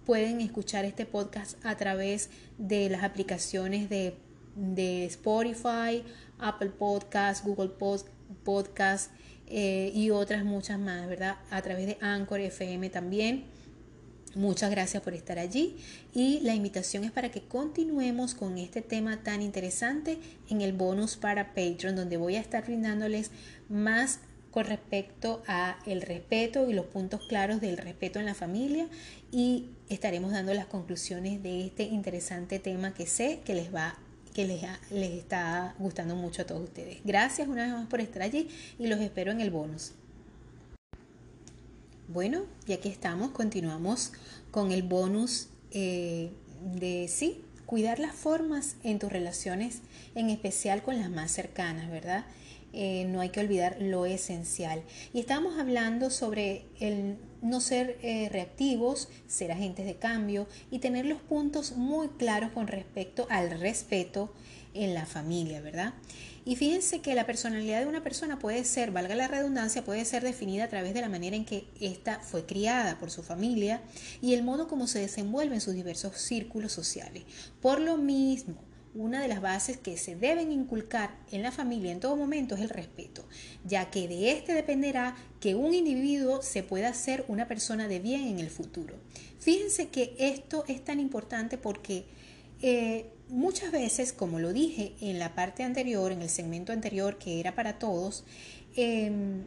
pueden 0.05 0.39
escuchar 0.39 0.85
este 0.85 1.05
podcast 1.05 1.57
a 1.65 1.75
través 1.75 2.29
de 2.57 2.89
las 2.89 3.03
aplicaciones 3.03 3.89
de, 3.89 4.15
Spotify, 5.07 6.05
Apple 6.39 6.69
Podcast, 6.69 7.43
Google 7.43 7.73
Podcast 8.45 9.11
eh, 9.47 9.91
y 9.93 10.09
otras 10.11 10.45
muchas 10.45 10.79
más, 10.79 11.05
¿verdad? 11.09 11.35
A 11.49 11.61
través 11.61 11.85
de 11.85 11.97
Anchor 11.99 12.39
FM 12.39 12.89
también. 12.89 13.43
Muchas 14.35 14.71
gracias 14.71 15.03
por 15.03 15.13
estar 15.13 15.37
allí 15.37 15.75
y 16.13 16.39
la 16.39 16.55
invitación 16.55 17.03
es 17.03 17.11
para 17.11 17.29
que 17.29 17.41
continuemos 17.41 18.35
con 18.35 18.57
este 18.57 18.81
tema 18.81 19.21
tan 19.21 19.41
interesante 19.41 20.17
en 20.49 20.61
el 20.61 20.71
bonus 20.71 21.17
para 21.17 21.49
Patreon 21.49 21.97
donde 21.97 22.15
voy 22.15 22.37
a 22.37 22.39
estar 22.39 22.63
brindándoles 22.63 23.31
más 23.67 24.21
con 24.51 24.65
respecto 24.65 25.41
a 25.47 25.79
el 25.85 26.01
respeto 26.01 26.69
y 26.69 26.73
los 26.73 26.85
puntos 26.85 27.21
claros 27.27 27.61
del 27.61 27.77
respeto 27.77 28.19
en 28.19 28.25
la 28.25 28.35
familia 28.35 28.87
y 29.31 29.69
estaremos 29.89 30.31
dando 30.31 30.53
las 30.53 30.65
conclusiones 30.65 31.41
de 31.41 31.65
este 31.65 31.83
interesante 31.83 32.59
tema 32.59 32.93
que 32.93 33.07
sé 33.07 33.39
que 33.45 33.55
les 33.55 33.73
va 33.73 33.97
que 34.33 34.45
les, 34.45 34.61
les 34.91 35.11
está 35.11 35.75
gustando 35.77 36.15
mucho 36.15 36.43
a 36.43 36.45
todos 36.45 36.63
ustedes. 36.63 36.99
Gracias 37.03 37.49
una 37.49 37.65
vez 37.65 37.73
más 37.73 37.87
por 37.87 37.99
estar 37.99 38.21
allí 38.21 38.47
y 38.79 38.87
los 38.87 38.99
espero 39.01 39.31
en 39.31 39.41
el 39.41 39.51
bonus. 39.51 39.91
Bueno, 42.07 42.43
ya 42.65 42.79
que 42.79 42.89
estamos, 42.89 43.31
continuamos 43.31 44.13
con 44.51 44.71
el 44.71 44.83
bonus 44.83 45.47
eh, 45.71 46.31
de 46.75 47.07
sí, 47.09 47.41
cuidar 47.65 47.99
las 47.99 48.13
formas 48.13 48.75
en 48.83 48.99
tus 48.99 49.11
relaciones, 49.11 49.79
en 50.15 50.29
especial 50.29 50.83
con 50.83 50.99
las 50.99 51.09
más 51.09 51.31
cercanas, 51.31 51.89
¿verdad? 51.89 52.25
Eh, 52.73 53.05
no 53.09 53.19
hay 53.19 53.29
que 53.29 53.41
olvidar 53.41 53.77
lo 53.81 54.05
esencial. 54.05 54.83
Y 55.13 55.19
estamos 55.19 55.59
hablando 55.59 56.09
sobre 56.09 56.65
el 56.79 57.17
no 57.41 57.59
ser 57.59 57.97
eh, 58.01 58.29
reactivos, 58.31 59.09
ser 59.27 59.51
agentes 59.51 59.85
de 59.85 59.95
cambio 59.95 60.47
y 60.69 60.79
tener 60.79 61.05
los 61.05 61.21
puntos 61.21 61.73
muy 61.73 62.07
claros 62.09 62.51
con 62.51 62.67
respecto 62.67 63.27
al 63.29 63.59
respeto 63.59 64.33
en 64.73 64.93
la 64.93 65.05
familia, 65.05 65.59
¿verdad? 65.59 65.93
Y 66.45 66.55
fíjense 66.55 67.01
que 67.01 67.13
la 67.13 67.25
personalidad 67.25 67.81
de 67.81 67.87
una 67.87 68.03
persona 68.03 68.39
puede 68.39 68.63
ser, 68.63 68.91
valga 68.91 69.15
la 69.15 69.27
redundancia, 69.27 69.83
puede 69.83 70.05
ser 70.05 70.23
definida 70.23 70.63
a 70.63 70.69
través 70.69 70.93
de 70.93 71.01
la 71.01 71.09
manera 71.09 71.35
en 71.35 71.45
que 71.45 71.67
ésta 71.79 72.19
fue 72.19 72.45
criada 72.45 72.97
por 72.97 73.11
su 73.11 73.21
familia 73.21 73.81
y 74.21 74.33
el 74.33 74.43
modo 74.43 74.67
como 74.67 74.87
se 74.87 74.99
desenvuelve 74.99 75.55
en 75.55 75.61
sus 75.61 75.75
diversos 75.75 76.17
círculos 76.17 76.71
sociales. 76.71 77.23
Por 77.61 77.79
lo 77.79 77.97
mismo, 77.97 78.55
una 78.93 79.21
de 79.21 79.27
las 79.27 79.41
bases 79.41 79.77
que 79.77 79.97
se 79.97 80.15
deben 80.15 80.51
inculcar 80.51 81.15
en 81.31 81.43
la 81.43 81.51
familia 81.51 81.91
en 81.91 81.99
todo 81.99 82.15
momento 82.15 82.55
es 82.55 82.61
el 82.61 82.69
respeto, 82.69 83.23
ya 83.65 83.89
que 83.89 84.07
de 84.07 84.31
este 84.31 84.53
dependerá 84.53 85.15
que 85.39 85.55
un 85.55 85.73
individuo 85.73 86.41
se 86.41 86.63
pueda 86.63 86.93
ser 86.93 87.23
una 87.27 87.47
persona 87.47 87.87
de 87.87 87.99
bien 87.99 88.27
en 88.27 88.39
el 88.39 88.49
futuro. 88.49 88.95
Fíjense 89.39 89.87
que 89.87 90.15
esto 90.19 90.65
es 90.67 90.83
tan 90.83 90.99
importante 90.99 91.57
porque 91.57 92.05
eh, 92.61 93.05
muchas 93.29 93.71
veces, 93.71 94.13
como 94.13 94.39
lo 94.39 94.53
dije 94.53 94.93
en 95.01 95.19
la 95.19 95.33
parte 95.33 95.63
anterior, 95.63 96.11
en 96.11 96.21
el 96.21 96.29
segmento 96.29 96.73
anterior 96.73 97.17
que 97.17 97.39
era 97.39 97.55
para 97.55 97.79
todos, 97.79 98.25
em, 98.75 99.43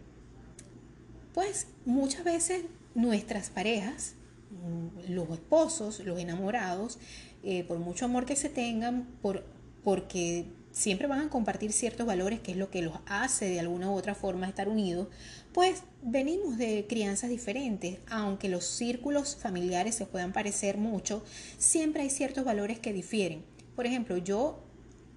pues 1.33 1.67
muchas 1.85 2.25
veces 2.25 2.65
nuestras 2.95 3.51
parejas, 3.51 4.15
mm, 4.51 5.13
los 5.13 5.31
esposos, 5.31 6.01
los 6.01 6.19
enamorados, 6.19 6.99
eh, 7.45 7.65
por 7.65 7.79
mucho 7.79 8.05
amor 8.05 8.25
que 8.25 8.37
se 8.37 8.49
tengan, 8.49 9.07
por, 9.21 9.45
porque 9.83 10.47
siempre 10.73 11.07
van 11.07 11.21
a 11.21 11.29
compartir 11.29 11.73
ciertos 11.73 12.07
valores, 12.07 12.41
que 12.41 12.53
es 12.53 12.57
lo 12.57 12.71
que 12.71 12.83
los 12.83 12.95
hace 13.07 13.47
de 13.47 13.61
alguna 13.61 13.91
u 13.91 13.95
otra 13.95 14.15
forma 14.15 14.49
estar 14.49 14.69
unidos, 14.69 15.09
pues 15.53 15.85
venimos 16.03 16.59
de 16.59 16.87
crianzas 16.89 17.31
diferentes, 17.31 17.99
aunque 18.09 18.49
los 18.49 18.65
círculos 18.65 19.37
familiares 19.37 19.95
se 19.95 20.07
puedan 20.07 20.33
parecer 20.33 20.79
mucho, 20.79 21.23
siempre 21.59 22.03
hay 22.03 22.11
ciertos 22.11 22.45
valores 22.45 22.81
que 22.81 22.93
difieren. 22.93 23.45
Por 23.77 23.87
ejemplo, 23.87 24.17
yo 24.17 24.65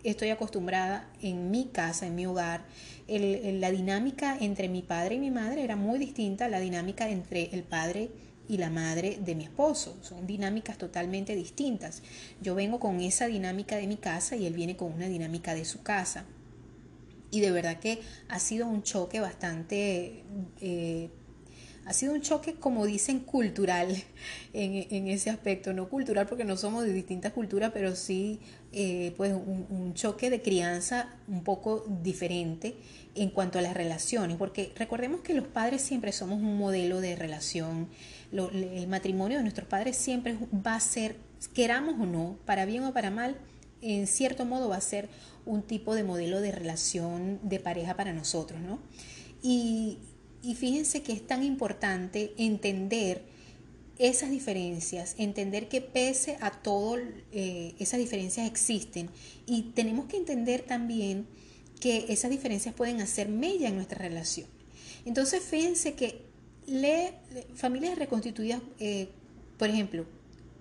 estoy 0.04 0.30
acostumbrada 0.30 1.10
en 1.22 1.50
mi 1.50 1.66
casa, 1.66 2.06
en 2.06 2.16
mi 2.16 2.26
hogar, 2.26 2.66
la 3.08 3.72
dinámica 3.72 4.38
entre 4.40 4.68
mi 4.68 4.82
padre 4.82 5.16
y 5.16 5.20
mi 5.20 5.32
madre 5.32 5.64
era 5.64 5.76
muy 5.76 5.98
distinta 5.98 6.46
a 6.46 6.50
la 6.50 6.60
dinámica 6.60 7.10
entre 7.10 7.56
el 7.56 7.64
padre 7.64 8.04
y 8.04 8.27
la 8.56 8.70
madre 8.70 9.20
de 9.20 9.36
mi 9.36 9.44
esposo. 9.44 9.98
Son 10.02 10.26
dinámicas 10.26 10.78
totalmente 10.78 11.36
distintas. 11.36 12.02
Yo 12.42 12.56
vengo 12.56 12.80
con 12.80 13.02
esa 13.02 13.28
dinámica 13.28 13.76
de 13.76 13.88
mi 13.88 13.98
casa 13.98 14.38
y 14.38 14.46
él 14.46 14.54
viene 14.54 14.78
con 14.78 14.94
una 14.94 15.10
dinámica 15.10 15.54
de 15.54 15.66
su 15.66 15.84
casa. 15.84 16.24
Y 17.30 17.42
de 17.42 17.52
verdad 17.52 17.80
que 17.80 18.00
ha 18.30 18.40
sido 18.40 18.68
un 18.68 18.84
choque 18.84 19.20
bastante 19.20 20.24
eh, 20.62 21.10
ha 21.88 21.94
sido 21.94 22.14
un 22.14 22.22
choque, 22.22 22.56
como 22.56 22.86
dicen, 22.86 23.22
cultural 23.22 23.96
en, 24.54 25.08
ese 25.08 25.30
aspecto, 25.30 25.72
no 25.72 25.88
cultural 25.88 26.28
porque 26.28 26.44
no 26.44 26.58
somos 26.58 26.84
de 26.84 26.92
distintas 26.92 27.32
culturas, 27.32 27.72
pero 27.74 27.96
sí 27.96 28.42
eh, 28.74 29.14
pues 29.16 29.34
un, 29.34 29.94
choque 29.94 30.30
de 30.30 30.42
crianza 30.42 31.16
un 31.30 31.44
poco 31.44 31.86
diferente 32.04 32.76
en 33.16 33.30
cuanto 33.30 33.58
a 33.58 33.62
las 33.62 33.74
relaciones, 33.74 34.36
porque 34.36 34.74
recordemos 34.76 35.22
que 35.22 35.34
los 35.34 35.48
padres 35.48 35.82
siempre 35.82 36.12
somos 36.12 36.40
un 36.40 36.58
modelo 36.58 37.00
de 37.00 37.16
relación, 37.16 37.88
el 38.32 38.88
matrimonio 38.88 39.38
de 39.38 39.44
nuestros 39.44 39.68
padres 39.68 39.96
siempre 39.98 40.38
va 40.54 40.76
a 40.76 40.80
ser, 40.80 41.16
queramos 41.54 41.96
o 42.00 42.06
no, 42.06 42.38
para 42.46 42.66
bien 42.66 42.84
o 42.84 42.94
para 42.94 43.12
mal, 43.12 43.38
en 43.82 44.08
cierto 44.08 44.46
modo 44.46 44.70
va 44.70 44.78
a 44.78 44.82
ser 44.82 45.10
un 45.46 45.62
tipo 45.62 45.96
de 45.96 46.04
modelo 46.04 46.42
de 46.42 46.52
relación 46.52 47.40
de 47.44 47.60
pareja 47.60 47.96
para 47.96 48.14
nosotros, 48.14 48.60
¿no? 48.60 48.80
Y, 49.42 50.00
y 50.42 50.56
fíjense 50.56 51.04
que 51.04 51.14
es 51.14 51.26
tan 51.26 51.44
importante 51.44 52.34
entender 52.38 53.24
esas 54.00 54.30
diferencias, 54.30 55.16
entender 55.18 55.70
que 55.70 55.82
pese 55.82 56.38
a 56.40 56.52
todo, 56.52 56.98
eh, 57.32 57.74
esas 57.80 58.00
diferencias 58.00 58.48
existen 58.48 59.10
y 59.46 59.72
tenemos 59.74 60.06
que 60.06 60.18
entender 60.18 60.62
también 60.62 61.28
que 61.80 62.06
esas 62.10 62.30
diferencias 62.30 62.76
pueden 62.76 63.02
hacer 63.02 63.30
mella 63.30 63.70
en 63.70 63.76
nuestra 63.76 63.98
relación. 63.98 64.48
Entonces, 65.06 65.42
fíjense 65.42 65.94
que 65.94 66.27
le, 66.68 67.14
familias 67.56 67.98
reconstituidas, 67.98 68.62
eh, 68.80 69.10
por 69.58 69.70
ejemplo, 69.70 70.06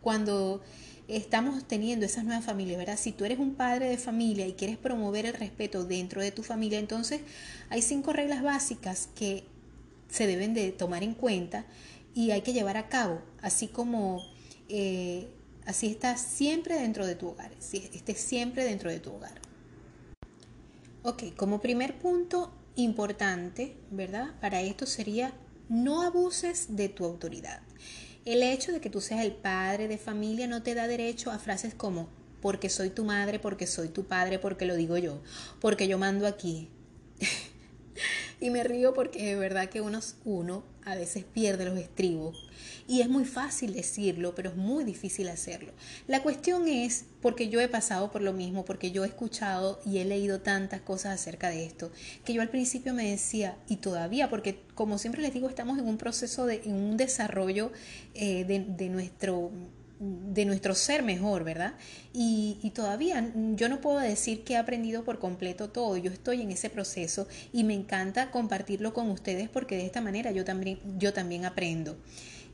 cuando 0.01 0.63
estamos 1.09 1.67
teniendo 1.67 2.07
esas 2.07 2.25
nuevas 2.25 2.45
familias, 2.45 2.79
¿verdad? 2.79 2.99
Si 2.99 3.13
tú 3.13 3.25
eres 3.25 3.39
un 3.39 3.55
padre 3.55 3.89
de 3.89 3.99
familia 3.99 4.47
y 4.47 4.55
quieres 4.55 4.77
promover 4.77 5.27
el 5.27 5.35
respeto 5.35 5.85
dentro 5.85 6.23
de 6.23 6.31
tu 6.33 6.43
familia, 6.43 6.79
entonces 6.79 7.21
hay 7.69 7.83
cinco 7.83 8.13
reglas 8.13 8.43
básicas 8.43 9.09
que 9.15 9.45
se 10.09 10.27
deben 10.27 10.55
de 10.55 10.73
tomar 10.73 11.03
en 11.03 11.15
cuenta 11.15 11.67
y 12.15 12.31
hay 12.31 12.43
que 12.43 12.53
llevar 12.53 12.77
a 12.77 12.89
cabo, 12.89 13.21
así 13.43 13.69
como 13.69 14.23
eh, 14.69 15.29
así 15.67 15.89
está 15.89 16.17
siempre 16.17 16.81
dentro 16.81 17.07
de 17.07 17.15
tu 17.15 17.29
hogar, 17.29 17.53
esté 17.61 18.15
siempre 18.15 18.65
dentro 18.65 18.91
de 18.91 19.01
tu 19.01 19.13
hogar. 19.13 19.35
Ok, 21.03 21.35
como 21.37 21.61
primer 21.61 21.99
punto 21.99 22.53
importante, 22.75 23.77
¿verdad? 23.91 24.35
Para 24.41 24.61
esto 24.63 24.87
sería 24.87 25.33
no 25.69 26.03
abuses 26.03 26.77
de 26.77 26.89
tu 26.89 27.05
autoridad. 27.05 27.61
El 28.25 28.43
hecho 28.43 28.73
de 28.73 28.81
que 28.81 28.91
tú 28.91 29.01
seas 29.01 29.25
el 29.25 29.33
padre 29.33 29.89
de 29.89 29.99
familia 29.99 30.47
no 30.47 30.63
te 30.63 30.75
da 30.75 30.89
derecho 30.89 31.31
a 31.31 31.39
frases 31.39 31.75
como 31.75 32.09
porque 32.41 32.69
soy 32.69 32.91
tu 32.91 33.05
madre, 33.05 33.39
porque 33.39 33.67
soy 33.67 33.89
tu 33.89 34.05
padre, 34.05 34.39
porque 34.39 34.67
lo 34.67 34.77
digo 34.77 34.97
yo, 34.99 35.21
porque 35.61 35.89
yo 35.89 35.99
mando 35.99 36.27
aquí. 36.27 36.69
y 38.41 38.51
me 38.51 38.63
río 38.63 38.95
porque 38.95 39.25
de 39.25 39.37
verdad 39.37 39.69
que 39.69 39.81
uno, 39.81 40.01
uno 40.25 40.65
a 40.85 40.95
veces 40.95 41.25
pierde 41.25 41.65
los 41.65 41.79
estribos. 41.79 42.49
Y 42.89 43.01
es 43.01 43.09
muy 43.09 43.25
fácil 43.25 43.75
decirlo, 43.75 44.35
pero 44.35 44.51
es 44.51 44.57
muy 44.57 44.85
difícil 44.85 45.29
hacerlo. 45.29 45.73
La 46.07 46.23
cuestión 46.23 46.69
es, 46.69 47.05
porque 47.21 47.49
yo 47.49 47.61
he 47.61 47.69
pasado 47.69 48.13
por 48.13 48.23
lo 48.23 48.33
mismo, 48.33 48.65
porque 48.65 48.93
yo 48.93 49.05
he 49.05 49.09
escuchado 49.09 49.81
y 49.85 49.99
he 49.99 50.05
leído 50.05 50.41
tantas 50.41 50.81
cosas 50.81 51.15
acerca 51.21 51.51
de 51.51 51.65
esto, 51.65 51.91
que 52.25 52.33
yo 52.33 52.43
al 52.43 52.49
principio 52.49 52.95
me 52.95 53.11
decía, 53.11 53.57
y 53.69 53.77
todavía, 53.77 54.31
porque 54.31 54.61
como 54.75 54.99
siempre 54.99 55.23
les 55.23 55.35
digo, 55.35 55.49
estamos 55.49 55.79
en 55.79 55.87
un 55.87 55.99
proceso 55.99 56.47
de, 56.47 56.63
en 56.65 56.75
un 56.75 56.97
desarrollo 56.97 57.73
eh, 58.15 58.45
de, 58.45 58.61
de 58.61 58.89
nuestro 58.89 59.51
de 59.99 60.45
nuestro 60.45 60.75
ser 60.75 61.03
mejor, 61.03 61.43
¿verdad? 61.43 61.75
Y, 62.13 62.59
y, 62.63 62.71
todavía 62.71 63.33
yo 63.55 63.69
no 63.69 63.81
puedo 63.81 63.99
decir 63.99 64.45
que 64.45 64.53
he 64.55 64.57
aprendido 64.57 65.05
por 65.05 65.19
completo 65.19 65.71
todo, 65.71 65.97
yo 65.97 66.11
estoy 66.11 66.43
en 66.43 66.51
ese 66.51 66.69
proceso 66.69 67.27
y 67.53 67.65
me 67.65 67.75
encanta 67.75 68.31
compartirlo 68.31 68.93
con 68.93 69.11
ustedes 69.11 69.49
porque 69.49 69.77
de 69.77 69.87
esta 69.87 70.03
manera 70.03 70.33
yo 70.33 70.45
también, 70.45 70.79
yo 70.99 71.15
también 71.15 71.47
aprendo. 71.47 71.97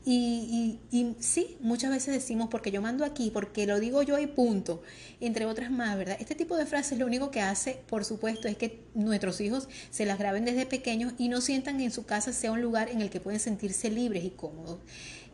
Y, 0.05 0.79
y, 0.91 0.97
y, 0.97 1.15
sí, 1.19 1.57
muchas 1.61 1.89
veces 1.89 2.13
decimos 2.13 2.49
porque 2.51 2.71
yo 2.71 2.81
mando 2.81 3.05
aquí, 3.05 3.31
porque 3.31 3.65
lo 3.65 3.79
digo 3.79 4.03
yo 4.03 4.19
y 4.19 4.27
punto, 4.27 4.81
entre 5.21 5.45
otras 5.45 5.71
más, 5.71 5.97
¿verdad? 5.97 6.17
Este 6.19 6.35
tipo 6.35 6.57
de 6.57 6.65
frases 6.65 6.99
lo 6.99 7.05
único 7.05 7.31
que 7.31 7.39
hace, 7.39 7.79
por 7.87 8.03
supuesto, 8.03 8.49
es 8.49 8.57
que 8.57 8.81
nuestros 8.95 9.39
hijos 9.39 9.69
se 9.91 10.05
las 10.05 10.19
graben 10.19 10.43
desde 10.43 10.65
pequeños 10.65 11.13
y 11.17 11.29
no 11.29 11.39
sientan 11.39 11.77
que 11.77 11.85
en 11.85 11.91
su 11.91 12.05
casa 12.05 12.33
sea 12.33 12.51
un 12.51 12.61
lugar 12.61 12.89
en 12.89 13.01
el 13.01 13.09
que 13.09 13.21
pueden 13.21 13.39
sentirse 13.39 13.89
libres 13.89 14.25
y 14.25 14.31
cómodos. 14.31 14.79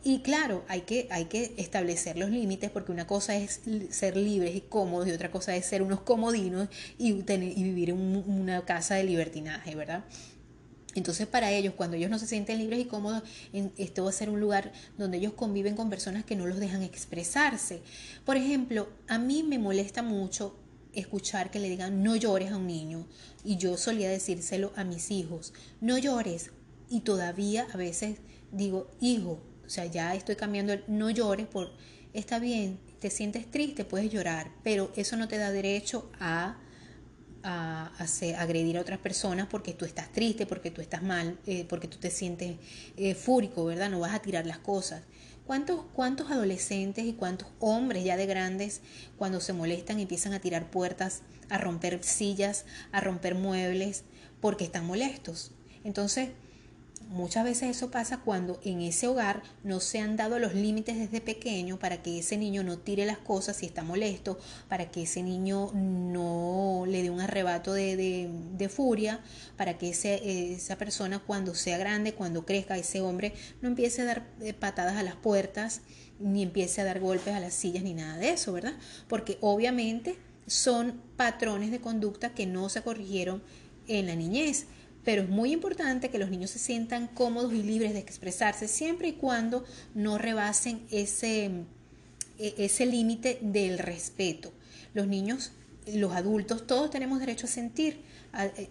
Y 0.02 0.20
claro, 0.20 0.64
hay 0.68 0.82
que, 0.82 1.08
hay 1.10 1.26
que 1.26 1.52
establecer 1.58 2.16
los 2.16 2.30
límites 2.30 2.70
porque 2.70 2.90
una 2.90 3.06
cosa 3.06 3.36
es 3.36 3.60
ser 3.90 4.16
libres 4.16 4.56
y 4.56 4.62
cómodos 4.62 5.08
y 5.08 5.10
otra 5.10 5.30
cosa 5.30 5.54
es 5.54 5.66
ser 5.66 5.82
unos 5.82 6.00
comodinos 6.00 6.68
y, 6.96 7.12
tener, 7.22 7.56
y 7.56 7.62
vivir 7.64 7.90
en 7.90 7.98
una 7.98 8.64
casa 8.64 8.94
de 8.94 9.04
libertinaje, 9.04 9.74
¿verdad? 9.74 10.04
Entonces 10.94 11.26
para 11.26 11.52
ellos, 11.52 11.74
cuando 11.76 11.96
ellos 11.96 12.10
no 12.10 12.18
se 12.18 12.26
sienten 12.26 12.58
libres 12.58 12.80
y 12.80 12.84
cómodos, 12.84 13.22
esto 13.78 14.04
va 14.04 14.10
a 14.10 14.12
ser 14.12 14.28
un 14.28 14.40
lugar 14.40 14.72
donde 14.98 15.18
ellos 15.18 15.34
conviven 15.34 15.76
con 15.76 15.88
personas 15.88 16.24
que 16.24 16.36
no 16.36 16.46
los 16.46 16.58
dejan 16.58 16.82
expresarse. 16.82 17.80
Por 18.24 18.36
ejemplo, 18.36 18.88
a 19.06 19.18
mí 19.18 19.42
me 19.42 19.58
molesta 19.58 20.02
mucho 20.02 20.56
escuchar 20.92 21.50
que 21.50 21.60
le 21.60 21.68
digan 21.68 22.02
no 22.02 22.16
llores 22.16 22.50
a 22.50 22.56
un 22.56 22.66
niño 22.66 23.06
y 23.44 23.56
yo 23.56 23.76
solía 23.76 24.10
decírselo 24.10 24.72
a 24.74 24.84
mis 24.84 25.10
hijos, 25.10 25.52
no 25.80 25.98
llores 25.98 26.50
y 26.88 27.00
todavía 27.00 27.68
a 27.72 27.76
veces 27.76 28.18
digo, 28.50 28.90
hijo, 29.00 29.40
o 29.64 29.70
sea, 29.70 29.86
ya 29.86 30.14
estoy 30.14 30.34
cambiando 30.34 30.72
el 30.72 30.82
no 30.88 31.10
llores 31.10 31.46
por, 31.46 31.70
está 32.12 32.40
bien, 32.40 32.80
te 32.98 33.10
sientes 33.10 33.48
triste, 33.50 33.84
puedes 33.84 34.10
llorar, 34.10 34.50
pero 34.64 34.90
eso 34.96 35.16
no 35.16 35.28
te 35.28 35.38
da 35.38 35.52
derecho 35.52 36.10
a, 36.18 36.58
a, 37.42 37.90
agredir 38.38 38.78
a 38.78 38.80
otras 38.80 38.98
personas 38.98 39.46
porque 39.48 39.72
tú 39.72 39.84
estás 39.84 40.12
triste, 40.12 40.46
porque 40.46 40.70
tú 40.70 40.80
estás 40.80 41.02
mal, 41.02 41.38
eh, 41.46 41.64
porque 41.68 41.88
tú 41.88 41.98
te 41.98 42.10
sientes 42.10 42.56
eh, 42.96 43.14
fúrico, 43.14 43.64
¿verdad? 43.64 43.90
No 43.90 44.00
vas 44.00 44.14
a 44.14 44.20
tirar 44.20 44.46
las 44.46 44.58
cosas. 44.58 45.02
¿Cuántos, 45.46 45.84
¿Cuántos 45.94 46.30
adolescentes 46.30 47.04
y 47.04 47.12
cuántos 47.12 47.48
hombres 47.58 48.04
ya 48.04 48.16
de 48.16 48.26
grandes 48.26 48.82
cuando 49.18 49.40
se 49.40 49.52
molestan 49.52 49.98
empiezan 49.98 50.32
a 50.32 50.40
tirar 50.40 50.70
puertas, 50.70 51.22
a 51.48 51.58
romper 51.58 52.02
sillas, 52.04 52.66
a 52.92 53.00
romper 53.00 53.34
muebles 53.34 54.04
porque 54.40 54.64
están 54.64 54.86
molestos? 54.86 55.50
Entonces, 55.82 56.30
Muchas 57.10 57.42
veces 57.42 57.76
eso 57.76 57.90
pasa 57.90 58.20
cuando 58.20 58.60
en 58.62 58.82
ese 58.82 59.08
hogar 59.08 59.42
no 59.64 59.80
se 59.80 59.98
han 59.98 60.16
dado 60.16 60.38
los 60.38 60.54
límites 60.54 60.96
desde 60.96 61.20
pequeño 61.20 61.76
para 61.76 62.04
que 62.04 62.20
ese 62.20 62.36
niño 62.36 62.62
no 62.62 62.78
tire 62.78 63.04
las 63.04 63.18
cosas 63.18 63.56
si 63.56 63.66
está 63.66 63.82
molesto, 63.82 64.38
para 64.68 64.92
que 64.92 65.02
ese 65.02 65.24
niño 65.24 65.72
no 65.74 66.84
le 66.86 67.02
dé 67.02 67.10
un 67.10 67.20
arrebato 67.20 67.72
de, 67.72 68.30
de, 68.56 68.68
furia, 68.68 69.24
para 69.56 69.76
que 69.76 69.90
esa 69.90 70.78
persona 70.78 71.18
cuando 71.18 71.56
sea 71.56 71.78
grande, 71.78 72.14
cuando 72.14 72.46
crezca, 72.46 72.78
ese 72.78 73.00
hombre 73.00 73.34
no 73.60 73.68
empiece 73.68 74.02
a 74.02 74.04
dar 74.04 74.28
eh, 74.40 74.52
patadas 74.52 74.96
a 74.96 75.02
las 75.02 75.16
puertas, 75.16 75.80
ni 76.20 76.44
empiece 76.44 76.80
a 76.80 76.84
dar 76.84 77.00
golpes 77.00 77.34
a 77.34 77.40
las 77.40 77.54
sillas, 77.54 77.82
ni 77.82 77.92
nada 77.92 78.18
de 78.18 78.30
eso, 78.30 78.52
¿verdad? 78.52 78.74
Porque 79.08 79.36
obviamente 79.40 80.16
son 80.46 81.02
patrones 81.16 81.72
de 81.72 81.80
conducta 81.80 82.34
que 82.34 82.46
no 82.46 82.68
se 82.68 82.82
corrigieron 82.82 83.42
en 83.88 84.06
la 84.06 84.14
niñez. 84.14 84.66
Pero 85.04 85.22
es 85.22 85.28
muy 85.28 85.52
importante 85.52 86.10
que 86.10 86.18
los 86.18 86.30
niños 86.30 86.50
se 86.50 86.58
sientan 86.58 87.08
cómodos 87.08 87.52
y 87.52 87.62
libres 87.62 87.92
de 87.92 88.00
expresarse 88.00 88.68
siempre 88.68 89.08
y 89.08 89.12
cuando 89.12 89.64
no 89.94 90.18
rebasen 90.18 90.82
ese, 90.90 91.50
e, 92.38 92.54
ese 92.58 92.86
límite 92.86 93.38
del 93.40 93.78
respeto. 93.78 94.52
Los 94.92 95.06
niños, 95.06 95.52
los 95.86 96.12
adultos, 96.12 96.66
todos 96.66 96.90
tenemos 96.90 97.20
derecho 97.20 97.46
a 97.46 97.50
sentir. 97.50 98.02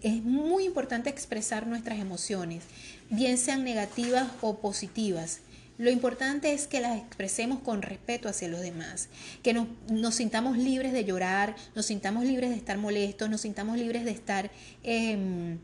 Es 0.02 0.22
muy 0.22 0.64
importante 0.64 1.10
expresar 1.10 1.66
nuestras 1.66 1.98
emociones, 1.98 2.62
bien 3.10 3.36
sean 3.36 3.64
negativas 3.64 4.28
o 4.40 4.58
positivas. 4.58 5.40
Lo 5.76 5.90
importante 5.90 6.52
es 6.52 6.66
que 6.66 6.80
las 6.80 6.98
expresemos 6.98 7.60
con 7.60 7.80
respeto 7.80 8.28
hacia 8.28 8.48
los 8.48 8.60
demás, 8.60 9.08
que 9.42 9.54
nos, 9.54 9.66
nos, 9.90 10.14
sintamos 10.14 10.58
libres 10.58 10.92
de 10.92 11.04
llorar, 11.04 11.56
nos 11.74 11.86
sintamos 11.86 12.24
libres 12.24 12.50
de 12.50 12.56
estar 12.56 12.76
molestos, 12.76 13.30
nos 13.30 13.40
sintamos 13.40 13.78
libres 13.78 14.04
de 14.04 14.10
estar... 14.12 14.50
Eh, 14.84 15.58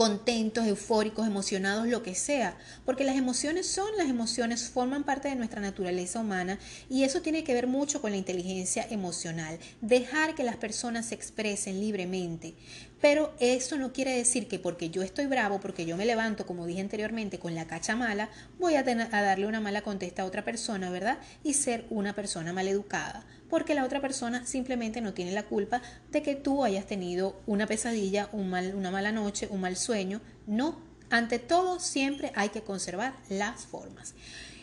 contentos, 0.00 0.66
eufóricos, 0.66 1.26
emocionados, 1.26 1.86
lo 1.86 2.02
que 2.02 2.14
sea, 2.14 2.56
porque 2.86 3.04
las 3.04 3.16
emociones 3.16 3.66
son 3.66 3.86
las 3.98 4.08
emociones, 4.08 4.70
forman 4.70 5.04
parte 5.04 5.28
de 5.28 5.36
nuestra 5.36 5.60
naturaleza 5.60 6.20
humana 6.20 6.58
y 6.88 7.02
eso 7.02 7.20
tiene 7.20 7.44
que 7.44 7.52
ver 7.52 7.66
mucho 7.66 8.00
con 8.00 8.12
la 8.12 8.16
inteligencia 8.16 8.86
emocional, 8.88 9.58
dejar 9.82 10.34
que 10.34 10.42
las 10.42 10.56
personas 10.56 11.04
se 11.04 11.16
expresen 11.16 11.80
libremente. 11.80 12.54
Pero 13.02 13.34
eso 13.40 13.76
no 13.76 13.92
quiere 13.92 14.16
decir 14.16 14.48
que 14.48 14.58
porque 14.58 14.88
yo 14.88 15.02
estoy 15.02 15.26
bravo, 15.26 15.60
porque 15.60 15.84
yo 15.84 15.98
me 15.98 16.06
levanto, 16.06 16.46
como 16.46 16.64
dije 16.64 16.80
anteriormente, 16.80 17.38
con 17.38 17.54
la 17.54 17.66
cacha 17.66 17.94
mala, 17.94 18.30
voy 18.58 18.76
a, 18.76 18.80
a 18.80 19.22
darle 19.22 19.46
una 19.46 19.60
mala 19.60 19.82
contesta 19.82 20.22
a 20.22 20.24
otra 20.24 20.46
persona, 20.46 20.88
¿verdad? 20.88 21.18
Y 21.44 21.52
ser 21.52 21.84
una 21.90 22.14
persona 22.14 22.54
maleducada 22.54 23.26
porque 23.50 23.74
la 23.74 23.84
otra 23.84 24.00
persona 24.00 24.46
simplemente 24.46 25.00
no 25.00 25.12
tiene 25.12 25.32
la 25.32 25.42
culpa 25.42 25.82
de 26.10 26.22
que 26.22 26.36
tú 26.36 26.64
hayas 26.64 26.86
tenido 26.86 27.38
una 27.46 27.66
pesadilla, 27.66 28.28
un 28.32 28.48
mal, 28.48 28.74
una 28.74 28.90
mala 28.90 29.12
noche, 29.12 29.48
un 29.50 29.60
mal 29.60 29.76
sueño. 29.76 30.20
No, 30.46 30.80
ante 31.10 31.38
todo 31.38 31.80
siempre 31.80 32.32
hay 32.34 32.48
que 32.48 32.62
conservar 32.62 33.14
las 33.28 33.66
formas. 33.66 34.14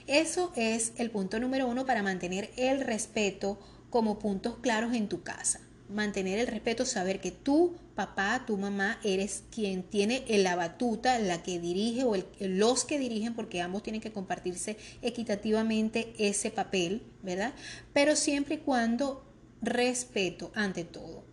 Eso 0.08 0.54
es 0.56 0.94
el 0.98 1.12
punto 1.12 1.40
número 1.40 1.68
uno 1.68 1.86
para 1.86 2.02
mantener 2.02 2.50
el 2.56 2.82
respeto 2.82 3.60
como 3.90 4.18
puntos 4.18 4.58
claros 4.58 4.94
en 4.94 5.10
tu 5.10 5.22
casa 5.22 5.60
mantener 5.90 6.40
el 6.40 6.48
respeto, 6.48 6.86
saber 6.86 7.20
que 7.20 7.32
tú, 7.32 7.76
papá, 7.98 8.44
tu 8.46 8.58
mamá, 8.58 9.00
eres 9.04 9.44
quien 9.52 9.82
tiene 9.82 10.24
la 10.30 10.56
batuta, 10.56 11.18
la 11.18 11.42
que 11.42 11.60
dirige 11.60 12.04
o 12.06 12.16
los 12.40 12.86
que 12.86 13.00
dirigen, 13.00 13.34
porque 13.34 13.60
ambos 13.60 13.82
tienen 13.82 14.02
que 14.02 14.14
compartirse 14.14 14.78
equitativamente 15.02 16.14
ese 16.20 16.52
papel, 16.52 17.02
¿verdad? 17.24 17.54
Pero 17.94 18.16
siempre 18.16 18.56
y 18.56 18.60
cuando 18.60 19.26
respeto 19.62 20.52
ante 20.54 20.86
todo. 20.86 21.26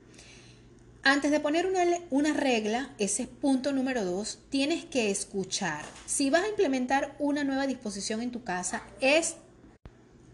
Antes 1.02 1.30
de 1.30 1.38
poner 1.38 1.66
una, 1.66 1.84
una, 2.08 2.32
regla, 2.32 2.94
ese 2.98 3.24
es 3.24 3.28
punto 3.28 3.72
número 3.72 4.02
dos, 4.06 4.38
tienes 4.48 4.86
que 4.86 5.10
escuchar. 5.10 5.84
Si 6.06 6.30
vas 6.30 6.44
a 6.44 6.48
implementar 6.48 7.14
una 7.18 7.44
nueva 7.44 7.66
disposición 7.66 8.22
en 8.22 8.30
tu 8.30 8.42
casa, 8.42 8.82
es, 9.02 9.36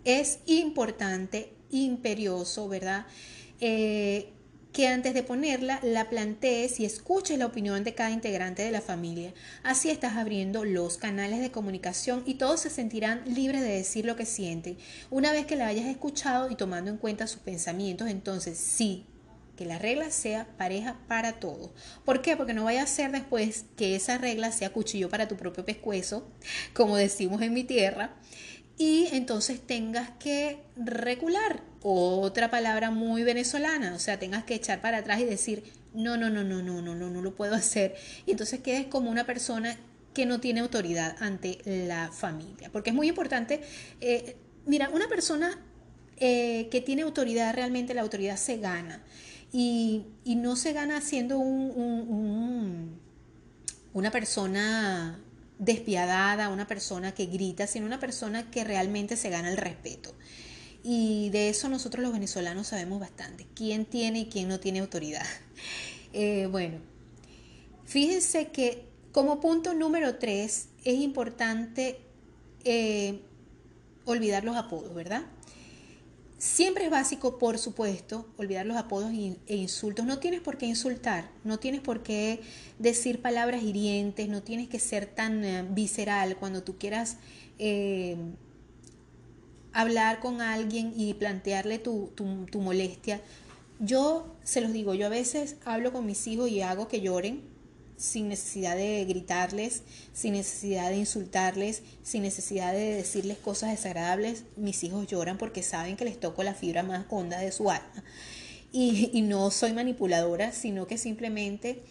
es 0.05 0.39
importante, 0.47 1.53
imperioso, 1.71 2.69
¿verdad? 2.69 3.07
Eh, 3.61 4.33
que 4.73 4.87
antes 4.87 5.15
de 5.15 5.23
ponerla 5.23 5.81
la 5.83 6.09
plantees 6.09 6.79
y 6.81 6.85
escuches 6.85 7.39
la 7.39 7.47
opinión 7.47 7.83
de 7.83 7.95
cada 7.95 8.11
integrante 8.11 8.63
de 8.63 8.71
la 8.71 8.81
familia. 8.81 9.35
Así 9.63 9.91
estás 9.91 10.17
abriendo 10.17 10.65
los 10.65 10.97
canales 10.97 11.41
de 11.41 11.51
comunicación 11.51 12.23
y 12.27 12.35
todos 12.35 12.61
se 12.61 12.71
sentirán 12.71 13.23
libres 13.27 13.63
de 13.63 13.69
decir 13.69 14.05
lo 14.05 14.17
que 14.17 14.27
sienten. 14.27 14.79
Una 15.11 15.33
vez 15.33 15.47
que 15.47 15.57
la 15.57 15.67
hayas 15.67 15.87
escuchado 15.87 16.51
y 16.51 16.57
tomando 16.57 16.91
en 16.91 16.99
cuenta 16.99 17.27
sus 17.27 17.41
pensamientos, 17.41 18.09
entonces 18.09 18.59
sí, 18.59 19.07
que 19.61 19.67
la 19.67 19.79
regla 19.79 20.11
sea 20.11 20.47
pareja 20.57 20.97
para 21.07 21.35
todos. 21.35 21.71
¿Por 22.07 22.23
qué? 22.23 22.35
Porque 22.35 22.55
no 22.55 22.65
vaya 22.65 22.83
a 22.83 22.87
ser 22.87 23.13
después 23.13 23.67
que 23.77 23.95
esa 23.95 24.17
regla 24.17 24.53
sea 24.53 24.73
cuchillo 24.73 25.11
para 25.11 25.29
tu 25.29 25.37
propio 25.37 25.67
pescuezo, 25.67 26.27
como 26.73 26.97
decimos 26.97 27.43
en 27.43 27.53
mi 27.53 27.65
tierra, 27.65 28.17
y 28.81 29.09
entonces 29.13 29.61
tengas 29.61 30.09
que 30.13 30.63
recular. 30.75 31.63
Otra 31.83 32.51
palabra 32.51 32.91
muy 32.91 33.25
venezolana, 33.25 33.95
o 33.95 33.99
sea, 33.99 34.19
tengas 34.19 34.45
que 34.45 34.55
echar 34.55 34.81
para 34.81 34.97
atrás 34.97 35.21
y 35.21 35.27
decir, 35.27 35.65
no, 35.93 36.17
no, 36.17 36.31
no, 36.31 36.45
no, 36.45 36.63
no, 36.63 36.81
no, 36.81 36.95
no, 36.95 37.11
no 37.11 37.21
lo 37.21 37.35
puedo 37.35 37.55
hacer. 37.55 37.95
Y 38.25 38.31
entonces 38.31 38.61
quedes 38.61 38.87
como 38.87 39.11
una 39.11 39.27
persona 39.27 39.77
que 40.15 40.25
no 40.25 40.41
tiene 40.41 40.61
autoridad 40.61 41.15
ante 41.21 41.59
la 41.67 42.11
familia. 42.11 42.71
Porque 42.73 42.89
es 42.89 42.97
muy 42.97 43.09
importante, 43.09 43.61
eh, 44.01 44.39
mira, 44.65 44.89
una 44.89 45.09
persona 45.09 45.59
eh, 46.17 46.69
que 46.71 46.81
tiene 46.81 47.03
autoridad, 47.03 47.53
realmente 47.55 47.93
la 47.93 48.01
autoridad 48.01 48.39
se 48.39 48.57
gana. 48.57 49.05
Y, 49.53 50.07
no 50.25 50.57
se 50.57 50.73
gana 50.73 51.03
siendo 51.03 51.39
un, 51.39 52.99
una 53.93 54.11
persona 54.11 55.21
despiadada, 55.61 56.49
una 56.49 56.67
persona 56.67 57.13
que 57.13 57.27
grita, 57.27 57.67
sino 57.67 57.87
una 57.87 58.01
persona 58.01 58.51
que 58.51 58.65
realmente 58.65 59.17
se 59.17 59.29
gana 59.29 59.51
el 59.51 59.59
respeto. 59.59 60.13
Y 60.83 61.29
de 61.31 61.51
eso 61.51 61.69
nosotros 61.69 62.03
los 62.03 62.13
venezolanos 62.13 62.69
sabemos 62.69 62.99
bastante, 62.99 63.47
quién 63.55 63.85
tiene 63.85 64.21
y 64.21 64.27
quién 64.27 64.49
no 64.49 64.59
tiene 64.59 64.81
autoridad. 64.81 65.25
Eh, 66.13 66.49
bueno, 66.51 66.79
fíjense 67.85 68.49
que 68.49 68.85
como 69.13 69.39
punto 69.39 69.75
número 69.75 70.17
tres 70.17 70.67
es 70.85 70.97
importante 70.97 72.01
eh, 72.65 73.21
olvidar 74.05 74.43
los 74.43 74.57
apodos, 74.57 74.93
¿verdad? 74.93 75.23
Siempre 76.41 76.87
es 76.87 76.91
básico, 76.91 77.37
por 77.37 77.59
supuesto, 77.59 78.27
olvidar 78.39 78.65
los 78.65 78.79
apodos 78.79 79.13
e 79.13 79.57
insultos. 79.57 80.07
No 80.07 80.21
tienes 80.21 80.41
por 80.41 80.57
qué 80.57 80.65
insultar, 80.65 81.31
no 81.45 81.59
tienes 81.59 81.83
por 81.83 82.03
qué 82.03 82.41
decir 82.79 83.21
palabras 83.21 83.63
hirientes, 83.63 84.27
no 84.31 84.43
tienes 84.43 84.71
que 84.71 84.79
ser 84.79 85.05
tan 85.05 85.45
eh, 85.45 85.67
visceral 85.69 86.39
cuando 86.39 86.63
tú 86.63 86.79
quieras 86.79 87.19
eh, 87.59 88.17
hablar 89.75 90.21
con 90.21 90.41
alguien 90.41 90.95
y 90.97 91.13
plantearle 91.13 91.79
tu, 91.79 92.11
tu 92.15 92.61
molestia. 92.63 93.21
Yo 93.79 94.35
se 94.43 94.63
los 94.63 94.73
digo, 94.73 94.95
yo 94.95 95.05
a 95.05 95.11
veces 95.11 95.57
hablo 95.67 95.93
con 95.93 96.07
mis 96.07 96.27
hijos 96.27 96.49
y 96.49 96.63
hago 96.63 96.89
que 96.89 97.03
lloren 97.03 97.50
sin 98.01 98.29
necesidad 98.29 98.77
de 98.77 99.05
gritarles, 99.05 99.83
sin 100.15 100.33
necesidad 100.33 100.89
de 100.89 100.97
insultarles, 100.97 101.83
sin 102.03 102.23
necesidad 102.23 102.73
de 102.73 102.95
decirles 102.95 103.37
cosas 103.37 103.71
desagradables. 103.71 104.45
Mis 104.57 104.83
hijos 104.85 105.07
lloran 105.07 105.37
porque 105.37 105.63
saben 105.63 105.97
que 105.97 106.07
les 106.07 106.19
toco 106.19 106.43
la 106.43 106.55
fibra 106.55 106.83
más 106.83 107.05
honda 107.11 107.39
de 107.39 107.53
su 107.53 107.71
alma. 107.71 108.03
Y, 108.73 109.21
no 109.23 109.51
soy 109.51 109.73
manipuladora, 109.73 110.53
sino 110.53 110.87
que 110.87 110.97
simplemente 110.97 111.83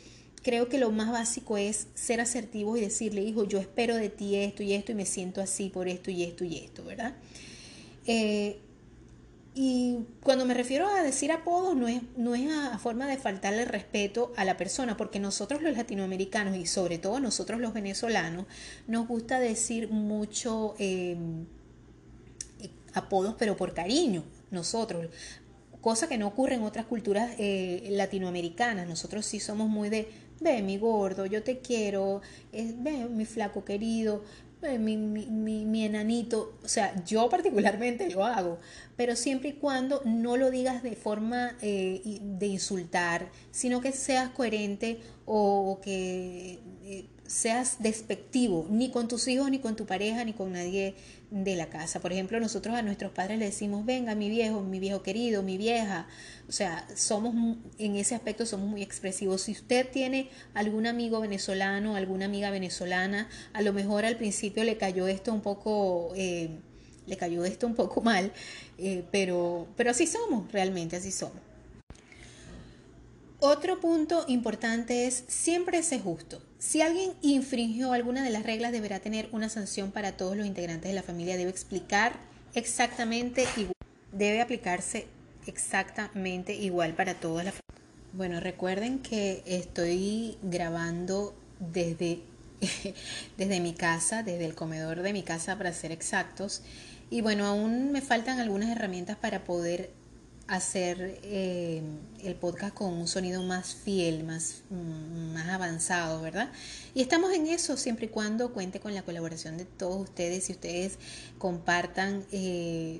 creo 0.41 0.67
que 0.67 0.79
lo 0.79 0.91
más 0.91 1.11
básico 1.11 1.57
es 1.57 1.87
ser 1.93 2.21
asertivo 2.21 2.75
y 2.75 2.81
decirle, 2.81 3.21
hijo, 3.21 3.43
yo 3.43 3.59
espero 3.59 3.95
de 3.95 4.09
ti 4.09 4.35
esto 4.35 4.63
y 4.63 4.73
esto 4.73 4.93
y 4.93 4.95
me 4.95 5.05
siento 5.05 5.41
así 5.41 5.69
por 5.69 5.87
esto 5.87 6.09
y 6.09 6.23
esto 6.23 6.43
y 6.43 6.57
esto, 6.57 6.83
¿verdad? 6.85 7.13
Eh, 8.07 8.57
y 9.61 10.05
cuando 10.23 10.45
me 10.45 10.53
refiero 10.53 10.87
a 10.87 11.03
decir 11.03 11.33
apodos, 11.33 11.75
no 11.75 11.89
es, 11.89 12.01
no 12.15 12.33
es 12.33 12.49
a, 12.49 12.79
forma 12.79 13.07
de 13.07 13.17
faltarle 13.17 13.65
respeto 13.65 14.31
a 14.37 14.45
la 14.45 14.55
persona, 14.55 14.95
porque 14.95 15.19
nosotros 15.19 15.61
los 15.61 15.75
latinoamericanos 15.75 16.55
y 16.55 16.65
sobre 16.65 16.97
todo 16.97 17.19
nosotros 17.19 17.59
los 17.59 17.73
venezolanos, 17.73 18.45
nos 18.87 19.05
gusta 19.05 19.37
decir 19.37 19.89
mucho 19.89 20.75
em, 20.79 21.45
apodos, 22.93 23.35
pero 23.37 23.57
por 23.57 23.73
cariño, 23.73 24.23
nosotros. 24.49 25.07
Cosa 25.81 26.07
que 26.07 26.17
no 26.17 26.27
ocurre 26.27 26.55
en 26.55 26.63
otras 26.63 26.85
culturas 26.85 27.35
eh, 27.37 27.89
latinoamericanas. 27.91 28.87
Nosotros 28.87 29.25
sí 29.25 29.41
somos 29.41 29.67
muy 29.67 29.89
de, 29.89 30.07
ve 30.39 30.61
mi 30.61 30.77
gordo, 30.77 31.25
yo 31.25 31.43
te 31.43 31.59
quiero, 31.59 32.21
ve 32.53 33.09
mi 33.09 33.25
flaco 33.25 33.65
querido, 33.65 34.23
eh, 34.61 34.77
mi, 34.77 34.97
mi, 34.97 35.25
mi, 35.65 35.85
enanito, 35.85 36.53
o 36.61 36.67
sea, 36.67 36.93
yo 37.05 37.29
particularmente 37.29 38.09
lo 38.09 38.25
hago, 38.25 38.59
pero 38.97 39.15
siempre 39.15 39.49
y 39.49 39.53
cuando 39.53 40.01
no 40.03 40.35
lo 40.35 40.51
digas 40.51 40.83
de 40.83 40.97
forma 40.97 41.55
eh, 41.61 42.19
de 42.21 42.47
insultar, 42.47 43.29
sino 43.51 43.79
que 43.79 43.93
seas 43.93 44.31
coherente 44.31 44.99
o 45.25 45.79
que 45.81 46.59
eh, 46.83 47.05
seas 47.25 47.77
despectivo, 47.79 48.67
ni 48.69 48.91
con 48.91 49.07
tus 49.07 49.29
hijos, 49.29 49.49
ni 49.49 49.59
con 49.59 49.77
tu 49.77 49.85
pareja, 49.85 50.25
ni 50.25 50.33
con 50.33 50.51
nadie 50.51 50.95
de 51.31 51.55
la 51.55 51.69
casa. 51.69 51.99
Por 51.99 52.11
ejemplo, 52.11 52.39
nosotros 52.39 52.75
a 52.75 52.81
nuestros 52.81 53.11
padres 53.11 53.37
le 53.37 53.45
decimos, 53.45 53.85
venga, 53.85 54.15
mi 54.15 54.29
viejo, 54.29 54.61
mi 54.61 54.79
viejo 54.79 55.03
querido, 55.03 55.43
mi 55.43 55.57
vieja. 55.57 56.07
O 56.47 56.51
sea, 56.51 56.87
somos, 56.95 57.57
en 57.77 57.95
ese 57.95 58.15
aspecto 58.15 58.45
somos 58.45 58.67
muy 58.67 58.81
expresivos. 58.81 59.41
Si 59.41 59.51
usted 59.51 59.87
tiene 59.89 60.29
algún 60.53 60.87
amigo 60.87 61.21
venezolano, 61.21 61.95
alguna 61.95 62.25
amiga 62.25 62.49
venezolana, 62.49 63.29
a 63.53 63.61
lo 63.61 63.73
mejor 63.73 64.05
al 64.05 64.17
principio 64.17 64.63
le 64.63 64.77
cayó 64.77 65.07
esto 65.07 65.33
un 65.33 65.41
poco... 65.41 66.13
Eh, 66.15 66.49
le 67.05 67.17
cayó 67.17 67.43
esto 67.43 67.65
un 67.65 67.73
poco 67.73 68.01
mal, 68.03 68.31
eh, 68.77 69.03
pero, 69.11 69.67
pero 69.75 69.89
así 69.89 70.05
somos, 70.05 70.51
realmente 70.51 70.95
así 70.95 71.11
somos. 71.11 71.41
Otro 73.39 73.79
punto 73.79 74.25
importante 74.27 75.07
es 75.07 75.23
siempre 75.27 75.81
ser 75.81 76.01
justo. 76.01 76.41
Si 76.59 76.81
alguien 76.81 77.13
infringió 77.21 77.93
alguna 77.93 78.21
de 78.21 78.31
las 78.31 78.43
reglas 78.43 78.73
deberá 78.73 78.99
tener 78.99 79.29
una 79.31 79.47
sanción 79.47 79.91
para 79.91 80.17
todos 80.17 80.35
los 80.35 80.45
integrantes 80.45 80.89
de 80.89 80.95
la 80.95 81.03
familia. 81.03 81.37
Debe 81.37 81.49
explicar 81.49 82.19
exactamente 82.53 83.45
y 83.55 83.67
debe 84.11 84.41
aplicarse 84.41 85.07
exactamente 85.47 86.53
igual 86.53 86.95
para 86.95 87.13
todas 87.13 87.45
las 87.45 87.53
Bueno, 88.11 88.41
recuerden 88.41 88.99
que 88.99 89.41
estoy 89.45 90.37
grabando 90.41 91.33
desde, 91.61 92.23
desde 93.37 93.59
mi 93.61 93.73
casa, 93.73 94.21
desde 94.21 94.43
el 94.43 94.53
comedor 94.53 95.01
de 95.01 95.13
mi 95.13 95.23
casa 95.23 95.57
para 95.57 95.71
ser 95.71 95.93
exactos. 95.93 96.61
Y 97.09 97.21
bueno, 97.21 97.45
aún 97.45 97.93
me 97.93 98.01
faltan 98.01 98.37
algunas 98.37 98.69
herramientas 98.69 99.15
para 99.15 99.45
poder 99.45 99.91
hacer 100.49 101.19
eh, 101.21 101.81
el 102.23 102.35
podcast 102.35 102.73
con 102.73 102.91
un 102.93 103.07
sonido 103.07 103.43
más 103.43 103.75
fiel, 103.75 104.23
más, 104.23 104.63
mm, 104.71 105.33
más 105.33 105.47
avanzado, 105.49 106.21
¿verdad? 106.21 106.51
Y 106.95 107.01
estamos 107.01 107.31
en 107.33 107.45
eso 107.45 107.77
siempre 107.77 108.07
y 108.07 108.09
cuando 108.09 108.51
cuente 108.51 108.79
con 108.79 108.95
la 108.95 109.03
colaboración 109.03 109.57
de 109.57 109.65
todos 109.65 110.01
ustedes 110.01 110.49
y 110.49 110.53
ustedes 110.53 110.97
compartan 111.37 112.25
eh, 112.31 112.99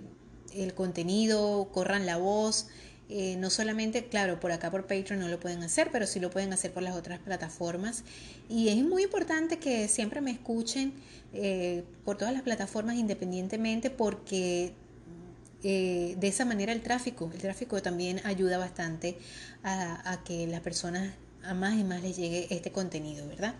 el 0.53 0.75
contenido, 0.75 1.69
corran 1.73 2.05
la 2.05 2.17
voz. 2.17 2.67
Eh, 3.09 3.35
no 3.37 3.49
solamente, 3.49 4.05
claro, 4.05 4.39
por 4.39 4.51
acá 4.51 4.69
por 4.69 4.83
Patreon 4.85 5.19
no 5.19 5.27
lo 5.27 5.39
pueden 5.39 5.63
hacer, 5.63 5.89
pero 5.91 6.05
sí 6.05 6.19
lo 6.19 6.29
pueden 6.29 6.53
hacer 6.53 6.71
por 6.71 6.83
las 6.83 6.95
otras 6.95 7.17
plataformas. 7.17 8.03
Y 8.47 8.69
es 8.69 8.83
muy 8.83 9.03
importante 9.03 9.57
que 9.57 9.87
siempre 9.87 10.21
me 10.21 10.31
escuchen 10.31 10.93
por 12.05 12.17
todas 12.17 12.33
las 12.33 12.41
plataformas 12.41 12.95
independientemente 12.95 13.91
porque 13.91 14.73
eh, 15.63 16.15
de 16.17 16.27
esa 16.27 16.45
manera 16.45 16.71
el 16.71 16.81
tráfico, 16.81 17.29
el 17.33 17.39
tráfico 17.39 17.81
también 17.81 18.21
ayuda 18.23 18.57
bastante 18.57 19.17
a, 19.63 20.21
que 20.23 20.47
las 20.47 20.61
personas 20.61 21.13
a 21.43 21.53
más 21.53 21.77
y 21.77 21.83
más 21.83 22.01
les 22.01 22.15
llegue 22.15 22.47
este 22.49 22.71
contenido, 22.71 23.27
¿verdad? 23.27 23.55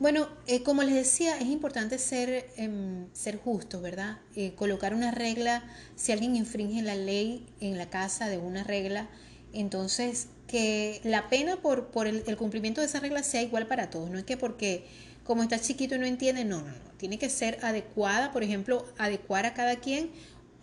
Bueno, 0.00 0.28
eh, 0.46 0.62
como 0.62 0.84
les 0.84 0.94
decía, 0.94 1.36
es 1.38 1.46
importante 1.46 1.98
ser, 1.98 2.48
em, 2.56 3.06
ser 3.12 3.36
justos, 3.36 3.82
¿verdad? 3.82 4.18
Eh, 4.36 4.54
colocar 4.54 4.94
una 4.94 5.10
regla, 5.10 5.64
si 5.96 6.12
alguien 6.12 6.36
infringe 6.36 6.82
la 6.82 6.94
ley 6.94 7.46
en 7.60 7.76
la 7.76 7.90
casa 7.90 8.28
de 8.28 8.38
una 8.38 8.64
regla, 8.64 9.08
entonces 9.52 10.28
que 10.46 11.00
la 11.04 11.28
pena 11.28 11.56
por, 11.56 11.88
por 11.88 12.06
el, 12.06 12.22
el, 12.26 12.36
cumplimiento 12.36 12.80
de 12.80 12.86
esa 12.86 13.00
regla 13.00 13.22
sea 13.22 13.42
igual 13.42 13.66
para 13.66 13.90
todos, 13.90 14.08
no 14.08 14.18
es 14.18 14.24
que 14.24 14.36
porque 14.36 14.86
como 15.24 15.42
está 15.42 15.60
chiquito 15.60 15.94
y 15.94 15.98
no 15.98 16.06
entiende, 16.06 16.44
no, 16.46 16.62
no, 16.62 16.68
no, 16.68 16.90
tiene 16.96 17.18
que 17.18 17.28
ser 17.28 17.58
adecuada, 17.62 18.32
por 18.32 18.42
ejemplo, 18.42 18.86
adecuar 18.96 19.44
a 19.44 19.52
cada 19.52 19.76
quien 19.76 20.10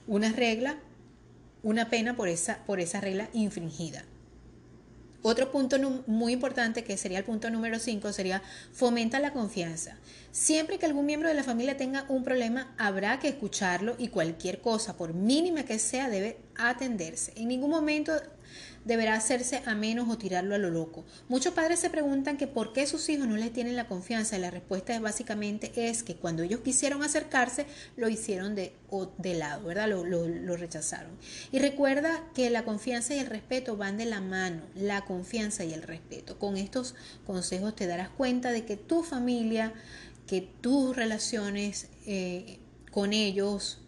una 0.08 0.32
regla, 0.32 0.78
una 1.64 1.90
pena 1.90 2.16
por 2.16 2.28
esa, 2.28 2.64
por 2.66 2.80
esa 2.80 3.02
regla 3.02 3.30
infringida. 3.34 4.06
Otro 5.28 5.52
punto 5.52 5.80
muy 6.06 6.34
importante, 6.34 6.84
que 6.84 6.98
sería 6.98 7.18
el 7.18 7.24
punto 7.24 7.50
número 7.50 7.80
5, 7.80 8.14
sería 8.14 8.44
fomenta 8.72 9.20
la 9.20 9.34
confianza. 9.34 9.98
Siempre 10.32 10.78
que 10.78 10.86
algún 10.86 11.08
miembro 11.08 11.30
de 11.30 11.34
la 11.34 11.42
familia 11.42 11.78
tenga 11.78 12.06
un 12.10 12.24
problema, 12.24 12.76
habrá 12.78 13.18
que 13.18 13.30
escucharlo 13.30 13.96
y 13.98 14.10
cualquier 14.10 14.62
cosa, 14.62 14.98
por 14.98 15.16
mínima 15.16 15.64
que 15.64 15.80
sea, 15.80 16.12
debe 16.12 16.38
atenderse. 16.56 17.34
En 17.36 17.48
ningún 17.48 17.72
momento 17.72 18.14
deberá 18.86 19.16
hacerse 19.16 19.62
a 19.66 19.76
menos 19.76 20.08
o 20.10 20.18
tirarlo 20.18 20.56
a 20.56 20.60
lo 20.60 20.70
loco. 20.70 21.04
Muchos 21.28 21.54
padres 21.54 21.80
se 21.80 21.90
preguntan 21.90 22.38
que 22.38 22.48
por 22.48 22.72
qué 22.72 22.86
sus 22.88 23.10
hijos 23.10 23.28
no 23.28 23.36
les 23.36 23.52
tienen 23.52 23.76
la 23.76 23.88
confianza 23.88 24.38
y 24.38 24.42
la 24.42 24.52
respuesta 24.52 24.96
es 24.96 25.02
básicamente 25.02 25.72
es 25.76 26.04
que 26.04 26.16
cuando 26.16 26.44
ellos 26.44 26.62
quisieron 26.62 27.04
acercarse 27.04 27.66
lo 27.98 28.08
hicieron 28.08 28.56
de, 28.56 28.74
de 29.18 29.34
lado, 29.34 29.66
¿verdad? 29.66 29.90
Lo, 29.90 30.06
lo 30.06 30.56
rechazaron. 30.56 31.12
Y 31.52 31.60
recuerda 31.60 32.24
que 32.34 32.50
la 32.50 32.64
confianza 32.64 33.16
y 33.16 33.20
el 33.20 33.28
respeto 33.28 33.76
van 33.76 33.98
de 33.98 34.06
la 34.06 34.22
mano, 34.22 34.62
la 34.76 35.04
confianza 35.04 35.66
y 35.66 35.74
el 35.74 35.82
respeto. 35.82 36.38
Con 36.38 36.56
estos 36.56 36.96
consejos 37.26 37.76
te 37.76 37.88
darás 37.88 38.10
cuenta 38.10 38.52
de 38.52 38.66
que 38.66 38.78
tu 38.78 39.04
familia, 39.04 39.74
que 40.28 40.42
tus 40.42 40.96
relaciones 40.96 41.88
eh, 42.06 42.60
con 42.92 43.14
ellos, 43.14 43.80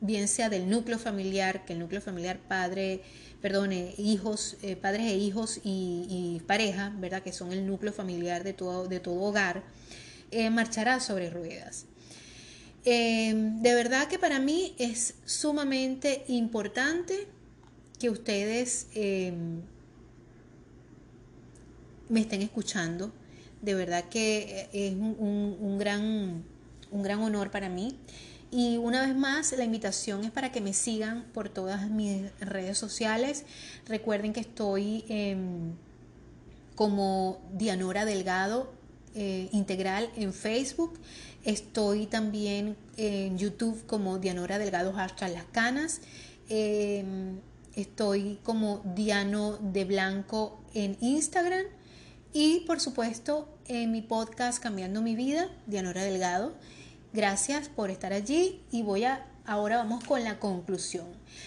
bien 0.00 0.28
sea 0.28 0.48
del 0.48 0.68
núcleo 0.68 0.98
familiar, 0.98 1.64
que 1.64 1.72
el 1.72 1.78
núcleo 1.78 2.00
familiar 2.00 2.38
padre, 2.38 3.02
perdone, 3.40 3.94
hijos, 3.98 4.56
eh, 4.62 4.76
padres 4.76 5.06
e 5.06 5.16
hijos 5.16 5.60
y, 5.62 6.42
pareja, 6.46 6.92
¿verdad? 6.98 7.22
Que 7.22 7.32
son 7.32 7.52
el 7.52 7.66
núcleo 7.66 7.92
familiar 7.92 8.44
de 8.44 8.52
todo, 8.52 8.88
de 8.88 9.00
todo 9.00 9.20
hogar, 9.20 9.62
eh, 10.30 10.50
marchará 10.50 11.00
sobre 11.00 11.30
ruedas. 11.30 11.86
Em, 12.84 13.62
de 13.62 13.74
verdad 13.74 14.08
que 14.08 14.18
para 14.18 14.38
mí 14.38 14.74
es 14.78 15.14
sumamente 15.24 16.24
importante 16.28 17.26
que 17.98 18.10
ustedes 18.10 18.86
em, 18.94 19.60
me 22.08 22.20
estén 22.20 22.42
escuchando. 22.42 23.12
De 23.60 23.74
verdad 23.74 24.04
que 24.04 24.68
es 24.72 24.92
un, 24.94 25.76
gran, 25.78 26.44
un 26.90 27.02
gran 27.02 27.20
honor 27.20 27.50
para 27.50 27.68
mí. 27.68 27.98
Y 28.50 28.76
una 28.76 29.06
vez 29.06 29.16
más, 29.16 29.52
la 29.52 29.64
invitación 29.64 30.24
es 30.24 30.30
para 30.30 30.52
que 30.52 30.60
me 30.60 30.72
sigan 30.72 31.24
por 31.34 31.48
todas 31.48 31.90
mis 31.90 32.22
redes 32.40 32.78
sociales. 32.78 33.44
Recuerden 33.86 34.32
que 34.32 34.40
estoy 34.40 35.04
como 36.76 37.40
Dianora 37.54 38.04
Delgado 38.04 38.72
eh, 39.14 39.48
Integral 39.52 40.10
en 40.16 40.32
Facebook. 40.32 41.00
Estoy 41.44 42.06
también 42.06 42.76
en 42.96 43.38
YouTube 43.38 43.84
como 43.86 44.18
Dianora 44.18 44.58
Delgado 44.58 44.96
hasta 44.96 45.26
las 45.28 45.44
canas. 45.44 46.00
Em, 46.48 47.40
estoy 47.74 48.38
como 48.42 48.82
Diano 48.94 49.56
de 49.56 49.84
Blanco 49.84 50.60
en 50.74 50.96
Instagram. 51.00 51.64
Y 52.32 52.60
por 52.66 52.80
supuesto 52.80 53.48
en 53.68 53.90
mi 53.90 54.02
podcast 54.02 54.62
Cambiando 54.62 55.00
mi 55.00 55.16
vida, 55.16 55.48
Dianora 55.66 56.02
Delgado. 56.02 56.52
Gracias 57.16 57.70
por 57.70 57.90
estar 57.90 58.12
allí 58.12 58.60
y 58.70 58.82
voy 58.82 59.04
a, 59.04 59.24
ahora 59.46 59.78
vamos 59.78 60.04
con 60.04 60.22
la 60.22 60.38
conclusión. 60.38 61.06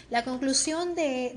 La 0.10 0.24
conclusión 0.26 0.96
de, 0.96 1.36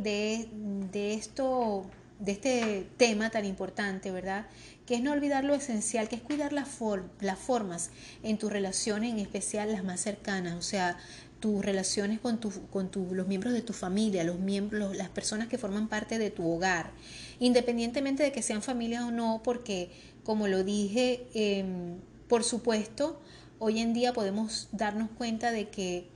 de, 0.91 1.13
esto, 1.13 1.85
de 2.19 2.33
este 2.33 2.89
tema 2.97 3.29
tan 3.29 3.45
importante, 3.45 4.11
¿verdad? 4.11 4.47
Que 4.87 4.95
es 4.95 5.03
no 5.03 5.13
olvidar 5.13 5.45
lo 5.45 5.53
esencial, 5.53 6.09
que 6.09 6.17
es 6.17 6.23
cuidar 6.23 6.55
las, 6.55 6.79
las 7.21 7.39
formas 7.39 7.91
en 8.23 8.39
tus 8.39 8.51
relaciones, 8.51 9.13
en 9.13 9.19
especial 9.19 9.71
las 9.71 9.85
más 9.85 10.01
cercanas, 10.01 10.55
o 10.55 10.63
sea, 10.63 10.97
tus 11.39 11.63
relaciones 11.63 12.19
con, 12.19 12.41
tu, 12.41 12.53
con 12.69 12.91
los 13.11 13.27
miembros 13.27 13.53
de 13.53 13.61
tu 13.61 13.75
familia, 13.75 14.25
los 14.25 14.39
miembros, 14.39 14.97
las 14.97 15.11
personas 15.11 15.49
que 15.49 15.59
forman 15.59 15.89
parte 15.89 16.19
de 16.19 16.31
tu 16.31 16.51
hogar, 16.51 16.93
independientemente 17.39 18.23
de 18.23 18.33
que 18.33 18.41
sean 18.41 18.63
familias 18.63 19.05
o 19.05 19.11
no, 19.11 19.43
porque 19.45 19.91
como 20.25 20.49
lo 20.49 20.65
dije, 20.65 21.27
em, 21.35 21.99
por 22.29 22.45
supuesto, 22.45 23.21
hoy 23.63 23.79
en 23.79 23.95
día 23.95 24.13
podemos 24.13 24.69
darnos 24.73 25.09
cuenta 25.17 25.53
de 25.53 25.69
que 25.69 26.09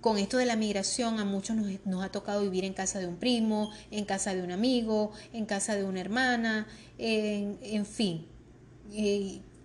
con 0.00 0.18
esto 0.18 0.36
de 0.36 0.46
la 0.46 0.54
migración 0.54 1.18
a 1.18 1.24
muchos 1.24 1.56
nos, 1.84 2.04
ha 2.04 2.12
tocado 2.12 2.42
vivir 2.42 2.64
en 2.64 2.74
casa 2.74 3.00
de 3.00 3.08
un 3.08 3.16
primo, 3.16 3.72
en 3.90 4.04
casa 4.04 4.32
de 4.32 4.42
un 4.42 4.52
amigo, 4.52 5.10
en 5.32 5.46
casa 5.46 5.74
de 5.74 5.82
una 5.82 6.00
hermana, 6.00 6.68
en, 6.96 7.86
fin. 7.86 8.26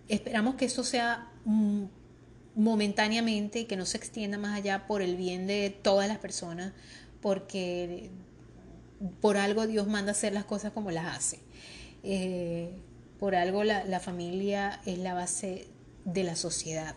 esperamos 0.10 0.56
que 0.56 0.66
eso 0.66 0.84
sea 0.84 1.30
mm, 1.46 1.84
momentáneamente 2.56 3.60
y 3.60 3.66
que 3.66 3.78
no 3.78 3.86
se 3.86 3.98
extienda 3.98 4.40
más 4.40 4.58
allá 4.58 4.88
por 4.88 5.04
el 5.04 5.16
bien 5.16 5.46
de 5.46 5.70
todas 5.70 6.08
las 6.08 6.18
personas, 6.18 6.74
porque 7.22 8.10
por 9.22 9.38
algo 9.38 9.68
Dios 9.68 9.88
manda 9.88 10.12
hacer 10.12 10.34
las 10.34 10.46
cosas 10.46 10.72
como 10.72 10.90
las 10.90 11.18
hace. 11.18 11.40
Eh, 12.02 12.72
por 13.20 13.36
algo 13.36 13.64
la, 13.64 13.84
la 13.86 14.00
familia 14.00 14.82
es 14.88 14.98
la 14.98 15.14
base 15.14 15.68
de 16.08 16.24
la 16.24 16.36
sociedad. 16.36 16.96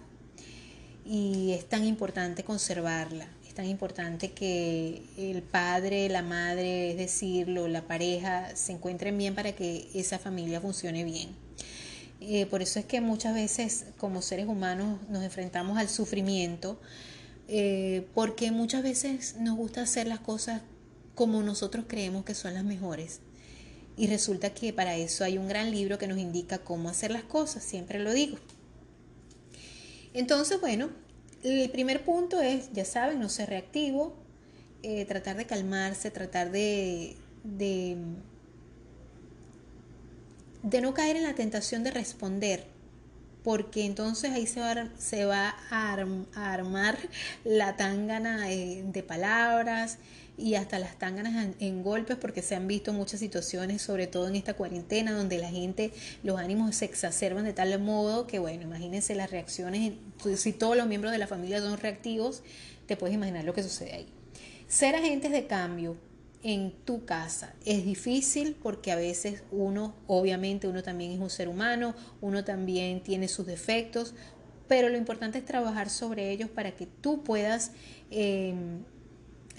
Y 1.05 1.53
es 1.53 1.69
tan 1.69 1.85
importante 1.85 2.45
conservarla, 2.45 3.27
es 3.47 3.55
tan 3.55 3.67
importante 3.67 4.31
que 4.31 5.03
el 5.19 5.43
padre, 5.43 6.09
la 6.09 6.23
madre, 6.23 6.93
es 6.93 6.97
decirlo, 6.97 7.67
la 7.67 7.83
pareja, 7.83 8.55
se 8.55 8.73
encuentren 8.73 9.19
bien 9.19 9.35
para 9.35 9.53
que 9.53 9.89
esa 9.93 10.19
familia 10.19 10.61
funcione 10.61 11.05
bien. 11.05 11.31
Eh, 12.21 12.47
por 12.47 12.63
eso 12.63 12.79
es 12.79 12.85
que 12.85 13.01
muchas 13.01 13.35
veces 13.35 13.87
como 13.99 14.23
seres 14.23 14.47
humanos 14.47 15.01
nos 15.09 15.25
enfrentamos 15.25 15.79
al 15.79 15.89
sufrimiento, 15.89 16.81
eh, 17.49 18.07
porque 18.15 18.53
muchas 18.53 18.85
veces 18.85 19.37
nos 19.41 19.57
gusta 19.57 19.83
hacer 19.83 20.07
las 20.07 20.21
cosas 20.21 20.63
como 21.17 21.43
nosotros 21.43 21.87
creemos 21.89 22.25
que 22.25 22.35
son 22.35 22.55
las 22.55 22.63
mejores. 22.63 23.21
Y 23.97 24.07
resulta 24.07 24.51
que 24.51 24.73
para 24.73 24.97
eso 24.97 25.25
hay 25.25 25.39
un 25.39 25.49
gran 25.49 25.73
libro 25.73 25.99
que 25.99 26.07
nos 26.07 26.19
indica 26.19 26.59
cómo 26.59 26.89
hacer 26.89 27.11
las 27.11 27.25
cosas, 27.25 27.65
siempre 27.65 27.99
lo 27.99 28.13
digo. 28.13 28.39
Entonces, 30.15 30.61
bueno, 30.61 30.91
el 31.43 31.71
primer 31.71 32.05
punto 32.05 32.41
es, 32.41 32.73
ya 32.73 32.85
saben, 32.85 33.21
no 33.21 33.29
ser 33.29 33.49
reactivo, 33.49 34.15
eh, 34.83 35.05
tratar 35.05 35.37
de 35.37 35.47
calmarse, 35.47 36.11
tratar 36.11 36.51
de, 36.51 37.17
de, 37.45 37.97
no 40.81 40.95
caer 40.95 41.17
en 41.17 41.23
la 41.25 41.35
tentación 41.35 41.85
de 41.85 41.91
responder, 41.91 42.65
porque 43.45 43.85
entonces 43.85 44.33
ahí 44.33 44.47
se 44.47 44.61
va, 44.61 44.89
se 44.99 45.25
va 45.25 45.55
a, 45.71 45.93
armar 46.35 46.99
la 47.45 47.77
tangana 47.77 48.47
de 48.47 49.05
palabras, 49.07 49.99
y 50.41 50.55
hasta 50.55 50.79
las 50.79 50.99
tanganas 50.99 51.55
en, 51.59 51.83
golpes 51.83 52.17
porque 52.17 52.43
se 52.43 52.55
han 52.55 52.67
visto 52.67 52.93
muchas 52.93 53.21
situaciones, 53.21 53.83
sobre 53.83 54.07
todo 54.07 54.29
en 54.29 54.37
esta 54.37 54.55
cuarentena, 54.55 55.13
donde 55.13 55.39
la 55.39 55.51
gente, 55.51 55.93
los 56.23 56.39
ánimos 56.39 56.75
se 56.75 56.87
exacerban 56.87 57.45
de 57.45 57.53
tal 57.53 57.79
modo 57.81 58.27
que, 58.27 58.39
bueno, 58.39 58.63
imagínense 58.63 59.15
las 59.15 59.31
reacciones, 59.31 59.93
si 60.37 60.53
todos 60.53 60.77
los 60.77 60.87
miembros 60.87 61.13
de 61.13 61.19
la 61.19 61.27
familia 61.27 61.61
son 61.61 61.79
reactivos, 61.79 62.43
te 62.87 62.97
puedes 62.97 63.15
imaginar 63.15 63.45
lo 63.45 63.53
que 63.53 63.63
sucede 63.63 63.93
ahí. 63.93 64.07
Ser 64.67 64.95
agentes 64.95 65.31
de 65.31 65.47
cambio, 65.47 65.97
en 66.43 66.73
tu 66.85 67.05
casa. 67.05 67.55
Es 67.67 67.85
difícil 67.85 68.57
porque 68.63 68.93
a 68.93 68.97
veces 68.97 69.43
uno, 69.51 69.95
obviamente 70.07 70.69
uno 70.69 70.83
también 70.83 71.13
es 71.13 71.19
un 71.19 71.31
ser 71.31 71.49
humano, 71.49 71.95
uno 72.21 72.45
también 72.45 73.03
tiene 73.03 73.29
sus 73.29 73.47
defectos, 73.47 74.15
pero 74.69 74.89
lo 74.89 74.97
importante 74.97 75.39
es 75.39 75.45
trabajar 75.45 75.91
sobre 75.91 76.31
ellos 76.31 76.49
para 76.49 76.73
que 76.73 76.87
tú 76.87 77.23
puedas 77.23 77.73
em, 78.11 78.85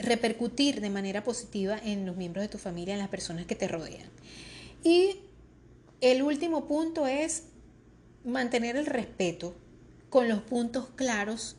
repercutir 0.01 0.81
de 0.81 0.89
manera 0.89 1.23
positiva 1.23 1.77
en 1.83 2.05
los 2.05 2.15
miembros 2.15 2.43
de 2.43 2.49
tu 2.49 2.57
familia, 2.57 2.93
en 2.93 2.99
las 2.99 3.09
personas 3.09 3.45
que 3.45 3.55
te 3.55 3.67
rodean. 3.67 4.09
Y 4.83 5.17
el 6.01 6.23
último 6.23 6.65
punto 6.65 7.07
es 7.07 7.43
mantener 8.23 8.75
el 8.75 8.85
respeto 8.85 9.55
con 10.09 10.27
los 10.27 10.41
puntos 10.41 10.89
claros 10.95 11.55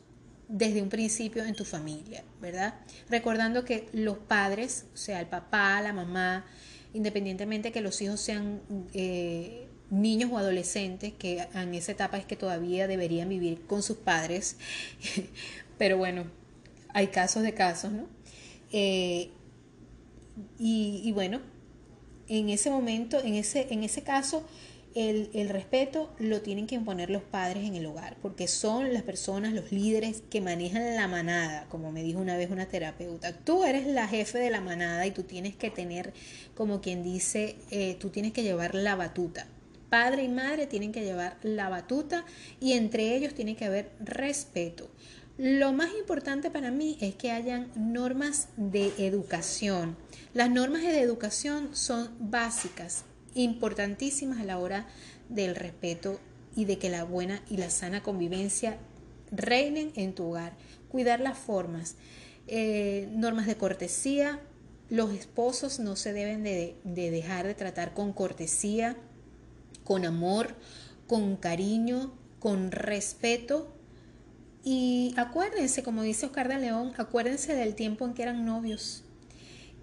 desde 0.47 0.81
un 0.81 0.89
principio 0.89 1.43
en 1.43 1.55
tu 1.55 1.65
familia, 1.65 2.23
¿verdad? 2.41 2.75
Recordando 3.09 3.65
que 3.65 3.87
los 3.93 4.17
padres, 4.17 4.85
o 4.93 4.97
sea, 4.97 5.19
el 5.19 5.27
papá, 5.27 5.81
la 5.81 5.93
mamá, 5.93 6.45
independientemente 6.93 7.71
que 7.71 7.81
los 7.81 8.01
hijos 8.01 8.19
sean 8.19 8.61
eh, 8.93 9.67
niños 9.89 10.31
o 10.31 10.37
adolescentes, 10.37 11.13
que 11.13 11.47
en 11.53 11.73
esa 11.73 11.93
etapa 11.93 12.17
es 12.17 12.25
que 12.25 12.35
todavía 12.35 12.87
deberían 12.87 13.29
vivir 13.29 13.65
con 13.65 13.81
sus 13.81 13.97
padres, 13.97 14.57
pero 15.77 15.97
bueno, 15.97 16.25
hay 16.93 17.07
casos 17.07 17.43
de 17.43 17.53
casos, 17.53 17.91
¿no? 17.91 18.07
Eh, 18.73 19.29
y, 20.57 21.11
bueno, 21.13 21.41
en 22.27 22.49
ese 22.49 22.69
momento, 22.69 23.21
en 23.21 23.35
ese, 23.35 23.67
en 23.71 23.83
ese 23.83 24.01
caso, 24.01 24.43
el, 24.95 25.49
respeto 25.49 26.11
lo 26.19 26.41
tienen 26.41 26.67
que 26.67 26.75
imponer 26.75 27.09
los 27.09 27.23
padres 27.23 27.65
en 27.65 27.75
el 27.75 27.85
hogar, 27.85 28.17
porque 28.21 28.47
son 28.47 28.93
las 28.93 29.03
personas, 29.03 29.53
los 29.53 29.71
líderes 29.71 30.23
que 30.29 30.41
manejan 30.41 30.95
la 30.95 31.07
manada, 31.07 31.67
como 31.69 31.91
me 31.91 32.03
dijo 32.03 32.19
una 32.19 32.37
vez 32.37 32.51
una 32.51 32.67
terapeuta. 32.67 33.33
Tú 33.33 33.63
eres 33.63 33.87
la 33.87 34.07
jefe 34.07 34.39
de 34.39 34.49
la 34.49 34.61
manada 34.61 35.05
y 35.05 35.11
tú 35.11 35.23
tienes 35.23 35.55
que 35.55 35.69
tener, 35.69 36.13
como 36.55 36.81
quien 36.81 37.03
dice, 37.03 37.55
eh, 37.71 37.95
tú 37.99 38.09
tienes 38.09 38.33
que 38.33 38.43
llevar 38.43 38.75
la 38.75 38.95
batuta. 38.95 39.47
Padre 39.89 40.23
y 40.23 40.29
madre 40.29 40.65
tienen 40.65 40.91
que 40.91 41.03
llevar 41.03 41.37
la 41.43 41.69
batuta 41.69 42.25
y 42.59 42.73
entre 42.73 43.15
ellos 43.15 43.35
tiene 43.35 43.55
que 43.55 43.65
haber 43.65 43.91
respeto. 43.99 44.89
Lo 45.37 45.73
más 45.73 45.89
importante 45.97 46.51
para 46.51 46.69
mí 46.69 46.95
es 47.01 47.15
que 47.15 47.31
hayan 47.31 47.71
normas 47.75 48.49
de 48.55 48.93
educación. 48.99 49.97
Las 50.35 50.51
normas 50.51 50.83
de 50.83 51.01
educación 51.01 51.75
son 51.75 52.11
básicas, 52.19 53.05
importantísimas 53.33 54.39
a 54.39 54.43
la 54.43 54.59
hora 54.59 54.87
del 55.29 55.55
respeto 55.55 56.19
y 56.55 56.65
de 56.65 56.77
que 56.77 56.91
la 56.91 57.03
buena 57.03 57.41
y 57.49 57.57
la 57.57 57.71
sana 57.71 58.03
convivencia 58.03 58.77
reinen 59.31 59.91
en 59.95 60.13
tu 60.13 60.25
hogar. 60.25 60.53
Cuidar 60.89 61.19
las 61.19 61.39
formas, 61.39 61.95
eh, 62.45 63.09
normas 63.11 63.47
de 63.47 63.57
cortesía. 63.57 64.39
Los 64.91 65.11
esposos 65.13 65.79
no 65.79 65.95
se 65.95 66.13
deben 66.13 66.43
de, 66.43 66.75
de 66.83 67.09
dejar 67.09 67.47
de 67.47 67.55
tratar 67.55 67.95
con 67.95 68.13
cortesía, 68.13 68.97
con 69.83 70.05
amor, 70.05 70.55
con 71.07 71.37
cariño, 71.37 72.13
con 72.39 72.71
respeto. 72.71 73.72
Y 74.63 75.13
acuérdense, 75.17 75.83
como 75.83 76.03
dice 76.03 76.25
Oscar 76.25 76.47
de 76.47 76.57
León, 76.57 76.93
acuérdense 76.97 77.53
del 77.53 77.75
tiempo 77.75 78.05
en 78.05 78.13
que 78.13 78.23
eran 78.23 78.45
novios. 78.45 79.03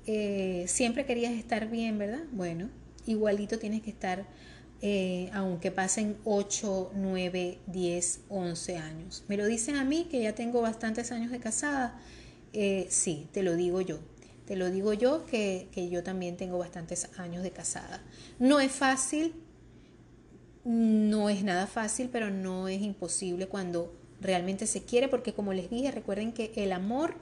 Eh, 0.06 0.64
siempre 0.68 1.04
querías 1.04 1.32
estar 1.34 1.68
bien, 1.68 1.98
¿verdad? 1.98 2.22
Bueno, 2.32 2.70
igualito 3.06 3.58
tienes 3.58 3.82
que 3.82 3.90
estar, 3.90 4.26
eh, 4.80 5.28
aunque 5.34 5.70
pasen 5.70 6.16
8, 6.24 6.92
9, 6.94 7.58
10, 7.66 8.20
11 8.30 8.76
años. 8.78 9.24
Me 9.28 9.36
lo 9.36 9.44
dicen 9.44 9.76
a 9.76 9.84
mí, 9.84 10.08
que 10.10 10.22
ya 10.22 10.34
tengo 10.34 10.62
bastantes 10.62 11.12
años 11.12 11.30
de 11.30 11.40
casada. 11.40 12.00
Eh, 12.54 12.86
sí, 12.88 13.28
te 13.32 13.42
lo 13.42 13.56
digo 13.56 13.82
yo. 13.82 13.98
Te 14.46 14.56
lo 14.56 14.70
digo 14.70 14.94
yo 14.94 15.26
que, 15.26 15.68
que 15.72 15.90
yo 15.90 16.02
también 16.02 16.38
tengo 16.38 16.56
bastantes 16.58 17.10
años 17.18 17.42
de 17.42 17.50
casada. 17.50 18.02
No 18.38 18.60
es 18.60 18.72
fácil, 18.72 19.34
no 20.64 21.28
es 21.28 21.44
nada 21.44 21.66
fácil, 21.66 22.08
pero 22.10 22.30
no 22.30 22.66
es 22.66 22.80
imposible 22.80 23.46
cuando 23.46 23.99
realmente 24.20 24.66
se 24.66 24.82
quiere, 24.82 25.08
porque 25.08 25.32
como 25.32 25.52
les 25.52 25.70
dije, 25.70 25.90
recuerden 25.90 26.32
que 26.32 26.52
el 26.56 26.72
amor 26.72 27.14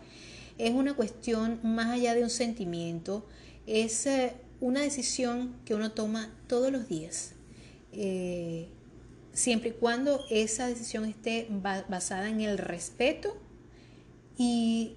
es 0.59 0.73
una 0.73 0.95
cuestión 0.95 1.61
más 1.63 1.89
allá 1.89 2.15
de 2.15 2.23
un 2.23 2.31
sentimiento, 2.31 3.27
es 3.67 4.07
eh, 4.07 4.35
una 4.61 4.81
decisión 4.81 5.55
que 5.65 5.75
uno 5.75 5.93
toma 5.93 6.35
todos 6.49 6.73
los 6.73 6.89
días, 6.89 7.33
eh, 7.93 8.69
siempre 9.33 9.71
y 9.71 9.73
cuando 9.73 10.25
esa 10.31 10.67
decisión 10.67 11.05
esté 11.05 11.47
basada 11.89 12.29
en 12.29 12.41
el 12.41 12.59
respeto 12.59 13.37
y 14.37 14.95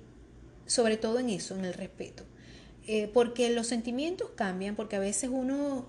sobre 0.66 0.98
todo 0.98 1.20
en 1.20 1.30
eso, 1.30 1.56
en 1.56 1.66
el 1.66 1.74
respeto. 1.74 2.24
Eh, 2.88 3.10
porque 3.14 3.52
los 3.52 3.68
sentimientos 3.68 4.32
cambian, 4.36 4.76
porque 4.76 4.96
a 4.96 5.00
veces 5.00 5.30
uno, 5.32 5.86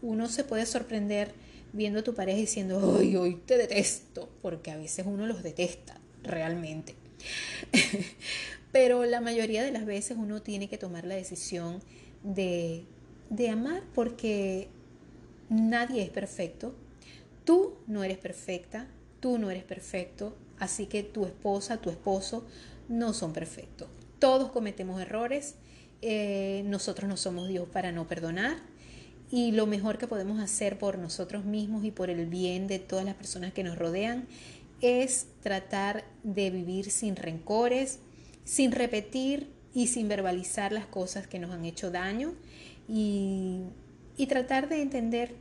uno 0.00 0.28
se 0.28 0.44
puede 0.44 0.64
sorprender 0.64 1.34
viendo 1.72 2.00
a 2.00 2.02
tu 2.02 2.14
pareja 2.14 2.38
diciendo, 2.38 2.78
hoy, 2.78 3.16
hoy 3.16 3.36
te 3.36 3.56
detesto, 3.56 4.28
porque 4.42 4.70
a 4.70 4.76
veces 4.76 5.06
uno 5.06 5.26
los 5.26 5.42
detesta 5.42 6.00
realmente. 6.22 6.94
Pero 8.72 9.04
la 9.04 9.20
mayoría 9.20 9.64
de 9.64 9.72
las 9.72 9.84
veces 9.84 10.16
uno 10.18 10.42
tiene 10.42 10.68
que 10.68 10.78
tomar 10.78 11.04
la 11.04 11.16
decisión 11.16 11.82
de 12.22 12.84
de 13.30 13.48
amar 13.48 13.82
porque 13.94 14.68
nadie 15.48 16.02
es 16.02 16.10
perfecto. 16.10 16.74
Tú 17.44 17.76
no 17.86 18.04
eres 18.04 18.18
perfecta, 18.18 18.86
tú 19.20 19.38
no 19.38 19.50
eres 19.50 19.64
perfecto, 19.64 20.36
así 20.58 20.86
que 20.86 21.02
tu 21.02 21.24
esposa, 21.24 21.78
tu 21.78 21.88
esposo 21.88 22.44
no 22.88 23.14
son 23.14 23.32
perfectos. 23.32 23.88
Todos 24.18 24.50
cometemos 24.50 25.00
errores, 25.00 25.54
eh, 26.02 26.62
nosotros 26.66 27.08
no 27.08 27.16
somos 27.16 27.48
Dios 27.48 27.68
para 27.68 27.92
no 27.92 28.06
perdonar 28.06 28.56
y 29.30 29.52
lo 29.52 29.66
mejor 29.66 29.98
que 29.98 30.08
podemos 30.08 30.40
hacer 30.40 30.78
por 30.78 30.98
nosotros 30.98 31.44
mismos 31.44 31.84
y 31.84 31.90
por 31.90 32.10
el 32.10 32.26
bien 32.26 32.66
de 32.66 32.78
todas 32.78 33.04
las 33.04 33.14
personas 33.14 33.52
que 33.52 33.62
nos 33.62 33.78
rodean 33.78 34.26
es 34.80 35.26
tratar 35.42 36.04
de 36.22 36.50
vivir 36.50 36.90
sin 36.90 37.16
rencores, 37.16 38.00
sin 38.44 38.72
repetir 38.72 39.48
y 39.74 39.86
sin 39.86 40.08
verbalizar 40.08 40.72
las 40.72 40.86
cosas 40.86 41.26
que 41.26 41.38
nos 41.38 41.52
han 41.52 41.64
hecho 41.64 41.90
daño 41.90 42.34
y, 42.88 43.62
tratar 44.28 44.68
de 44.68 44.82
entender 44.82 45.32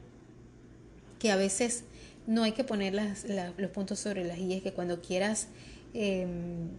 que 1.20 1.32
a 1.32 1.36
veces 1.36 1.84
no 2.28 2.44
hay 2.44 2.54
que 2.54 2.64
poner 2.64 2.94
los 3.58 3.72
puntos 3.72 4.00
sobre 4.00 4.24
las 4.24 4.40
es 4.40 4.64
que 4.64 4.72
cuando 4.72 5.02
quieras, 5.02 5.50
em, 5.94 6.70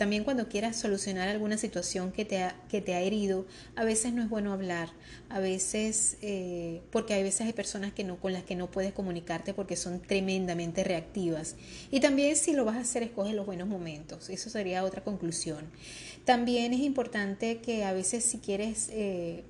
también 0.00 0.24
cuando 0.24 0.48
quieras 0.48 0.76
solucionar 0.76 1.28
alguna 1.28 1.58
situación 1.58 2.10
que 2.10 2.24
te, 2.24 2.42
ha, 2.42 2.56
que 2.70 2.80
te 2.80 2.94
ha 2.94 3.02
herido, 3.02 3.44
a 3.76 3.84
veces 3.84 4.14
no 4.14 4.22
es 4.22 4.30
bueno 4.30 4.54
hablar, 4.54 4.88
a 5.28 5.40
veces, 5.40 6.16
eh, 6.22 6.80
porque 6.90 7.12
a 7.12 7.18
veces 7.18 7.42
hay 7.42 7.52
personas 7.52 7.92
que 7.92 8.02
no, 8.02 8.16
con 8.16 8.32
las 8.32 8.42
que 8.44 8.56
no 8.56 8.70
puedes 8.70 8.94
comunicarte 8.94 9.52
porque 9.52 9.76
son 9.76 10.00
tremendamente 10.00 10.84
reactivas. 10.84 11.54
Y 11.90 12.00
también 12.00 12.34
si 12.36 12.54
lo 12.54 12.64
vas 12.64 12.76
a 12.76 12.80
hacer, 12.80 13.02
escoge 13.02 13.34
los 13.34 13.44
buenos 13.44 13.68
momentos, 13.68 14.30
eso 14.30 14.48
sería 14.48 14.84
otra 14.84 15.04
conclusión. 15.04 15.66
También 16.24 16.72
es 16.72 16.80
importante 16.80 17.58
que 17.58 17.84
a 17.84 17.92
veces 17.92 18.24
si 18.24 18.38
quieres... 18.38 18.88
Eh, 18.92 19.44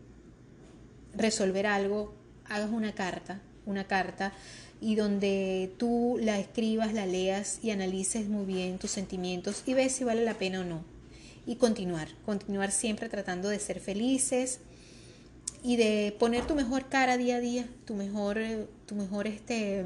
resolver 1.14 1.66
algo, 1.66 2.14
hagas 2.46 2.70
una 2.70 2.92
carta, 2.92 3.40
una 3.66 3.86
carta 3.86 4.32
y 4.80 4.94
donde 4.94 5.72
tú 5.78 6.18
la 6.20 6.38
escribas, 6.38 6.94
la 6.94 7.06
leas 7.06 7.58
y 7.62 7.70
analices 7.70 8.28
muy 8.28 8.46
bien 8.46 8.78
tus 8.78 8.90
sentimientos 8.90 9.62
y 9.66 9.74
ves 9.74 9.92
si 9.92 10.04
vale 10.04 10.24
la 10.24 10.34
pena 10.34 10.60
o 10.60 10.64
no. 10.64 10.82
Y 11.46 11.56
continuar, 11.56 12.08
continuar 12.24 12.70
siempre 12.70 13.08
tratando 13.08 13.48
de 13.48 13.58
ser 13.58 13.80
felices 13.80 14.60
y 15.62 15.76
de 15.76 16.16
poner 16.18 16.46
tu 16.46 16.54
mejor 16.54 16.88
cara 16.88 17.16
día 17.16 17.36
a 17.36 17.40
día, 17.40 17.68
tu 17.84 17.94
mejor, 17.94 18.38
tu 18.86 18.94
mejor 18.94 19.26
este, 19.26 19.84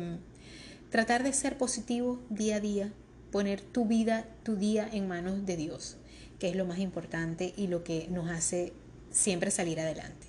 tratar 0.91 1.25
de 1.25 1.33
ser 1.33 1.59
positivo 1.59 2.21
día 2.31 2.57
a 2.57 2.61
día, 2.61 2.93
poner 3.33 3.61
tu 3.61 3.87
vida, 3.87 4.29
tu 4.45 4.57
día 4.57 4.89
en 4.93 5.09
manos 5.09 5.45
de 5.45 5.57
Dios, 5.57 5.97
que 6.39 6.49
es 6.49 6.57
lo 6.57 6.66
más 6.66 6.79
importante 6.79 7.53
y 7.57 7.66
lo 7.66 7.83
que 7.83 8.07
nos 8.11 8.31
hace 8.31 8.73
siempre 9.11 9.51
salir 9.51 9.81
adelante. 9.81 10.29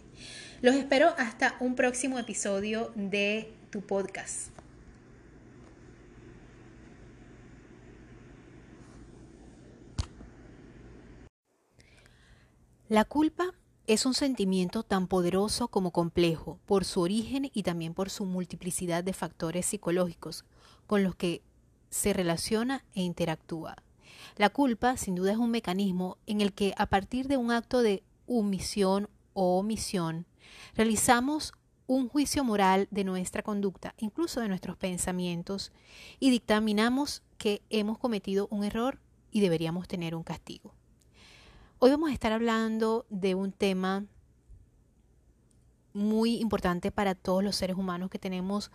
Los 0.62 0.76
espero 0.76 1.14
hasta 1.18 1.56
un 1.60 1.76
próximo 1.76 2.18
episodio 2.18 2.92
de 2.96 3.52
tu 3.70 3.82
podcast. 3.82 4.55
La 12.88 13.03
culpa 13.03 13.53
es 13.88 14.06
un 14.06 14.14
sentimiento 14.14 14.84
tan 14.84 15.07
poderoso 15.07 15.70
como 15.70 15.90
complejo 15.90 16.60
por 16.68 16.86
su 16.86 17.02
origen 17.02 17.49
y 17.52 17.64
también 17.64 17.95
por 17.95 18.12
su 18.12 18.26
multiplicidad 18.26 19.03
de 19.03 19.14
factores 19.14 19.66
psicológicos 19.66 20.45
con 20.86 21.03
los 21.03 21.16
que 21.16 21.41
se 21.90 22.14
relaciona 22.14 22.86
e 22.94 23.02
interactúa. 23.02 23.76
La 24.38 24.52
culpa, 24.52 24.98
sin 24.98 25.16
duda, 25.16 25.32
es 25.32 25.38
un 25.38 25.49
mecanismo 25.49 26.18
en 26.28 26.41
el 26.41 26.53
que 26.53 26.76
a 26.78 26.86
partir 26.86 27.28
de 27.28 27.38
un 27.38 27.52
acto 27.52 27.82
de 27.82 28.03
omisión 28.28 29.10
o 29.34 29.57
omisión, 29.57 30.28
Realizamos 30.76 31.53
un 31.88 32.07
juicio 32.07 32.44
moral 32.44 32.88
de 32.91 33.03
nuestra 33.03 33.41
conducta, 33.41 33.95
incluso 33.98 34.41
de 34.41 34.48
nuestros 34.48 34.78
pensamientos, 34.78 35.72
y 36.20 36.30
dictaminamos 36.30 37.24
que 37.38 37.62
hemos 37.72 37.98
cometido 37.98 38.48
un 38.52 38.64
error 38.64 38.99
y 39.32 39.41
deberíamos 39.41 39.88
tener 39.88 40.16
un 40.16 40.24
castigo. 40.24 40.74
Hoy 41.86 41.91
vamos 41.91 42.10
a 42.10 42.14
estar 42.14 42.32
hablando 42.32 43.06
de 43.12 43.36
un 43.36 43.52
tema 43.52 44.07
muy 45.94 46.38
importante 46.38 46.91
para 46.91 47.14
todos 47.14 47.44
los 47.44 47.56
seres 47.56 47.78
humanos 47.78 48.10
que 48.10 48.18
tenemos 48.18 48.72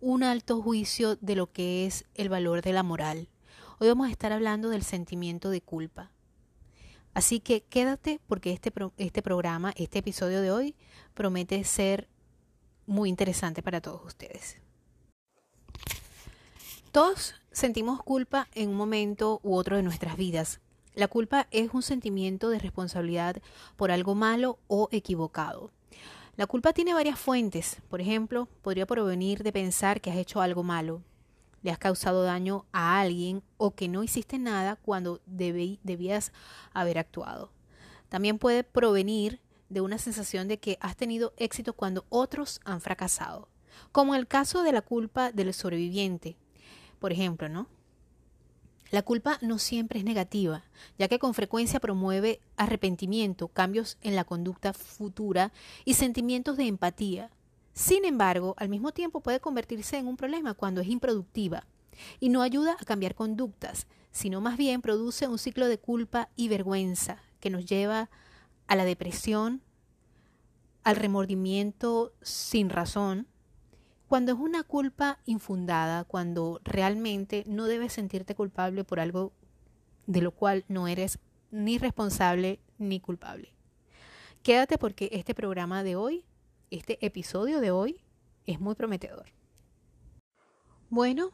un 0.00 0.22
alto 0.22 0.62
juicio 0.62 1.16
de 1.16 1.36
lo 1.36 1.52
que 1.52 1.84
es 1.84 2.06
el 2.14 2.30
valor 2.30 2.62
de 2.62 2.72
la 2.72 2.82
moral. 2.82 3.28
Hoy 3.78 3.88
vamos 3.88 4.08
a 4.08 4.10
estar 4.10 4.32
hablando 4.32 4.70
del 4.70 4.82
sentimiento 4.82 5.50
de 5.50 5.60
culpa. 5.60 6.10
Así 7.12 7.40
que 7.40 7.64
quédate 7.64 8.18
porque 8.26 8.54
este, 8.54 8.72
este 8.96 9.20
programa, 9.20 9.74
este 9.76 9.98
episodio 9.98 10.40
de 10.40 10.50
hoy, 10.50 10.74
promete 11.12 11.62
ser 11.64 12.08
muy 12.86 13.10
interesante 13.10 13.62
para 13.62 13.82
todos 13.82 14.00
ustedes. 14.06 14.56
Todos 16.92 17.34
sentimos 17.52 18.02
culpa 18.02 18.48
en 18.54 18.70
un 18.70 18.76
momento 18.76 19.38
u 19.42 19.54
otro 19.54 19.76
de 19.76 19.82
nuestras 19.82 20.16
vidas. 20.16 20.62
La 20.98 21.06
culpa 21.06 21.46
es 21.52 21.72
un 21.74 21.82
sentimiento 21.82 22.48
de 22.48 22.58
responsabilidad 22.58 23.40
por 23.76 23.92
algo 23.92 24.16
malo 24.16 24.58
o 24.66 24.88
equivocado. 24.90 25.70
La 26.36 26.48
culpa 26.48 26.72
tiene 26.72 26.92
varias 26.92 27.20
fuentes. 27.20 27.76
Por 27.88 28.00
ejemplo, 28.00 28.48
podría 28.62 28.84
provenir 28.84 29.44
de 29.44 29.52
pensar 29.52 30.00
que 30.00 30.10
has 30.10 30.16
hecho 30.16 30.40
algo 30.40 30.64
malo, 30.64 31.04
le 31.62 31.70
has 31.70 31.78
causado 31.78 32.24
daño 32.24 32.64
a 32.72 32.98
alguien 32.98 33.44
o 33.58 33.76
que 33.76 33.86
no 33.86 34.02
hiciste 34.02 34.40
nada 34.40 34.74
cuando 34.74 35.20
debías 35.24 36.32
haber 36.74 36.98
actuado. 36.98 37.52
También 38.08 38.40
puede 38.40 38.64
provenir 38.64 39.40
de 39.68 39.80
una 39.80 39.98
sensación 39.98 40.48
de 40.48 40.58
que 40.58 40.78
has 40.80 40.96
tenido 40.96 41.32
éxito 41.36 41.74
cuando 41.74 42.06
otros 42.08 42.60
han 42.64 42.80
fracasado, 42.80 43.48
como 43.92 44.16
el 44.16 44.26
caso 44.26 44.64
de 44.64 44.72
la 44.72 44.82
culpa 44.82 45.30
del 45.30 45.54
sobreviviente. 45.54 46.36
Por 46.98 47.12
ejemplo, 47.12 47.48
¿no? 47.48 47.68
La 48.90 49.02
culpa 49.02 49.38
no 49.42 49.58
siempre 49.58 49.98
es 49.98 50.04
negativa, 50.04 50.64
ya 50.98 51.08
que 51.08 51.18
con 51.18 51.34
frecuencia 51.34 51.78
promueve 51.78 52.40
arrepentimiento, 52.56 53.48
cambios 53.48 53.98
en 54.02 54.16
la 54.16 54.24
conducta 54.24 54.72
futura 54.72 55.52
y 55.84 55.94
sentimientos 55.94 56.56
de 56.56 56.66
empatía. 56.66 57.30
Sin 57.74 58.04
embargo, 58.04 58.54
al 58.56 58.68
mismo 58.68 58.92
tiempo 58.92 59.20
puede 59.20 59.40
convertirse 59.40 59.98
en 59.98 60.08
un 60.08 60.16
problema 60.16 60.54
cuando 60.54 60.80
es 60.80 60.88
improductiva 60.88 61.66
y 62.18 62.30
no 62.30 62.42
ayuda 62.42 62.76
a 62.80 62.84
cambiar 62.84 63.14
conductas, 63.14 63.86
sino 64.10 64.40
más 64.40 64.56
bien 64.56 64.82
produce 64.82 65.28
un 65.28 65.38
ciclo 65.38 65.68
de 65.68 65.78
culpa 65.78 66.30
y 66.34 66.48
vergüenza 66.48 67.22
que 67.40 67.50
nos 67.50 67.66
lleva 67.66 68.10
a 68.66 68.74
la 68.74 68.84
depresión, 68.84 69.62
al 70.82 70.96
remordimiento 70.96 72.12
sin 72.22 72.70
razón, 72.70 73.27
cuando 74.08 74.32
es 74.32 74.38
una 74.38 74.62
culpa 74.62 75.18
infundada, 75.26 76.04
cuando 76.04 76.60
realmente 76.64 77.44
no 77.46 77.66
debes 77.66 77.92
sentirte 77.92 78.34
culpable 78.34 78.82
por 78.82 79.00
algo 79.00 79.32
de 80.06 80.22
lo 80.22 80.32
cual 80.32 80.64
no 80.68 80.88
eres 80.88 81.18
ni 81.50 81.76
responsable 81.76 82.58
ni 82.78 83.00
culpable. 83.00 83.52
Quédate 84.42 84.78
porque 84.78 85.10
este 85.12 85.34
programa 85.34 85.82
de 85.82 85.96
hoy, 85.96 86.24
este 86.70 87.04
episodio 87.04 87.60
de 87.60 87.70
hoy, 87.70 88.00
es 88.46 88.60
muy 88.60 88.74
prometedor. 88.74 89.26
Bueno, 90.88 91.30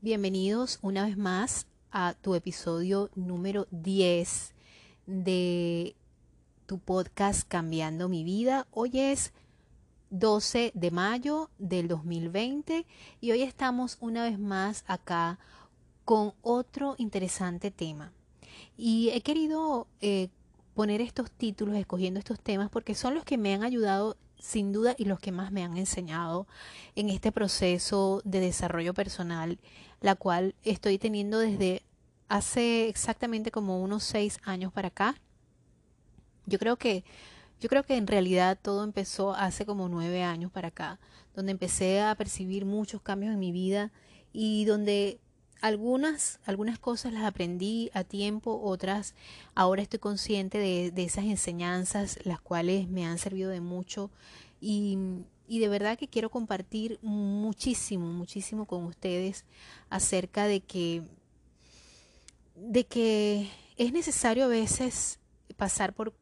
bienvenidos 0.00 0.80
una 0.82 1.06
vez 1.06 1.16
más 1.16 1.68
a 1.92 2.14
tu 2.14 2.34
episodio 2.34 3.10
número 3.14 3.68
10 3.70 4.54
de 5.06 5.94
tu 6.66 6.80
podcast 6.80 7.46
Cambiando 7.46 8.08
mi 8.08 8.24
vida. 8.24 8.66
Hoy 8.72 8.90
es 8.94 9.32
12 10.10 10.72
de 10.74 10.90
mayo 10.90 11.50
del 11.58 11.88
2020 11.88 12.86
y 13.20 13.30
hoy 13.30 13.42
estamos 13.42 13.98
una 14.00 14.24
vez 14.24 14.38
más 14.38 14.84
acá 14.86 15.38
con 16.04 16.32
otro 16.42 16.94
interesante 16.98 17.70
tema. 17.70 18.12
Y 18.76 19.10
he 19.10 19.20
querido 19.20 19.86
eh, 20.00 20.28
poner 20.74 21.00
estos 21.00 21.30
títulos, 21.30 21.76
escogiendo 21.76 22.18
estos 22.18 22.40
temas, 22.40 22.70
porque 22.70 22.94
son 22.94 23.14
los 23.14 23.24
que 23.24 23.36
me 23.36 23.52
han 23.52 23.62
ayudado 23.62 24.16
sin 24.38 24.72
duda 24.72 24.94
y 24.96 25.04
los 25.04 25.18
que 25.18 25.32
más 25.32 25.50
me 25.52 25.64
han 25.64 25.76
enseñado 25.76 26.46
en 26.94 27.08
este 27.08 27.32
proceso 27.32 28.22
de 28.24 28.40
desarrollo 28.40 28.94
personal, 28.94 29.58
la 30.00 30.14
cual 30.14 30.54
estoy 30.64 30.98
teniendo 30.98 31.38
desde 31.38 31.82
hace 32.28 32.88
exactamente 32.88 33.50
como 33.50 33.82
unos 33.82 34.04
seis 34.04 34.38
años 34.44 34.72
para 34.72 34.88
acá. 34.88 35.16
Yo 36.46 36.58
creo 36.58 36.76
que 36.76 37.04
yo 37.60 37.68
creo 37.68 37.82
que 37.82 37.96
en 37.96 38.06
realidad 38.06 38.58
todo 38.60 38.84
empezó 38.84 39.34
hace 39.34 39.66
como 39.66 39.88
nueve 39.88 40.22
años 40.22 40.50
para 40.52 40.68
acá, 40.68 40.98
donde 41.34 41.52
empecé 41.52 42.00
a 42.00 42.14
percibir 42.14 42.64
muchos 42.64 43.02
cambios 43.02 43.32
en 43.32 43.38
mi 43.38 43.52
vida 43.52 43.92
y 44.32 44.64
donde 44.64 45.20
algunas, 45.60 46.38
algunas 46.44 46.78
cosas 46.78 47.12
las 47.12 47.24
aprendí 47.24 47.90
a 47.94 48.04
tiempo, 48.04 48.60
otras 48.62 49.14
ahora 49.54 49.82
estoy 49.82 49.98
consciente 49.98 50.58
de, 50.58 50.92
de 50.92 51.04
esas 51.04 51.24
enseñanzas, 51.24 52.18
las 52.24 52.40
cuales 52.40 52.88
me 52.88 53.04
han 53.04 53.18
servido 53.18 53.50
de 53.50 53.60
mucho. 53.60 54.10
Y, 54.60 54.98
y 55.48 55.58
de 55.58 55.68
verdad 55.68 55.98
que 55.98 56.08
quiero 56.08 56.30
compartir 56.30 56.98
muchísimo, 57.02 58.12
muchísimo 58.12 58.66
con 58.66 58.84
ustedes 58.84 59.44
acerca 59.90 60.46
de 60.46 60.60
que, 60.60 61.02
de 62.54 62.86
que 62.86 63.50
es 63.76 63.92
necesario 63.92 64.44
a 64.44 64.48
veces 64.48 65.18
pasar 65.56 65.94
por 65.94 66.12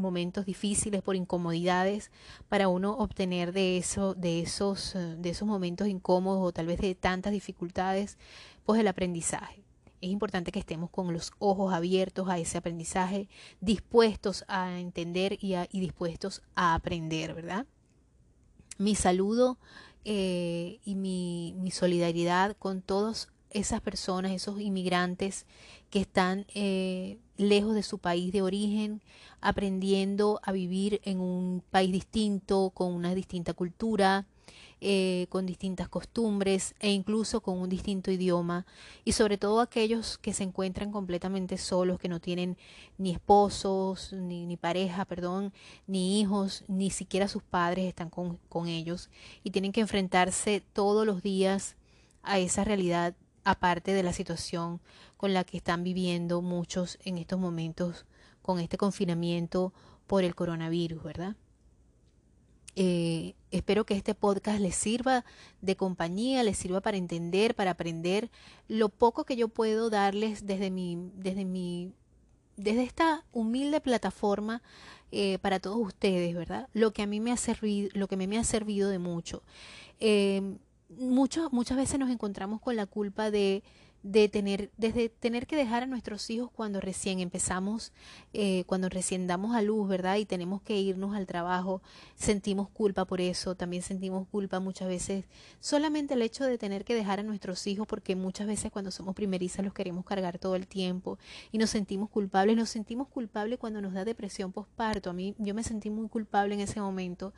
momentos 0.00 0.46
difíciles, 0.46 1.02
por 1.02 1.16
incomodidades, 1.16 2.10
para 2.48 2.68
uno 2.68 2.96
obtener 2.96 3.52
de 3.52 3.76
eso, 3.76 4.14
de 4.14 4.40
esos, 4.40 4.94
eh, 4.94 5.16
de 5.18 5.30
esos 5.30 5.46
momentos 5.46 5.88
incómodos 5.88 6.42
o 6.42 6.52
tal 6.52 6.66
vez 6.66 6.80
de 6.80 6.94
tantas 6.94 7.32
dificultades, 7.32 8.18
pues 8.64 8.80
el 8.80 8.88
aprendizaje. 8.88 9.62
Es 10.00 10.10
importante 10.10 10.50
que 10.50 10.58
estemos 10.58 10.90
con 10.90 11.12
los 11.12 11.32
ojos 11.38 11.74
abiertos 11.74 12.28
a 12.28 12.38
ese 12.38 12.56
aprendizaje, 12.56 13.28
dispuestos 13.60 14.44
a 14.48 14.80
entender 14.80 15.36
y, 15.40 15.54
dispuestos 15.78 16.42
a 16.54 16.74
aprender, 16.74 17.34
¿verdad? 17.34 17.66
Mi 18.78 18.94
saludo 18.94 19.58
eh, 20.06 20.80
y 20.84 20.94
mi, 20.94 21.54
mi 21.58 21.70
solidaridad 21.70 22.56
con 22.56 22.80
todas 22.80 23.28
esas 23.50 23.80
personas, 23.80 24.32
esos 24.32 24.60
inmigrantes 24.60 25.46
que 25.90 26.00
están 26.00 26.46
eh, 26.54 27.18
lejos 27.36 27.74
de 27.74 27.82
su 27.82 27.98
país 27.98 28.32
de 28.32 28.42
origen, 28.42 29.02
aprendiendo 29.40 30.40
a 30.42 30.52
vivir 30.52 31.00
en 31.04 31.20
un 31.20 31.62
país 31.70 31.92
distinto, 31.92 32.70
con 32.70 32.92
una 32.92 33.14
distinta 33.14 33.54
cultura, 33.54 34.26
eh, 34.82 35.26
con 35.28 35.44
distintas 35.44 35.90
costumbres 35.90 36.74
e 36.80 36.90
incluso 36.90 37.42
con 37.42 37.58
un 37.58 37.68
distinto 37.68 38.10
idioma. 38.10 38.64
Y 39.04 39.12
sobre 39.12 39.36
todo 39.36 39.60
aquellos 39.60 40.16
que 40.16 40.32
se 40.32 40.42
encuentran 40.42 40.90
completamente 40.90 41.58
solos, 41.58 41.98
que 41.98 42.08
no 42.08 42.18
tienen 42.18 42.56
ni 42.96 43.10
esposos, 43.10 44.12
ni, 44.12 44.46
ni 44.46 44.56
pareja, 44.56 45.04
perdón, 45.04 45.52
ni 45.86 46.20
hijos, 46.20 46.64
ni 46.66 46.90
siquiera 46.90 47.28
sus 47.28 47.42
padres 47.42 47.86
están 47.86 48.08
con, 48.08 48.38
con 48.48 48.68
ellos. 48.68 49.10
Y 49.44 49.50
tienen 49.50 49.72
que 49.72 49.82
enfrentarse 49.82 50.62
todos 50.72 51.04
los 51.04 51.22
días 51.22 51.76
a 52.22 52.38
esa 52.38 52.64
realidad 52.64 53.14
aparte 53.44 53.92
de 53.92 54.02
la 54.02 54.12
situación 54.12 54.80
con 55.16 55.34
la 55.34 55.44
que 55.44 55.56
están 55.56 55.84
viviendo 55.84 56.42
muchos 56.42 56.98
en 57.04 57.18
estos 57.18 57.38
momentos 57.38 58.06
con 58.42 58.58
este 58.58 58.76
confinamiento 58.76 59.72
por 60.06 60.24
el 60.24 60.34
coronavirus, 60.34 61.02
¿verdad? 61.02 61.36
Eh, 62.76 63.34
espero 63.50 63.84
que 63.84 63.94
este 63.94 64.14
podcast 64.14 64.60
les 64.60 64.76
sirva 64.76 65.24
de 65.60 65.76
compañía, 65.76 66.42
les 66.42 66.56
sirva 66.56 66.80
para 66.80 66.96
entender, 66.96 67.54
para 67.54 67.72
aprender 67.72 68.30
lo 68.68 68.88
poco 68.88 69.24
que 69.24 69.36
yo 69.36 69.48
puedo 69.48 69.90
darles 69.90 70.46
desde 70.46 70.70
mi, 70.70 71.10
desde 71.14 71.44
mi, 71.44 71.92
desde 72.56 72.84
esta 72.84 73.24
humilde 73.32 73.80
plataforma 73.80 74.62
eh, 75.10 75.38
para 75.38 75.58
todos 75.58 75.78
ustedes, 75.78 76.34
¿verdad? 76.34 76.68
Lo 76.72 76.92
que 76.92 77.02
a 77.02 77.06
mí 77.06 77.20
me 77.20 77.32
ha 77.32 77.36
servido, 77.36 77.90
lo 77.94 78.06
que 78.06 78.16
me, 78.16 78.38
ha 78.38 78.44
servido 78.44 78.88
de 78.88 78.98
mucho. 78.98 79.42
Eh, 79.98 80.56
muchas 80.98 81.76
veces 81.76 81.98
nos 81.98 82.10
encontramos 82.10 82.60
con 82.60 82.76
la 82.76 82.86
culpa 82.86 83.30
de 83.30 83.62
de 84.02 84.28
tener, 84.28 84.70
desde 84.76 85.08
tener 85.08 85.46
que 85.46 85.56
dejar 85.56 85.82
a 85.82 85.86
nuestros 85.86 86.30
hijos 86.30 86.50
cuando 86.50 86.80
recién 86.80 87.20
empezamos, 87.20 87.92
eh, 88.32 88.64
cuando 88.66 88.88
recién 88.88 89.26
damos 89.26 89.54
a 89.54 89.62
luz, 89.62 89.88
¿verdad? 89.88 90.16
Y 90.16 90.24
tenemos 90.24 90.62
que 90.62 90.78
irnos 90.78 91.14
al 91.14 91.26
trabajo, 91.26 91.82
sentimos 92.14 92.68
culpa 92.70 93.04
por 93.04 93.20
eso, 93.20 93.54
también 93.54 93.82
sentimos 93.82 94.26
culpa 94.28 94.58
muchas 94.60 94.88
veces 94.88 95.24
solamente 95.60 96.14
el 96.14 96.22
hecho 96.22 96.44
de 96.44 96.56
tener 96.56 96.84
que 96.84 96.94
dejar 96.94 97.20
a 97.20 97.22
nuestros 97.22 97.66
hijos, 97.66 97.86
porque 97.86 98.16
muchas 98.16 98.46
veces 98.46 98.72
cuando 98.72 98.90
somos 98.90 99.14
primerizas 99.14 99.64
los 99.64 99.74
queremos 99.74 100.04
cargar 100.04 100.38
todo 100.38 100.56
el 100.56 100.66
tiempo 100.66 101.18
y 101.52 101.58
nos 101.58 101.70
sentimos 101.70 102.08
culpables, 102.08 102.56
nos 102.56 102.70
sentimos 102.70 103.08
culpables 103.08 103.58
cuando 103.58 103.80
nos 103.82 103.92
da 103.92 104.04
depresión 104.04 104.52
postparto. 104.52 105.10
A 105.10 105.12
mí 105.12 105.34
yo 105.38 105.54
me 105.54 105.62
sentí 105.62 105.90
muy 105.90 106.08
culpable 106.08 106.54
en 106.54 106.60
ese 106.60 106.80
momento 106.80 107.34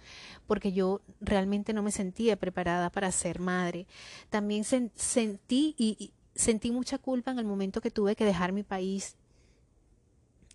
porque 0.46 0.72
yo 0.72 1.00
realmente 1.20 1.72
no 1.72 1.82
me 1.82 1.90
sentía 1.90 2.36
preparada 2.36 2.90
para 2.90 3.10
ser 3.10 3.40
madre. 3.40 3.86
También 4.30 4.64
sentí 4.64 5.74
y 5.76 6.12
sentí 6.34 6.70
mucha 6.70 6.98
culpa 6.98 7.30
en 7.30 7.38
el 7.38 7.44
momento 7.44 7.80
que 7.80 7.90
tuve 7.90 8.16
que 8.16 8.24
dejar 8.24 8.52
mi 8.52 8.62
país 8.62 9.16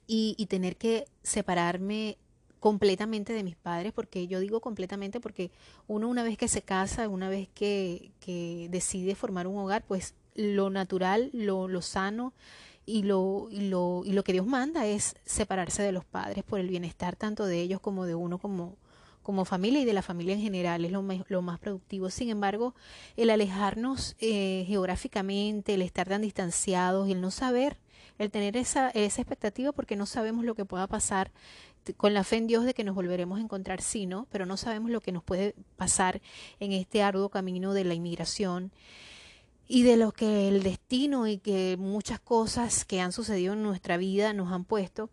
y, 0.08 0.36
y, 0.38 0.46
tener 0.46 0.78
que 0.78 1.06
separarme 1.22 2.18
completamente 2.60 3.34
de 3.34 3.44
mis 3.44 3.56
padres, 3.56 3.94
porque 3.94 4.28
yo 4.28 4.40
digo 4.40 4.62
completamente 4.62 5.20
porque 5.20 5.52
uno 5.88 6.08
una 6.08 6.24
vez 6.24 6.38
que 6.38 6.48
se 6.48 6.62
casa, 6.62 7.08
una 7.10 7.30
vez 7.30 7.50
que, 7.54 8.12
que 8.20 8.68
decide 8.72 9.16
formar 9.16 9.48
un 9.48 9.58
hogar, 9.58 9.84
pues 9.86 10.16
lo 10.36 10.70
natural, 10.70 11.30
lo, 11.34 11.68
lo 11.68 11.82
sano 11.82 12.34
y 12.86 13.04
lo, 13.04 13.48
y, 13.52 13.70
lo, 13.70 14.04
y 14.06 14.14
lo 14.14 14.24
que 14.24 14.34
Dios 14.34 14.48
manda 14.48 14.86
es 14.86 15.16
separarse 15.26 15.84
de 15.84 15.92
los 15.92 16.06
padres 16.06 16.44
por 16.44 16.60
el 16.60 16.70
bienestar 16.70 17.16
tanto 17.16 17.46
de 17.46 17.60
ellos 17.60 17.82
como 17.82 18.06
de 18.06 18.16
uno 18.16 18.38
como, 18.38 18.78
como 19.28 19.44
familia 19.44 19.82
y 19.82 19.84
de 19.84 19.92
la 19.92 20.02
familia 20.02 20.36
en 20.36 20.40
general, 20.40 20.86
es 20.86 20.92
lo, 20.94 21.04
lo 21.28 21.42
más 21.42 21.60
productivo. 21.60 22.10
Sin 22.10 22.30
embargo, 22.30 22.74
el 23.18 23.30
alejarnos 23.30 24.16
eh, 24.22 24.64
geográficamente, 24.68 25.74
el 25.74 25.82
estar 25.82 26.08
tan 26.08 26.22
distanciados 26.22 27.10
el 27.10 27.20
no 27.20 27.30
saber, 27.30 27.76
el 28.20 28.32
tener 28.32 28.56
esa, 28.56 28.90
esa 28.92 29.22
expectativa 29.22 29.74
porque 29.74 29.98
no 29.98 30.06
sabemos 30.06 30.46
lo 30.46 30.56
que 30.56 30.64
pueda 30.64 30.88
pasar 30.88 31.34
con 31.98 32.14
la 32.14 32.24
fe 32.24 32.38
en 32.38 32.48
Dios 32.48 32.64
de 32.64 32.74
que 32.74 32.86
nos 32.86 32.96
volveremos 32.96 33.38
a 33.38 33.42
encontrar, 33.42 33.82
sí, 33.82 34.06
¿no? 34.06 34.28
Pero 34.32 34.46
no 34.46 34.56
sabemos 34.56 34.92
lo 34.92 35.02
que 35.02 35.12
nos 35.12 35.26
puede 35.26 35.56
pasar 35.76 36.22
en 36.62 36.72
este 36.72 37.04
arduo 37.04 37.28
camino 37.28 37.74
de 37.74 37.84
la 37.84 37.96
inmigración 37.96 38.72
y 39.68 39.84
de 39.84 39.98
lo 39.98 40.14
que 40.14 40.48
el 40.48 40.64
destino 40.64 41.28
y 41.28 41.38
que 41.38 41.76
muchas 41.78 42.22
cosas 42.22 42.86
que 42.86 43.02
han 43.02 43.12
sucedido 43.12 43.56
en 43.56 43.64
nuestra 43.64 43.98
vida 43.98 44.32
nos 44.32 44.54
han 44.54 44.64
puesto 44.64 45.10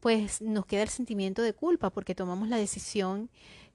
pues 0.00 0.40
nos 0.40 0.66
queda 0.66 0.82
el 0.82 0.88
sentimiento 0.88 1.42
de 1.42 1.52
culpa 1.52 1.90
porque 1.90 2.14
tomamos 2.14 2.48
la 2.48 2.56
decisión 2.56 3.30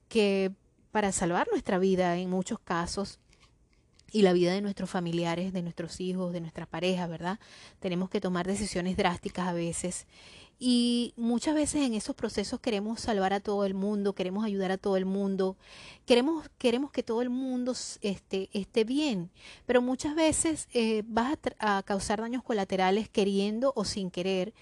que 0.08 0.52
para 0.90 1.12
salvar 1.12 1.48
nuestra 1.50 1.78
vida 1.78 2.16
en 2.16 2.30
muchos 2.30 2.58
casos 2.58 3.18
y 4.12 4.22
la 4.22 4.32
vida 4.32 4.52
de 4.52 4.62
nuestros 4.62 4.88
familiares, 4.88 5.52
de 5.52 5.62
nuestros 5.62 6.00
hijos, 6.00 6.32
de 6.32 6.40
nuestra 6.40 6.66
pareja, 6.66 7.06
¿verdad? 7.06 7.38
Tenemos 7.80 8.08
que 8.08 8.20
tomar 8.20 8.46
decisiones 8.46 8.96
drásticas 8.96 9.48
a 9.48 9.52
veces 9.52 10.06
y 10.58 11.12
muchas 11.16 11.54
veces 11.54 11.82
en 11.82 11.92
esos 11.92 12.14
procesos 12.16 12.60
queremos 12.60 13.00
salvar 13.00 13.34
a 13.34 13.40
todo 13.40 13.66
el 13.66 13.74
mundo, 13.74 14.14
queremos 14.14 14.44
ayudar 14.44 14.72
a 14.72 14.78
todo 14.78 14.96
el 14.96 15.04
mundo, 15.04 15.58
queremos, 16.06 16.48
queremos 16.56 16.90
que 16.90 17.02
todo 17.02 17.20
el 17.20 17.28
mundo 17.28 17.74
esté, 18.00 18.48
esté 18.54 18.84
bien, 18.84 19.30
pero 19.66 19.82
muchas 19.82 20.14
veces 20.14 20.68
eh, 20.72 21.02
vas 21.06 21.36
a, 21.58 21.78
a 21.78 21.82
causar 21.82 22.22
daños 22.22 22.42
colaterales 22.42 23.10
queriendo 23.10 23.74
o 23.76 23.84
sin 23.84 24.10
querer 24.10 24.54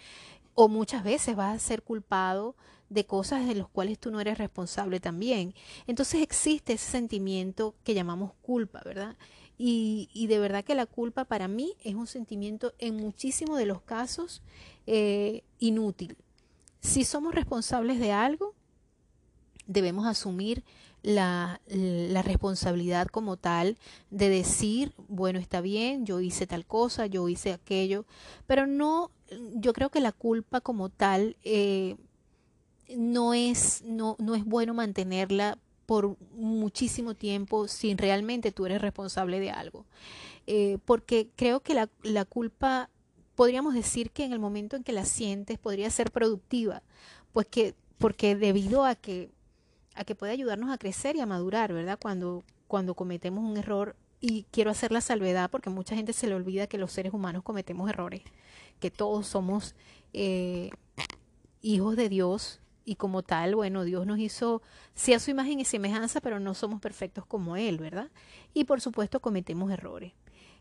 o 0.55 0.68
muchas 0.68 1.05
veces 1.05 1.36
vas 1.36 1.55
a 1.55 1.59
ser 1.59 1.82
culpado 1.82 2.56
de 2.89 3.06
cosas 3.06 3.47
de 3.47 3.55
las 3.55 3.68
cuales 3.68 3.98
tú 3.98 4.10
no 4.10 4.20
eres 4.20 4.39
responsable 4.39 5.01
también. 5.01 5.55
Entonces 5.86 6.22
existe 6.22 6.74
ese 6.74 6.90
sentimiento 6.90 7.74
que 7.82 7.94
llamamos 7.94 8.32
culpa, 8.43 8.81
¿verdad? 8.85 9.16
Y, 9.59 10.09
y 10.12 10.26
de 10.26 10.39
verdad 10.39 10.64
que 10.64 10.74
la 10.74 10.86
culpa 10.86 11.24
para 11.24 11.48
mí 11.48 11.74
es 11.82 11.94
un 11.94 12.06
sentimiento 12.06 12.72
en 12.78 12.97
muchísimos 12.97 13.59
de 13.59 13.66
los 13.66 13.82
casos 13.82 14.43
eh, 14.86 15.43
inútil. 15.59 16.16
Si 16.81 17.05
somos 17.05 17.35
responsables 17.35 17.98
de 17.98 18.12
algo, 18.12 18.55
debemos 19.66 20.06
asumir 20.06 20.64
la, 21.02 21.60
la, 21.66 22.22
responsabilidad 22.22 23.09
como 23.09 23.36
tal 23.36 23.76
de 24.10 24.28
decir, 24.31 24.94
bueno, 25.09 25.39
está 25.39 25.60
bien, 25.60 26.06
yo 26.06 26.20
hice 26.20 26.47
tal 26.47 26.64
cosa, 26.66 27.06
yo 27.06 27.28
hice 27.28 27.52
aquello, 27.52 28.06
pero 28.47 28.66
no 28.66 29.10
yo 29.55 29.73
creo 29.73 29.91
que 29.91 30.01
la 30.01 30.13
culpa 30.13 30.61
como 30.61 30.89
tal 30.89 31.37
eh, 31.45 31.97
no, 32.97 33.35
es, 33.35 33.83
no, 33.85 34.17
no 34.19 34.35
es 34.35 34.45
bueno 34.45 34.75
mantenerla 34.75 35.59
por 35.87 36.17
muchísimo 36.33 37.15
tiempo 37.15 37.69
sin 37.69 37.99
realmente 37.99 38.53
tú 38.53 38.67
eres 38.67 38.81
responsable 38.81 39.41
de 39.41 39.51
algo. 39.51 39.85
Eh, 40.47 40.79
porque 40.85 41.29
creo 41.37 41.61
que 41.61 41.75
la, 41.75 41.89
la 42.03 42.25
culpa, 42.25 42.91
podríamos 43.35 43.75
decir 43.75 44.11
que 44.11 44.25
en 44.25 44.33
el 44.33 44.39
momento 44.39 44.77
en 44.77 44.85
que 44.85 44.93
la 44.93 45.05
sientes 45.05 45.59
podría 45.59 45.91
ser 45.91 46.11
productiva, 46.11 46.83
pues 47.33 47.47
que, 47.47 47.75
porque 47.99 48.37
debido 48.37 48.85
a 48.85 48.95
que, 48.95 49.31
a 49.95 50.05
que 50.05 50.15
puede 50.15 50.33
ayudarnos 50.33 50.71
a 50.71 50.79
crecer 50.79 51.17
y 51.17 51.21
a 51.21 51.27
madurar, 51.27 51.73
¿verdad? 51.73 51.99
Cuando, 52.01 52.45
cuando 52.67 52.95
cometemos 52.95 53.45
un 53.45 53.57
error, 53.57 53.97
y 54.27 54.47
quiero 54.51 54.71
hacer 54.71 54.91
la 54.91 55.03
salvedad 55.03 55.51
porque 55.51 55.69
mucha 55.69 55.95
gente 55.95 56.15
se 56.15 56.27
le 56.27 56.35
olvida 56.35 56.67
que 56.67 56.79
los 56.79 56.93
seres 56.93 57.13
humanos 57.13 57.43
cometemos 57.43 57.91
errores 57.91 58.23
que 58.85 58.90
todos 58.90 59.27
somos 59.27 59.74
eh, 60.12 60.69
hijos 61.62 61.97
de 61.97 62.11
Dios 62.11 62.61
y 62.85 62.97
como 62.97 63.23
tal, 63.23 63.55
bueno, 63.55 63.82
Dios 63.82 64.06
nos 64.06 64.19
hizo, 64.19 64.61
sí 64.94 65.15
a 65.15 65.19
su 65.19 65.31
imagen 65.31 65.59
y 65.59 65.65
semejanza, 65.65 66.20
pero 66.20 66.39
no 66.39 66.52
somos 66.52 66.82
perfectos 66.82 67.24
como 67.24 67.56
Él, 67.56 67.78
¿verdad? 67.78 68.11
Y 68.52 68.65
por 68.65 68.82
supuesto 68.82 69.20
cometemos 69.20 69.73
errores. 69.73 70.12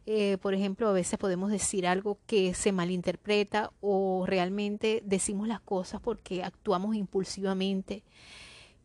Eh, 0.05 0.37
por 0.41 0.53
ejemplo, 0.53 0.87
a 0.87 0.93
veces 0.93 1.19
podemos 1.19 1.51
decir 1.51 1.85
algo 1.85 2.17
que 2.25 2.53
se 2.53 2.71
malinterpreta 2.71 3.73
o 3.81 4.23
realmente 4.25 5.03
decimos 5.05 5.49
las 5.49 5.59
cosas 5.59 5.99
porque 5.99 6.45
actuamos 6.45 6.95
impulsivamente. 6.95 8.05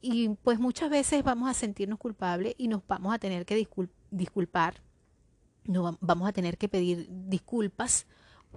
Y 0.00 0.30
pues 0.42 0.58
muchas 0.58 0.90
veces 0.90 1.22
vamos 1.22 1.48
a 1.48 1.54
sentirnos 1.54 2.00
culpables 2.00 2.56
y 2.58 2.66
nos 2.66 2.84
vamos 2.88 3.14
a 3.14 3.20
tener 3.20 3.46
que 3.46 3.68
disculpar, 4.10 4.82
nos 5.64 5.96
vamos 6.00 6.28
a 6.28 6.32
tener 6.32 6.58
que 6.58 6.68
pedir 6.68 7.06
disculpas 7.08 8.08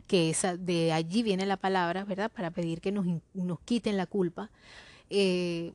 que 0.07 0.29
esa, 0.29 0.57
de 0.57 0.91
allí 0.93 1.23
viene 1.23 1.45
la 1.45 1.57
palabra, 1.57 2.03
¿verdad? 2.03 2.31
Para 2.31 2.51
pedir 2.51 2.81
que 2.81 2.91
nos, 2.91 3.05
nos 3.33 3.59
quiten 3.61 3.97
la 3.97 4.05
culpa. 4.05 4.49
Eh, 5.09 5.73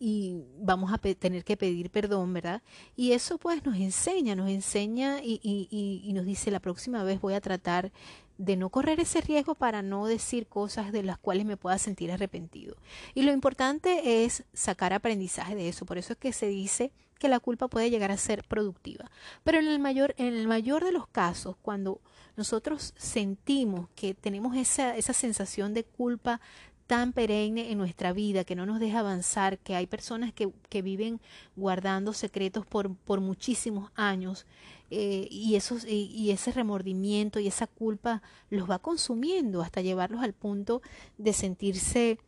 y 0.00 0.42
vamos 0.58 0.92
a 0.92 0.98
tener 0.98 1.44
que 1.44 1.56
pedir 1.56 1.88
perdón, 1.90 2.32
¿verdad? 2.34 2.62
Y 2.96 3.12
eso 3.12 3.38
pues 3.38 3.64
nos 3.64 3.76
enseña, 3.76 4.34
nos 4.34 4.50
enseña 4.50 5.20
y, 5.22 5.40
y, 5.42 6.12
nos 6.12 6.26
dice 6.26 6.50
la 6.50 6.60
próxima 6.60 7.04
vez 7.04 7.20
voy 7.20 7.34
a 7.34 7.40
tratar 7.40 7.92
de 8.36 8.56
no 8.56 8.68
correr 8.68 9.00
ese 9.00 9.20
riesgo 9.20 9.54
para 9.54 9.80
no 9.82 10.06
decir 10.06 10.46
cosas 10.46 10.92
de 10.92 11.04
las 11.04 11.18
cuales 11.18 11.46
me 11.46 11.56
pueda 11.56 11.78
sentir 11.78 12.10
arrepentido. 12.10 12.76
Y 13.14 13.22
lo 13.22 13.32
importante 13.32 14.24
es 14.24 14.44
sacar 14.52 14.92
aprendizaje 14.92 15.54
de 15.54 15.68
eso. 15.68 15.86
Por 15.86 15.96
eso 15.96 16.12
es 16.12 16.18
que 16.18 16.32
se 16.32 16.48
dice 16.48 16.92
que 17.18 17.28
la 17.28 17.40
culpa 17.40 17.68
puede 17.68 17.90
llegar 17.90 18.10
a 18.10 18.16
ser 18.16 18.44
productiva. 18.44 19.10
Pero 19.44 19.58
en 19.58 19.68
el 19.68 19.78
mayor, 19.78 20.14
en 20.18 20.34
el 20.34 20.48
mayor 20.48 20.84
de 20.84 20.92
los 20.92 21.06
casos, 21.06 21.56
cuando 21.62 22.00
nosotros 22.36 22.94
sentimos 22.96 23.88
que 23.94 24.14
tenemos 24.14 24.56
esa, 24.56 24.96
esa 24.96 25.12
sensación 25.12 25.74
de 25.74 25.84
culpa 25.84 26.40
tan 26.86 27.12
perenne 27.12 27.70
en 27.70 27.78
nuestra 27.78 28.12
vida 28.12 28.44
que 28.44 28.54
no 28.54 28.66
nos 28.66 28.78
deja 28.78 29.00
avanzar, 29.00 29.58
que 29.58 29.74
hay 29.74 29.86
personas 29.86 30.32
que, 30.32 30.52
que 30.68 30.82
viven 30.82 31.20
guardando 31.56 32.12
secretos 32.12 32.66
por, 32.66 32.94
por 32.94 33.20
muchísimos 33.20 33.90
años 33.94 34.46
eh, 34.90 35.26
y, 35.30 35.54
esos, 35.56 35.86
y, 35.86 36.30
ese 36.30 36.52
remordimiento 36.52 37.40
y 37.40 37.46
esa 37.46 37.66
culpa 37.66 38.22
los 38.50 38.68
va 38.68 38.78
consumiendo 38.78 39.62
hasta 39.62 39.80
llevarlos 39.80 40.22
al 40.22 40.34
punto 40.34 40.82
de 41.16 41.32
sentirse 41.32 42.18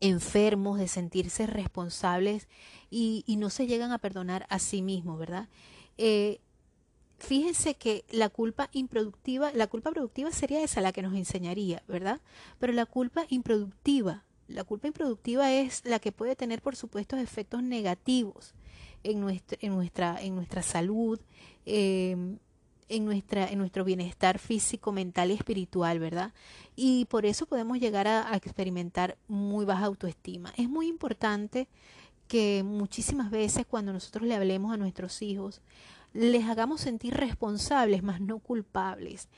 enfermos, 0.00 0.78
de 0.78 0.88
sentirse 0.88 1.46
responsables 1.46 2.48
y, 2.90 3.22
y 3.28 3.36
no 3.36 3.48
se 3.48 3.68
llegan 3.68 3.92
a 3.92 3.98
perdonar 3.98 4.44
a 4.48 4.58
sí 4.58 4.82
mismos, 4.82 5.20
¿verdad? 5.20 5.48
Eh, 5.98 6.40
fíjense 7.22 7.74
que 7.74 8.04
la 8.10 8.28
culpa 8.28 8.68
improductiva, 8.72 9.52
la 9.52 9.66
culpa 9.66 9.90
productiva 9.90 10.30
sería 10.32 10.62
esa 10.62 10.80
la 10.80 10.92
que 10.92 11.02
nos 11.02 11.14
enseñaría, 11.14 11.82
¿verdad? 11.88 12.20
Pero 12.58 12.72
la 12.72 12.86
culpa 12.86 13.24
improductiva, 13.28 14.24
la 14.48 14.64
culpa 14.64 14.88
improductiva 14.88 15.52
es 15.52 15.84
la 15.84 15.98
que 15.98 16.12
puede 16.12 16.36
tener, 16.36 16.60
por 16.60 16.76
supuesto, 16.76 17.16
efectos 17.16 17.62
negativos 17.62 18.54
en 19.04 19.20
nuestra, 19.20 19.58
en 19.60 19.74
nuestra, 19.74 20.20
en 20.20 20.34
nuestra 20.34 20.62
salud, 20.62 21.20
em, 21.64 22.38
en, 22.88 23.04
nuestra, 23.04 23.46
en 23.48 23.58
nuestro 23.58 23.84
bienestar 23.84 24.38
físico, 24.38 24.92
mental 24.92 25.30
y 25.30 25.34
espiritual, 25.34 25.98
¿verdad? 25.98 26.32
Y 26.76 27.06
por 27.06 27.24
eso 27.24 27.46
podemos 27.46 27.78
llegar 27.78 28.06
a 28.08 28.36
experimentar 28.36 29.16
muy 29.28 29.64
baja 29.64 29.86
autoestima. 29.86 30.52
Es 30.56 30.68
muy 30.68 30.88
importante 30.88 31.68
que 32.28 32.62
muchísimas 32.62 33.30
veces 33.30 33.66
cuando 33.66 33.92
nosotros 33.92 34.26
le 34.26 34.34
hablemos 34.34 34.72
a 34.72 34.76
nuestros 34.76 35.22
hijos, 35.22 35.60
les 36.12 36.44
hagamos 36.44 36.80
sentir 36.80 37.14
responsables, 37.14 38.02
más 38.02 38.20
no 38.20 38.38
culpables. 38.38 39.28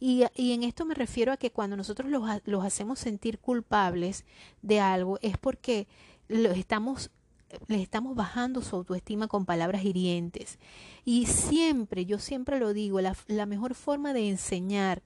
Y, 0.00 0.24
en 0.36 0.62
esto 0.62 0.84
me 0.84 0.94
refiero 0.94 1.32
a 1.32 1.36
que 1.36 1.50
cuando 1.50 1.76
nosotros 1.76 2.10
los, 2.10 2.22
los 2.44 2.64
hacemos 2.64 2.98
sentir 2.98 3.38
culpables 3.38 4.24
de 4.62 4.80
algo 4.80 5.18
es 5.22 5.38
porque 5.38 5.86
los 6.28 6.56
estamos 6.56 7.10
les 7.68 7.82
estamos 7.82 8.16
bajando 8.16 8.62
su 8.62 8.76
autoestima 8.76 9.28
con 9.28 9.44
palabras 9.44 9.84
hirientes. 9.84 10.58
Y 11.04 11.26
siempre, 11.26 12.06
yo 12.06 12.18
siempre 12.18 12.58
lo 12.58 12.72
digo, 12.72 13.00
la, 13.02 13.14
la, 13.26 13.44
mejor 13.44 13.74
forma 13.74 14.14
de 14.14 14.28
enseñar, 14.28 15.02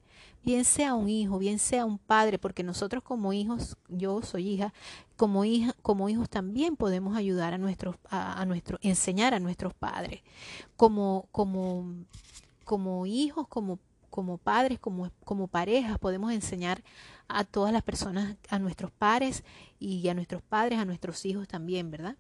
bien 0.47 0.65
sea 0.65 0.95
un 0.95 1.09
hijo, 1.09 1.41
bien 1.41 1.59
sea 1.59 1.85
un 1.85 1.99
padre, 1.99 2.39
porque 2.39 2.63
nosotros 2.63 3.03
como 3.03 3.33
hijos, 3.33 3.77
yo 3.89 4.23
soy 4.23 4.49
hija, 4.49 4.73
como 5.17 5.45
hija, 5.45 5.75
como 5.83 6.09
hijos 6.09 6.31
también 6.31 6.77
podemos 6.77 7.17
ayudar 7.17 7.53
a 7.53 7.59
nuestros, 7.59 7.97
a, 8.09 8.41
a 8.41 8.47
nuestro, 8.47 8.79
enseñar 8.81 9.35
a 9.35 9.41
nuestros 9.41 9.75
padres. 9.75 10.23
Como, 10.77 11.27
como, 11.33 11.97
como 12.65 13.07
hijos, 13.07 13.49
como 13.49 13.81
como 14.09 14.39
padres, 14.39 14.79
como, 14.79 15.11
como 15.25 15.47
parejas, 15.47 15.99
podemos 15.99 16.33
enseñar 16.33 16.83
a 17.29 17.45
todas 17.45 17.71
las 17.71 17.83
personas, 17.83 18.37
a 18.49 18.59
nuestros 18.59 18.91
pares 18.91 19.45
y 19.79 20.09
a 20.09 20.15
nuestros 20.15 20.43
padres, 20.43 20.79
a 20.79 20.87
nuestros 20.87 21.27
hijos 21.27 21.47
también, 21.49 21.91
¿verdad? 21.91 22.17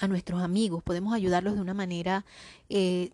a 0.00 0.08
nuestros 0.08 0.42
amigos, 0.42 0.82
podemos 0.82 1.12
ayudarlos 1.12 1.54
de 1.54 1.60
una 1.60 1.74
manera 1.74 2.24
eh, 2.70 3.10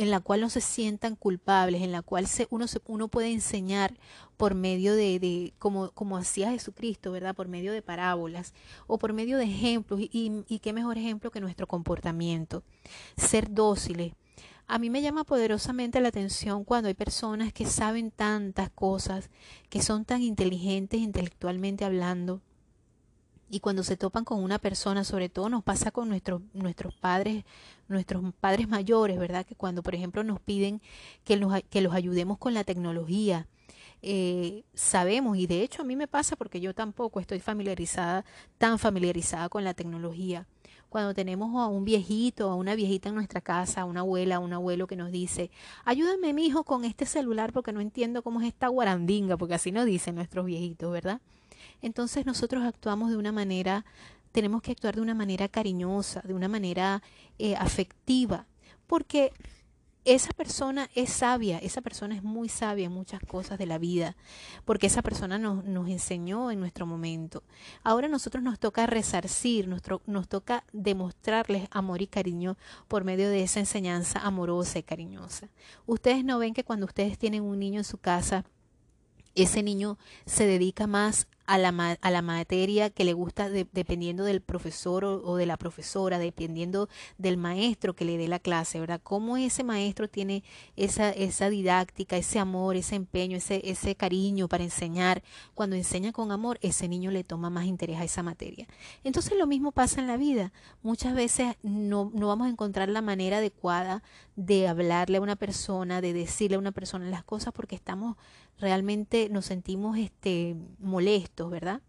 en 0.00 0.10
la 0.10 0.20
cual 0.20 0.40
no 0.40 0.48
se 0.48 0.62
sientan 0.62 1.14
culpables, 1.14 1.82
en 1.82 1.92
la 1.92 2.00
cual 2.00 2.26
se, 2.26 2.46
uno, 2.50 2.66
se, 2.66 2.80
uno 2.86 3.08
puede 3.08 3.30
enseñar 3.32 3.94
por 4.38 4.54
medio 4.54 4.94
de, 4.94 5.18
de 5.18 5.52
como, 5.58 5.90
como 5.90 6.16
hacía 6.16 6.50
Jesucristo, 6.52 7.12
¿verdad? 7.12 7.34
Por 7.34 7.48
medio 7.48 7.72
de 7.72 7.82
parábolas 7.82 8.54
o 8.86 8.98
por 8.98 9.12
medio 9.12 9.36
de 9.36 9.44
ejemplos. 9.44 10.00
Y, 10.00 10.44
y 10.48 10.58
qué 10.60 10.72
mejor 10.72 10.96
ejemplo 10.96 11.30
que 11.30 11.40
nuestro 11.40 11.66
comportamiento. 11.66 12.62
Ser 13.16 13.52
dóciles. 13.52 14.14
A 14.66 14.78
mí 14.78 14.88
me 14.88 15.02
llama 15.02 15.24
poderosamente 15.24 16.00
la 16.00 16.08
atención 16.08 16.64
cuando 16.64 16.88
hay 16.88 16.94
personas 16.94 17.52
que 17.52 17.66
saben 17.66 18.10
tantas 18.10 18.70
cosas, 18.70 19.28
que 19.68 19.82
son 19.82 20.04
tan 20.06 20.22
inteligentes 20.22 21.00
intelectualmente 21.00 21.84
hablando, 21.84 22.40
y 23.50 23.58
cuando 23.60 23.82
se 23.82 23.96
topan 23.96 24.24
con 24.24 24.42
una 24.42 24.58
persona, 24.58 25.02
sobre 25.02 25.28
todo 25.28 25.48
nos 25.48 25.64
pasa 25.64 25.90
con 25.90 26.08
nuestros, 26.08 26.40
nuestros 26.54 26.94
padres, 26.94 27.44
nuestros 27.88 28.22
padres 28.40 28.68
mayores, 28.68 29.18
¿verdad? 29.18 29.44
Que 29.44 29.56
cuando, 29.56 29.82
por 29.82 29.94
ejemplo, 29.94 30.22
nos 30.22 30.40
piden 30.40 30.80
que, 31.24 31.64
que 31.68 31.80
los 31.80 31.92
ayudemos 31.92 32.38
con 32.38 32.54
la 32.54 32.62
tecnología, 32.62 33.48
eh, 34.02 34.64
sabemos, 34.72 35.36
y 35.36 35.46
de 35.46 35.62
hecho 35.62 35.82
a 35.82 35.84
mí 35.84 35.96
me 35.96 36.06
pasa 36.06 36.36
porque 36.36 36.60
yo 36.60 36.74
tampoco 36.74 37.18
estoy 37.20 37.40
familiarizada, 37.40 38.24
tan 38.56 38.78
familiarizada 38.78 39.48
con 39.48 39.64
la 39.64 39.74
tecnología. 39.74 40.46
Cuando 40.88 41.12
tenemos 41.12 41.54
a 41.60 41.66
un 41.66 41.84
viejito, 41.84 42.50
a 42.50 42.54
una 42.54 42.74
viejita 42.74 43.08
en 43.08 43.16
nuestra 43.16 43.40
casa, 43.40 43.82
a 43.82 43.84
una 43.84 44.00
abuela, 44.00 44.36
a 44.36 44.38
un 44.38 44.52
abuelo 44.52 44.86
que 44.86 44.96
nos 44.96 45.10
dice, 45.10 45.50
ayúdame 45.84 46.32
mi 46.32 46.46
hijo 46.46 46.64
con 46.64 46.84
este 46.84 47.04
celular 47.04 47.52
porque 47.52 47.72
no 47.72 47.80
entiendo 47.80 48.22
cómo 48.22 48.40
es 48.40 48.48
esta 48.48 48.68
guarandinga, 48.68 49.36
porque 49.36 49.54
así 49.54 49.72
nos 49.72 49.86
dicen 49.86 50.14
nuestros 50.14 50.46
viejitos, 50.46 50.90
¿verdad? 50.92 51.20
Entonces 51.82 52.26
nosotros 52.26 52.64
actuamos 52.64 53.10
de 53.10 53.16
una 53.16 53.32
manera, 53.32 53.84
tenemos 54.32 54.62
que 54.62 54.72
actuar 54.72 54.94
de 54.94 55.00
una 55.00 55.14
manera 55.14 55.48
cariñosa, 55.48 56.20
de 56.22 56.34
una 56.34 56.48
manera 56.48 57.02
eh, 57.38 57.56
afectiva, 57.56 58.46
porque 58.86 59.32
esa 60.04 60.32
persona 60.32 60.88
es 60.94 61.10
sabia, 61.10 61.58
esa 61.58 61.82
persona 61.82 62.14
es 62.14 62.22
muy 62.22 62.48
sabia 62.48 62.86
en 62.86 62.92
muchas 62.92 63.20
cosas 63.20 63.58
de 63.58 63.66
la 63.66 63.78
vida, 63.78 64.16
porque 64.64 64.86
esa 64.86 65.02
persona 65.02 65.38
nos, 65.38 65.64
nos 65.64 65.88
enseñó 65.88 66.50
en 66.50 66.58
nuestro 66.58 66.86
momento. 66.86 67.42
Ahora 67.82 68.06
a 68.06 68.10
nosotros 68.10 68.42
nos 68.42 68.58
toca 68.58 68.86
resarcir, 68.86 69.68
nuestro, 69.68 70.00
nos 70.06 70.26
toca 70.26 70.64
demostrarles 70.72 71.68
amor 71.70 72.00
y 72.00 72.06
cariño 72.06 72.56
por 72.88 73.04
medio 73.04 73.28
de 73.28 73.42
esa 73.42 73.60
enseñanza 73.60 74.20
amorosa 74.20 74.78
y 74.78 74.82
cariñosa. 74.82 75.48
Ustedes 75.86 76.24
no 76.24 76.38
ven 76.38 76.54
que 76.54 76.64
cuando 76.64 76.86
ustedes 76.86 77.18
tienen 77.18 77.42
un 77.42 77.58
niño 77.58 77.80
en 77.80 77.84
su 77.84 77.98
casa, 77.98 78.44
ese 79.34 79.62
niño 79.62 79.98
se 80.24 80.46
dedica 80.46 80.86
más 80.86 81.28
a 81.50 81.58
la, 81.58 81.98
a 82.00 82.10
la 82.12 82.22
materia 82.22 82.90
que 82.90 83.02
le 83.02 83.12
gusta 83.12 83.50
dependiendo 83.50 84.22
del 84.22 84.40
profesor 84.40 85.04
o, 85.04 85.34
de 85.34 85.46
la 85.46 85.56
profesora, 85.56 86.20
dependiendo 86.20 86.88
del 87.18 87.36
maestro 87.38 87.96
que 87.96 88.04
le 88.04 88.16
dé 88.16 88.28
la 88.28 88.38
clase, 88.38 88.78
¿verdad? 88.78 89.00
Cómo 89.02 89.36
ese 89.36 89.64
maestro 89.64 90.08
tiene 90.08 90.44
esa, 90.76 91.10
esa 91.10 91.50
didáctica, 91.50 92.16
ese 92.16 92.38
amor, 92.38 92.76
ese 92.76 92.94
empeño, 92.94 93.36
ese, 93.36 93.68
ese 93.68 93.96
cariño 93.96 94.46
para 94.46 94.62
enseñar. 94.62 95.24
Cuando 95.56 95.74
enseña 95.74 96.12
con 96.12 96.30
amor, 96.30 96.56
ese 96.62 96.86
niño 96.86 97.10
le 97.10 97.24
toma 97.24 97.50
más 97.50 97.64
interés 97.64 97.98
a 97.98 98.04
esa 98.04 98.22
materia. 98.22 98.68
Entonces 99.02 99.36
lo 99.36 99.48
mismo 99.48 99.72
pasa 99.72 100.00
en 100.00 100.06
la 100.06 100.16
vida. 100.16 100.52
Muchas 100.84 101.16
veces 101.16 101.56
no, 101.64 102.12
no 102.14 102.28
vamos 102.28 102.46
a 102.46 102.50
encontrar 102.50 102.88
la 102.88 103.02
manera 103.02 103.38
adecuada 103.38 104.04
de 104.36 104.68
hablarle 104.68 105.18
a 105.18 105.20
una 105.20 105.34
persona, 105.34 106.00
de 106.00 106.12
decirle 106.12 106.54
a 106.54 106.60
una 106.60 106.70
persona 106.70 107.10
las 107.10 107.24
cosas 107.24 107.52
porque 107.52 107.74
estamos 107.74 108.16
realmente 108.60 109.28
nos 109.30 109.46
sentimos 109.46 109.98
este 109.98 110.54
molestos, 110.78 111.50
¿verdad? 111.50 111.80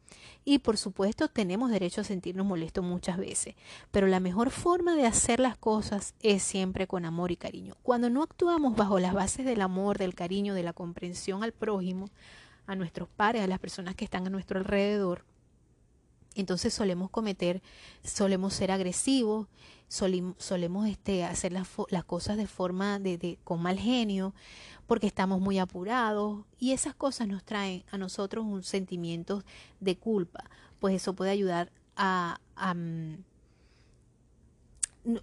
Y 0.43 0.59
por 0.59 0.77
supuesto 0.77 1.27
tenemos 1.27 1.69
derecho 1.69 2.01
a 2.01 2.05
sentirnos 2.05 2.45
molestos 2.45 2.83
muchas 2.83 3.17
veces, 3.17 3.55
pero 3.91 4.07
la 4.07 4.19
mejor 4.19 4.49
forma 4.49 4.95
de 4.95 5.05
hacer 5.05 5.39
las 5.39 5.57
cosas 5.57 6.15
es 6.21 6.41
siempre 6.41 6.87
con 6.87 7.05
amor 7.05 7.31
y 7.31 7.35
cariño. 7.35 7.75
Cuando 7.83 8.09
no 8.09 8.23
actuamos 8.23 8.75
bajo 8.75 8.99
las 8.99 9.13
bases 9.13 9.45
del 9.45 9.61
amor, 9.61 9.97
del 9.97 10.15
cariño, 10.15 10.53
de 10.53 10.63
la 10.63 10.73
comprensión 10.73 11.43
al 11.43 11.51
prójimo, 11.51 12.09
a 12.65 12.75
nuestros 12.75 13.09
pares, 13.09 13.43
a 13.43 13.47
las 13.47 13.59
personas 13.59 13.95
que 13.95 14.05
están 14.05 14.25
a 14.25 14.29
nuestro 14.29 14.57
alrededor, 14.59 15.25
entonces 16.35 16.73
solemos 16.73 17.09
cometer, 17.09 17.61
solemos 18.03 18.53
ser 18.53 18.71
agresivos, 18.71 19.47
solemos 19.91 20.87
este, 20.87 21.25
hacer 21.25 21.51
las, 21.51 21.67
las 21.89 22.05
cosas 22.05 22.37
de 22.37 22.47
forma 22.47 22.97
de, 22.97 23.37
con 23.43 23.61
mal 23.61 23.77
genio, 23.77 24.33
porque 24.87 25.07
estamos 25.07 25.41
muy 25.41 25.59
apurados 25.59 26.45
y 26.59 26.71
esas 26.71 26.95
cosas 26.95 27.27
nos 27.27 27.43
traen 27.43 27.83
a 27.91 27.97
nosotros 27.97 28.45
un 28.45 28.63
sentimiento 28.63 29.43
de 29.81 29.97
culpa, 29.97 30.49
pues 30.79 30.95
eso 30.95 31.13
puede 31.13 31.31
ayudar 31.31 31.71
a, 31.97 32.39
mm, 32.73 33.15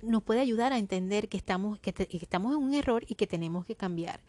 nos 0.02 0.22
puede 0.22 0.40
ayudar 0.40 0.72
a 0.72 0.78
entender 0.78 1.28
que 1.28 1.38
estamos, 1.38 1.78
que, 1.78 1.94
que, 1.94 2.16
estamos 2.16 2.52
en 2.52 2.62
un 2.62 2.74
error 2.74 3.04
y 3.08 3.14
que 3.14 3.26
tenemos 3.26 3.64
que 3.64 3.74
cambiar. 3.74 4.20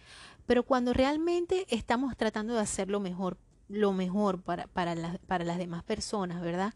Pero 0.46 0.64
cuando 0.64 0.94
realmente 0.94 1.66
estamos 1.70 2.16
tratando 2.16 2.54
de 2.54 2.62
hacer 2.62 2.90
lo 2.90 3.00
mejor 3.00 3.38
lo 3.68 3.94
mejor 3.94 4.42
para, 4.42 4.66
para, 4.68 5.20
para 5.28 5.44
las 5.44 5.60
demás 5.60 5.84
personas, 5.84 6.42
¿verdad? 6.42 6.74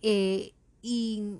Eh, 0.00 0.54
y, 0.80 1.38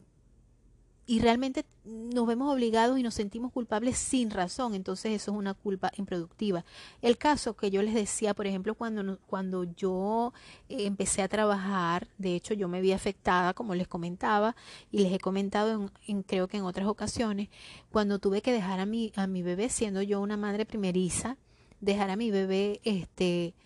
y 1.10 1.18
realmente 1.18 1.64
nos 1.82 2.24
vemos 2.24 2.54
obligados 2.54 2.96
y 2.96 3.02
nos 3.02 3.14
sentimos 3.14 3.50
culpables 3.50 3.98
sin 3.98 4.30
razón, 4.30 4.76
entonces 4.76 5.10
eso 5.10 5.32
es 5.32 5.36
una 5.36 5.54
culpa 5.54 5.90
improductiva. 5.96 6.64
El 7.02 7.18
caso 7.18 7.56
que 7.56 7.72
yo 7.72 7.82
les 7.82 7.94
decía, 7.94 8.32
por 8.32 8.46
ejemplo, 8.46 8.76
cuando, 8.76 9.18
cuando 9.26 9.64
yo 9.64 10.32
eh, 10.68 10.86
empecé 10.86 11.22
a 11.22 11.28
trabajar, 11.28 12.06
de 12.16 12.36
hecho 12.36 12.54
yo 12.54 12.68
me 12.68 12.80
vi 12.80 12.92
afectada, 12.92 13.54
como 13.54 13.74
les 13.74 13.88
comentaba, 13.88 14.54
y 14.92 15.00
les 15.00 15.12
he 15.12 15.18
comentado 15.18 15.90
en, 16.06 16.22
creo 16.22 16.46
que 16.46 16.58
en 16.58 16.62
otras 16.62 16.86
ocasiones, 16.86 17.48
cuando 17.90 18.20
tuve 18.20 18.40
que 18.40 18.52
dejar 18.52 18.78
a 18.78 18.86
mi, 18.86 19.10
a 19.16 19.26
mi 19.26 19.42
bebé, 19.42 19.68
siendo 19.68 20.02
yo 20.02 20.20
una 20.20 20.36
madre 20.36 20.64
primeriza, 20.64 21.38
dejar 21.80 22.10
a 22.10 22.16
mi 22.16 22.30
bebé, 22.30 22.80
este, 22.84 23.56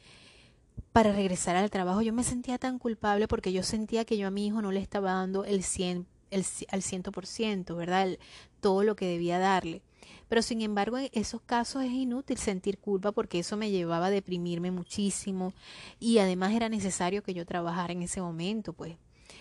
para 0.93 1.13
regresar 1.13 1.57
al 1.57 1.69
trabajo. 1.71 2.01
Yo 2.01 2.15
me 2.15 2.25
sentía 2.25 2.57
tan 2.57 2.79
culpable 2.79 3.29
porque 3.29 3.53
yo 3.53 3.63
sentía 3.63 4.07
que 4.07 4.17
yo 4.17 4.29
a 4.29 4.31
mi 4.31 4.47
hijo 4.47 4.63
no 4.63 4.73
le 4.73 4.81
estaba 4.81 5.13
dando 5.13 5.45
el 5.45 5.63
100, 5.63 6.07
el, 6.35 6.45
al 6.71 6.83
ciento 6.83 7.13
por 7.13 7.27
ciento, 7.27 7.77
¿verdad? 7.77 8.19
todo 8.61 8.83
lo 8.83 8.97
que 8.97 9.07
debía 9.07 9.39
darle. 9.39 9.83
Pero 10.29 10.43
sin 10.43 10.63
embargo, 10.63 10.99
en 10.99 11.11
esos 11.13 11.41
casos 11.43 11.85
es 11.85 11.93
inútil 11.93 12.39
sentir 12.39 12.79
culpa 12.79 13.13
porque 13.13 13.39
eso 13.39 13.57
me 13.57 13.71
llevaba 13.71 14.07
a 14.07 14.11
deprimirme 14.11 14.71
muchísimo 14.71 15.53
y 16.01 16.19
además 16.19 16.53
era 16.53 16.69
necesario 16.69 17.23
que 17.23 17.35
yo 17.35 17.47
trabajara 17.47 17.93
en 17.93 18.03
ese 18.03 18.21
momento, 18.21 18.73
pues. 18.73 18.97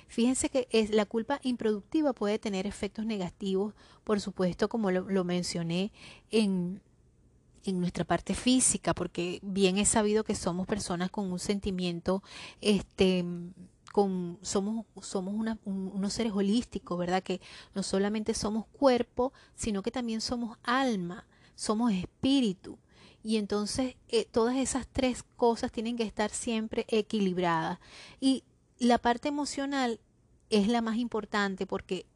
Fíjense 0.08 0.50
que 0.50 0.68
la 0.92 1.06
culpa 1.06 1.40
improductiva 1.44 2.14
puede 2.14 2.40
tener 2.40 2.68
efectos 2.68 3.06
negativos, 3.06 3.74
por 4.04 4.20
supuesto, 4.22 4.70
como 4.70 4.92
lo 4.92 5.24
mencioné 5.24 5.92
en, 6.30 6.82
en 7.66 7.80
nuestra 7.80 8.04
parte 8.04 8.34
física, 8.34 8.94
porque 8.94 9.40
bien 9.42 9.78
es 9.78 9.90
sabido 9.90 10.24
que 10.24 10.36
somos 10.36 10.68
personas 10.68 11.10
con 11.10 11.32
un 11.32 11.40
sentimiento, 11.40 12.22
este, 12.62 13.26
con, 13.94 14.40
somos, 14.42 14.88
somos 15.04 15.36
una, 15.36 15.60
unos 15.66 16.14
seres 16.14 16.34
holísticos, 16.34 16.98
¿verdad? 16.98 17.22
Que 17.22 17.40
no 17.76 17.84
solamente 17.84 18.34
somos 18.34 18.66
cuerpo, 18.66 19.34
sino 19.54 19.84
que 19.84 19.92
también 19.92 20.20
somos 20.20 20.58
alma, 20.64 21.28
somos 21.54 21.94
espíritu. 21.94 22.80
Y 23.22 23.38
entonces 23.38 23.96
eh, 24.10 24.26
todas 24.26 24.56
esas 24.58 24.88
tres 24.88 25.24
cosas 25.36 25.72
tienen 25.72 25.96
que 25.96 26.04
estar 26.04 26.32
siempre 26.32 26.88
equilibradas. 26.90 27.78
Y 28.20 28.44
la 28.80 28.98
parte 28.98 29.28
emocional 29.28 30.00
es 30.50 30.68
la 30.68 30.82
más 30.82 30.98
importante 30.98 31.68
porque 31.68 32.08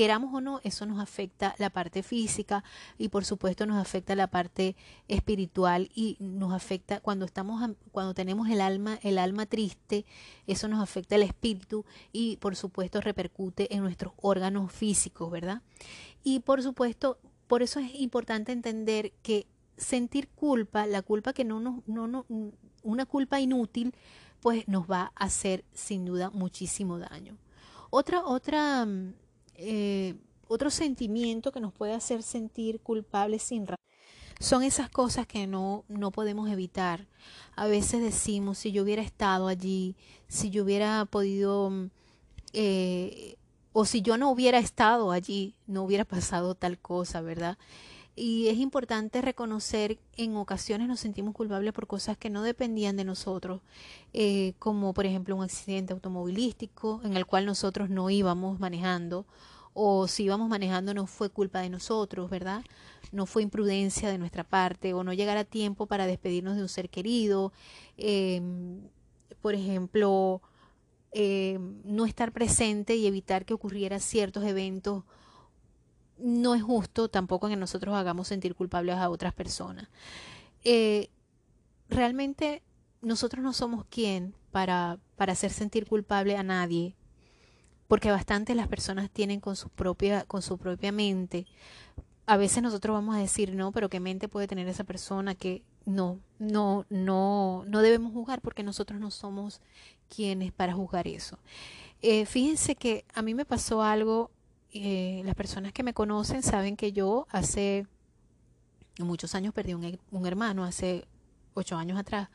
queramos 0.00 0.32
o 0.32 0.40
no, 0.40 0.62
eso 0.64 0.86
nos 0.86 0.98
afecta 0.98 1.54
la 1.58 1.68
parte 1.68 2.02
física 2.02 2.64
y 2.96 3.10
por 3.10 3.26
supuesto 3.26 3.66
nos 3.66 3.76
afecta 3.76 4.14
la 4.14 4.28
parte 4.28 4.74
espiritual 5.08 5.90
y 5.94 6.16
nos 6.20 6.54
afecta 6.54 7.00
cuando 7.00 7.26
estamos 7.26 7.72
cuando 7.92 8.14
tenemos 8.14 8.48
el 8.48 8.62
alma 8.62 8.98
el 9.02 9.18
alma 9.18 9.44
triste, 9.44 10.06
eso 10.46 10.68
nos 10.68 10.82
afecta 10.82 11.16
el 11.16 11.22
espíritu 11.22 11.84
y 12.12 12.38
por 12.38 12.56
supuesto 12.56 13.02
repercute 13.02 13.74
en 13.74 13.82
nuestros 13.82 14.14
órganos 14.22 14.72
físicos, 14.72 15.30
¿verdad? 15.30 15.60
Y 16.24 16.40
por 16.40 16.62
supuesto, 16.62 17.18
por 17.46 17.62
eso 17.62 17.78
es 17.78 17.90
importante 17.96 18.52
entender 18.52 19.12
que 19.22 19.46
sentir 19.76 20.28
culpa, 20.28 20.86
la 20.86 21.02
culpa 21.02 21.34
que 21.34 21.44
no 21.44 21.60
nos 21.60 21.86
no, 21.86 22.06
no 22.06 22.24
una 22.82 23.04
culpa 23.04 23.38
inútil, 23.38 23.94
pues 24.40 24.66
nos 24.66 24.90
va 24.90 25.12
a 25.14 25.26
hacer 25.26 25.62
sin 25.74 26.06
duda 26.06 26.30
muchísimo 26.30 26.98
daño. 26.98 27.36
Otra 27.90 28.24
otra 28.24 28.86
eh, 29.60 30.14
otro 30.48 30.70
sentimiento 30.70 31.52
que 31.52 31.60
nos 31.60 31.72
puede 31.72 31.92
hacer 31.92 32.22
sentir 32.22 32.80
culpables 32.80 33.42
sin 33.42 33.66
razón. 33.66 33.76
Son 34.40 34.62
esas 34.62 34.88
cosas 34.88 35.26
que 35.26 35.46
no, 35.46 35.84
no 35.88 36.10
podemos 36.10 36.48
evitar. 36.50 37.06
A 37.56 37.66
veces 37.66 38.00
decimos, 38.00 38.56
si 38.58 38.72
yo 38.72 38.82
hubiera 38.82 39.02
estado 39.02 39.48
allí, 39.48 39.96
si 40.28 40.48
yo 40.48 40.64
hubiera 40.64 41.04
podido, 41.04 41.70
eh, 42.54 43.36
o 43.74 43.84
si 43.84 44.00
yo 44.00 44.16
no 44.16 44.30
hubiera 44.30 44.58
estado 44.58 45.12
allí, 45.12 45.54
no 45.66 45.82
hubiera 45.82 46.04
pasado 46.06 46.54
tal 46.54 46.78
cosa, 46.78 47.20
¿verdad? 47.20 47.58
Y 48.16 48.48
es 48.48 48.58
importante 48.58 49.22
reconocer, 49.22 49.98
en 50.16 50.36
ocasiones 50.36 50.88
nos 50.88 51.00
sentimos 51.00 51.34
culpables 51.34 51.72
por 51.72 51.86
cosas 51.86 52.18
que 52.18 52.28
no 52.28 52.42
dependían 52.42 52.96
de 52.96 53.04
nosotros, 53.04 53.62
eh, 54.12 54.54
como 54.58 54.92
por 54.92 55.06
ejemplo 55.06 55.36
un 55.36 55.44
accidente 55.44 55.92
automovilístico 55.92 57.00
en 57.04 57.16
el 57.16 57.24
cual 57.24 57.46
nosotros 57.46 57.88
no 57.88 58.10
íbamos 58.10 58.58
manejando, 58.58 59.26
o 59.72 60.08
si 60.08 60.24
íbamos 60.24 60.48
manejando 60.48 60.92
no 60.94 61.06
fue 61.06 61.30
culpa 61.30 61.60
de 61.60 61.70
nosotros, 61.70 62.28
¿verdad? 62.28 62.64
No 63.12 63.26
fue 63.26 63.42
imprudencia 63.42 64.10
de 64.10 64.18
nuestra 64.18 64.44
parte, 64.44 64.92
o 64.94 65.04
no 65.04 65.12
llegar 65.12 65.36
a 65.36 65.44
tiempo 65.44 65.86
para 65.86 66.06
despedirnos 66.06 66.56
de 66.56 66.62
un 66.62 66.68
ser 66.68 66.90
querido, 66.90 67.52
em, 67.96 68.80
por 69.40 69.54
ejemplo, 69.54 70.42
em, 71.12 71.80
no 71.84 72.06
estar 72.06 72.32
presente 72.32 72.96
y 72.96 73.06
evitar 73.06 73.44
que 73.44 73.54
ocurrieran 73.54 74.00
ciertos 74.00 74.44
eventos 74.44 75.04
no 76.22 76.54
es 76.54 76.62
justo 76.62 77.08
tampoco 77.08 77.48
que 77.48 77.56
nosotros 77.56 77.94
hagamos 77.94 78.28
sentir 78.28 78.54
culpables 78.54 78.96
a 78.96 79.10
otras 79.10 79.32
personas. 79.34 79.88
Eh, 80.64 81.08
realmente 81.88 82.62
nosotros 83.02 83.42
no 83.42 83.52
somos 83.52 83.84
quien 83.86 84.34
para, 84.52 84.98
para 85.16 85.32
hacer 85.32 85.50
sentir 85.52 85.86
culpable 85.86 86.36
a 86.36 86.42
nadie. 86.42 86.96
porque 87.88 88.10
bastante 88.12 88.54
las 88.54 88.68
personas 88.68 89.10
tienen 89.10 89.40
con 89.40 89.56
su 89.56 89.68
propia, 89.68 90.24
con 90.24 90.42
su 90.42 90.58
propia 90.58 90.92
mente. 90.92 91.46
A 92.26 92.36
veces 92.36 92.62
nosotros 92.62 92.94
vamos 92.94 93.16
a 93.16 93.18
decir, 93.18 93.54
no, 93.54 93.72
pero 93.72 93.88
qué 93.88 93.98
mente 93.98 94.28
puede 94.28 94.46
tener 94.46 94.68
esa 94.68 94.84
persona 94.84 95.34
que 95.34 95.64
no, 95.86 96.20
no, 96.38 96.86
no, 96.88 97.64
no 97.66 97.82
debemos 97.82 98.12
juzgar 98.12 98.40
porque 98.42 98.62
nosotros 98.62 99.00
no 99.00 99.10
somos 99.10 99.60
quienes 100.08 100.52
para 100.52 100.72
juzgar 100.74 101.08
eso. 101.08 101.38
Eh, 102.02 102.26
fíjense 102.26 102.76
que 102.76 103.04
a 103.12 103.22
mí 103.22 103.34
me 103.34 103.44
pasó 103.44 103.82
algo, 103.82 104.30
eh, 104.72 105.22
las 105.24 105.34
personas 105.34 105.72
que 105.72 105.82
me 105.82 105.94
conocen 105.94 106.42
saben 106.42 106.76
que 106.76 106.92
yo 106.92 107.26
hace 107.30 107.86
muchos 108.98 109.34
años 109.34 109.54
perdí 109.54 109.74
un, 109.74 109.98
un 110.10 110.26
hermano, 110.26 110.64
hace 110.64 111.06
ocho 111.54 111.76
años 111.76 111.98
atrás 111.98 112.28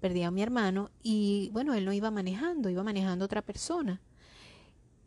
perdí 0.00 0.22
a 0.22 0.30
mi 0.30 0.42
hermano 0.42 0.90
y 1.02 1.50
bueno, 1.52 1.74
él 1.74 1.84
no 1.84 1.92
iba 1.92 2.10
manejando, 2.10 2.68
iba 2.68 2.82
manejando 2.82 3.24
otra 3.24 3.42
persona. 3.42 4.00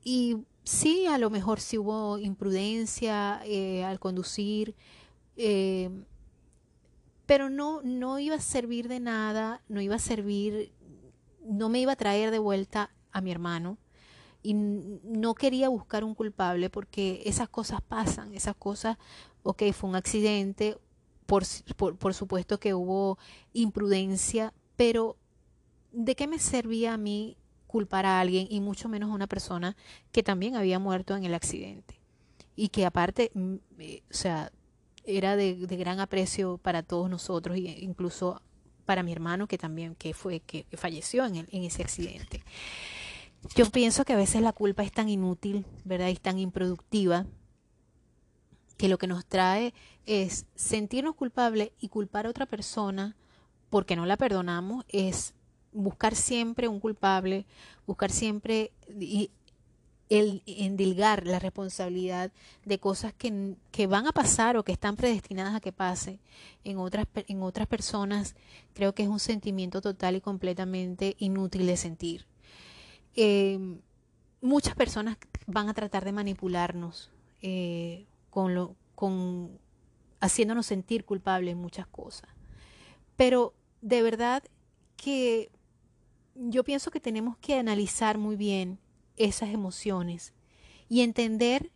Y 0.04 0.38
sí, 0.64 1.06
a 1.06 1.18
lo 1.18 1.30
mejor 1.30 1.60
sí 1.60 1.78
hubo 1.78 2.18
imprudencia 2.20 3.42
eh, 3.46 3.84
al 3.84 4.00
conducir, 4.00 4.76
eh, 5.36 5.90
pero 7.26 7.50
no, 7.50 7.82
no 7.84 8.20
iba 8.20 8.36
a 8.36 8.42
servir 8.42 8.88
de 8.88 9.00
nada, 9.00 9.62
no 9.68 9.82
iba 9.82 9.96
a 9.96 10.00
servir, 10.00 10.72
no 11.46 11.70
me 11.70 11.80
iba 11.80 11.94
a 11.94 11.98
traer 11.98 12.32
de 12.32 12.40
vuelta 12.40 12.92
a 13.12 13.22
mi 13.22 13.32
hermano 13.32 13.78
y 14.42 14.54
no 14.54 15.36
quería 15.36 15.70
buscar 15.70 16.04
un 16.04 16.16
culpable 16.16 16.70
porque 16.70 17.22
esas 17.26 17.50
cosas 17.50 17.82
pasan, 17.82 18.34
esas 18.34 18.56
cosas, 18.56 18.98
ok, 19.44 19.64
fue 19.74 19.90
un 19.90 19.96
accidente, 19.96 20.78
por, 21.26 21.44
por, 21.76 21.98
por 21.98 22.14
supuesto 22.14 22.60
que 22.60 22.74
hubo 22.74 23.20
imprudencia, 23.54 24.54
pero 24.76 25.18
¿de 25.92 26.16
qué 26.16 26.28
me 26.28 26.40
servía 26.40 26.94
a 26.94 26.98
mí 26.98 27.38
culpar 27.68 28.06
a 28.08 28.20
alguien 28.20 28.48
y 28.50 28.62
mucho 28.62 28.90
menos 28.90 29.12
a 29.12 29.14
una 29.14 29.28
persona 29.28 29.78
que 30.12 30.24
también 30.24 30.56
había 30.56 30.80
muerto 30.80 31.16
en 31.16 31.24
el 31.24 31.36
accidente 31.36 32.00
y 32.56 32.70
que 32.70 32.86
aparte, 32.86 33.32
mm, 33.36 33.56
eh, 33.78 34.02
o 34.10 34.14
sea, 34.14 34.52
era 35.06 35.36
de, 35.36 35.54
gran 35.54 36.00
aprecio 36.00 36.58
para 36.58 36.84
todos 36.84 37.10
nosotros 37.10 37.56
e 37.58 37.80
incluso 37.80 38.42
para 38.86 39.04
mi 39.04 39.12
hermano 39.12 39.48
que 39.48 39.58
también 39.58 39.96
que 39.96 40.14
fue 40.14 40.40
que, 40.40 40.66
falleció 40.74 41.26
en, 41.26 41.36
el, 41.38 41.48
en 41.52 41.64
ese 41.64 41.84
accidente. 41.84 42.44
Yo 43.56 43.70
pienso 43.70 44.06
que 44.06 44.14
a 44.14 44.18
veces 44.18 44.42
la 44.42 44.54
culpa 44.54 44.84
es 44.84 44.92
tan 44.92 45.10
inútil, 45.10 45.66
¿verdad? 45.86 46.10
Y 46.10 46.16
tan 46.16 46.40
improductiva 46.40 47.26
que 48.78 48.88
lo 48.88 48.98
que 48.98 49.08
nos 49.08 49.26
trae 49.26 49.74
es 50.06 50.46
sentirnos 50.56 51.16
culpables 51.16 51.72
y 51.80 51.90
culpar 51.90 52.26
a 52.26 52.30
otra 52.30 52.46
persona 52.46 53.16
porque 53.70 53.96
no 53.96 54.06
la 54.06 54.18
perdonamos 54.18 54.86
es 54.88 55.34
buscar 55.72 56.16
siempre 56.16 56.68
un 56.68 56.80
culpable, 56.80 57.46
buscar 57.86 58.10
siempre 58.10 58.72
el 60.10 60.42
endilgar 60.46 61.28
la 61.28 61.40
responsabilidad 61.40 62.32
de 62.66 62.80
cosas 62.80 63.14
que, 63.14 63.56
que, 63.72 63.86
van 63.86 64.08
a 64.08 64.12
pasar 64.12 64.58
o 64.58 64.64
que 64.64 64.72
están 64.72 64.96
predestinadas 64.96 65.56
a 65.56 65.60
que 65.60 65.72
pase 65.72 66.20
en 66.64 66.80
otras, 66.80 67.06
en 67.28 67.44
otras 67.44 67.68
personas, 67.68 68.36
creo 68.74 68.96
que 68.96 69.04
es 69.04 69.10
un 69.10 69.20
sentimiento 69.20 69.82
total 69.82 70.16
y 70.16 70.22
completamente 70.22 71.16
inútil 71.20 71.68
de 71.68 71.78
sentir. 71.78 72.26
Em, 73.22 73.82
muchas 74.40 74.76
personas 74.76 75.18
van 75.46 75.68
a 75.68 75.74
tratar 75.74 76.06
de 76.06 76.14
manipularnos 76.14 77.12
eh, 77.42 78.06
con 78.30 78.56
lo, 78.56 78.78
con 78.96 79.60
haciéndonos 80.22 80.66
sentir 80.66 81.04
culpables 81.04 81.52
en 81.52 81.58
muchas 81.58 81.86
cosas. 81.86 82.30
Pero 83.18 83.54
de 83.82 84.02
verdad 84.04 84.42
que 84.96 85.52
yo 86.34 86.64
pienso 86.64 86.92
que 86.92 87.02
tenemos 87.02 87.36
que 87.40 87.56
analizar 87.56 88.18
muy 88.18 88.38
bien 88.38 88.80
esas 89.18 89.50
emociones 89.50 90.32
y 90.88 91.02
entender, 91.02 91.72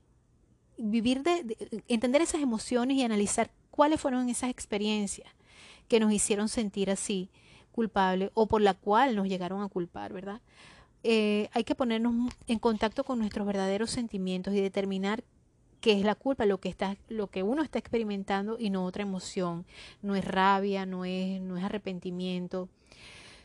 vivir 0.78 1.24
de, 1.24 1.84
entender 1.90 2.22
esas 2.22 2.42
emociones 2.42 2.96
y 2.96 3.04
analizar 3.04 3.52
cuáles 3.70 4.00
fueron 4.00 4.30
esas 4.30 4.50
experiencias 4.50 5.28
que 5.90 6.00
nos 6.00 6.14
hicieron 6.14 6.48
sentir 6.48 6.90
así 6.90 7.30
culpable 7.74 8.32
o 8.34 8.48
por 8.48 8.62
la 8.62 8.76
cual 8.76 9.18
nos 9.18 9.28
llegaron 9.28 9.62
a 9.62 9.68
culpar, 9.68 10.14
¿verdad? 10.14 10.40
Eh, 11.04 11.50
hay 11.52 11.64
que 11.64 11.76
ponernos 11.76 12.34
en 12.48 12.60
contacto 12.60 13.04
con 13.04 13.20
nuestros 13.20 13.46
verdaderos 13.46 13.92
sentimientos 13.92 14.54
y 14.54 14.62
determinar 14.62 15.24
qué 15.82 15.94
es 16.00 16.06
la 16.06 16.16
culpa, 16.16 16.46
lo 16.46 16.60
que 16.60 16.70
está, 16.70 16.96
lo 17.10 17.28
que 17.28 17.44
uno 17.44 17.62
está 17.62 17.78
experimentando 17.78 18.58
y 18.58 18.70
no 18.70 18.86
otra 18.86 19.04
emoción. 19.04 19.66
No 20.02 20.16
es 20.16 20.24
rabia, 20.24 20.86
no 20.86 21.04
es, 21.04 21.42
no 21.42 21.58
es 21.58 21.64
arrepentimiento, 21.64 22.70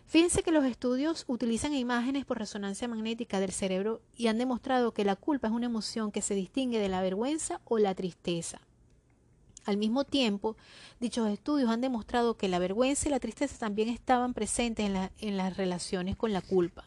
Fíjense 0.08 0.42
que 0.42 0.52
los 0.52 0.64
estudios 0.64 1.24
utilizan 1.26 1.74
imágenes 1.74 2.24
por 2.24 2.38
resonancia 2.38 2.88
magnética 2.88 3.40
del 3.40 3.52
cerebro 3.52 4.00
y 4.16 4.28
han 4.28 4.38
demostrado 4.38 4.92
que 4.92 5.04
la 5.04 5.16
culpa 5.16 5.48
es 5.48 5.52
una 5.52 5.66
emoción 5.66 6.12
que 6.12 6.22
se 6.22 6.34
distingue 6.34 6.78
de 6.78 6.88
la 6.88 7.02
vergüenza 7.02 7.60
o 7.66 7.76
la 7.76 7.94
tristeza. 7.94 8.62
Al 9.68 9.76
mismo 9.76 10.04
tiempo, 10.04 10.56
dichos 10.98 11.28
estudios 11.28 11.68
han 11.68 11.82
demostrado 11.82 12.38
que 12.38 12.48
la 12.48 12.58
vergüenza 12.58 13.06
y 13.06 13.10
la 13.10 13.20
tristeza 13.20 13.58
también 13.58 13.90
estaban 13.90 14.32
presentes 14.32 14.90
en, 15.18 15.36
las 15.36 15.56
relaciones 15.58 16.16
con 16.16 16.32
la 16.32 16.40
culpa. 16.40 16.86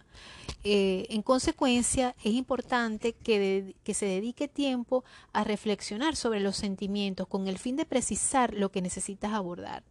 Eh, 0.64 1.06
en 1.12 1.22
consecuencia, 1.22 2.16
es 2.24 2.34
importante 2.34 3.14
que, 3.14 3.76
que 3.84 3.94
se 3.94 4.08
dedique 4.08 4.48
tiempo 4.48 5.04
a 5.32 5.44
reflexionar 5.44 6.16
sobre 6.16 6.40
los 6.40 6.56
sentimientos 6.56 7.28
con 7.28 7.48
el 7.48 7.60
fin 7.60 7.76
de 7.76 7.86
precisar 7.86 8.56
lo 8.56 8.72
que 8.72 8.82
necesitas 8.82 9.32
abordar. 9.32 9.84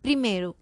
Primero, 0.00 0.54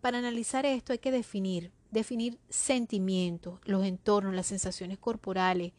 para 0.00 0.18
analizar 0.18 0.64
esto 0.64 0.92
hay 0.92 1.00
que 1.00 1.10
definir, 1.10 1.72
definir 1.90 2.38
sentimientos, 2.48 3.58
los 3.64 3.84
entornos, 3.84 4.32
las 4.36 4.46
sensaciones 4.46 4.96
corporales, 4.96 5.72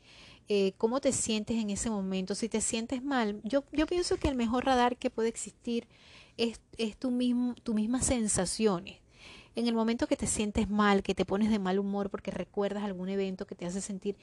eh, 0.54 0.74
cómo 0.78 1.00
te 1.00 1.14
sientes 1.14 1.56
en 1.56 1.70
ese 1.70 1.90
momento. 1.90 2.36
Si 2.36 2.50
te 2.50 2.60
sientes 2.60 3.02
mal, 3.02 3.40
yo, 3.46 3.64
pienso 3.88 4.18
que 4.18 4.28
el 4.28 4.36
mejor 4.36 4.66
radar 4.66 4.98
que 4.98 5.10
puede 5.10 5.30
existir 5.30 5.88
es, 6.36 6.60
es 6.78 6.98
tu, 6.98 7.10
mismo, 7.10 7.56
tu 7.64 7.74
mismas 7.74 8.06
sensaciones. 8.06 8.98
En 9.56 9.68
el 9.68 9.74
momento 9.74 10.08
que 10.08 10.18
te 10.18 10.28
sientes 10.28 10.70
mal, 10.70 11.04
que 11.04 11.16
te 11.16 11.24
pones 11.24 11.50
de 11.52 11.58
mal 11.58 11.80
humor 11.80 12.10
porque 12.10 12.32
recuerdas 12.32 12.84
algún 12.84 13.08
evento 13.08 13.48
que 13.48 13.56
te 13.56 13.66
hace 13.66 13.80
sentir, 13.80 14.18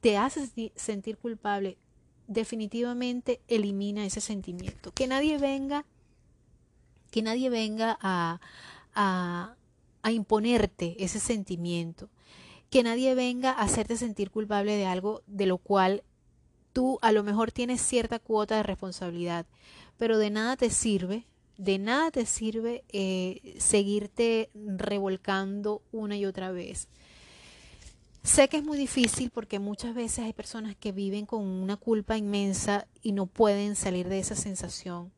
te 0.00 0.16
hace 0.18 0.72
sentir 0.74 1.16
culpable, 1.16 1.78
definitivamente 2.26 3.40
elimina 3.46 4.04
ese 4.04 4.20
sentimiento. 4.20 4.90
Que 4.90 5.06
nadie 5.06 5.38
venga, 5.38 5.86
que 7.12 7.22
nadie 7.22 7.50
venga 7.50 7.96
a, 8.02 8.40
a, 8.94 10.10
imponerte 10.10 10.96
ese 10.98 11.20
sentimiento. 11.20 12.08
Que 12.70 12.82
nadie 12.82 13.14
venga 13.14 13.50
a 13.50 13.62
hacerte 13.62 13.96
sentir 13.96 14.30
culpable 14.30 14.76
de 14.76 14.86
algo 14.86 15.22
de 15.26 15.46
lo 15.46 15.58
cual 15.58 16.02
tú 16.72 16.98
a 17.02 17.12
lo 17.12 17.22
mejor 17.22 17.52
tienes 17.52 17.80
cierta 17.80 18.18
cuota 18.18 18.56
de 18.56 18.62
responsabilidad, 18.62 19.46
pero 19.98 20.18
de 20.18 20.30
nada 20.30 20.56
te 20.56 20.70
sirve, 20.70 21.26
de 21.58 21.78
nada 21.78 22.10
te 22.10 22.24
sirve 22.26 22.84
eh, 22.88 23.56
seguirte 23.58 24.50
revolcando 24.54 25.82
una 25.92 26.16
y 26.16 26.24
otra 26.26 26.52
vez. 26.52 26.88
Sé 28.22 28.48
que 28.48 28.58
es 28.58 28.64
muy 28.64 28.76
difícil 28.76 29.30
porque 29.30 29.58
muchas 29.58 29.94
veces 29.94 30.24
hay 30.24 30.32
personas 30.34 30.76
que 30.76 30.92
viven 30.92 31.24
con 31.24 31.42
una 31.42 31.76
culpa 31.76 32.18
inmensa 32.18 32.86
y 33.02 33.12
no 33.12 33.26
pueden 33.26 33.76
salir 33.76 34.08
de 34.08 34.18
esa 34.18 34.36
sensación. 34.36 35.10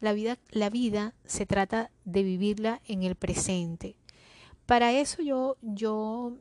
La 0.00 0.12
vida, 0.12 0.38
la 0.50 0.68
vida 0.68 1.14
se 1.24 1.46
trata 1.46 1.90
de 2.04 2.22
vivirla 2.22 2.82
en 2.86 3.02
el 3.02 3.14
presente. 3.14 3.96
Para 4.66 4.92
eso 4.92 5.22
yo, 5.22 5.56
yo, 5.62 6.36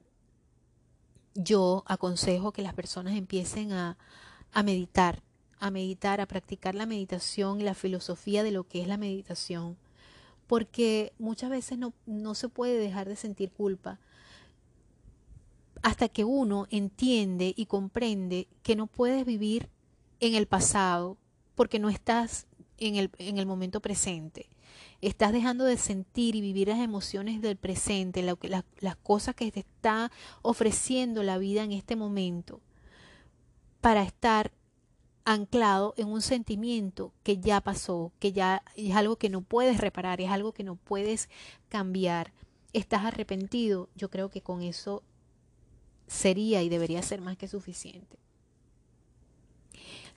yo 1.35 1.83
aconsejo 1.85 2.51
que 2.51 2.61
las 2.61 2.73
personas 2.73 3.15
empiecen 3.15 3.73
a, 3.73 3.97
a 4.51 4.63
meditar, 4.63 5.21
a 5.59 5.69
meditar, 5.69 6.21
a 6.21 6.25
practicar 6.25 6.75
la 6.75 6.85
meditación 6.85 7.61
y 7.61 7.63
la 7.63 7.75
filosofía 7.75 8.43
de 8.43 8.51
lo 8.51 8.63
que 8.63 8.81
es 8.81 8.87
la 8.87 8.97
meditación. 8.97 9.77
Porque 10.47 11.13
muchas 11.19 11.49
veces 11.49 11.77
no, 11.77 11.93
no 12.05 12.35
se 12.35 12.49
puede 12.49 12.77
dejar 12.77 13.07
de 13.07 13.15
sentir 13.15 13.51
culpa 13.51 13.99
hasta 15.85 16.09
que 16.09 16.23
uno 16.23 16.65
entiende 16.71 17.53
y 17.55 17.67
comprende 17.67 18.47
que 18.63 18.75
no 18.75 18.87
puedes 18.87 19.23
vivir 19.23 19.69
en 20.19 20.33
el 20.33 20.47
pasado 20.47 21.17
porque 21.53 21.77
no 21.77 21.89
estás 21.89 22.47
en 22.79 22.95
el, 22.95 23.11
en 23.19 23.37
el 23.37 23.45
momento 23.45 23.81
presente. 23.81 24.49
Estás 25.01 25.33
dejando 25.33 25.65
de 25.65 25.77
sentir 25.77 26.35
y 26.35 26.41
vivir 26.41 26.67
las 26.69 26.79
emociones 26.79 27.41
del 27.41 27.57
presente, 27.57 28.23
las, 28.23 28.63
las 28.79 28.95
cosas 28.95 29.35
que 29.35 29.51
te 29.51 29.61
está 29.61 30.11
ofreciendo 30.41 31.23
la 31.23 31.37
vida 31.37 31.63
en 31.63 31.71
este 31.71 31.95
momento, 31.95 32.61
para 33.81 34.03
estar 34.03 34.51
anclado 35.25 35.93
en 35.97 36.07
un 36.07 36.21
sentimiento 36.21 37.11
que 37.23 37.39
ya 37.39 37.59
pasó, 37.61 38.11
que 38.19 38.31
ya 38.31 38.63
es 38.75 38.95
algo 38.95 39.17
que 39.17 39.29
no 39.29 39.41
puedes 39.41 39.79
reparar, 39.79 40.21
es 40.21 40.29
algo 40.29 40.53
que 40.53 40.63
no 40.63 40.75
puedes 40.75 41.29
cambiar. 41.67 42.31
Estás 42.73 43.05
arrepentido, 43.05 43.89
yo 43.95 44.09
creo 44.09 44.29
que 44.29 44.41
con 44.41 44.61
eso 44.61 45.03
sería 46.07 46.61
y 46.61 46.69
debería 46.69 47.01
ser 47.01 47.21
más 47.21 47.37
que 47.37 47.47
suficiente. 47.47 48.24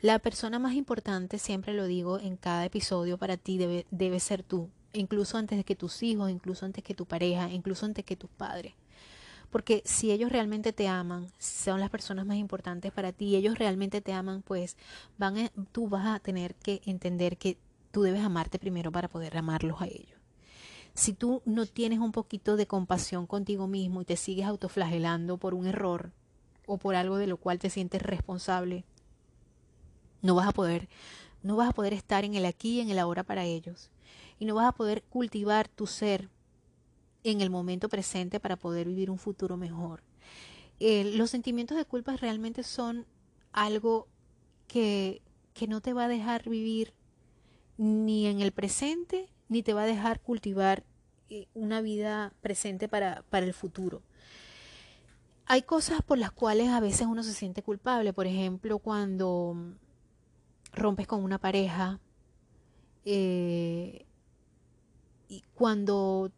La 0.01 0.21
persona 0.21 0.61
más 0.61 0.75
importante, 0.75 1.41
siempre 1.41 1.75
lo 1.75 1.87
digo 1.87 2.21
en 2.21 2.37
cada 2.37 2.65
episodio, 2.65 3.19
para 3.19 3.37
ti 3.37 3.59
debe, 3.59 4.21
ser 4.21 4.45
tú, 4.45 4.71
incluso 4.93 5.39
antes 5.39 5.59
de 5.59 5.65
que 5.65 5.75
tus 5.75 6.05
hijos, 6.05 6.31
incluso 6.31 6.65
antes 6.65 6.85
que 6.85 6.95
tu 6.95 7.05
pareja, 7.05 7.51
incluso 7.51 7.85
antes 7.85 8.05
que 8.05 8.15
tus 8.15 8.31
padres. 8.31 8.75
Porque 9.51 9.83
si 9.85 10.13
ellos 10.13 10.31
realmente 10.31 10.73
te 10.73 10.87
aman, 10.87 11.27
son 11.39 11.81
las 11.81 11.91
personas 11.91 12.27
más 12.27 12.37
importantes 12.37 12.93
para 12.93 13.11
ti, 13.11 13.25
y 13.25 13.37
ellos 13.37 13.59
realmente 13.59 14.01
te 14.01 14.13
aman, 14.13 14.43
pues 14.43 14.77
van 15.17 15.51
tú 15.73 15.89
vas 15.89 16.07
a 16.07 16.21
tener 16.21 16.55
que 16.55 16.81
entender 16.87 17.37
que 17.37 17.59
tú 17.91 18.03
debes 18.03 18.23
amarte 18.23 18.61
primero 18.61 18.93
para 18.93 19.09
poder 19.09 19.37
amarlos 19.37 19.83
a 19.83 19.87
ellos. 19.87 20.21
Si 20.95 21.13
tú 21.13 21.43
no 21.45 21.67
tienes 21.67 21.99
un 21.99 22.13
poquito 22.13 22.55
de 22.55 22.69
compasión 22.69 23.27
contigo 23.27 23.67
mismo 23.67 24.03
y 24.03 24.05
te 24.05 24.17
sigues 24.17 24.47
autoflagelando 24.47 25.39
por 25.39 25.55
un 25.55 25.67
error 25.67 26.13
o 26.67 26.79
por 26.79 26.95
algo 26.95 27.17
de 27.17 27.27
lo 27.27 27.37
cual 27.37 27.59
te 27.59 27.69
sientes 27.69 28.01
responsable, 28.03 28.85
no 30.23 30.35
vas 30.35 30.49
a 30.49 30.53
poder 30.53 30.89
no 31.43 31.57
vas 31.57 31.71
a 31.71 31.73
poder 31.73 31.93
estar 31.93 32.25
en 32.25 32.35
el 32.35 32.45
aquí 32.45 32.77
y 32.77 32.81
en 32.81 32.91
el 32.91 32.99
ahora 32.99 33.23
para 33.23 33.45
ellos. 33.45 33.91
Y 34.39 34.45
no 34.45 34.55
vas 34.55 34.67
a 34.67 34.73
poder 34.73 35.03
cultivar 35.05 35.69
tu 35.69 35.87
ser 35.87 36.29
en 37.25 37.41
el 37.41 37.51
momento 37.51 37.89
presente 37.89 38.41
para 38.41 38.57
poder 38.57 38.87
vivir 38.87 39.11
un 39.11 39.19
futuro 39.19 39.57
mejor. 39.57 40.03
Eh, 40.81 41.13
los 41.17 41.31
sentimientos 41.31 41.77
de 41.77 41.85
culpa 41.85 42.17
realmente 42.17 42.63
son 42.63 43.07
algo 43.53 44.07
que, 44.69 45.23
que 45.55 45.67
no 45.67 45.81
te 45.81 45.93
va 45.93 46.05
a 46.05 46.09
dejar 46.09 46.49
vivir 46.49 46.93
ni 47.77 48.27
en 48.27 48.41
el 48.41 48.53
presente, 48.53 49.29
ni 49.49 49.63
te 49.63 49.75
va 49.75 49.83
a 49.83 49.87
dejar 49.87 50.21
cultivar 50.21 50.85
eh, 51.31 51.47
una 51.55 51.81
vida 51.81 52.33
presente 52.41 52.89
para, 52.89 53.25
para 53.31 53.47
el 53.47 53.55
futuro. 53.55 54.03
Hay 55.47 55.63
cosas 55.63 56.03
por 56.03 56.19
las 56.19 56.31
cuales 56.31 56.69
a 56.69 56.81
veces 56.81 57.07
uno 57.07 57.23
se 57.23 57.33
siente 57.33 57.63
culpable, 57.63 58.13
por 58.13 58.27
ejemplo, 58.27 58.79
cuando 58.79 59.57
rompes 60.79 61.07
con 61.07 61.23
una 61.23 61.39
pareja, 61.39 62.01
eh, 63.05 64.05
y 65.29 65.43
cuando 65.55 66.31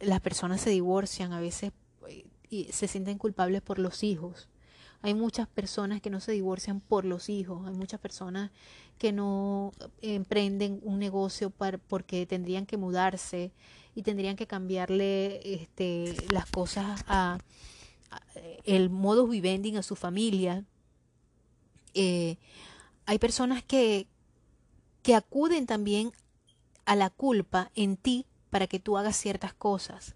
las 0.00 0.20
personas 0.20 0.60
se 0.60 0.70
divorcian, 0.70 1.32
a 1.32 1.40
veces 1.40 1.72
eh, 2.08 2.26
y 2.50 2.64
se 2.72 2.88
sienten 2.88 3.18
culpables 3.18 3.62
por 3.62 3.78
los 3.78 4.02
hijos. 4.02 4.48
Hay 5.00 5.14
muchas 5.14 5.46
personas 5.46 6.00
que 6.00 6.10
no 6.10 6.20
se 6.20 6.32
divorcian 6.32 6.80
por 6.80 7.04
los 7.04 7.28
hijos, 7.28 7.66
hay 7.68 7.74
muchas 7.74 8.00
personas 8.00 8.50
que 8.98 9.12
no 9.12 9.72
emprenden 10.02 10.80
un 10.82 10.98
negocio 10.98 11.50
porque 11.50 12.26
tendrían 12.26 12.66
que 12.66 12.76
mudarse 12.76 13.52
y 13.94 14.02
tendrían 14.02 14.34
que 14.34 14.48
cambiarle 14.48 15.40
este, 15.44 16.16
las 16.32 16.50
cosas 16.50 17.04
a, 17.06 17.38
el 18.64 18.90
modus 18.90 19.30
vivendi 19.30 19.76
a 19.76 19.82
su 19.82 19.96
familia. 19.96 20.64
Eh, 21.94 22.36
hay 23.08 23.18
personas 23.18 23.62
que, 23.62 24.06
que 25.02 25.14
acuden 25.14 25.64
también 25.64 26.12
a 26.84 26.94
la 26.94 27.08
culpa 27.08 27.70
en 27.74 27.96
ti 27.96 28.26
para 28.50 28.66
que 28.66 28.80
tú 28.80 28.98
hagas 28.98 29.16
ciertas 29.16 29.54
cosas. 29.54 30.14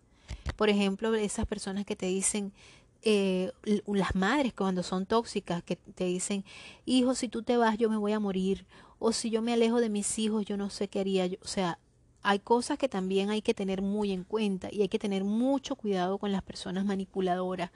Por 0.56 0.68
ejemplo, 0.68 1.14
esas 1.14 1.46
personas 1.46 1.86
que 1.86 1.96
te 1.96 2.04
dicen, 2.04 2.52
eh, 3.00 3.50
las 3.86 4.14
madres 4.14 4.52
cuando 4.52 4.82
son 4.82 5.06
tóxicas, 5.06 5.62
que 5.62 5.76
te 5.76 6.04
dicen, 6.04 6.44
hijo, 6.84 7.14
si 7.14 7.28
tú 7.28 7.42
te 7.42 7.56
vas 7.56 7.78
yo 7.78 7.88
me 7.88 7.96
voy 7.96 8.12
a 8.12 8.20
morir, 8.20 8.66
o 8.98 9.12
si 9.12 9.30
yo 9.30 9.40
me 9.40 9.54
alejo 9.54 9.80
de 9.80 9.88
mis 9.88 10.18
hijos 10.18 10.44
yo 10.44 10.58
no 10.58 10.68
sé 10.68 10.88
qué 10.88 11.00
haría 11.00 11.26
yo. 11.26 11.38
O 11.40 11.48
sea, 11.48 11.78
hay 12.22 12.40
cosas 12.40 12.76
que 12.76 12.90
también 12.90 13.30
hay 13.30 13.40
que 13.40 13.54
tener 13.54 13.80
muy 13.80 14.12
en 14.12 14.22
cuenta 14.22 14.68
y 14.70 14.82
hay 14.82 14.88
que 14.88 14.98
tener 14.98 15.24
mucho 15.24 15.76
cuidado 15.76 16.18
con 16.18 16.30
las 16.30 16.42
personas 16.42 16.84
manipuladoras, 16.84 17.70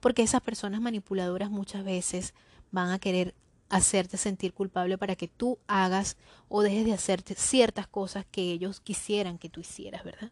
porque 0.00 0.24
esas 0.24 0.42
personas 0.42 0.82
manipuladoras 0.82 1.50
muchas 1.50 1.84
veces 1.84 2.34
van 2.70 2.90
a 2.90 2.98
querer 2.98 3.34
hacerte 3.68 4.16
sentir 4.16 4.52
culpable 4.54 4.98
para 4.98 5.16
que 5.16 5.28
tú 5.28 5.58
hagas 5.66 6.16
o 6.48 6.62
dejes 6.62 6.84
de 6.84 6.92
hacerte 6.92 7.34
ciertas 7.34 7.86
cosas 7.86 8.24
que 8.30 8.52
ellos 8.52 8.80
quisieran 8.80 9.38
que 9.38 9.48
tú 9.48 9.60
hicieras, 9.60 10.04
¿verdad? 10.04 10.30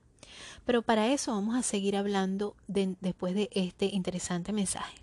Pero 0.65 0.83
para 0.83 1.13
eso 1.13 1.33
vamos 1.33 1.55
a 1.57 1.63
seguir 1.63 1.97
hablando 1.97 2.57
después 2.67 3.35
de 3.35 3.49
este 3.53 3.87
interesante 3.87 4.53
mensaje. 4.53 4.97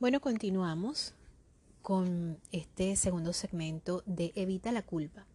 Bueno, 0.00 0.20
continuamos 0.20 1.14
con 1.82 2.38
este 2.52 2.94
segundo 2.96 3.32
segmento 3.32 4.02
de 4.06 4.32
Evita 4.36 4.70
la 4.72 4.82
culpa. 4.82 5.26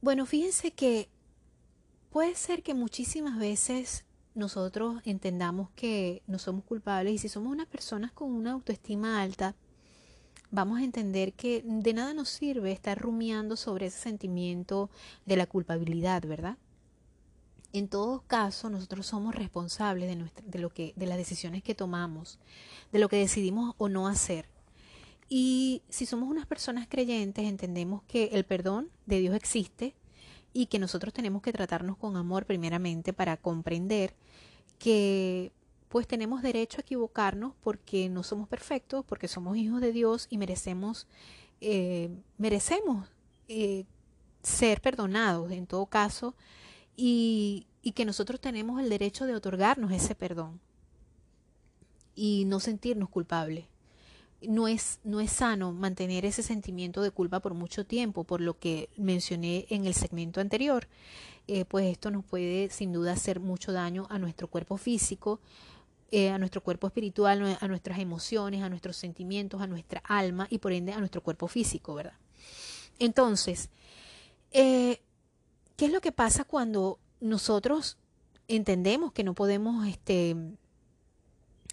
Bueno, 0.00 0.26
fíjense 0.26 0.72
que 0.72 1.08
puede 2.10 2.34
ser 2.34 2.62
que 2.62 2.74
muchísimas 2.74 3.38
veces 3.38 4.04
nosotros 4.34 5.02
entendamos 5.04 5.70
que 5.76 6.22
no 6.26 6.38
somos 6.38 6.64
culpables 6.64 7.14
y 7.14 7.18
si 7.18 7.28
somos 7.28 7.52
unas 7.52 7.66
personas 7.66 8.12
con 8.12 8.32
una 8.32 8.52
autoestima 8.52 9.20
alta, 9.22 9.54
vamos 10.50 10.80
a 10.80 10.84
entender 10.84 11.32
que 11.32 11.62
de 11.64 11.92
nada 11.92 12.14
nos 12.14 12.28
sirve 12.28 12.72
estar 12.72 12.98
rumiando 12.98 13.56
sobre 13.56 13.86
ese 13.86 13.98
sentimiento 13.98 14.90
de 15.26 15.36
la 15.36 15.46
culpabilidad, 15.46 16.22
¿verdad? 16.26 16.56
En 17.72 17.88
todo 17.88 18.22
caso, 18.26 18.68
nosotros 18.68 19.06
somos 19.06 19.34
responsables 19.34 20.08
de, 20.08 20.30
de, 20.44 20.58
lo 20.58 20.68
que, 20.68 20.92
de 20.94 21.06
las 21.06 21.16
decisiones 21.16 21.62
que 21.62 21.74
tomamos, 21.74 22.38
de 22.92 22.98
lo 22.98 23.08
que 23.08 23.16
decidimos 23.16 23.74
o 23.78 23.88
no 23.88 24.06
hacer. 24.06 24.46
Y 25.30 25.80
si 25.88 26.04
somos 26.04 26.28
unas 26.28 26.44
personas 26.44 26.86
creyentes, 26.86 27.46
entendemos 27.46 28.02
que 28.02 28.24
el 28.32 28.44
perdón 28.44 28.90
de 29.06 29.20
Dios 29.20 29.34
existe, 29.34 29.94
y 30.52 30.66
que 30.66 30.78
nosotros 30.78 31.12
tenemos 31.14 31.42
que 31.42 31.52
tratarnos 31.52 31.96
con 31.96 32.16
amor 32.16 32.46
primeramente 32.46 33.12
para 33.12 33.36
comprender 33.36 34.14
que 34.78 35.52
pues 35.88 36.06
tenemos 36.06 36.42
derecho 36.42 36.78
a 36.78 36.82
equivocarnos 36.82 37.52
porque 37.62 38.08
no 38.08 38.22
somos 38.22 38.48
perfectos, 38.48 39.04
porque 39.04 39.28
somos 39.28 39.56
hijos 39.56 39.80
de 39.80 39.92
Dios 39.92 40.26
y 40.30 40.38
merecemos, 40.38 41.06
eh, 41.60 42.10
merecemos 42.38 43.08
eh, 43.48 43.84
ser 44.42 44.80
perdonados 44.80 45.52
en 45.52 45.66
todo 45.66 45.86
caso 45.86 46.34
y, 46.96 47.66
y 47.82 47.92
que 47.92 48.04
nosotros 48.04 48.40
tenemos 48.40 48.80
el 48.80 48.88
derecho 48.88 49.26
de 49.26 49.34
otorgarnos 49.34 49.92
ese 49.92 50.14
perdón 50.14 50.60
y 52.14 52.44
no 52.46 52.60
sentirnos 52.60 53.08
culpables 53.08 53.66
no 54.48 54.68
es, 54.68 55.00
no 55.04 55.20
es 55.20 55.32
sano 55.32 55.72
mantener 55.72 56.24
ese 56.24 56.42
sentimiento 56.42 57.02
de 57.02 57.10
culpa 57.10 57.40
por 57.40 57.54
mucho 57.54 57.84
tiempo, 57.84 58.24
por 58.24 58.40
lo 58.40 58.58
que 58.58 58.88
mencioné 58.96 59.66
en 59.70 59.86
el 59.86 59.94
segmento 59.94 60.40
anterior, 60.40 60.88
eh, 61.48 61.64
pues 61.64 61.86
esto 61.86 62.10
nos 62.10 62.24
puede 62.24 62.70
sin 62.70 62.92
duda 62.92 63.12
hacer 63.12 63.40
mucho 63.40 63.72
daño 63.72 64.06
a 64.10 64.18
nuestro 64.18 64.48
cuerpo 64.48 64.76
físico, 64.76 65.40
eh, 66.10 66.30
a 66.30 66.38
nuestro 66.38 66.62
cuerpo 66.62 66.86
espiritual, 66.86 67.56
a 67.58 67.68
nuestras 67.68 67.98
emociones, 67.98 68.62
a 68.62 68.68
nuestros 68.68 68.96
sentimientos, 68.96 69.62
a 69.62 69.66
nuestra 69.66 70.02
alma 70.04 70.46
y 70.50 70.58
por 70.58 70.72
ende 70.72 70.92
a 70.92 70.98
nuestro 70.98 71.22
cuerpo 71.22 71.48
físico, 71.48 71.94
¿verdad? 71.94 72.14
Entonces, 72.98 73.70
eh, 74.50 75.00
¿qué 75.76 75.86
es 75.86 75.92
lo 75.92 76.00
que 76.00 76.12
pasa 76.12 76.44
cuando 76.44 76.98
nosotros 77.20 77.96
entendemos 78.46 79.12
que 79.12 79.24
no 79.24 79.34
podemos 79.34 79.86
este, 79.86 80.36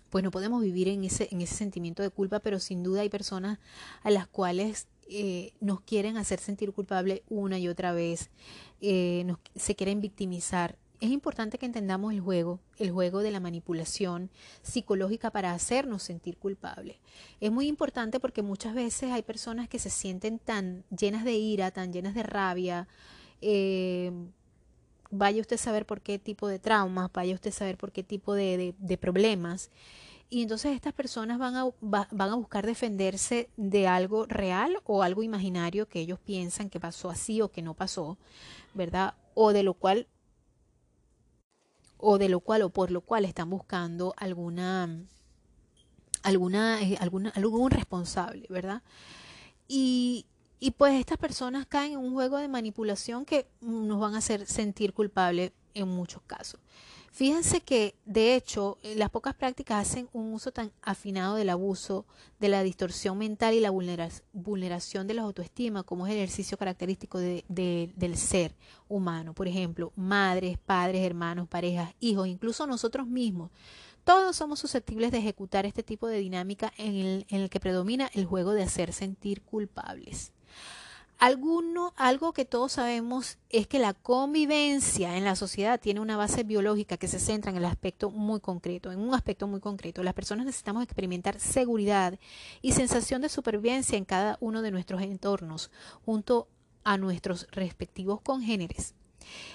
pues 0.09 0.23
no 0.23 0.31
podemos 0.31 0.61
vivir 0.61 0.87
en 0.87 1.03
ese, 1.03 1.27
en 1.31 1.41
ese 1.41 1.55
sentimiento 1.55 2.03
de 2.03 2.09
culpa, 2.09 2.39
pero 2.39 2.59
sin 2.59 2.83
duda 2.83 3.01
hay 3.01 3.09
personas 3.09 3.59
a 4.03 4.09
las 4.09 4.27
cuales 4.27 4.87
eh, 5.11 5.53
nos 5.59 5.81
quieren 5.81 6.17
hacer 6.17 6.39
sentir 6.39 6.71
culpable 6.71 7.23
una 7.29 7.57
y 7.57 7.67
otra 7.67 7.93
vez, 7.93 8.29
eh, 8.79 9.33
se 9.55 9.75
quieren 9.75 10.01
victimizar. 10.01 10.77
Es 11.01 11.09
importante 11.09 11.57
que 11.57 11.65
entendamos 11.65 12.13
el 12.13 12.19
juego, 12.19 12.59
el 12.77 12.91
juego 12.91 13.19
de 13.19 13.31
la 13.31 13.39
manipulación 13.39 14.29
psicológica 14.61 15.31
para 15.31 15.53
hacernos 15.53 16.03
sentir 16.03 16.37
culpables. 16.37 16.97
Es 17.39 17.51
muy 17.51 17.67
importante 17.67 18.19
porque 18.19 18.43
muchas 18.43 18.75
veces 18.75 19.11
hay 19.11 19.23
personas 19.23 19.67
que 19.67 19.79
se 19.79 19.89
sienten 19.89 20.37
tan 20.37 20.83
llenas 20.95 21.23
de 21.23 21.33
ira, 21.33 21.71
tan 21.71 21.91
llenas 21.91 22.13
de 22.13 22.23
rabia, 22.23 22.87
eh, 23.41 24.11
vaya 25.09 25.41
usted 25.41 25.55
a 25.55 25.59
saber 25.59 25.85
por 25.85 26.01
qué 26.01 26.19
tipo 26.19 26.47
de 26.47 26.59
traumas, 26.59 27.11
vaya 27.13 27.33
usted 27.33 27.49
a 27.49 27.53
saber 27.53 27.77
por 27.77 27.91
qué 27.91 28.03
tipo 28.03 28.33
de, 28.33 28.75
de, 28.77 28.97
problemas. 28.97 29.71
Y 30.29 30.43
entonces 30.43 30.75
estas 30.75 30.93
personas 30.93 31.39
van 31.39 31.55
a, 31.55 31.65
van 31.81 32.29
a 32.29 32.35
buscar 32.35 32.65
defenderse 32.65 33.49
de 33.57 33.87
algo 33.87 34.25
real 34.25 34.79
o 34.83 35.01
algo 35.01 35.23
imaginario 35.23 35.87
que 35.87 35.99
ellos 35.99 36.19
piensan 36.19 36.69
que 36.69 36.79
pasó 36.79 37.09
así 37.09 37.41
o 37.41 37.49
que 37.49 37.61
no 37.61 37.73
pasó, 37.73 38.17
¿verdad? 38.73 39.15
O 39.33 39.53
de 39.53 39.63
lo 39.63 39.73
cual 39.73 40.07
o 41.97 42.17
de 42.17 42.29
lo 42.29 42.39
cual 42.39 42.61
o 42.61 42.69
por 42.69 42.91
lo 42.91 43.01
cual 43.01 43.25
están 43.25 43.49
buscando 43.49 44.13
alguna 44.17 44.89
alguna, 46.23 46.81
eh, 46.81 46.97
alguna 46.99 47.29
algún 47.31 47.71
responsable, 47.71 48.45
¿verdad? 48.49 48.83
Y, 49.67 50.25
y 50.59 50.71
pues 50.71 50.99
estas 50.99 51.17
personas 51.17 51.65
caen 51.65 51.93
en 51.93 51.99
un 51.99 52.13
juego 52.13 52.37
de 52.37 52.47
manipulación 52.47 53.25
que 53.25 53.47
nos 53.61 53.99
van 53.99 54.15
a 54.15 54.19
hacer 54.19 54.45
sentir 54.45 54.93
culpables 54.93 55.51
en 55.73 55.87
muchos 55.87 56.21
casos. 56.23 56.59
Fíjense 57.11 57.61
que, 57.61 57.95
de 58.05 58.35
hecho, 58.35 58.77
las 58.95 59.09
pocas 59.09 59.33
prácticas 59.33 59.87
hacen 59.87 60.07
un 60.13 60.33
uso 60.33 60.51
tan 60.51 60.71
afinado 60.81 61.35
del 61.35 61.49
abuso, 61.49 62.05
de 62.39 62.49
la 62.49 62.61
distorsión 62.61 63.17
mental 63.17 63.55
y 63.55 63.59
la 63.59 63.71
vulneración 63.71 65.07
de 65.07 65.13
la 65.15 65.23
autoestima 65.23 65.83
como 65.83 66.05
es 66.05 66.13
el 66.13 66.19
ejercicio 66.19 66.57
característico 66.57 67.17
del 67.17 68.15
ser 68.15 68.55
humano. 68.87 69.33
Por 69.33 69.47
ejemplo, 69.47 69.91
madres, 69.95 70.57
padres, 70.59 71.03
hermanos, 71.03 71.47
parejas, 71.47 71.93
hijos, 71.99 72.27
incluso 72.27 72.67
nosotros 72.67 73.07
mismos. 73.07 73.49
Todos 74.03 74.35
somos 74.35 74.59
susceptibles 74.59 75.11
de 75.11 75.17
ejecutar 75.17 75.65
este 75.65 75.83
tipo 75.83 76.07
de 76.07 76.19
dinámica 76.19 76.71
en 76.77 76.95
el, 76.95 77.25
en 77.29 77.41
el 77.41 77.49
que 77.49 77.59
predomina 77.59 78.09
el 78.13 78.25
juego 78.25 78.53
de 78.53 78.63
hacer 78.63 78.93
sentir 78.93 79.41
culpables. 79.41 80.31
Alguno, 81.19 81.93
algo 81.97 82.31
que 82.31 82.45
todos 82.45 82.71
sabemos 82.71 83.39
es 83.49 83.67
que 83.67 83.77
la 83.77 83.93
convivencia 83.93 85.17
en 85.17 85.25
la 85.25 85.35
sociedad 85.35 85.77
tiene 85.77 85.99
una 85.99 86.15
base 86.15 86.43
biológica 86.43 86.95
que 86.95 87.09
se 87.09 87.19
centra 87.19 87.51
en 87.51 87.57
el 87.57 87.65
aspecto 87.65 88.09
muy 88.09 88.39
concreto, 88.39 88.93
en 88.93 89.01
un 89.01 89.13
aspecto 89.13 89.45
muy 89.45 89.59
concreto. 89.59 90.01
Las 90.01 90.13
personas 90.13 90.45
necesitamos 90.45 90.81
experimentar 90.81 91.37
seguridad 91.37 92.17
y 92.61 92.71
sensación 92.71 93.21
de 93.21 93.27
supervivencia 93.27 93.97
en 93.97 94.05
cada 94.05 94.37
uno 94.39 94.61
de 94.61 94.71
nuestros 94.71 95.01
entornos, 95.01 95.71
junto 96.05 96.47
a 96.85 96.97
nuestros 96.97 97.47
respectivos 97.51 98.21
congéneres. 98.21 98.95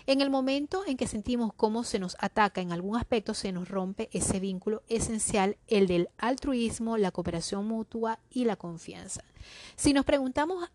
En 0.05 0.21
el 0.21 0.29
momento 0.29 0.83
en 0.87 0.99
que 0.99 1.07
sentimos 1.07 1.55
cómo 1.55 1.83
se 1.83 1.99
nos 1.99 2.15
ataca 2.21 2.61
en 2.61 2.73
algún 2.73 2.99
aspecto, 2.99 3.33
se 3.33 3.53
nos 3.53 3.71
rompe 3.71 4.11
ese 4.13 4.39
vínculo 4.39 4.83
esencial, 4.89 5.57
el 5.69 5.87
del 5.87 6.11
altruismo, 6.19 6.99
la 6.99 7.11
cooperación 7.11 7.67
mutua 7.67 8.19
y 8.29 8.45
la 8.45 8.57
confianza. 8.57 9.25
Si 9.77 9.95
nos 9.95 10.05
preguntamos 10.05 10.71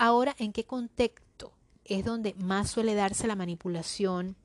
Ahora, 0.00 0.36
¿en 0.38 0.52
qué 0.52 0.62
contexto 0.62 1.50
es 1.84 2.04
donde 2.04 2.32
más 2.34 2.70
suele 2.70 2.94
darse 2.94 3.26
la 3.26 3.34
manipulación 3.34 4.36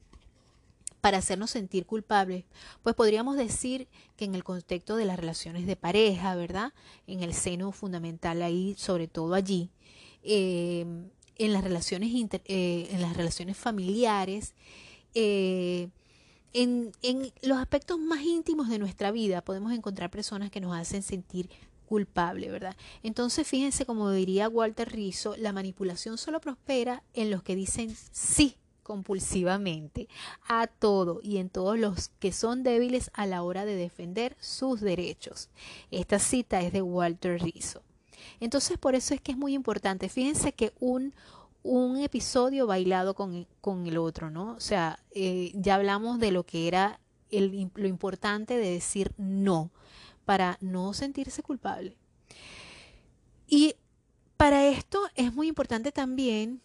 para 0.99 1.19
hacernos 1.19 1.51
sentir 1.51 1.85
culpables? 1.85 2.43
Pues 2.81 2.95
podríamos 2.95 3.37
decir 3.37 3.87
que 4.17 4.25
en 4.25 4.33
el 4.33 4.43
contexto 4.43 4.95
de 4.95 5.05
las 5.05 5.19
relaciones 5.19 5.67
de 5.67 5.75
pareja, 5.75 6.35
¿verdad? 6.35 6.73
En 7.05 7.21
el 7.21 7.35
seno 7.35 7.71
fundamental 7.71 8.41
ahí, 8.41 8.73
sobre 8.79 9.07
todo 9.07 9.35
allí. 9.35 9.69
Eh, 10.23 10.87
en 11.37 11.53
las 11.53 11.63
relaciones 11.63 12.09
eh, 12.45 12.87
en 12.91 13.01
las 13.01 13.17
relaciones 13.17 13.57
familiares 13.57 14.53
eh, 15.15 15.89
en, 16.53 16.91
en, 17.01 17.33
los 17.41 17.57
aspectos 17.57 17.99
más 17.99 18.21
íntimos 18.21 18.69
de 18.69 18.77
nuestra 18.79 19.11
vida 19.11 19.43
podemos 19.43 19.73
encontrar 19.73 20.11
personas 20.11 20.51
que 20.51 20.61
nos 20.61 20.75
hacen 20.77 21.01
sentir 21.01 21.49
culpable, 21.83 22.49
¿verdad? 22.49 22.75
Entonces, 23.03 23.47
fíjense, 23.47 23.85
como 23.85 24.11
diría 24.11 24.49
Walter 24.49 24.91
Rizzo, 24.91 25.35
la 25.37 25.53
manipulación 25.53 26.17
solo 26.17 26.41
prospera 26.41 27.03
en 27.13 27.29
los 27.29 27.43
que 27.43 27.55
dicen 27.55 27.95
sí 28.11 28.57
compulsivamente 28.83 30.07
a 30.47 30.67
todo 30.67 31.21
y 31.23 31.37
en 31.37 31.49
todos 31.49 31.79
los 31.79 32.09
que 32.19 32.31
son 32.31 32.63
débiles 32.63 33.09
a 33.13 33.25
la 33.25 33.41
hora 33.41 33.65
de 33.65 33.75
defender 33.75 34.35
sus 34.39 34.81
derechos. 34.81 35.49
Esta 35.89 36.19
cita 36.19 36.61
es 36.61 36.73
de 36.73 36.81
Walter 36.81 37.41
Rizzo. 37.41 37.81
Entonces, 38.39 38.77
por 38.77 38.95
eso 38.95 39.13
es 39.13 39.21
que 39.21 39.31
es 39.31 39.37
muy 39.37 39.53
importante. 39.53 40.09
Fíjense 40.09 40.53
que 40.53 40.73
un, 40.79 41.13
un 41.63 41.97
episodio 41.97 42.67
bailado 42.67 43.15
con, 43.15 43.47
con 43.61 43.87
el 43.87 43.97
otro, 43.97 44.29
¿no? 44.29 44.53
O 44.53 44.59
sea, 44.59 44.99
eh, 45.11 45.51
ya 45.55 45.75
hablamos 45.75 46.19
de 46.19 46.31
lo 46.31 46.45
que 46.45 46.67
era 46.67 46.99
el, 47.31 47.71
lo 47.73 47.87
importante 47.87 48.57
de 48.57 48.69
decir 48.69 49.11
no 49.17 49.71
para 50.25 50.57
no 50.61 50.93
sentirse 50.93 51.43
culpable. 51.43 51.97
Y 53.47 53.75
para 54.37 54.67
esto 54.67 55.01
es 55.15 55.33
muy 55.33 55.47
importante 55.47 55.91
también 55.91 56.61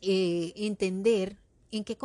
eh, 0.00 0.52
entender 0.56 1.36
en 1.70 1.84
qué 1.84 1.98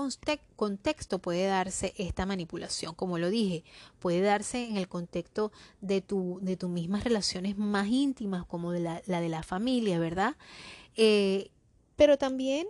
contexto 0.55 1.19
puede 1.19 1.45
darse 1.45 1.93
esta 1.97 2.25
manipulación. 2.25 2.95
Como 2.95 3.17
lo 3.17 3.29
dije, 3.29 3.63
puede 3.99 4.21
darse 4.21 4.67
en 4.67 4.77
el 4.77 4.87
contexto 4.87 5.51
de, 5.81 6.01
tu, 6.01 6.39
de 6.41 6.57
tus 6.57 6.69
mismas 6.69 7.03
relaciones 7.03 7.57
más 7.57 7.87
íntimas, 7.87 8.45
como 8.45 8.71
de 8.71 8.81
la, 8.81 9.01
de 9.01 9.29
la 9.29 9.43
familia, 9.43 9.99
¿verdad? 9.99 10.35
Eh, 10.95 11.49
pero 11.95 12.17
también 12.17 12.67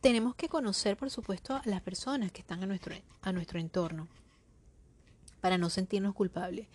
tenemos 0.00 0.34
que 0.34 0.48
conocer, 0.48 0.96
por 0.96 1.10
supuesto, 1.10 1.54
a 1.54 1.62
las 1.66 1.82
personas 1.82 2.32
que 2.32 2.40
están 2.40 2.62
a 2.62 2.66
nuestro, 2.66 2.94
a 3.20 3.32
nuestro 3.32 3.58
entorno 3.58 4.08
para 5.40 5.58
no 5.58 5.70
sentirnos 5.70 6.14
culpables. 6.14 6.68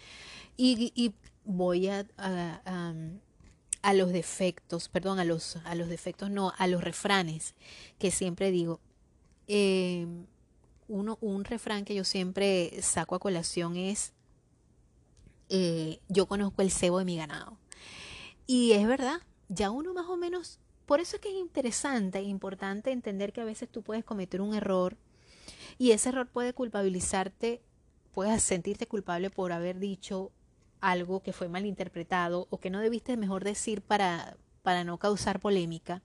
Y, 0.58 1.14
voy 1.44 1.88
a, 1.90 2.06
a, 2.18 3.94
los 3.94 4.12
defectos, 4.12 4.90
perdón, 4.90 5.20
a 5.20 5.26
los, 5.26 5.58
a 5.58 5.76
los 5.76 5.90
defectos, 5.90 6.32
no, 6.32 6.54
a 6.58 6.68
los 6.68 6.84
refranes 6.84 7.54
que 8.00 8.12
siempre 8.12 8.52
digo. 8.52 8.80
Em, 9.48 10.26
uno, 10.88 11.18
un 11.22 11.46
refrán 11.46 11.86
que 11.86 11.96
yo 11.96 12.04
siempre 12.04 12.72
saco 12.82 13.16
a 13.16 13.20
colación 13.20 13.76
es, 13.76 14.14
eh, 15.50 16.00
yo 16.10 16.26
conozco 16.26 16.62
el 16.62 16.72
cebo 16.72 17.00
de 17.00 17.06
mi 17.06 17.18
ganado. 17.18 17.58
Y 18.48 18.74
es 18.74 18.88
verdad, 18.88 19.22
ya 19.50 19.72
uno 19.72 19.94
más 19.94 20.08
o 20.08 20.18
menos, 20.18 20.60
por 20.86 21.00
eso 21.00 21.16
es 21.16 21.22
que 21.22 21.30
es 21.30 21.36
interesante 21.36 22.20
e 22.20 22.24
importante 22.24 22.92
entender 22.92 23.34
que 23.34 23.42
a 23.42 23.46
veces 23.46 23.70
tú 23.70 23.82
puedes 23.82 24.04
cometer 24.04 24.42
un 24.42 24.54
error 24.54 24.98
y 25.78 25.92
ese 25.92 26.10
error 26.10 26.28
puede 26.28 26.54
culpabilizarte 26.54 27.62
puedas 28.16 28.42
sentirte 28.42 28.88
culpable 28.88 29.30
por 29.30 29.52
haber 29.52 29.78
dicho 29.78 30.32
algo 30.80 31.22
que 31.22 31.34
fue 31.34 31.50
malinterpretado 31.50 32.48
o 32.50 32.60
que 32.60 32.70
no 32.70 32.80
debiste 32.80 33.18
mejor 33.18 33.44
decir 33.44 33.82
para, 33.82 34.38
para 34.64 34.86
no 34.86 34.98
causar 34.98 35.42
polémica, 35.42 36.02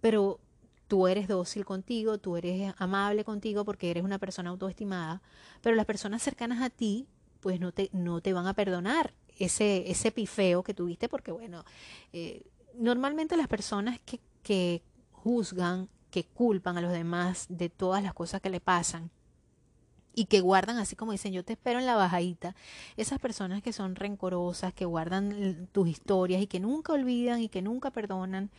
pero 0.00 0.40
tú 0.88 1.06
eres 1.06 1.28
dócil 1.28 1.64
contigo, 1.64 2.18
tú 2.18 2.36
eres 2.36 2.74
amable 2.78 3.24
contigo 3.24 3.64
porque 3.64 3.90
eres 3.90 4.02
una 4.02 4.18
persona 4.18 4.50
autoestimada, 4.50 5.22
pero 5.62 5.76
las 5.76 5.86
personas 5.86 6.22
cercanas 6.22 6.60
a 6.60 6.70
ti 6.70 7.06
pues 7.38 7.60
no 7.60 7.70
te, 7.70 7.88
no 7.92 8.20
te 8.20 8.32
van 8.32 8.48
a 8.48 8.54
perdonar 8.54 9.14
ese, 9.38 9.88
ese 9.88 10.10
pifeo 10.10 10.64
que 10.64 10.74
tuviste 10.74 11.08
porque 11.08 11.30
bueno, 11.30 11.64
eh, 12.12 12.42
normalmente 12.74 13.36
las 13.36 13.46
personas 13.46 14.00
que, 14.04 14.18
que 14.42 14.82
juzgan, 15.12 15.88
que 16.10 16.24
culpan 16.24 16.78
a 16.78 16.80
los 16.80 16.90
demás 16.90 17.46
de 17.48 17.68
todas 17.68 18.02
las 18.02 18.12
cosas 18.12 18.40
que 18.40 18.50
le 18.50 18.60
pasan, 18.60 19.12
y 20.18 20.24
que 20.24 20.40
guardan, 20.40 20.78
así 20.78 20.96
como 20.96 21.12
dicen, 21.12 21.32
yo 21.32 21.44
te 21.44 21.52
espero 21.52 21.78
en 21.78 21.86
la 21.86 21.94
bajadita, 21.94 22.56
esas 22.96 23.20
personas 23.20 23.62
que 23.62 23.72
son 23.72 23.94
rencorosas, 23.94 24.74
que 24.74 24.84
guardan 24.84 25.68
tus 25.70 25.86
historias 25.86 26.42
y 26.42 26.48
que 26.48 26.58
nunca 26.58 26.92
olvidan 26.92 27.40
y 27.40 27.48
que 27.48 27.62
nunca 27.62 27.92
perdonan, 27.92 28.50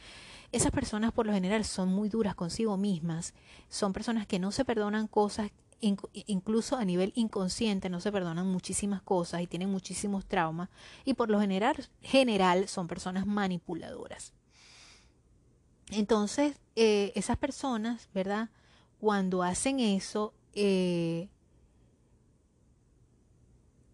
esas 0.54 0.72
personas 0.72 1.12
por 1.12 1.28
lo 1.28 1.34
general 1.34 1.66
son 1.66 1.90
muy 1.90 2.08
duras 2.08 2.34
consigo 2.34 2.78
mismas, 2.78 3.34
son 3.68 3.92
personas 3.92 4.26
que 4.26 4.40
no 4.40 4.54
se 4.54 4.64
perdonan 4.64 5.08
cosas, 5.08 5.52
incluso 5.82 6.78
a 6.78 6.86
nivel 6.86 7.12
inconsciente 7.16 7.90
no 7.90 8.00
se 8.00 8.14
perdonan 8.14 8.48
muchísimas 8.48 9.02
cosas 9.02 9.42
y 9.42 9.48
tienen 9.48 9.70
muchísimos 9.70 10.26
traumas 10.26 10.70
y 11.04 11.14
por 11.14 11.30
lo 11.30 11.42
general, 11.42 11.76
general 12.02 12.70
son 12.70 12.88
personas 12.88 13.26
manipuladoras. 13.26 14.32
Entonces, 15.92 16.56
eh, 16.78 17.12
esas 17.16 17.36
personas, 17.36 18.08
¿verdad? 18.14 18.50
Cuando 19.02 19.44
hacen 19.44 19.82
eso, 19.82 20.34
eh, 20.54 21.28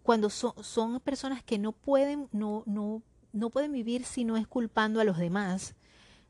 cuando 0.05 0.29
son, 0.29 0.99
personas 0.99 1.41
que 1.41 1.57
no 1.57 1.71
pueden, 1.71 2.29
no, 2.31 2.61
no, 2.67 3.01
no 3.33 3.49
pueden 3.49 3.71
vivir 3.71 4.05
si 4.05 4.23
no 4.23 4.37
es 4.37 4.45
culpando 4.45 5.01
a 5.01 5.03
los 5.03 5.17
demás, 5.17 5.73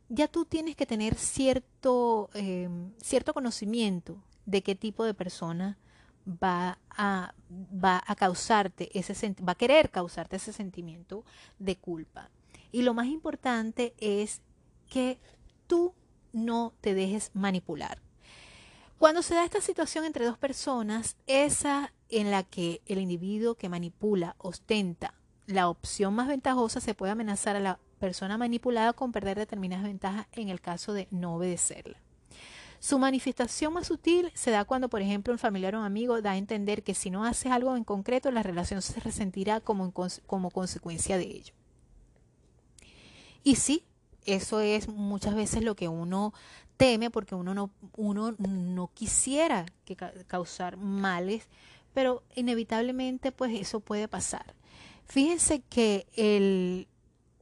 ya 0.07 0.29
tú 0.29 0.45
tienes 0.45 0.77
que 0.77 0.85
tener 0.85 1.15
cierto, 1.15 2.29
em, 2.35 2.93
cierto 3.03 3.33
conocimiento 3.33 4.23
de 4.45 4.63
qué 4.63 4.75
tipo 4.75 5.03
de 5.03 5.13
persona 5.13 5.77
va 6.25 6.79
a, 6.89 7.35
va 7.51 8.01
a 8.07 8.15
causarte 8.15 8.97
ese 8.97 9.35
va 9.43 9.51
a 9.51 9.55
querer 9.55 9.91
causarte 9.91 10.37
ese 10.37 10.53
sentimiento 10.53 11.25
de 11.59 11.75
culpa. 11.75 12.31
Y 12.71 12.83
lo 12.83 12.93
más 12.93 13.07
importante 13.07 13.93
es 13.97 14.41
que 14.87 15.19
tú 15.67 15.93
no 16.31 16.73
te 16.79 16.93
dejes 16.93 17.29
manipular. 17.33 18.04
Cuando 18.97 19.21
se 19.21 19.35
da 19.35 19.43
esta 19.43 19.61
situación 19.61 20.05
entre 20.05 20.25
dos 20.25 20.37
personas, 20.37 21.17
esa 21.27 21.93
en 22.09 22.31
la 22.31 22.43
que 22.43 22.81
el 22.85 22.99
individuo 22.99 23.55
que 23.55 23.69
manipula 23.69 24.35
ostenta 24.37 25.13
la 25.47 25.69
opción 25.69 26.13
más 26.13 26.27
ventajosa, 26.27 26.79
se 26.79 26.93
puede 26.93 27.11
amenazar 27.11 27.55
a 27.55 27.59
la 27.59 27.79
persona 27.99 28.37
manipulada 28.37 28.93
con 28.93 29.11
perder 29.11 29.37
determinadas 29.37 29.83
ventajas 29.83 30.27
en 30.31 30.49
el 30.49 30.61
caso 30.61 30.93
de 30.93 31.07
no 31.11 31.35
obedecerla. 31.35 32.01
Su 32.79 32.99
manifestación 32.99 33.73
más 33.73 33.87
sutil 33.87 34.31
se 34.33 34.51
da 34.51 34.65
cuando, 34.65 34.89
por 34.89 35.01
ejemplo, 35.01 35.33
un 35.33 35.39
familiar 35.39 35.75
o 35.75 35.79
un 35.79 35.85
amigo 35.85 36.21
da 36.21 36.31
a 36.31 36.37
entender 36.37 36.83
que 36.83 36.93
si 36.93 37.09
no 37.09 37.25
haces 37.25 37.51
algo 37.51 37.75
en 37.75 37.83
concreto, 37.83 38.31
la 38.31 38.43
relación 38.43 38.81
se 38.81 38.99
resentirá 38.99 39.59
como, 39.59 39.91
como 40.25 40.51
consecuencia 40.51 41.17
de 41.17 41.25
ello. 41.25 41.53
Y 43.43 43.55
sí, 43.55 43.83
eso 44.25 44.59
es 44.59 44.87
muchas 44.87 45.35
veces 45.35 45.63
lo 45.63 45.75
que 45.75 45.87
uno 45.87 46.33
teme 46.77 47.09
porque 47.09 47.35
uno 47.35 47.53
no, 47.53 47.71
uno 47.95 48.35
no 48.37 48.91
quisiera 48.93 49.65
que 49.85 49.95
causar 50.27 50.77
males, 50.77 51.47
pero 51.93 52.23
inevitablemente 52.35 53.31
pues 53.31 53.59
eso 53.59 53.79
puede 53.79 54.07
pasar. 54.07 54.53
Fíjense 55.05 55.61
que 55.61 56.07
el 56.15 56.87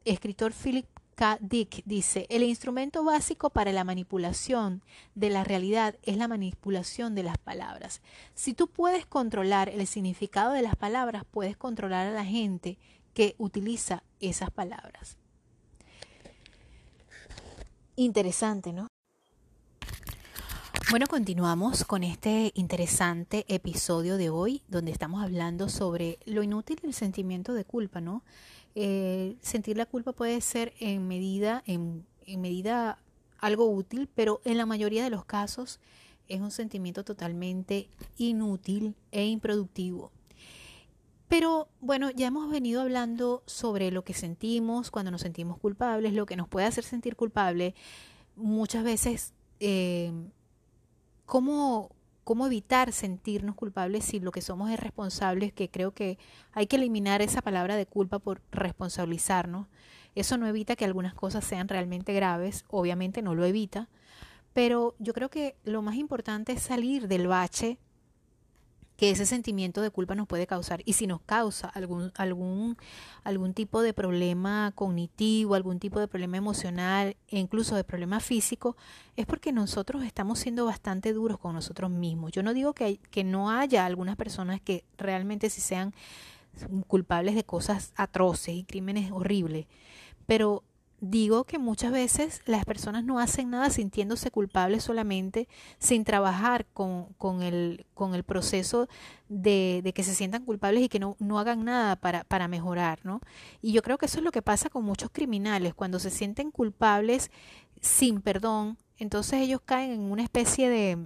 escritor 0.05 0.53
Philip 0.53 0.85
K. 1.15 1.38
Dick 1.41 1.84
dice, 1.85 2.26
el 2.30 2.43
instrumento 2.43 3.03
básico 3.03 3.49
para 3.51 3.72
la 3.72 3.84
manipulación 3.84 4.81
de 5.15 5.30
la 5.30 5.43
realidad 5.43 5.95
es 6.03 6.18
la 6.18 6.27
manipulación 6.27 7.14
de 7.15 7.23
las 7.23 7.38
palabras. 7.38 8.01
Si 8.34 8.53
tú 8.53 8.68
puedes 8.68 9.05
controlar 9.05 9.69
el 9.69 9.85
significado 9.88 10.51
de 10.51 10.64
las 10.64 10.76
palabras, 10.76 11.23
puedes 11.30 11.55
controlar 11.55 12.07
a 12.07 12.11
la 12.11 12.26
gente 12.26 12.77
que 13.14 13.35
utiliza 13.38 14.03
esas 14.19 14.49
palabras. 14.49 15.18
Interesante, 17.95 18.73
¿no? 18.73 18.88
Bueno, 20.89 21.07
continuamos 21.07 21.85
con 21.85 22.03
este 22.03 22.51
interesante 22.53 23.45
episodio 23.47 24.18
de 24.18 24.30
hoy, 24.30 24.61
donde 24.68 24.91
estamos 24.91 25.23
hablando 25.23 25.68
sobre 25.68 26.19
lo 26.26 26.43
inútil 26.43 26.77
del 26.84 26.93
sentimiento 26.93 27.55
de 27.55 27.65
culpa, 27.65 27.99
¿no? 27.99 28.23
Eh, 28.76 29.35
sentir 29.41 29.76
la 29.76 29.88
culpa 29.88 30.11
puede 30.11 30.39
ser 30.41 30.73
en 30.80 31.07
medida, 31.07 31.64
en, 31.65 32.05
en 32.27 32.41
medida 32.41 32.99
algo 33.39 33.72
útil, 33.72 34.07
pero 34.14 34.39
en 34.45 34.57
la 34.57 34.68
mayoría 34.68 35.03
de 35.03 35.10
los 35.10 35.26
casos 35.26 35.80
es 36.27 36.39
un 36.39 36.51
sentimiento 36.51 37.03
totalmente 37.03 37.89
inútil 38.18 38.95
e 39.11 39.26
improductivo. 39.26 40.11
Pero 41.27 41.68
bueno, 41.81 42.11
ya 42.11 42.27
hemos 42.27 42.51
venido 42.51 42.81
hablando 42.81 43.41
sobre 43.47 43.89
lo 43.89 44.03
que 44.03 44.14
sentimos 44.14 44.91
cuando 44.91 45.10
nos 45.10 45.22
sentimos 45.22 45.57
culpables, 45.57 46.14
lo 46.14 46.27
que 46.27 46.35
nos 46.35 46.47
puede 46.47 46.68
hacer 46.68 46.84
sentir 46.84 47.15
culpable. 47.15 47.73
Muchas 48.35 48.84
veces 48.84 49.34
eh, 49.65 50.11
¿cómo, 51.26 51.90
cómo 52.23 52.45
evitar 52.45 52.91
sentirnos 52.91 53.56
culpables 53.56 54.03
si 54.06 54.19
lo 54.19 54.31
que 54.31 54.41
somos 54.41 54.69
es 54.69 54.80
responsables, 54.80 55.53
que 55.53 55.69
creo 55.69 55.91
que 55.91 56.18
hay 56.52 56.68
que 56.68 56.76
eliminar 56.76 57.22
esa 57.22 57.41
palabra 57.41 57.76
de 57.77 57.85
culpa 57.85 58.19
por 58.19 58.41
responsabilizarnos. 58.52 59.68
Eso 60.15 60.38
no 60.38 60.48
evita 60.48 60.76
que 60.76 60.85
algunas 60.85 61.14
cosas 61.14 61.44
sean 61.45 61.68
realmente 61.68 62.14
graves, 62.14 62.65
obviamente 62.69 63.22
no 63.22 63.35
lo 63.35 63.45
evita, 63.45 63.90
pero 64.53 64.95
yo 64.99 65.14
creo 65.14 65.30
que 65.30 65.56
lo 65.64 65.81
más 65.81 65.95
importante 65.95 66.52
es 66.52 66.61
salir 66.61 67.07
del 67.07 67.27
bache 67.27 67.80
que 68.98 69.10
ese 69.10 69.26
sentimiento 69.26 69.82
de 69.82 69.90
culpa 69.90 70.15
nos 70.15 70.28
puede 70.28 70.48
causar. 70.48 70.82
Y 70.86 70.94
si 70.94 71.07
nos 71.07 71.22
causa 71.22 71.68
algún, 71.70 72.11
algún, 72.15 72.78
algún 73.24 73.53
tipo 73.53 73.82
de 73.82 73.94
problema 73.94 74.72
cognitivo, 74.76 75.56
algún 75.56 75.80
tipo 75.80 75.99
de 75.99 76.07
problema 76.07 76.38
emocional 76.38 77.15
e 77.28 77.40
incluso 77.40 77.76
de 77.76 77.84
problema 77.84 78.20
físico, 78.20 78.76
es 79.15 79.26
porque 79.26 79.52
nosotros 79.52 80.03
estamos 80.03 80.40
siendo 80.40 80.65
bastante 80.65 81.14
duros 81.14 81.40
con 81.40 81.53
nosotros 81.53 81.90
mismos. 81.90 82.32
Yo 82.32 82.44
no 82.44 82.53
digo 82.53 82.74
que, 82.74 82.99
que 83.10 83.24
no 83.24 83.49
haya 83.49 83.86
algunas 83.86 84.15
personas 84.15 84.61
que 84.61 84.84
realmente 84.98 85.49
si 85.49 85.61
sean 85.61 85.94
culpables 86.88 87.36
de 87.36 87.44
cosas 87.44 87.94
atroces 87.95 88.56
y 88.56 88.64
crímenes 88.64 89.11
horribles, 89.11 89.65
pero 90.28 90.64
digo 91.05 91.43
que 91.43 91.59
muchas 91.59 91.91
veces 91.91 92.41
las 92.45 92.63
personas 92.63 93.03
no 93.03 93.19
hacen 93.19 93.49
nada 93.49 93.69
sintiéndose 93.69 94.31
culpables 94.31 94.85
solamente, 94.85 95.49
sin 95.77 96.05
trabajar 96.05 96.65
con, 96.73 97.07
con, 97.17 97.41
el, 97.41 97.85
con 97.93 98.15
el 98.15 98.23
proceso 98.23 98.88
de, 99.27 99.81
de, 99.84 99.91
que 99.91 100.03
se 100.03 100.15
sientan 100.15 100.45
culpables 100.45 100.81
y 100.81 100.88
que 100.88 100.99
no, 100.99 101.17
no 101.19 101.39
hagan 101.39 101.65
nada 101.65 101.97
para, 101.97 102.23
para 102.23 102.47
mejorar, 102.47 102.99
¿no? 103.03 103.19
Y 103.61 103.73
yo 103.73 103.81
creo 103.81 103.97
que 103.97 104.05
eso 104.05 104.19
es 104.19 104.23
lo 104.23 104.31
que 104.31 104.41
pasa 104.41 104.69
con 104.69 104.85
muchos 104.85 105.09
criminales, 105.11 105.73
cuando 105.73 105.99
se 105.99 106.09
sienten 106.09 106.51
culpables 106.51 107.31
sin 107.81 108.21
perdón, 108.21 108.77
entonces 108.97 109.41
ellos 109.41 109.59
caen 109.65 109.91
en 109.91 110.01
una 110.03 110.23
especie 110.23 110.69
de, 110.69 110.97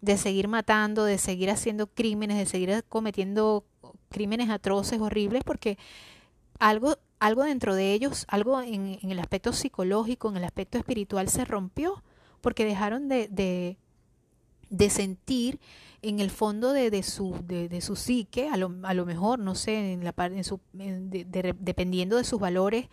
de 0.00 0.16
seguir 0.16 0.48
matando, 0.48 1.04
de 1.04 1.18
seguir 1.18 1.50
haciendo 1.50 1.86
crímenes, 1.86 2.38
de 2.38 2.46
seguir 2.46 2.82
cometiendo 2.88 3.66
crímenes 4.08 4.48
atroces, 4.48 5.02
horribles, 5.02 5.44
porque 5.44 5.76
algo 6.58 6.96
algo 7.24 7.44
dentro 7.44 7.74
de 7.74 7.94
ellos, 7.94 8.26
algo 8.28 8.60
en, 8.60 8.98
el 9.00 9.18
aspecto 9.18 9.54
psicológico, 9.54 10.28
en 10.28 10.36
el 10.36 10.44
aspecto 10.44 10.76
espiritual 10.76 11.30
se 11.30 11.46
rompió, 11.46 12.02
porque 12.42 12.66
dejaron 12.66 13.08
de, 13.08 13.28
de, 13.30 14.90
sentir 14.90 15.58
en 16.02 16.20
el 16.20 16.30
fondo 16.30 16.74
de, 16.74 16.90
de 16.90 17.02
su, 17.02 17.40
de, 17.46 17.80
su 17.80 17.96
psique, 17.96 18.50
a 18.50 18.58
lo, 18.58 18.74
a 18.82 18.92
lo 18.92 19.06
mejor, 19.06 19.38
no 19.38 19.54
sé, 19.54 19.94
en 19.94 20.04
la, 20.04 20.14
en 20.18 20.44
su, 20.44 20.60
dependiendo 20.74 22.18
de 22.18 22.24
sus 22.24 22.38
valores 22.38 22.88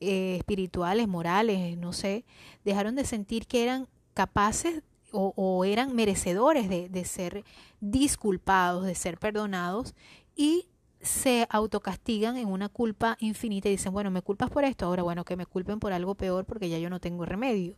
eh, 0.00 0.36
espirituales, 0.38 1.06
morales, 1.06 1.78
no 1.78 1.92
sé, 1.92 2.24
dejaron 2.64 2.96
de 2.96 3.04
sentir 3.04 3.46
que 3.46 3.62
eran 3.62 3.86
capaces 4.12 4.82
o, 5.12 5.64
eran 5.64 5.94
merecedores 5.94 6.68
de 6.68 7.04
ser 7.04 7.44
disculpados, 7.80 8.84
de 8.84 8.94
ser 8.96 9.18
perdonados 9.18 9.94
y 10.34 10.66
se 11.00 11.46
autocastigan 11.50 12.36
en 12.36 12.48
una 12.48 12.68
culpa 12.68 13.16
infinita 13.20 13.68
y 13.68 13.72
dicen, 13.72 13.92
bueno, 13.92 14.10
me 14.10 14.22
culpas 14.22 14.50
por 14.50 14.64
esto, 14.64 14.86
ahora 14.86 15.02
bueno, 15.02 15.24
que 15.24 15.36
me 15.36 15.46
culpen 15.46 15.78
por 15.78 15.92
algo 15.92 16.14
peor 16.14 16.44
porque 16.44 16.68
ya 16.68 16.78
yo 16.78 16.90
no 16.90 17.00
tengo 17.00 17.24
remedio. 17.24 17.76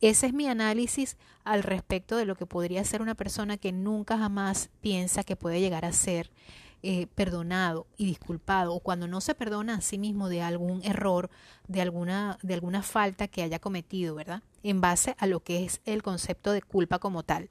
Ese 0.00 0.26
es 0.26 0.32
mi 0.32 0.48
análisis 0.48 1.16
al 1.44 1.62
respecto 1.62 2.16
de 2.16 2.24
lo 2.24 2.34
que 2.34 2.46
podría 2.46 2.84
ser 2.84 3.02
una 3.02 3.14
persona 3.14 3.56
que 3.56 3.72
nunca 3.72 4.18
jamás 4.18 4.70
piensa 4.80 5.22
que 5.22 5.36
puede 5.36 5.60
llegar 5.60 5.84
a 5.84 5.92
ser 5.92 6.30
eh, 6.82 7.06
perdonado 7.14 7.86
y 7.96 8.06
disculpado 8.06 8.74
o 8.74 8.80
cuando 8.80 9.08
no 9.08 9.20
se 9.20 9.34
perdona 9.34 9.76
a 9.76 9.80
sí 9.80 9.98
mismo 9.98 10.28
de 10.28 10.42
algún 10.42 10.84
error, 10.84 11.30
de 11.68 11.80
alguna, 11.80 12.38
de 12.42 12.54
alguna 12.54 12.82
falta 12.82 13.28
que 13.28 13.42
haya 13.42 13.58
cometido, 13.58 14.14
¿verdad? 14.14 14.42
En 14.62 14.80
base 14.80 15.16
a 15.18 15.26
lo 15.26 15.40
que 15.40 15.64
es 15.64 15.80
el 15.84 16.02
concepto 16.02 16.52
de 16.52 16.62
culpa 16.62 16.98
como 16.98 17.22
tal. 17.22 17.48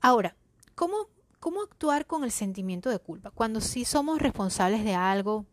Ahora, 0.00 0.34
¿cómo 0.74 1.08
¿Cómo 1.40 1.62
actuar 1.62 2.06
con 2.06 2.24
el 2.24 2.30
sentimiento 2.30 2.90
de 2.90 2.98
culpa? 2.98 3.30
Cuando 3.30 3.60
sí 3.60 3.84
somos 3.84 4.20
responsables 4.20 4.84
de 4.84 4.94
algo 4.94 5.46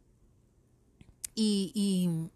y, 1.35 1.71
y 1.75 2.31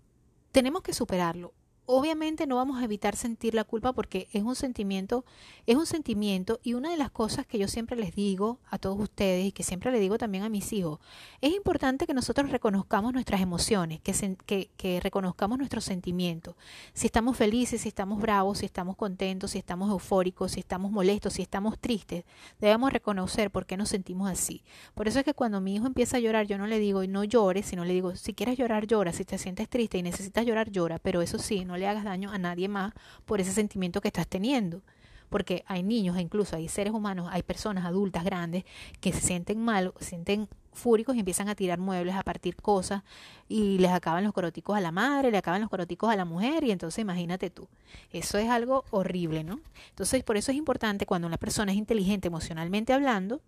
tenemos 0.51 0.83
que 0.83 0.93
superarlo 0.93 1.53
obviamente 1.91 2.45
no 2.45 2.57
vamos 2.57 2.79
a 2.79 2.83
evitar 2.83 3.15
sentir 3.15 3.55
la 3.55 3.63
culpa 3.63 3.93
porque 3.93 4.27
es 4.31 4.43
un 4.43 4.55
sentimiento, 4.55 5.25
es 5.65 5.75
un 5.75 5.87
sentimiento 5.87 6.59
y 6.61 6.75
una 6.75 6.91
de 6.91 6.97
las 6.97 7.09
cosas 7.09 7.47
que 7.47 7.57
yo 7.57 7.67
siempre 7.67 7.97
les 7.97 8.13
digo 8.13 8.59
a 8.69 8.77
todos 8.77 8.99
ustedes 8.99 9.47
y 9.47 9.51
que 9.51 9.63
siempre 9.63 9.91
le 9.91 9.99
digo 9.99 10.19
también 10.19 10.43
a 10.43 10.49
mis 10.49 10.71
hijos, 10.71 10.99
es 11.41 11.51
importante 11.51 12.05
que 12.05 12.13
nosotros 12.13 12.51
reconozcamos 12.51 13.11
nuestras 13.11 13.41
emociones, 13.41 14.01
que, 14.01 14.69
que, 14.77 14.99
reconozcamos 14.99 15.57
nuestros 15.57 15.83
sentimientos. 15.83 16.53
Si 16.93 17.07
estamos 17.07 17.35
felices, 17.35 17.81
si 17.81 17.87
estamos 17.87 18.21
bravos, 18.21 18.59
si 18.59 18.67
estamos 18.67 18.95
contentos, 18.95 19.49
si 19.51 19.57
estamos 19.57 19.89
eufóricos, 19.89 20.51
si 20.51 20.59
estamos 20.59 20.91
molestos, 20.91 21.33
si 21.33 21.41
estamos 21.41 21.79
tristes, 21.79 22.23
debemos 22.59 22.93
reconocer 22.93 23.49
por 23.49 23.65
qué 23.65 23.77
nos 23.77 23.89
sentimos 23.89 24.29
así. 24.29 24.61
Por 24.93 25.07
eso 25.07 25.17
es 25.17 25.25
que 25.25 25.33
cuando 25.33 25.59
mi 25.59 25.73
hijo 25.73 25.87
empieza 25.87 26.17
a 26.17 26.19
llorar, 26.19 26.45
yo 26.45 26.59
no 26.59 26.67
le 26.67 26.77
digo 26.77 27.03
no 27.07 27.23
llores, 27.23 27.65
sino 27.65 27.83
le 27.83 27.93
digo 27.93 28.15
si 28.15 28.35
quieres 28.35 28.59
llorar, 28.59 28.85
llora, 28.85 29.11
si 29.11 29.25
te 29.25 29.39
sientes 29.39 29.67
triste 29.69 29.97
y 29.97 30.03
necesitas 30.03 30.45
llorar, 30.45 30.69
llora, 30.69 30.99
pero 30.99 31.23
eso 31.23 31.39
sí, 31.39 31.65
no 31.65 31.78
le 31.79 31.87
hagas 31.87 32.03
daño 32.03 32.31
a 32.31 32.37
nadie 32.37 32.67
más 32.67 32.93
por 33.25 33.41
ese 33.41 33.51
sentimiento 33.51 34.01
que 34.01 34.09
estás 34.09 34.27
teniendo. 34.27 34.81
Porque 35.29 35.63
hay 35.67 35.83
niños, 35.83 36.17
e 36.17 36.21
incluso 36.21 36.55
hay 36.55 36.67
seres 36.67 36.91
humanos, 36.91 37.29
hay 37.31 37.43
personas 37.43 37.85
adultas 37.85 38.23
grandes 38.23 38.63
que 38.99 39.13
se 39.13 39.21
sienten 39.21 39.63
mal, 39.63 39.93
se 39.99 40.09
sienten 40.09 40.49
fúricos 40.73 41.15
y 41.15 41.19
empiezan 41.19 41.49
a 41.49 41.55
tirar 41.55 41.79
muebles, 41.79 42.15
a 42.15 42.23
partir 42.23 42.55
cosas 42.55 43.03
y 43.47 43.77
les 43.77 43.91
acaban 43.91 44.23
los 44.23 44.33
coroticos 44.33 44.75
a 44.75 44.81
la 44.81 44.91
madre, 44.91 45.29
le 45.29 45.37
acaban 45.37 45.61
los 45.61 45.69
coroticos 45.69 46.09
a 46.09 46.15
la 46.15 46.25
mujer 46.25 46.63
y 46.63 46.71
entonces 46.71 46.99
imagínate 46.99 47.49
tú. 47.49 47.67
Eso 48.11 48.37
es 48.37 48.49
algo 48.49 48.85
horrible, 48.89 49.43
¿no? 49.43 49.59
Entonces 49.89 50.23
por 50.23 50.37
eso 50.37 50.51
es 50.51 50.57
importante 50.57 51.05
cuando 51.05 51.27
una 51.27 51.37
persona 51.37 51.71
es 51.71 51.77
inteligente 51.77 52.27
emocionalmente 52.27 52.93
hablando, 52.93 53.41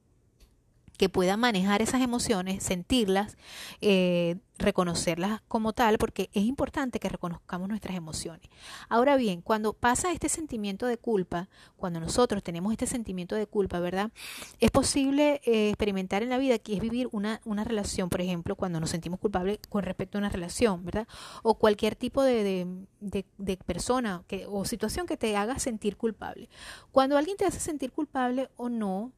que 1.02 1.10
pueda 1.10 1.36
manejar 1.36 1.82
esas 1.82 2.00
emociones, 2.00 2.62
sentirlas, 2.64 3.36
eh, 3.82 4.36
reconocerlas 4.60 5.42
como 5.48 5.74
tal, 5.74 5.98
porque 5.98 6.30
es 6.32 6.44
importante 6.44 7.00
que 7.00 7.10
reconozcamos 7.10 7.68
nuestras 7.68 7.96
emociones. 7.96 8.48
Ahora 8.88 9.18
bien, 9.18 9.42
cuando 9.42 9.74
pasa 9.74 10.12
este 10.12 10.30
sentimiento 10.30 10.86
de 10.86 11.00
culpa, 11.00 11.50
cuando 11.76 12.00
nosotros 12.00 12.44
tenemos 12.44 12.72
este 12.72 12.86
sentimiento 12.86 13.34
de 13.34 13.48
culpa, 13.48 13.80
¿verdad? 13.80 14.12
Es 14.60 14.70
posible 14.70 15.42
eh, 15.44 15.70
experimentar 15.70 16.22
en 16.22 16.30
la 16.30 16.38
vida 16.38 16.60
que 16.60 16.76
es 16.76 16.80
vivir 16.80 17.10
una, 17.12 17.42
una, 17.46 17.64
relación, 17.64 18.10
por 18.10 18.22
ejemplo, 18.22 18.56
cuando 18.56 18.80
nos 18.80 18.92
sentimos 18.92 19.20
culpables 19.20 19.58
con 19.70 19.82
respecto 19.82 20.20
a 20.20 20.22
una 20.22 20.30
relación, 20.30 20.86
¿verdad? 20.86 21.08
O 21.42 21.56
cualquier 21.56 21.96
tipo 21.96 22.22
de, 22.22 22.68
de, 23.00 23.26
de 23.40 23.58
persona 23.58 24.24
que, 24.28 24.46
o 24.48 24.66
situación 24.66 25.08
que 25.08 25.18
te 25.18 25.36
haga 25.36 25.58
sentir 25.58 25.98
culpable. 25.98 26.48
Cuando 26.92 27.18
alguien 27.18 27.38
te 27.38 27.46
hace 27.46 27.60
sentir 27.60 27.92
culpable 27.92 28.52
o 28.56 28.70
no, 28.70 29.12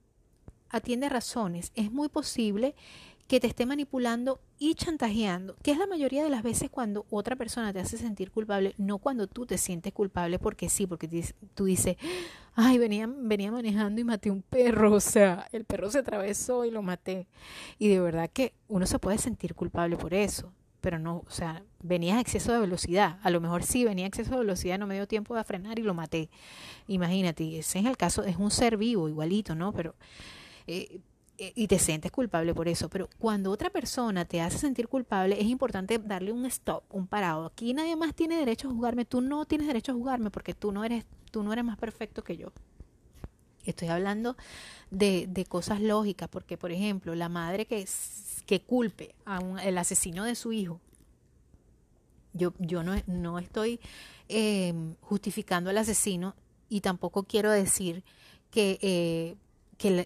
atiende 0.73 1.07
razones, 1.07 1.71
es 1.75 1.91
muy 1.91 2.09
posible 2.09 2.75
que 3.27 3.39
te 3.39 3.47
esté 3.47 3.65
manipulando 3.65 4.41
y 4.59 4.75
chantajeando, 4.75 5.55
que 5.63 5.71
es 5.71 5.77
la 5.77 5.87
mayoría 5.87 6.23
de 6.23 6.29
las 6.29 6.43
veces 6.43 6.69
cuando 6.69 7.05
otra 7.09 7.35
persona 7.35 7.71
te 7.71 7.79
hace 7.79 7.97
sentir 7.97 8.31
culpable, 8.31 8.73
no 8.77 8.97
cuando 8.97 9.27
tú 9.27 9.45
te 9.45 9.57
sientes 9.57 9.93
culpable 9.93 10.39
porque 10.39 10.69
sí, 10.69 10.85
porque 10.85 11.07
tú 11.55 11.65
dices, 11.65 11.95
ay, 12.53 12.77
venía, 12.77 13.07
venía 13.07 13.51
manejando 13.51 14.01
y 14.01 14.03
maté 14.03 14.29
un 14.29 14.41
perro, 14.41 14.93
o 14.93 14.99
sea, 14.99 15.47
el 15.51 15.63
perro 15.63 15.89
se 15.89 15.99
atravesó 15.99 16.65
y 16.65 16.71
lo 16.71 16.81
maté. 16.81 17.27
Y 17.79 17.87
de 17.87 18.01
verdad 18.01 18.29
que 18.31 18.53
uno 18.67 18.85
se 18.85 18.99
puede 18.99 19.17
sentir 19.17 19.55
culpable 19.55 19.95
por 19.95 20.13
eso, 20.13 20.51
pero 20.81 20.99
no, 20.99 21.23
o 21.25 21.31
sea, 21.31 21.63
venía 21.81 22.17
a 22.17 22.19
exceso 22.19 22.51
de 22.51 22.59
velocidad. 22.59 23.17
A 23.23 23.29
lo 23.29 23.39
mejor 23.39 23.63
sí 23.63 23.85
venía 23.85 24.05
a 24.05 24.09
exceso 24.09 24.31
de 24.31 24.39
velocidad, 24.39 24.77
no 24.77 24.85
me 24.85 24.95
dio 24.95 25.07
tiempo 25.07 25.33
de 25.33 25.43
frenar 25.45 25.79
y 25.79 25.81
lo 25.81 25.93
maté. 25.93 26.29
Imagínate, 26.87 27.59
ese 27.59 27.79
es 27.79 27.85
el 27.85 27.95
caso, 27.95 28.23
es 28.23 28.35
un 28.35 28.51
ser 28.51 28.75
vivo 28.75 29.07
igualito, 29.07 29.55
¿no? 29.55 29.71
Pero 29.71 29.95
eh, 30.67 30.99
eh, 31.37 31.51
y 31.55 31.67
te 31.67 31.79
sientes 31.79 32.11
culpable 32.11 32.53
por 32.53 32.67
eso. 32.67 32.89
Pero 32.89 33.09
cuando 33.17 33.51
otra 33.51 33.69
persona 33.69 34.25
te 34.25 34.41
hace 34.41 34.57
sentir 34.57 34.87
culpable, 34.87 35.39
es 35.39 35.47
importante 35.47 35.97
darle 35.97 36.31
un 36.31 36.45
stop, 36.45 36.83
un 36.89 37.07
parado. 37.07 37.47
Aquí 37.47 37.73
nadie 37.73 37.95
más 37.95 38.13
tiene 38.13 38.37
derecho 38.37 38.67
a 38.67 38.71
juzgarme. 38.71 39.05
Tú 39.05 39.21
no 39.21 39.45
tienes 39.45 39.67
derecho 39.67 39.91
a 39.91 39.95
juzgarme 39.95 40.29
porque 40.29 40.53
tú 40.53 40.71
no 40.71 40.83
eres, 40.83 41.05
tú 41.31 41.43
no 41.43 41.51
eres 41.53 41.65
más 41.65 41.77
perfecto 41.77 42.23
que 42.23 42.37
yo. 42.37 42.51
Estoy 43.65 43.87
hablando 43.87 44.35
de, 44.91 45.25
de 45.27 45.45
cosas 45.45 45.81
lógicas, 45.81 46.27
porque 46.29 46.57
por 46.57 46.71
ejemplo, 46.71 47.15
la 47.15 47.29
madre 47.29 47.65
que, 47.65 47.87
que 48.45 48.61
culpe 48.61 49.15
a 49.25 49.39
un, 49.39 49.57
el 49.57 49.77
asesino 49.77 50.25
de 50.25 50.35
su 50.35 50.51
hijo, 50.51 50.81
yo, 52.33 52.53
yo 52.59 52.83
no, 52.83 52.95
no 53.07 53.39
estoy 53.39 53.79
eh, 54.27 54.73
justificando 55.01 55.69
al 55.69 55.77
asesino 55.77 56.35
y 56.67 56.81
tampoco 56.81 57.23
quiero 57.23 57.51
decir 57.51 58.03
que, 58.51 59.37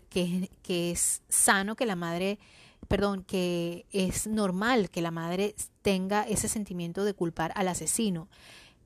que, 0.10 0.50
que, 0.64 0.92
es 0.92 1.22
sano 1.30 1.76
que 1.76 1.86
la 1.86 1.96
madre 1.96 2.40
perdón, 2.88 3.24
que 3.24 3.86
es 3.92 4.28
normal 4.28 4.90
que 4.90 5.02
la 5.02 5.12
madre 5.12 5.56
tenga 5.82 6.24
ese 6.24 6.48
sentimiento 6.48 7.04
de 7.04 7.14
culpar 7.14 7.52
al 7.56 7.68
asesino. 7.68 8.28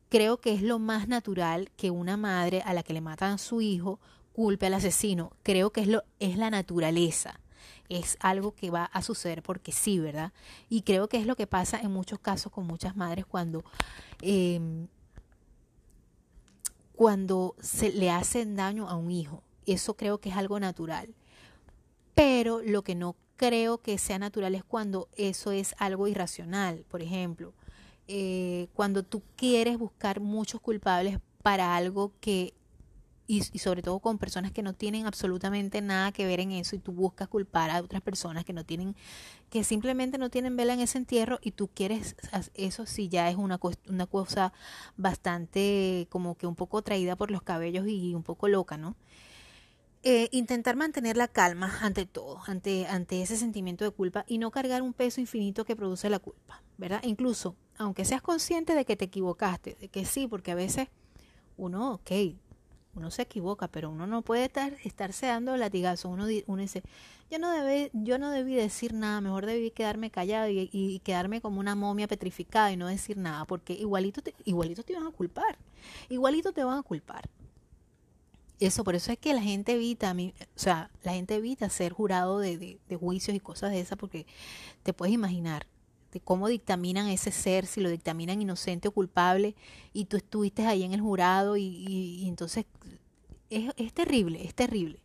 Creo 0.10 0.42
que 0.42 0.54
es 0.54 0.62
lo 0.62 0.80
más 0.80 1.08
natural 1.08 1.70
que 1.78 1.92
una 1.92 2.18
madre 2.18 2.62
a 2.66 2.74
la 2.74 2.84
que 2.84 2.94
le 2.94 3.02
matan 3.02 3.34
a 3.34 3.38
su 3.38 3.62
hijo 3.62 4.00
culpe 4.34 4.66
al 4.66 4.74
asesino. 4.74 5.32
Creo 5.44 5.72
que 5.72 5.82
es, 5.82 5.88
lo, 5.88 6.04
es 6.20 6.38
la 6.38 6.50
naturaleza. 6.50 7.40
Es 7.90 8.18
algo 8.22 8.54
que 8.56 8.72
va 8.72 8.86
a 8.86 9.02
suceder 9.02 9.44
porque 9.44 9.72
sí, 9.72 10.00
¿verdad? 10.00 10.32
Y 10.70 10.82
creo 10.82 11.08
que 11.08 11.18
es 11.18 11.28
lo 11.28 11.36
que 11.36 11.48
pasa 11.48 11.80
en 11.80 11.92
muchos 11.92 12.20
casos 12.20 12.52
con 12.52 12.66
muchas 12.66 12.96
madres 12.96 13.26
cuando, 13.26 13.64
em, 14.22 14.88
cuando 16.96 17.56
se 17.60 17.92
le 17.92 18.10
hacen 18.10 18.56
daño 18.56 18.90
a 18.90 18.96
un 18.96 19.12
hijo. 19.12 19.44
Eso 19.66 19.96
creo 19.96 20.20
que 20.20 20.30
es 20.30 20.36
algo 20.36 20.60
natural. 20.60 21.14
Pero 22.16 22.62
lo 22.62 22.84
que 22.84 22.96
no 22.96 23.16
creo 23.42 23.80
que 23.80 23.98
sea 23.98 24.20
natural 24.20 24.54
es 24.54 24.64
cuando 24.64 25.10
eso 25.16 25.52
es 25.52 25.74
algo 25.80 26.08
irracional. 26.08 26.86
Por 26.90 27.02
ejemplo, 27.02 27.54
eh, 28.08 28.68
cuando 28.76 29.04
tú 29.04 29.24
quieres 29.36 29.78
buscar 29.80 30.20
muchos 30.20 30.62
culpables 30.62 31.18
para 31.42 31.76
algo 31.76 32.12
que, 32.20 32.54
y, 33.26 33.42
sobre 33.42 33.82
todo 33.82 34.00
con 34.00 34.18
personas 34.18 34.52
que 34.52 34.62
no 34.62 34.74
tienen 34.74 35.08
absolutamente 35.08 35.82
nada 35.82 36.12
que 36.12 36.26
ver 36.26 36.40
en 36.40 36.52
eso, 36.52 36.76
y 36.76 36.80
tú 36.80 36.92
buscas 36.92 37.28
culpar 37.28 37.70
a 37.72 37.82
otras 37.82 38.02
personas 38.02 38.46
que 38.46 38.54
no 38.54 38.64
tienen, 38.66 38.96
que 39.50 39.64
simplemente 39.64 40.18
no 40.18 40.30
tienen 40.30 40.56
vela 40.56 40.74
en 40.74 40.82
ese 40.82 40.98
entierro, 40.98 41.40
y 41.42 41.52
tú 41.52 41.68
quieres, 41.74 42.16
eso 42.54 42.86
sí 42.86 43.10
ya 43.10 43.30
es 43.30 43.38
una, 43.38 43.60
una 43.88 44.06
cosa 44.06 44.54
bastante 44.98 46.08
como 46.12 46.36
que 46.36 46.46
un 46.46 46.56
poco 46.56 46.82
traída 46.82 47.16
por 47.16 47.32
los 47.32 47.42
cabellos 47.42 47.88
y 47.88 48.14
un 48.14 48.24
poco 48.24 48.48
loca, 48.48 48.78
¿no? 48.78 48.96
Eh, 50.04 50.30
intentar 50.32 50.76
mantener 50.76 51.16
la 51.16 51.28
calma 51.28 51.78
ante 51.82 52.08
todo, 52.08 52.40
ante, 52.48 52.88
ante 52.88 53.22
ese 53.22 53.38
sentimiento 53.38 53.86
de 53.86 53.92
culpa 53.92 54.26
y 54.28 54.40
no 54.40 54.50
cargar 54.50 54.82
un 54.82 54.94
peso 54.94 55.22
infinito 55.22 55.64
que 55.64 55.76
produce 55.76 56.10
la 56.10 56.18
culpa, 56.18 56.64
¿verdad? 56.80 57.02
Incluso, 57.04 57.56
aunque 57.78 58.04
seas 58.04 58.24
consciente 58.24 58.74
de 58.74 58.84
que 58.84 58.96
te 58.96 59.06
equivocaste, 59.06 59.78
de 59.80 59.90
que 59.90 60.06
sí, 60.06 60.26
porque 60.26 60.50
a 60.52 60.56
veces 60.56 60.88
uno, 61.56 61.94
ok, 61.94 62.12
uno 62.96 63.12
se 63.12 63.22
equivoca, 63.22 63.68
pero 63.68 63.92
uno 63.92 64.08
no 64.08 64.24
puede 64.24 64.46
estar 64.46 64.76
estarse 64.84 65.28
dando 65.28 65.56
latigazos. 65.56 66.12
Uno, 66.12 66.26
dice, 66.26 66.82
yo 67.30 67.38
no, 67.38 67.52
debí, 67.52 67.92
yo 67.94 68.18
no 68.18 68.32
debí 68.32 68.56
decir 68.56 68.94
nada, 68.96 69.22
mejor 69.22 69.46
debí 69.46 69.70
quedarme 69.70 70.10
callado 70.10 70.50
y, 70.50 70.68
y, 70.74 71.00
quedarme 71.02 71.42
como 71.42 71.60
una 71.60 71.76
momia 71.76 72.08
petrificada 72.08 72.72
y 72.72 72.76
no 72.76 72.88
decir 72.88 73.18
nada, 73.18 73.46
porque 73.46 73.74
igualito 73.74 74.24
te, 74.24 74.34
igualito 74.46 74.82
te 74.82 74.96
van 74.96 75.06
a 75.06 75.12
culpar, 75.12 75.60
igualito 76.10 76.54
te 76.54 76.64
van 76.64 76.80
a 76.80 76.82
culpar 76.82 77.30
eso, 78.66 78.84
por 78.84 78.96
eso 78.96 79.12
es 79.12 79.18
que 79.18 79.34
la 79.34 79.42
gente 79.42 79.74
evita, 79.74 80.14
o 80.14 80.60
sea, 80.60 80.92
la 81.04 81.14
gente 81.14 81.36
evita 81.36 81.70
ser 81.70 81.94
jurado 81.94 82.40
de, 82.40 82.80
de, 82.88 82.96
juicios 82.96 83.36
y 83.36 83.40
cosas 83.40 83.72
de 83.72 83.80
esas, 83.80 83.98
porque 83.98 84.26
te 84.84 84.94
puedes 84.94 85.14
imaginar 85.14 85.68
de 86.12 86.20
cómo 86.20 86.48
dictaminan 86.48 87.08
ese 87.08 87.32
ser, 87.32 87.66
si 87.66 87.82
lo 87.82 87.90
dictaminan 87.90 88.42
inocente 88.42 88.88
o 88.88 88.92
culpable, 88.92 89.56
y 89.94 90.06
tú 90.06 90.18
estuviste 90.18 90.66
ahí 90.66 90.84
en 90.84 90.94
el 90.94 91.02
jurado, 91.02 91.58
y, 91.58 91.64
y, 91.64 92.28
entonces 92.28 92.66
es, 93.50 93.72
es, 93.78 93.94
terrible, 93.94 94.44
es 94.46 94.54
terrible. 94.54 95.00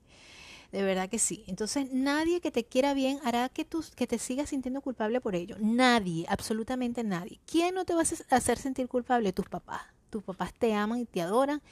De 0.72 0.82
verdad 0.82 1.08
que 1.08 1.18
sí. 1.18 1.44
Entonces 1.46 1.92
nadie 1.92 2.40
que 2.40 2.50
te 2.50 2.64
quiera 2.64 2.92
bien 2.92 3.20
hará 3.24 3.48
que, 3.48 3.64
tú, 3.64 3.84
que 3.94 4.06
te 4.06 4.18
sigas 4.18 4.50
sintiendo 4.50 4.82
culpable 4.82 5.20
por 5.20 5.34
ello. 5.34 5.56
Nadie, 5.60 6.26
absolutamente 6.28 7.04
nadie. 7.04 7.40
¿Quién 7.46 7.74
no 7.74 7.84
te 7.84 7.94
va 7.94 8.02
a 8.02 8.36
hacer 8.36 8.58
sentir 8.58 8.88
culpable? 8.88 9.32
Tus 9.32 9.48
papás. 9.48 9.82
Tus 10.10 10.22
papás 10.22 10.52
te 10.52 10.74
aman 10.74 10.98
y 10.98 11.04
te 11.06 11.22
adoran 11.22 11.62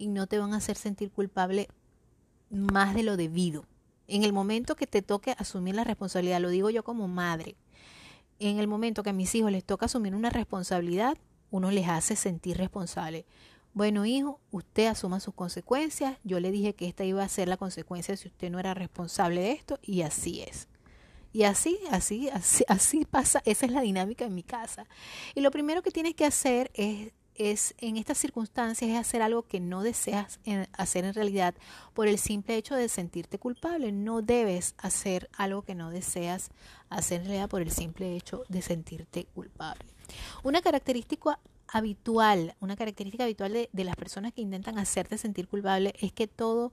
y 0.00 0.08
no 0.08 0.26
te 0.26 0.38
van 0.38 0.54
a 0.54 0.56
hacer 0.56 0.76
sentir 0.76 1.12
culpable 1.12 1.68
más 2.48 2.94
de 2.94 3.02
lo 3.02 3.16
debido. 3.16 3.66
En 4.08 4.24
el 4.24 4.32
momento 4.32 4.74
que 4.74 4.86
te 4.86 5.02
toque 5.02 5.36
asumir 5.38 5.76
la 5.76 5.84
responsabilidad, 5.84 6.40
lo 6.40 6.48
digo 6.48 6.70
yo 6.70 6.82
como 6.82 7.06
madre, 7.06 7.54
en 8.40 8.58
el 8.58 8.66
momento 8.66 9.02
que 9.02 9.10
a 9.10 9.12
mis 9.12 9.34
hijos 9.34 9.52
les 9.52 9.62
toca 9.62 9.86
asumir 9.86 10.14
una 10.14 10.30
responsabilidad, 10.30 11.18
uno 11.50 11.70
les 11.70 11.86
hace 11.88 12.16
sentir 12.16 12.56
responsable. 12.56 13.26
Bueno, 13.74 14.06
hijo, 14.06 14.40
usted 14.50 14.86
asuma 14.86 15.20
sus 15.20 15.34
consecuencias. 15.34 16.16
Yo 16.24 16.40
le 16.40 16.50
dije 16.50 16.74
que 16.74 16.88
esta 16.88 17.04
iba 17.04 17.22
a 17.22 17.28
ser 17.28 17.46
la 17.46 17.58
consecuencia 17.58 18.16
si 18.16 18.28
usted 18.28 18.50
no 18.50 18.58
era 18.58 18.74
responsable 18.74 19.42
de 19.42 19.52
esto 19.52 19.78
y 19.82 20.00
así 20.02 20.40
es. 20.40 20.66
Y 21.32 21.44
así, 21.44 21.78
así, 21.90 22.28
así, 22.30 22.64
así 22.66 23.04
pasa, 23.04 23.42
esa 23.44 23.66
es 23.66 23.72
la 23.72 23.82
dinámica 23.82 24.24
en 24.24 24.34
mi 24.34 24.42
casa. 24.42 24.86
Y 25.34 25.42
lo 25.42 25.50
primero 25.50 25.82
que 25.82 25.92
tienes 25.92 26.14
que 26.14 26.24
hacer 26.24 26.70
es 26.74 27.12
es 27.40 27.74
en 27.78 27.96
estas 27.96 28.18
circunstancias 28.18 28.90
es 28.90 28.98
hacer 28.98 29.22
algo 29.22 29.42
que 29.42 29.60
no 29.60 29.82
deseas 29.82 30.40
hacer 30.72 31.06
en 31.06 31.14
realidad 31.14 31.54
por 31.94 32.06
el 32.06 32.18
simple 32.18 32.56
hecho 32.56 32.74
de 32.74 32.88
sentirte 32.88 33.38
culpable. 33.38 33.92
No 33.92 34.20
debes 34.20 34.74
hacer 34.76 35.30
algo 35.36 35.62
que 35.62 35.74
no 35.74 35.90
deseas 35.90 36.50
hacer 36.90 37.22
en 37.22 37.28
realidad 37.28 37.48
por 37.48 37.62
el 37.62 37.70
simple 37.70 38.14
hecho 38.14 38.44
de 38.48 38.60
sentirte 38.60 39.24
culpable. 39.24 39.86
Una 40.42 40.60
característica 40.60 41.38
habitual, 41.66 42.54
una 42.60 42.76
característica 42.76 43.24
habitual 43.24 43.54
de, 43.54 43.70
de 43.72 43.84
las 43.84 43.96
personas 43.96 44.34
que 44.34 44.42
intentan 44.42 44.78
hacerte 44.78 45.16
sentir 45.16 45.48
culpable 45.48 45.94
es 45.98 46.12
que 46.12 46.26
todo, 46.26 46.72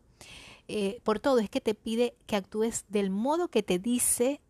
eh, 0.68 1.00
por 1.04 1.20
todo, 1.20 1.40
es 1.40 1.50
que 1.50 1.62
te 1.62 1.76
pide 1.76 2.14
que 2.26 2.36
actúes 2.36 2.84
del 2.90 3.10
modo 3.10 3.48
que 3.48 3.64
te 3.64 3.80
dice 3.80 4.42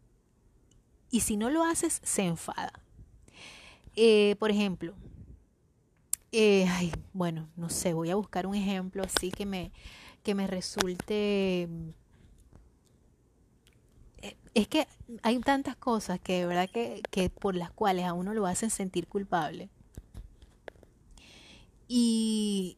y 1.12 1.20
si 1.20 1.38
no 1.38 1.52
lo 1.52 1.64
haces, 1.64 2.02
se 2.04 2.24
enfada. 2.24 2.74
Eh, 3.96 4.36
por 4.40 4.52
ejemplo, 4.52 4.96
eh, 6.32 6.66
ay, 6.70 6.92
bueno, 7.14 7.50
no 7.56 7.70
sé, 7.70 7.94
voy 7.94 8.10
a 8.10 8.16
buscar 8.16 8.48
un 8.48 8.56
ejemplo 8.56 9.04
así 9.04 9.32
que 9.32 9.46
me, 9.46 9.72
que 10.24 10.36
me 10.36 10.48
resulte... 10.48 11.70
Eh, 14.22 14.36
es 14.54 14.68
que 14.68 14.88
hay 15.24 15.40
tantas 15.40 15.76
cosas 15.76 16.20
que 16.20 16.40
de 16.40 16.46
verdad 16.46 16.70
que, 16.70 17.02
que 17.12 17.30
por 17.30 17.56
las 17.56 17.72
cuales 17.72 18.06
a 18.06 18.14
uno 18.14 18.34
lo 18.34 18.46
hacen 18.46 18.70
sentir 18.70 19.08
culpable. 19.08 19.70
Y, 21.88 22.78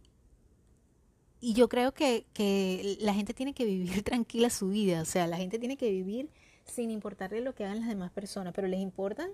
y 1.41 1.53
yo 1.53 1.69
creo 1.69 1.93
que, 1.93 2.25
que 2.33 2.97
la 3.01 3.13
gente 3.13 3.33
tiene 3.33 3.53
que 3.53 3.65
vivir 3.65 4.03
tranquila 4.03 4.49
su 4.49 4.69
vida, 4.69 5.01
o 5.01 5.05
sea, 5.05 5.27
la 5.27 5.37
gente 5.37 5.57
tiene 5.59 5.77
que 5.77 5.89
vivir 5.89 6.29
sin 6.65 6.91
importarle 6.91 7.41
lo 7.41 7.55
que 7.55 7.65
hagan 7.65 7.79
las 7.79 7.89
demás 7.89 8.11
personas, 8.11 8.53
pero 8.53 8.67
les 8.67 8.79
importan 8.79 9.31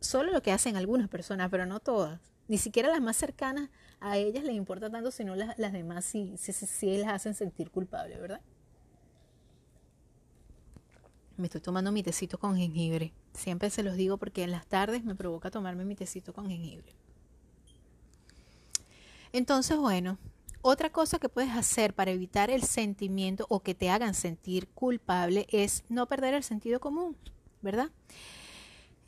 solo 0.00 0.30
lo 0.30 0.42
que 0.42 0.52
hacen 0.52 0.76
algunas 0.76 1.08
personas, 1.08 1.50
pero 1.50 1.66
no 1.66 1.80
todas. 1.80 2.20
Ni 2.48 2.58
siquiera 2.58 2.88
las 2.88 3.00
más 3.00 3.16
cercanas 3.16 3.70
a 4.00 4.18
ellas 4.18 4.44
les 4.44 4.54
importa 4.54 4.90
tanto, 4.90 5.10
sino 5.10 5.34
las, 5.34 5.58
las 5.58 5.72
demás 5.72 6.04
sí, 6.04 6.34
sí, 6.36 6.52
sí, 6.52 6.96
las 6.98 7.12
hacen 7.12 7.34
sentir 7.34 7.70
culpables, 7.70 8.20
¿verdad? 8.20 8.40
Me 11.36 11.46
estoy 11.46 11.60
tomando 11.60 11.90
mi 11.90 12.02
tecito 12.02 12.38
con 12.38 12.56
jengibre. 12.56 13.12
Siempre 13.32 13.70
se 13.70 13.82
los 13.82 13.96
digo 13.96 14.18
porque 14.18 14.44
en 14.44 14.52
las 14.52 14.66
tardes 14.66 15.04
me 15.04 15.14
provoca 15.16 15.50
tomarme 15.50 15.84
mi 15.84 15.96
tecito 15.96 16.32
con 16.32 16.48
jengibre. 16.48 16.94
Entonces, 19.32 19.76
bueno, 19.76 20.18
otra 20.62 20.90
cosa 20.90 21.18
que 21.18 21.28
puedes 21.28 21.50
hacer 21.50 21.92
para 21.92 22.12
evitar 22.12 22.50
el 22.50 22.62
sentimiento 22.62 23.46
o 23.48 23.60
que 23.60 23.74
te 23.74 23.90
hagan 23.90 24.14
sentir 24.14 24.68
culpable 24.68 25.46
es 25.50 25.82
no 25.88 26.06
perder 26.06 26.34
el 26.34 26.44
sentido 26.44 26.78
común, 26.78 27.16
¿verdad? 27.60 27.90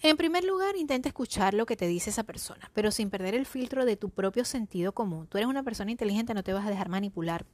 En 0.03 0.17
primer 0.17 0.45
lugar, 0.45 0.77
intenta 0.77 1.09
escuchar 1.09 1.55
lo 1.55 1.67
que 1.67 1.77
te 1.77 1.87
dice 1.87 2.11
esa 2.11 2.25
persona, 2.25 2.71
pero 2.75 2.91
sin 2.91 3.11
perder 3.11 3.35
el 3.35 3.47
filtro 3.47 3.85
de 3.85 3.97
tu 3.97 4.11
propio 4.11 4.45
sentido 4.45 4.93
común. 4.93 5.27
Tú 5.27 5.39
eres 5.39 5.49
una 5.49 5.63
persona 5.63 5.91
inteligente, 5.91 6.35
no 6.35 6.43
te 6.43 6.53
vas 6.53 6.67
a 6.67 6.71
dejar 6.71 6.89
manipular 6.89 7.47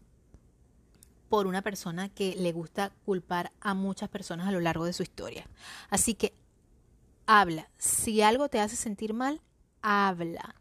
por 1.29 1.47
una 1.47 1.63
persona 1.63 2.09
que 2.09 2.35
le 2.37 2.53
gusta 2.53 2.93
culpar 3.07 3.53
a 3.61 3.73
muchas 3.75 4.11
personas 4.11 4.49
a 4.49 4.53
lo 4.53 4.61
largo 4.61 4.85
de 4.85 4.93
su 4.93 5.03
historia. 5.03 5.49
Así 5.89 6.15
que 6.15 6.35
habla. 7.27 7.71
Si 7.79 8.21
algo 8.21 8.49
te 8.49 8.61
hace 8.61 8.77
sentir 8.77 9.15
mal, 9.15 9.41
habla. 9.81 10.57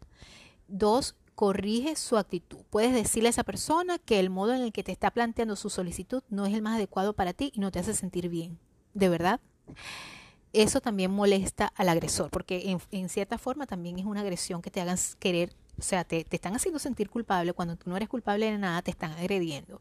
Dos, 0.68 1.16
corrige 1.34 1.96
su 1.96 2.16
actitud. 2.16 2.60
Puedes 2.70 2.94
decirle 2.94 3.28
a 3.28 3.30
esa 3.30 3.44
persona 3.44 3.98
que 3.98 4.20
el 4.20 4.30
modo 4.30 4.54
en 4.54 4.62
el 4.62 4.72
que 4.72 4.84
te 4.84 4.92
está 4.92 5.10
planteando 5.10 5.56
su 5.56 5.68
solicitud 5.68 6.22
no 6.30 6.46
es 6.46 6.54
el 6.54 6.62
más 6.62 6.76
adecuado 6.76 7.12
para 7.12 7.32
ti 7.32 7.52
y 7.54 7.60
no 7.60 7.70
te 7.70 7.80
hace 7.80 7.92
sentir 7.92 8.28
bien. 8.28 8.58
¿De 8.94 9.08
verdad? 9.08 9.40
Eso 10.52 10.80
también 10.80 11.10
molesta 11.10 11.72
al 11.76 11.88
agresor, 11.88 12.30
porque 12.30 12.76
en, 12.90 13.08
cierta 13.08 13.38
forma 13.38 13.66
también 13.66 13.98
es 13.98 14.04
una 14.04 14.20
agresión 14.20 14.60
que 14.60 14.70
te 14.70 14.80
hagan 14.80 14.98
querer, 15.18 15.54
o 15.78 15.82
sea, 15.82 16.04
te, 16.04 16.26
están 16.30 16.54
haciendo 16.54 16.78
sentir 16.78 17.08
culpable, 17.08 17.52
cuando 17.52 17.76
tú 17.76 17.88
no 17.88 17.96
eres 17.96 18.08
culpable 18.08 18.50
de 18.50 18.58
nada, 18.58 18.82
te 18.82 18.90
están 18.90 19.12
agrediendo. 19.12 19.80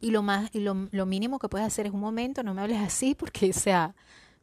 Y 0.00 0.12
lo 0.12 0.22
más, 0.22 0.50
y 0.54 0.60
lo, 0.60 0.74
mínimo 1.06 1.40
que 1.40 1.48
puedes 1.48 1.66
hacer 1.66 1.86
es 1.86 1.92
un 1.92 2.00
momento, 2.00 2.42
no 2.44 2.54
me 2.54 2.62
hables 2.62 2.78
así, 2.78 3.14
porque, 3.18 3.52
sea, 3.52 3.94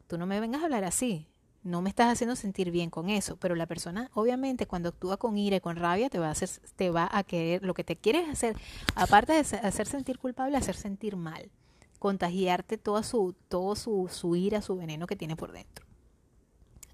tú 0.06 0.18
no 0.18 0.26
me 0.26 0.40
vengas 0.40 0.60
a 0.60 0.64
hablar 0.64 0.84
así, 0.84 1.26
no 1.62 1.82
me 1.82 1.88
estás 1.88 2.12
haciendo 2.12 2.36
sentir 2.36 2.70
bien 2.70 2.90
con 2.90 3.08
eso, 3.08 3.36
pero 3.36 3.56
la 3.56 3.66
persona 3.66 4.10
obviamente 4.14 4.66
cuando 4.66 4.90
actúa 4.90 5.16
con 5.16 5.36
ira 5.36 5.56
y 5.56 5.60
con 5.60 5.74
rabia 5.74 6.08
te 6.08 6.20
va 6.20 6.28
a 6.28 6.30
hacer, 6.30 6.48
te 6.76 6.90
va 6.90 7.08
a 7.10 7.24
querer, 7.24 7.64
lo 7.64 7.74
que 7.74 7.82
te 7.82 7.96
quieres 7.96 8.28
hacer, 8.28 8.56
aparte 8.94 9.32
de 9.32 9.40
hacer 9.40 9.86
sentir 9.86 10.18
culpable, 10.18 10.56
hacer 10.56 10.76
sentir 10.76 11.16
mal 11.16 11.50
contagiarte 11.98 12.78
toda 12.78 13.02
su, 13.02 13.34
todo 13.48 13.76
su, 13.76 14.08
su 14.10 14.36
ira, 14.36 14.62
su 14.62 14.76
veneno 14.76 15.06
que 15.06 15.16
tiene 15.16 15.36
por 15.36 15.52
dentro. 15.52 15.84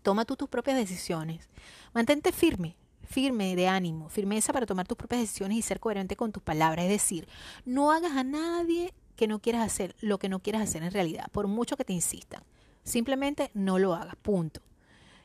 Toma 0.03 0.25
tú 0.25 0.37
tus 0.37 0.49
propias 0.49 0.77
decisiones. 0.77 1.49
Mantente 1.95 2.33
firme, 2.33 2.77
firme 3.03 3.55
de 3.55 3.69
ánimo, 3.69 4.09
firmeza 4.09 4.53
para 4.53 4.67
tomar 4.67 4.87
tus 4.87 4.97
propias 4.97 5.21
decisiones 5.21 5.59
y 5.59 5.63
ser 5.63 5.81
coherente 5.81 6.17
con 6.17 6.33
tus 6.33 6.43
palabras. 6.43 6.85
Es 6.87 6.91
decir, 6.91 7.29
no 7.65 7.93
hagas 7.93 8.13
a 8.13 8.25
nadie 8.25 8.95
que 9.17 9.29
no 9.29 9.39
quieras 9.39 9.65
hacer 9.65 9.95
lo 10.01 10.19
que 10.19 10.29
no 10.29 10.41
quieras 10.41 10.63
hacer 10.63 10.83
en 10.83 10.91
realidad, 10.91 11.27
por 11.31 11.47
mucho 11.47 11.77
que 11.77 11.85
te 11.85 11.93
insistan. 11.93 12.43
Simplemente 12.83 13.51
no 13.55 13.79
lo 13.79 13.95
hagas, 13.95 14.17
punto. 14.17 14.61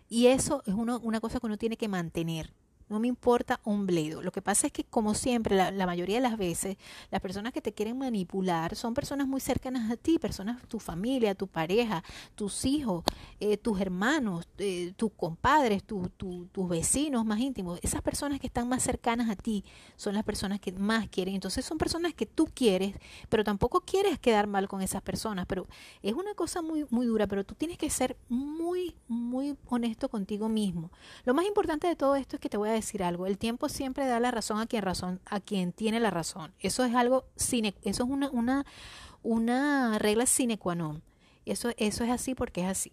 Y 0.09 0.27
eso 0.27 0.61
es 0.65 0.73
una 0.73 1.19
cosa 1.19 1.39
que 1.39 1.47
uno 1.47 1.57
tiene 1.57 1.77
que 1.77 1.87
mantener. 1.87 2.53
No 2.89 2.99
me 2.99 3.07
importa 3.07 3.59
un 3.65 3.85
bledo. 3.85 4.21
Lo 4.21 4.31
que 4.31 4.41
pasa 4.41 4.67
es 4.67 4.73
que, 4.73 4.85
como 4.85 5.13
siempre, 5.13 5.55
la, 5.55 5.85
mayoría 5.85 6.15
de 6.15 6.21
las 6.21 6.37
veces, 6.37 6.77
las 7.11 7.19
personas 7.19 7.51
que 7.51 7.61
te 7.61 7.73
quieren 7.73 7.97
manipular 7.97 8.75
son 8.75 8.93
personas 8.93 9.27
muy 9.27 9.41
cercanas 9.41 9.91
a 9.91 9.97
ti, 9.97 10.19
personas, 10.19 10.65
tu 10.69 10.79
familia, 10.79 11.35
tu 11.35 11.47
pareja, 11.47 12.01
tus 12.35 12.63
hijos, 12.63 13.03
eh, 13.41 13.57
tus 13.57 13.81
hermanos, 13.81 14.47
eh, 14.57 14.93
tus 14.95 15.11
compadres, 15.11 15.83
tus 15.83 16.69
vecinos 16.69 17.25
más 17.25 17.39
íntimos. 17.39 17.77
Esas 17.83 18.01
personas 18.01 18.39
que 18.39 18.47
están 18.47 18.69
más 18.69 18.83
cercanas 18.83 19.29
a 19.29 19.35
ti 19.35 19.65
son 19.97 20.13
las 20.13 20.23
personas 20.23 20.61
que 20.61 20.71
más 20.71 21.09
quieren. 21.09 21.35
Entonces 21.35 21.65
son 21.65 21.77
personas 21.77 22.13
que 22.13 22.25
tú 22.25 22.45
quieres, 22.53 22.95
pero 23.27 23.43
tampoco 23.43 23.81
quieres 23.81 24.17
quedar 24.17 24.47
mal 24.47 24.69
con 24.69 24.81
esas 24.81 25.01
personas. 25.01 25.45
Pero 25.45 25.67
es 26.01 26.13
una 26.13 26.33
cosa 26.35 26.61
muy, 26.61 26.85
muy 26.89 27.05
dura, 27.05 27.27
pero 27.27 27.43
tú 27.43 27.53
tienes 27.53 27.77
que 27.77 27.89
ser 27.89 28.15
muy, 28.29 28.95
muy 29.09 29.57
honesto 29.65 30.07
contigo 30.07 30.47
mismo. 30.47 30.89
Lo 31.25 31.33
más 31.33 31.45
importante 31.45 31.87
de 31.87 31.97
todo 31.97 32.15
esto 32.15 32.37
es 32.37 32.39
que 32.39 32.47
te 32.47 32.55
voy 32.55 32.69
a 32.69 32.76
decir 32.77 33.03
algo. 33.03 33.27
El 33.27 33.37
tiempo 33.37 33.69
siempre 33.69 34.05
da 34.05 34.19
la 34.19 34.31
razón 34.31 34.59
a 34.59 34.67
quien 34.67 34.83
razón, 34.83 35.19
a 35.25 35.39
quien 35.39 35.71
tiene 35.71 35.99
la 35.99 36.09
razón. 36.09 36.53
Eso 36.59 36.83
es 36.85 36.95
algo 36.95 37.25
sine, 37.35 37.75
eso 37.83 38.03
es 38.03 38.09
una, 38.09 38.29
una, 38.31 38.65
una 39.23 39.99
regla 39.99 40.25
sine 40.25 40.57
qua 40.57 40.75
non. 40.75 41.03
Eso, 41.45 41.69
eso 41.77 42.03
es 42.03 42.09
así 42.09 42.35
porque 42.35 42.61
es 42.61 42.67
así. 42.67 42.91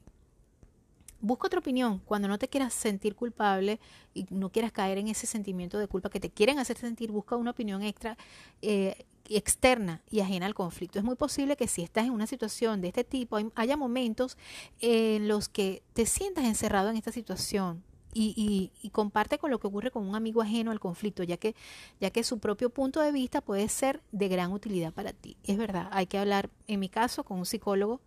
Busca 1.20 1.46
otra 1.46 1.60
opinión 1.60 2.00
cuando 2.04 2.28
no 2.28 2.38
te 2.38 2.48
quieras 2.48 2.74
sentir 2.74 3.14
culpable 3.14 3.80
y 4.12 4.26
no 4.28 4.50
quieras 4.50 4.72
caer 4.72 4.98
en 4.98 5.08
ese 5.08 5.26
sentimiento 5.26 5.78
de 5.78 5.88
culpa 5.88 6.10
que 6.10 6.20
te 6.20 6.30
quieren 6.30 6.58
hacer 6.58 6.76
sentir. 6.76 7.10
Busca 7.10 7.36
una 7.36 7.52
opinión 7.52 7.82
extra 7.82 8.18
eh, 8.60 9.06
externa 9.28 10.02
y 10.10 10.20
ajena 10.20 10.46
al 10.46 10.54
conflicto. 10.54 10.98
Es 10.98 11.04
muy 11.04 11.16
posible 11.16 11.56
que 11.56 11.68
si 11.68 11.82
estás 11.82 12.04
en 12.04 12.12
una 12.12 12.26
situación 12.26 12.80
de 12.80 12.88
este 12.88 13.04
tipo, 13.04 13.38
haya 13.54 13.76
momentos 13.76 14.36
en 14.80 15.28
los 15.28 15.48
que 15.48 15.82
te 15.94 16.06
sientas 16.06 16.44
encerrado 16.44 16.90
en 16.90 16.96
esta 16.96 17.12
situación, 17.12 17.82
y, 18.14 18.70
y, 18.80 18.90
comparte 18.90 19.38
con 19.38 19.50
lo 19.50 19.58
que 19.58 19.66
ocurre 19.66 19.90
con 19.90 20.08
un 20.08 20.14
amigo 20.14 20.40
ajeno 20.40 20.70
al 20.70 20.80
conflicto, 20.80 21.22
ya 21.24 21.36
que, 21.36 21.54
ya 22.00 22.10
que 22.10 22.22
su 22.22 22.38
propio 22.38 22.70
punto 22.70 23.00
de 23.00 23.10
vista 23.12 23.40
puede 23.40 23.68
ser 23.68 24.00
de 24.12 24.28
gran 24.28 24.52
utilidad 24.52 24.92
para 24.92 25.12
ti. 25.12 25.36
Es 25.44 25.58
verdad, 25.58 25.88
hay 25.90 26.06
que 26.06 26.18
hablar, 26.18 26.48
en 26.68 26.80
mi 26.80 26.88
caso, 26.88 27.24
con 27.24 27.38
un 27.38 27.46
psicólogo 27.46 28.00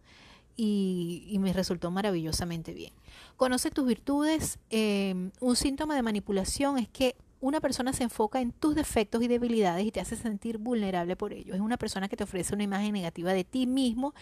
y, 0.55 1.37
me 1.39 1.53
resultó 1.53 1.91
maravillosamente 1.91 2.73
bien. 2.73 2.93
Conoce 3.35 3.69
tus 3.69 3.85
virtudes. 3.85 4.57
Em, 4.69 5.31
un 5.39 5.55
síntoma 5.55 5.95
de 5.95 6.01
manipulación 6.01 6.79
es 6.79 6.87
que 6.89 7.15
una 7.39 7.61
persona 7.61 7.93
se 7.93 8.03
enfoca 8.03 8.41
en 8.41 8.51
tus 8.51 8.73
defectos 8.73 9.21
y 9.21 9.27
debilidades 9.27 9.85
y 9.85 9.91
te 9.91 9.99
hace 9.99 10.15
sentir 10.15 10.57
vulnerable 10.57 11.15
por 11.15 11.33
ello. 11.33 11.53
Es 11.53 11.61
una 11.61 11.77
persona 11.77 12.09
que 12.09 12.17
te 12.17 12.23
ofrece 12.23 12.55
una 12.55 12.63
imagen 12.63 12.93
negativa 12.93 13.31
de 13.33 13.43
ti 13.43 13.67
mismo 13.67 14.15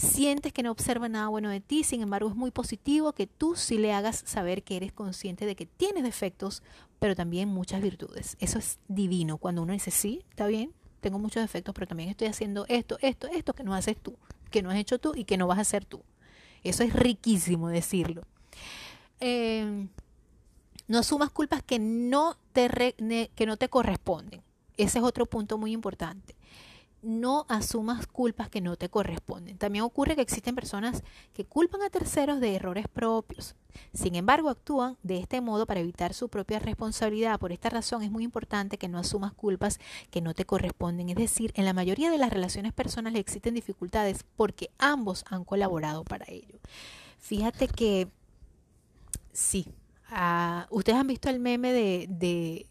sientes 0.00 0.52
que 0.52 0.62
no 0.62 0.70
observa 0.70 1.08
nada 1.08 1.28
bueno 1.28 1.50
de 1.50 1.60
ti, 1.60 1.84
sin 1.84 2.02
embargo 2.02 2.28
es 2.28 2.36
muy 2.36 2.50
positivo 2.50 3.12
que 3.12 3.26
tú 3.26 3.56
sí 3.56 3.78
le 3.78 3.92
hagas 3.92 4.22
saber 4.26 4.62
que 4.62 4.76
eres 4.76 4.92
consciente 4.92 5.46
de 5.46 5.54
que 5.56 5.66
tienes 5.66 6.02
defectos, 6.02 6.62
pero 6.98 7.14
también 7.14 7.48
muchas 7.48 7.82
virtudes. 7.82 8.36
Eso 8.40 8.58
es 8.58 8.78
divino 8.88 9.38
cuando 9.38 9.62
uno 9.62 9.72
dice, 9.72 9.90
sí, 9.90 10.24
está 10.30 10.46
bien, 10.46 10.72
tengo 11.00 11.18
muchos 11.18 11.42
defectos, 11.42 11.74
pero 11.74 11.86
también 11.86 12.08
estoy 12.08 12.28
haciendo 12.28 12.66
esto, 12.68 12.98
esto, 13.00 13.28
esto 13.28 13.54
que 13.54 13.62
no 13.62 13.74
haces 13.74 13.96
tú, 13.96 14.16
que 14.50 14.62
no 14.62 14.70
has 14.70 14.76
hecho 14.76 14.98
tú 14.98 15.12
y 15.14 15.24
que 15.24 15.36
no 15.36 15.46
vas 15.46 15.58
a 15.58 15.62
hacer 15.62 15.84
tú. 15.84 16.02
Eso 16.62 16.82
es 16.82 16.92
riquísimo 16.92 17.68
decirlo. 17.68 18.22
Em, 19.18 19.88
no 20.88 20.98
asumas 20.98 21.30
culpas 21.30 21.62
que 21.62 21.78
no 21.78 22.36
te, 22.52 23.28
que 23.34 23.46
no 23.46 23.56
te 23.56 23.68
corresponden. 23.68 24.42
Ese 24.76 24.98
es 24.98 25.04
otro 25.04 25.26
punto 25.26 25.58
muy 25.58 25.72
importante 25.72 26.39
no 27.02 27.46
asumas 27.48 28.06
culpas 28.06 28.48
que 28.50 28.60
no 28.60 28.76
te 28.76 28.88
corresponden. 28.88 29.56
También 29.56 29.84
ocurre 29.84 30.16
que 30.16 30.22
existen 30.22 30.54
personas 30.54 31.02
que 31.32 31.44
culpan 31.44 31.82
a 31.82 31.90
terceros 31.90 32.40
de 32.40 32.54
errores 32.54 32.86
propios. 32.88 33.54
Sin 33.94 34.14
embargo, 34.14 34.50
actúan 34.50 34.98
de 35.02 35.18
este 35.18 35.40
modo 35.40 35.66
para 35.66 35.80
evitar 35.80 36.12
su 36.12 36.28
propia 36.28 36.58
responsabilidad. 36.58 37.38
Por 37.38 37.52
esta 37.52 37.70
razón 37.70 38.02
es 38.02 38.10
muy 38.10 38.24
importante 38.24 38.78
que 38.78 38.88
no 38.88 38.98
asumas 38.98 39.32
culpas 39.32 39.78
que 40.10 40.20
no 40.20 40.34
te 40.34 40.44
corresponden. 40.44 41.08
Es 41.08 41.16
decir, 41.16 41.52
en 41.54 41.64
la 41.64 41.72
mayoría 41.72 42.10
de 42.10 42.18
las 42.18 42.30
relaciones 42.30 42.72
personales 42.72 43.20
existen 43.20 43.54
dificultades 43.54 44.24
porque 44.36 44.70
ambos 44.78 45.24
han 45.30 45.44
colaborado 45.44 46.04
para 46.04 46.26
ello. 46.28 46.58
Fíjate 47.18 47.68
que 47.68 48.08
sí, 49.32 49.66
ah, 50.08 50.66
ustedes 50.70 50.98
han 50.98 51.06
visto 51.06 51.30
el 51.30 51.38
meme 51.38 51.72
de, 51.72 52.06
de, 52.10 52.66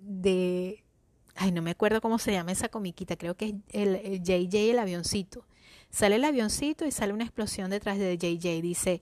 de 0.00 0.84
ay, 1.38 1.52
no 1.52 1.62
me 1.62 1.70
acuerdo 1.70 2.00
cómo 2.00 2.18
se 2.18 2.32
llama 2.32 2.52
esa 2.52 2.68
comiquita, 2.68 3.16
creo 3.16 3.36
que 3.36 3.46
es 3.46 3.54
el, 3.70 4.22
JJ 4.22 4.70
el 4.70 4.78
avioncito. 4.78 5.44
Sale 5.90 6.16
el 6.16 6.24
avioncito 6.24 6.84
y 6.84 6.90
sale 6.90 7.12
una 7.12 7.24
explosión 7.24 7.70
detrás 7.70 7.98
de 7.98 8.18
JJ. 8.18 8.60
Dice, 8.60 9.00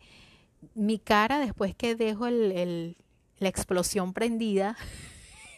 mi 0.74 0.98
cara 0.98 1.38
después 1.38 1.74
que 1.74 1.96
dejo 1.96 2.26
el, 2.26 2.96
la 3.38 3.48
explosión 3.48 4.12
prendida, 4.12 4.76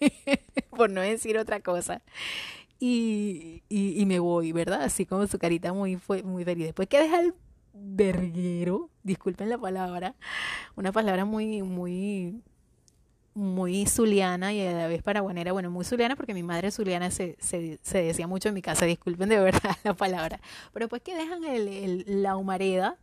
por 0.70 0.90
no 0.90 1.00
decir 1.00 1.36
otra 1.36 1.60
cosa, 1.60 2.02
y, 2.80 3.64
y, 3.68 4.06
me 4.06 4.20
voy, 4.20 4.52
¿verdad? 4.52 4.82
Así 4.82 5.04
como 5.04 5.26
su 5.26 5.38
carita 5.38 5.72
muy, 5.72 5.96
fue, 5.96 6.22
muy 6.22 6.44
feliz. 6.44 6.66
Después 6.66 6.86
que 6.86 7.00
deja 7.00 7.18
el 7.20 7.34
verguero, 7.72 8.88
disculpen 9.02 9.50
la 9.50 9.58
palabra, 9.58 10.14
una 10.76 10.92
palabra 10.92 11.24
muy, 11.24 11.62
muy 11.62 12.40
muy 13.38 13.86
zuliana 13.86 14.52
y 14.52 14.66
a 14.66 14.72
la 14.72 14.88
vez 14.88 15.02
paraguanera, 15.02 15.52
bueno, 15.52 15.70
muy 15.70 15.84
zuliana 15.84 16.16
porque 16.16 16.34
mi 16.34 16.42
madre 16.42 16.70
zuliana 16.70 17.10
se, 17.10 17.36
se, 17.40 17.78
se 17.82 18.02
decía 18.02 18.26
mucho 18.26 18.48
en 18.48 18.54
mi 18.54 18.62
casa, 18.62 18.84
disculpen 18.84 19.28
de 19.28 19.38
verdad 19.38 19.76
la 19.84 19.94
palabra, 19.94 20.40
pero 20.72 20.88
pues 20.88 21.02
que 21.02 21.14
dejan 21.14 21.44
el, 21.44 21.68
el, 21.68 22.22
la 22.22 22.36
humareda 22.36 22.96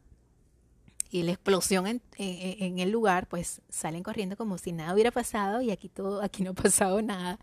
y 1.09 1.24
la 1.24 1.32
explosión 1.32 1.88
en, 1.88 2.01
en, 2.17 2.80
el 2.80 2.92
lugar, 2.92 3.27
pues 3.27 3.61
salen 3.69 4.03
corriendo 4.03 4.35
como 4.35 4.58
si 4.58 4.72
nada 4.72 4.93
hubiera 4.93 5.11
pasado 5.11 5.61
y 5.61 5.72
aquí 5.72 5.88
todo, 5.88 6.22
aquí 6.22 6.43
no 6.43 6.51
ha 6.51 6.53
pasado 6.53 7.01
nada. 7.01 7.40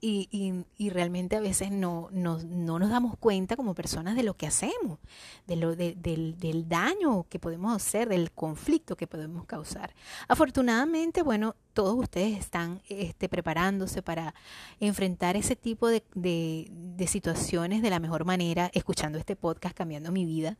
Y, 0.00 0.28
y, 0.76 0.90
realmente 0.90 1.34
a 1.34 1.40
veces 1.40 1.72
no, 1.72 2.08
no, 2.12 2.38
no, 2.38 2.78
nos 2.78 2.90
damos 2.90 3.16
cuenta 3.18 3.56
como 3.56 3.74
personas 3.74 4.14
de 4.14 4.22
lo 4.22 4.34
que 4.34 4.46
hacemos, 4.46 5.00
de 5.48 5.56
lo, 5.56 5.74
de, 5.74 5.94
del, 5.96 6.38
del 6.38 6.68
daño 6.68 7.24
que 7.28 7.40
podemos 7.40 7.74
hacer, 7.74 8.08
del 8.08 8.30
conflicto 8.30 8.96
que 8.96 9.08
podemos 9.08 9.44
causar. 9.46 9.92
Afortunadamente, 10.28 11.22
bueno, 11.22 11.56
todos 11.72 11.98
ustedes 11.98 12.38
están 12.38 12.80
este, 12.88 13.28
preparándose 13.28 14.00
para 14.02 14.34
enfrentar 14.78 15.36
ese 15.36 15.56
tipo 15.56 15.88
de, 15.88 16.04
de, 16.14 16.68
de 16.70 17.06
situaciones 17.08 17.82
de 17.82 17.90
la 17.90 17.98
mejor 17.98 18.24
manera, 18.24 18.70
escuchando 18.74 19.18
este 19.18 19.34
podcast, 19.34 19.76
cambiando 19.76 20.12
mi 20.12 20.24
vida, 20.26 20.58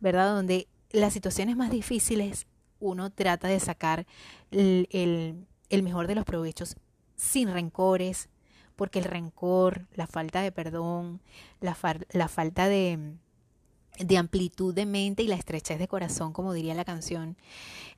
¿verdad? 0.00 0.34
Donde 0.34 0.66
las 0.90 1.12
situaciones 1.12 1.56
más 1.56 1.70
difíciles 1.70 2.46
uno 2.80 3.10
trata 3.10 3.48
de 3.48 3.60
sacar 3.60 4.06
el, 4.50 5.46
mejor 5.70 6.06
de 6.06 6.14
los 6.14 6.24
provechos 6.24 6.76
sin 7.16 7.52
rencores, 7.52 8.28
porque 8.74 8.98
el 8.98 9.04
rencor, 9.04 9.86
la 9.94 10.06
falta 10.06 10.40
de 10.40 10.52
perdón, 10.52 11.20
la, 11.60 11.76
la 12.12 12.28
falta 12.28 12.68
de, 12.68 13.12
de, 13.98 14.16
amplitud 14.16 14.74
de 14.74 14.86
mente 14.86 15.22
y 15.22 15.26
la 15.26 15.34
estrechez 15.34 15.78
de 15.78 15.88
corazón, 15.88 16.32
como 16.32 16.54
diría 16.54 16.74
la 16.74 16.86
canción, 16.86 17.36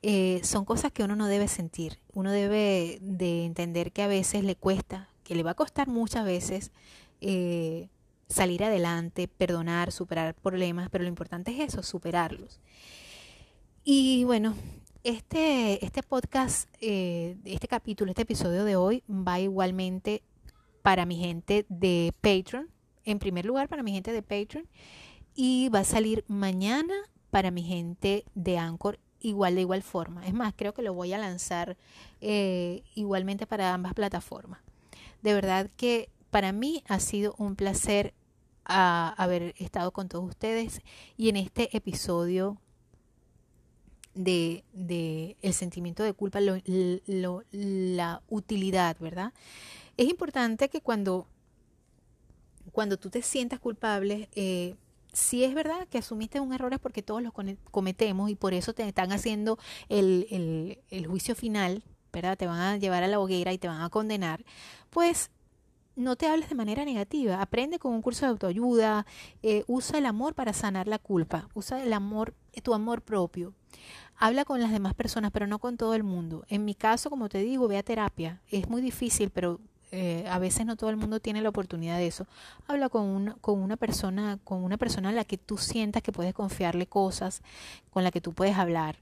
eh, 0.03 0.41
son 0.43 0.65
cosas 0.65 0.91
que 0.91 1.05
uno 1.05 1.15
no 1.15 1.29
debe 1.29 1.47
sentir. 1.47 2.01
Uno 2.12 2.33
debe 2.33 2.99
de 3.01 3.45
entender 3.45 3.93
que 3.93 4.03
a 4.03 4.09
veces 4.09 4.43
le 4.43 4.57
cuesta, 4.57 5.09
que 5.23 5.37
le 5.37 5.45
va 5.45 5.53
a 5.53 5.55
costar 5.55 5.87
muchas 5.87 6.25
veces 6.25 6.73
eh, 7.21 7.89
salir 8.33 8.65
adelante, 8.65 9.28
perdonar, 9.28 9.93
superar 9.93 10.35
problemas, 10.35 10.89
pero 10.91 11.05
lo 11.05 11.09
importante 11.09 11.52
es 11.52 11.69
eso, 11.69 11.83
superarlos. 11.83 12.61
Y 13.85 14.25
bueno, 14.25 14.55
este, 15.05 15.85
este 15.85 16.02
podcast, 16.02 16.69
eh, 16.81 17.36
este 17.44 17.69
capítulo, 17.69 18.11
este 18.11 18.23
episodio 18.23 18.65
de 18.65 18.77
hoy 18.77 19.02
va 19.09 19.41
igualmente 19.41 20.23
para 20.83 21.07
mi 21.07 21.17
gente 21.17 21.67
de 21.69 22.12
Patreon, 22.20 22.69
en 23.05 23.19
primer 23.19 23.44
lugar 23.44 23.69
para 23.69 23.83
mi 23.83 23.93
gente 23.93 24.12
de 24.12 24.23
Patreon, 24.23 24.69
y 25.35 25.69
va 25.70 25.81
a 25.81 25.85
salir 25.85 26.25
mañana 26.28 26.94
para 27.31 27.51
mi 27.51 27.62
gente 27.62 28.25
de 28.35 28.59
Anchor 28.59 28.99
igual 29.23 29.55
de 29.55 29.62
igual 29.62 29.83
forma. 29.83 30.27
Es 30.27 30.35
más, 30.35 30.52
creo 30.57 30.75
que 30.75 30.83
lo 30.83 30.94
voy 30.94 31.12
a 31.12 31.19
lanzar 31.19 31.77
eh, 32.20 32.83
igualmente 32.94 33.47
para 33.47 33.73
ambas 33.73 33.94
plataformas. 33.94 34.61
De 35.23 35.35
verdad 35.35 35.70
que 35.77 36.11
para 36.31 36.52
mí 36.52 36.83
ha 36.89 36.99
sido 37.01 37.35
un 37.39 37.57
placer 37.57 38.15
a 38.65 39.15
haber 39.17 39.55
estado 39.59 39.91
con 39.93 40.09
todos 40.09 40.29
ustedes 40.29 40.81
y 41.17 41.29
en 41.29 41.37
este 41.37 41.77
episodio 41.77 42.59
de, 44.15 44.65
de 44.73 45.37
el 45.43 45.55
sentimiento 45.55 46.03
de 46.03 46.13
culpa, 46.13 46.41
lo, 46.41 47.45
la 47.53 48.23
utilidad, 48.29 48.97
¿verdad? 49.01 49.33
Es 49.97 50.09
importante 50.09 50.69
que 50.69 50.81
cuando, 50.81 51.27
cuando 52.73 52.99
tú 52.99 53.11
te 53.11 53.23
sientas 53.23 53.61
culpable, 53.61 54.29
eh, 54.35 54.75
si 55.13 55.45
es 55.45 55.55
verdad 55.55 55.87
que 55.89 55.99
asumiste 55.99 56.41
un 56.41 56.53
error 56.53 56.73
es 56.73 56.79
porque 56.79 57.03
todos 57.03 57.23
los 57.23 57.33
cometemos 57.71 58.31
y 58.31 58.35
por 58.35 58.55
eso 58.55 58.73
te 58.73 58.87
están 58.87 59.13
haciendo 59.13 59.59
el, 59.89 60.27
el, 60.31 60.79
el 60.91 61.07
juicio 61.07 61.35
final 61.35 61.83
¿verdad? 62.13 62.37
Te 62.37 62.47
van 62.47 62.61
a 62.61 62.77
llevar 62.77 63.03
a 63.03 63.09
la 63.09 63.19
hoguera 63.19 63.53
y 63.53 63.59
te 63.59 63.69
van 63.69 63.81
a 63.81 63.89
condenar, 63.89 64.45
pues 64.91 65.31
no 65.97 66.17
te 66.17 66.27
hables 66.27 66.49
de 66.49 66.55
manera 66.55 66.85
negativa. 66.85 67.41
Aprende 67.41 67.79
con 67.79 67.93
un 67.93 68.03
curso 68.03 68.27
de 68.27 68.31
autoayuda. 68.31 69.07
Eh, 69.43 69.65
usa 69.67 69.99
el 69.99 70.07
amor 70.07 70.35
para 70.35 70.53
sanar 70.53 70.89
la 70.89 70.99
culpa. 70.99 71.49
Usa 71.55 71.83
el 71.83 71.93
amor, 71.93 72.35
tu 72.62 72.75
amor 72.75 73.03
propio. 73.03 73.55
Habla 74.17 74.45
con 74.45 74.61
las 74.61 74.71
demás 74.71 74.95
personas, 74.95 75.31
pero 75.33 75.47
no 75.47 75.59
con 75.59 75.77
todo 75.77 75.95
el 75.95 76.05
mundo. 76.05 76.45
En 76.49 76.65
mi 76.65 76.75
caso, 76.75 77.11
como 77.11 77.29
te 77.29 77.39
digo, 77.39 77.69
ve 77.69 77.79
a 77.79 77.83
terapia. 77.83 78.41
Es 78.51 78.69
muy 78.69 78.81
difícil, 78.81 79.31
pero 79.31 79.61
eh, 79.91 80.25
a 80.31 80.39
veces 80.39 80.65
no 80.65 80.77
todo 80.77 80.91
el 80.91 80.97
mundo 80.97 81.21
tiene 81.21 81.43
la 81.43 81.51
oportunidad 81.51 81.99
de 81.99 82.07
eso. 82.07 82.27
Habla 82.67 82.89
con 82.89 83.05
una, 83.05 83.35
con 83.41 83.61
una 83.61 83.77
persona, 83.77 84.39
con 84.45 84.65
una 84.65 84.79
persona 84.79 85.11
a 85.11 85.12
la 85.12 85.25
que 85.25 85.39
tú 85.39 85.59
sientas 85.59 86.03
que 86.03 86.12
puedes 86.12 86.35
confiarle 86.35 86.87
cosas, 86.87 87.43
con 87.91 88.05
la 88.05 88.11
que 88.11 88.21
tú 88.21 88.33
puedes 88.33 88.57
hablar. 88.57 88.97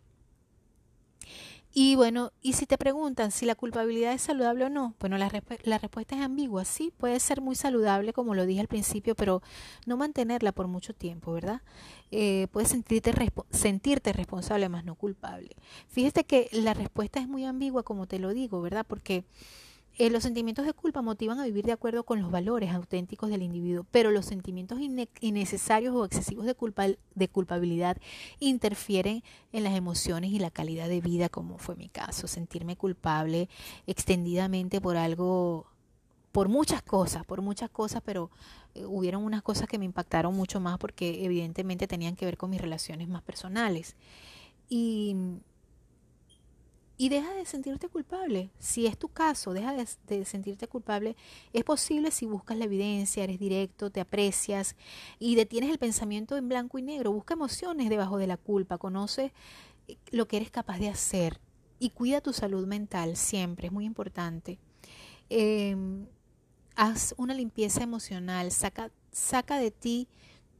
Y 1.73 1.95
bueno, 1.95 2.33
y 2.43 2.55
si 2.55 2.67
te 2.67 2.77
preguntan 2.77 3.31
si 3.31 3.47
la 3.47 3.55
culpabilidad 3.55 4.13
es 4.13 4.23
saludable 4.23 4.65
o 4.65 4.69
no, 4.69 4.95
bueno, 4.99 5.17
la, 5.19 5.29
respuesta 5.29 6.17
es 6.17 6.23
ambigua. 6.23 6.65
Sí, 6.65 6.93
puede 6.97 7.21
ser 7.21 7.41
muy 7.41 7.55
saludable, 7.55 8.13
como 8.13 8.35
lo 8.35 8.45
dije 8.45 8.61
al 8.61 8.67
principio, 8.67 9.15
pero 9.15 9.41
no 9.87 9.97
mantenerla 9.97 10.51
por 10.51 10.67
mucho 10.67 10.95
tiempo, 10.95 11.33
¿verdad? 11.33 11.63
Eh, 12.11 12.49
puedes 12.51 12.71
sentirte, 12.71 13.15
sentirte 13.51 14.13
responsable, 14.13 14.69
más 14.69 14.85
no 14.85 14.97
culpable. 14.97 15.51
Fíjate 15.89 16.25
que 16.25 16.49
la 16.51 16.75
respuesta 16.75 17.21
es 17.21 17.29
muy 17.29 17.45
ambigua, 17.45 17.85
como 17.85 18.07
te 18.07 18.19
lo 18.19 18.35
digo, 18.35 18.61
¿verdad? 18.61 18.85
Porque 18.87 19.25
eh, 19.99 20.09
los 20.09 20.23
sentimientos 20.23 20.65
de 20.65 20.73
culpa 20.73 21.03
motivan 21.03 21.39
a 21.41 21.45
vivir 21.45 21.65
de 21.65 21.73
acuerdo 21.73 22.05
con 22.05 22.23
los 22.23 22.31
valores 22.31 22.71
auténticos 22.73 23.29
del 23.29 23.43
individuo, 23.43 23.85
pero 23.91 24.11
los 24.11 24.27
sentimientos 24.27 24.79
innecesarios 25.21 25.95
o 25.95 26.05
excesivos 26.05 26.47
de, 26.47 26.55
culpa 26.55 26.87
de 26.87 27.29
culpabilidad 27.29 27.99
interfieren 28.39 29.23
en 29.53 29.65
las 29.65 29.75
emociones 29.75 30.31
y 30.31 30.39
la 30.39 30.51
calidad 30.51 30.89
de 30.89 31.01
vida, 31.01 31.29
como 31.29 31.59
fue 31.59 31.77
mi 31.77 31.89
caso. 31.89 32.29
Sentirme 32.29 32.77
culpable 32.77 33.49
extendidamente 33.87 34.81
por 34.81 34.97
algo, 34.97 35.67
por 36.33 36.49
muchas 36.49 36.83
cosas, 36.83 37.27
por 37.27 37.43
muchas 37.43 37.69
cosas, 37.69 38.01
pero 38.05 38.31
eh, 38.75 38.85
hubieron 38.87 39.25
unas 39.25 39.43
cosas 39.43 39.69
que 39.69 39.79
me 39.79 39.85
impactaron 39.85 40.35
mucho 40.35 40.61
más 40.61 40.79
porque 40.79 41.25
evidentemente 41.25 41.87
tenían 41.87 42.17
que 42.17 42.25
ver 42.25 42.37
con 42.39 42.51
mis 42.51 42.61
relaciones 42.61 43.09
más 43.09 43.23
personales. 43.23 43.97
Y 44.69 45.17
y 47.01 47.09
deja 47.09 47.33
de 47.33 47.47
sentirte 47.47 47.89
culpable. 47.89 48.51
Si 48.59 48.87
es 48.87 48.99
tu 48.99 49.09
caso, 49.09 49.55
deja 49.55 49.75
de, 49.75 50.25
sentirte 50.27 50.69
culpable. 50.69 51.17
Es 51.55 51.65
posible 51.65 52.11
si 52.11 52.27
buscas 52.27 52.59
la 52.59 52.67
evidencia, 52.67 53.25
eres 53.25 53.39
directo, 53.39 53.89
te 53.89 54.03
aprecias 54.03 54.77
y 55.19 55.35
detienes 55.35 55.71
el 55.71 55.79
pensamiento 55.79 56.37
en 56.37 56.51
blanco 56.51 56.79
y 56.79 56.83
negro. 56.83 57.11
Busca 57.11 57.33
emociones 57.33 57.89
debajo 57.89 58.19
de 58.19 58.27
la 58.27 58.37
culpa, 58.37 58.77
conoce 58.77 59.33
eh, 59.89 59.97
lo 60.11 60.29
que 60.29 60.37
eres 60.37 60.51
capaz 60.51 60.79
de 60.79 60.91
hacer 60.91 61.41
y 61.79 61.89
cuida 61.89 62.21
tu 62.21 62.35
salud 62.35 62.67
mental 62.67 63.17
siempre, 63.17 63.69
es 63.69 63.73
muy 63.73 63.87
importante. 63.87 64.59
Em, 65.31 66.05
haz 66.77 67.15
una 67.17 67.33
limpieza 67.33 67.83
emocional, 67.83 68.53
saca, 68.53 68.91
saca 69.11 69.57
de 69.57 69.71
ti 69.71 70.07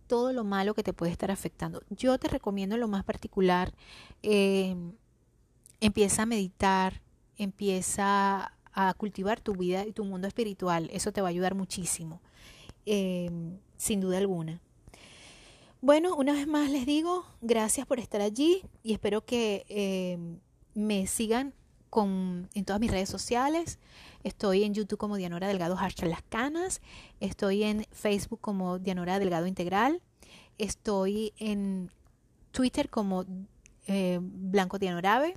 todo 0.07 0.33
lo 0.33 0.45
malo 0.45 0.73
que 0.73 0.85
te 0.85 0.95
puede 0.95 1.13
estar 1.13 1.31
afectando. 1.31 1.83
Yo 1.91 2.17
te 2.17 2.29
recomiendo 2.29 2.79
lo 2.79 2.89
más 2.89 3.05
particular. 3.05 3.75
Eh, 4.23 4.75
Empieza 5.81 6.23
a 6.23 6.27
meditar, 6.27 7.03
empieza 7.37 8.53
a 8.73 8.95
cultivar 8.95 9.41
tu 9.41 9.55
vida 9.55 9.87
y 9.87 9.93
tu 9.93 10.05
mundo 10.05 10.29
espiritual. 10.29 10.89
Eso 10.93 11.13
te 11.13 11.21
va 11.21 11.29
a 11.29 11.31
ayudar 11.31 11.55
muchísimo, 11.55 12.21
em, 12.87 13.59
sin 13.77 14.01
duda 14.01 14.19
alguna. 14.19 14.61
Bueno, 15.81 16.15
una 16.15 16.35
vez 16.35 16.47
más 16.47 16.71
les 16.71 16.85
digo, 16.85 17.25
gracias 17.41 17.87
por 17.87 17.99
estar 17.99 18.21
allí 18.21 18.63
y 18.83 18.93
espero 18.93 19.25
que 19.25 19.65
em, 19.69 20.39
me 20.75 21.07
sigan 21.07 21.55
en 22.55 22.65
todas 22.65 22.81
mis 22.81 22.91
redes 22.91 23.09
sociales. 23.09 23.79
Estoy 24.23 24.63
en 24.63 24.75
YouTube 24.75 24.99
como 24.99 25.17
Dianora 25.17 25.49
Delgado 25.49 25.77
Hashtag 25.77 26.09
Las 26.09 26.23
Canas. 26.23 26.81
Estoy 27.19 27.65
en 27.65 27.85
Facebook 27.91 28.41
como 28.41 28.79
Dianora 28.79 29.19
Delgado 29.19 29.47
Integral. 29.47 30.01
Estoy 30.59 31.33
en 31.39 31.91
Twitter 32.53 32.91
como 32.91 33.25
eh, 33.87 34.21
Blanco 34.23 34.79
Dianorabe. 34.79 35.35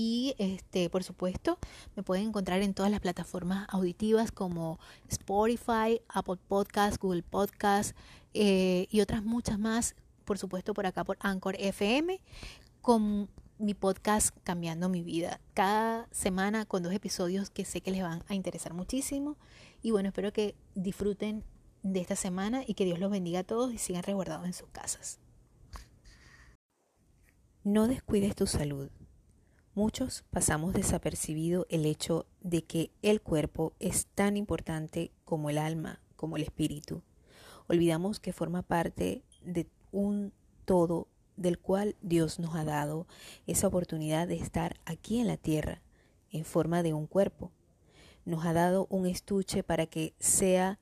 Y 0.00 0.36
este, 0.38 0.88
por 0.90 1.02
supuesto, 1.02 1.58
me 1.96 2.04
pueden 2.04 2.28
encontrar 2.28 2.62
en 2.62 2.72
todas 2.72 2.88
las 2.88 3.00
plataformas 3.00 3.66
auditivas 3.68 4.30
como 4.30 4.78
Spotify, 5.08 6.00
Apple 6.06 6.38
Podcasts, 6.46 7.00
Google 7.00 7.24
Podcasts 7.24 7.96
eh, 8.32 8.86
y 8.92 9.00
otras 9.00 9.24
muchas 9.24 9.58
más, 9.58 9.96
por 10.24 10.38
supuesto, 10.38 10.72
por 10.72 10.86
acá 10.86 11.02
por 11.02 11.16
Anchor 11.18 11.56
FM, 11.58 12.20
con 12.80 13.28
mi 13.58 13.74
podcast 13.74 14.36
Cambiando 14.44 14.88
mi 14.88 15.02
vida. 15.02 15.40
Cada 15.52 16.06
semana 16.12 16.64
con 16.64 16.84
dos 16.84 16.92
episodios 16.92 17.50
que 17.50 17.64
sé 17.64 17.80
que 17.80 17.90
les 17.90 18.04
van 18.04 18.22
a 18.28 18.36
interesar 18.36 18.74
muchísimo. 18.74 19.36
Y 19.82 19.90
bueno, 19.90 20.10
espero 20.10 20.32
que 20.32 20.54
disfruten 20.76 21.42
de 21.82 21.98
esta 21.98 22.14
semana 22.14 22.62
y 22.64 22.74
que 22.74 22.84
Dios 22.84 23.00
los 23.00 23.10
bendiga 23.10 23.40
a 23.40 23.44
todos 23.44 23.74
y 23.74 23.78
sigan 23.78 24.04
resguardados 24.04 24.46
en 24.46 24.52
sus 24.52 24.68
casas. 24.68 25.18
No 27.64 27.88
descuides 27.88 28.36
tu 28.36 28.46
salud. 28.46 28.90
Muchos 29.78 30.24
pasamos 30.30 30.72
desapercibido 30.72 31.64
el 31.70 31.86
hecho 31.86 32.26
de 32.40 32.64
que 32.64 32.90
el 33.00 33.20
cuerpo 33.20 33.74
es 33.78 34.06
tan 34.06 34.36
importante 34.36 35.12
como 35.24 35.50
el 35.50 35.58
alma, 35.58 36.00
como 36.16 36.36
el 36.36 36.42
espíritu. 36.42 37.04
Olvidamos 37.68 38.18
que 38.18 38.32
forma 38.32 38.62
parte 38.62 39.22
de 39.40 39.68
un 39.92 40.32
todo 40.64 41.06
del 41.36 41.60
cual 41.60 41.94
Dios 42.02 42.40
nos 42.40 42.56
ha 42.56 42.64
dado 42.64 43.06
esa 43.46 43.68
oportunidad 43.68 44.26
de 44.26 44.34
estar 44.34 44.80
aquí 44.84 45.20
en 45.20 45.28
la 45.28 45.36
tierra 45.36 45.80
en 46.32 46.44
forma 46.44 46.82
de 46.82 46.92
un 46.92 47.06
cuerpo. 47.06 47.52
Nos 48.24 48.46
ha 48.46 48.52
dado 48.52 48.88
un 48.90 49.06
estuche 49.06 49.62
para 49.62 49.86
que 49.86 50.12
sea 50.18 50.80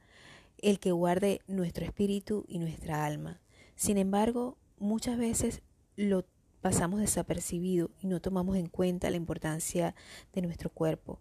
el 0.57 0.81
que 0.81 0.93
guarde 0.93 1.43
nuestro 1.49 1.85
espíritu 1.85 2.47
y 2.49 2.59
nuestra 2.61 3.05
alma. 3.05 3.43
Sin 3.75 3.99
embargo, 3.99 4.57
muchas 4.79 5.19
veces 5.19 5.61
lo 5.97 6.25
pasamos 6.67 6.99
desapercibido 6.99 7.93
y 8.03 8.09
no 8.09 8.21
tomamos 8.21 8.57
en 8.57 8.67
cuenta 8.67 9.09
la 9.09 9.17
importancia 9.17 9.95
de 10.33 10.43
nuestro 10.43 10.69
cuerpo. 10.69 11.21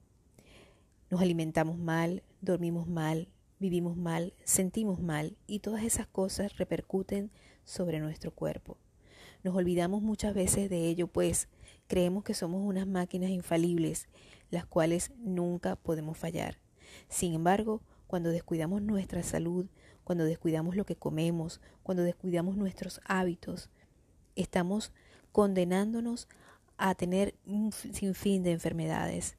Nos 1.12 1.22
alimentamos 1.22 1.78
mal, 1.78 2.24
dormimos 2.42 2.88
mal, 2.88 3.28
vivimos 3.60 3.96
mal, 3.96 4.34
sentimos 4.44 5.00
mal 5.00 5.38
y 5.46 5.60
todas 5.60 5.84
esas 5.84 6.08
cosas 6.08 6.58
repercuten 6.58 7.30
sobre 7.64 8.00
nuestro 8.00 8.32
cuerpo. 8.32 8.80
Nos 9.44 9.56
olvidamos 9.56 10.02
muchas 10.02 10.34
veces 10.34 10.68
de 10.68 10.88
ello, 10.88 11.06
pues 11.06 11.48
creemos 11.86 12.24
que 12.24 12.34
somos 12.34 12.64
unas 12.64 12.88
máquinas 12.88 13.30
infalibles, 13.30 14.08
las 14.50 14.66
cuales 14.66 15.12
nunca 15.20 15.76
podemos 15.76 16.18
fallar. 16.18 16.58
Sin 17.08 17.36
embargo, 17.36 17.84
cuando 18.08 18.32
descuidamos 18.32 18.82
nuestra 18.82 19.22
salud, 19.22 19.68
cuando 20.04 20.26
descuidamos 20.26 20.76
lo 20.76 20.88
que 20.88 20.96
comemos, 20.96 21.62
cuando 21.84 22.02
descuidamos 22.02 22.58
nuestros 22.58 23.00
hábitos, 23.06 23.70
estamos 24.36 24.92
condenándonos 25.36 26.30
a 26.78 26.96
tener 26.96 27.36
un 27.46 27.74
sinfín 27.74 28.42
de 28.42 28.54
enfermedades, 28.54 29.36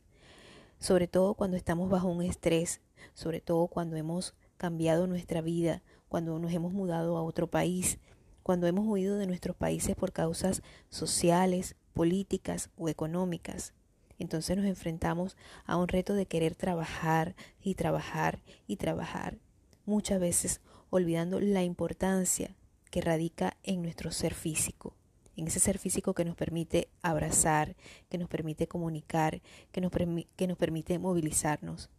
sobre 0.79 1.09
todo 1.09 1.33
cuando 1.33 1.57
estamos 1.57 1.89
bajo 1.89 2.09
un 2.09 2.23
estrés, 2.23 2.83
sobre 3.15 3.41
todo 3.41 3.67
cuando 3.69 3.97
hemos 3.97 4.35
cambiado 4.59 5.07
nuestra 5.07 5.41
vida, 5.41 5.83
cuando 6.11 6.39
nos 6.39 6.53
hemos 6.53 6.75
mudado 6.75 7.17
a 7.17 7.23
otro 7.23 7.47
país, 7.47 7.99
cuando 8.43 8.67
hemos 8.67 8.87
huido 8.87 9.17
de 9.17 9.27
nuestros 9.27 9.57
países 9.57 9.97
por 9.97 10.13
causas 10.13 10.61
sociales, 10.91 11.77
políticas 11.95 12.69
o 12.77 12.91
económicas. 12.91 13.73
Entonces 14.19 14.55
nos 14.55 14.67
enfrentamos 14.67 15.35
a 15.65 15.79
un 15.79 15.89
reto 15.89 16.13
de 16.13 16.27
querer 16.27 16.55
trabajar 16.57 17.35
y 17.59 17.75
trabajar 17.75 18.43
y 18.67 18.77
trabajar, 18.77 19.39
muchas 19.87 20.21
veces 20.21 20.61
olvidando 20.91 21.41
la 21.41 21.63
importancia 21.63 22.55
que 22.91 23.01
radica 23.01 23.57
en 23.63 23.81
nuestro 23.81 24.13
ser 24.13 24.35
físico 24.35 24.95
en 25.37 25.47
ese 25.47 25.61
ser 25.61 25.79
físico 25.79 26.15
que 26.15 26.25
nos 26.25 26.35
permite 26.35 26.89
abrazar, 27.03 27.77
que 28.09 28.19
nos 28.19 28.29
permite 28.29 28.67
comunicar, 28.67 29.43
que 29.71 29.81
nos, 29.81 29.93
que 30.37 30.47
nos 30.47 30.59
permite 30.59 30.99
movilizarnos. 30.99 31.91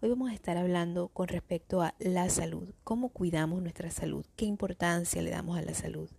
Hoy 0.00 0.08
vamos 0.08 0.30
a 0.30 0.34
estar 0.34 0.56
hablando 0.56 1.08
con 1.08 1.28
respecto 1.28 1.82
a 1.82 1.94
la 1.98 2.28
salud, 2.30 2.74
cómo 2.84 3.08
cuidamos 3.10 3.62
nuestra 3.62 3.90
salud, 3.90 4.24
qué 4.36 4.44
importancia 4.44 5.22
le 5.22 5.30
damos 5.30 5.58
a 5.58 5.62
la 5.62 5.74
salud. 5.74 6.10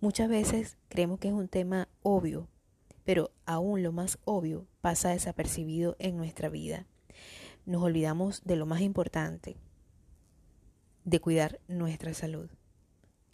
Muchas 0.00 0.28
veces 0.28 0.76
creemos 0.88 1.18
que 1.18 1.28
es 1.28 1.34
un 1.34 1.48
tema 1.48 1.88
obvio, 2.02 2.48
pero 3.04 3.30
aún 3.44 3.82
lo 3.82 3.92
más 3.92 4.18
obvio 4.24 4.66
pasa 4.80 5.10
desapercibido 5.10 5.96
en 5.98 6.16
nuestra 6.16 6.48
vida. 6.48 6.86
Nos 7.64 7.82
olvidamos 7.82 8.42
de 8.44 8.56
lo 8.56 8.66
más 8.66 8.80
importante, 8.82 9.56
de 11.04 11.20
cuidar 11.20 11.60
nuestra 11.68 12.14
salud. 12.14 12.50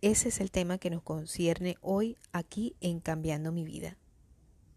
Ese 0.03 0.31
es 0.31 0.41
el 0.41 0.51
tema 0.51 0.79
que 0.79 0.91
nos 0.91 1.01
concierne 1.01 1.77
hoy 1.81 2.17
aquí 2.33 2.75
en 2.81 2.99
Cambiando 2.99 3.53
mi 3.53 3.65
vida. 3.65 3.97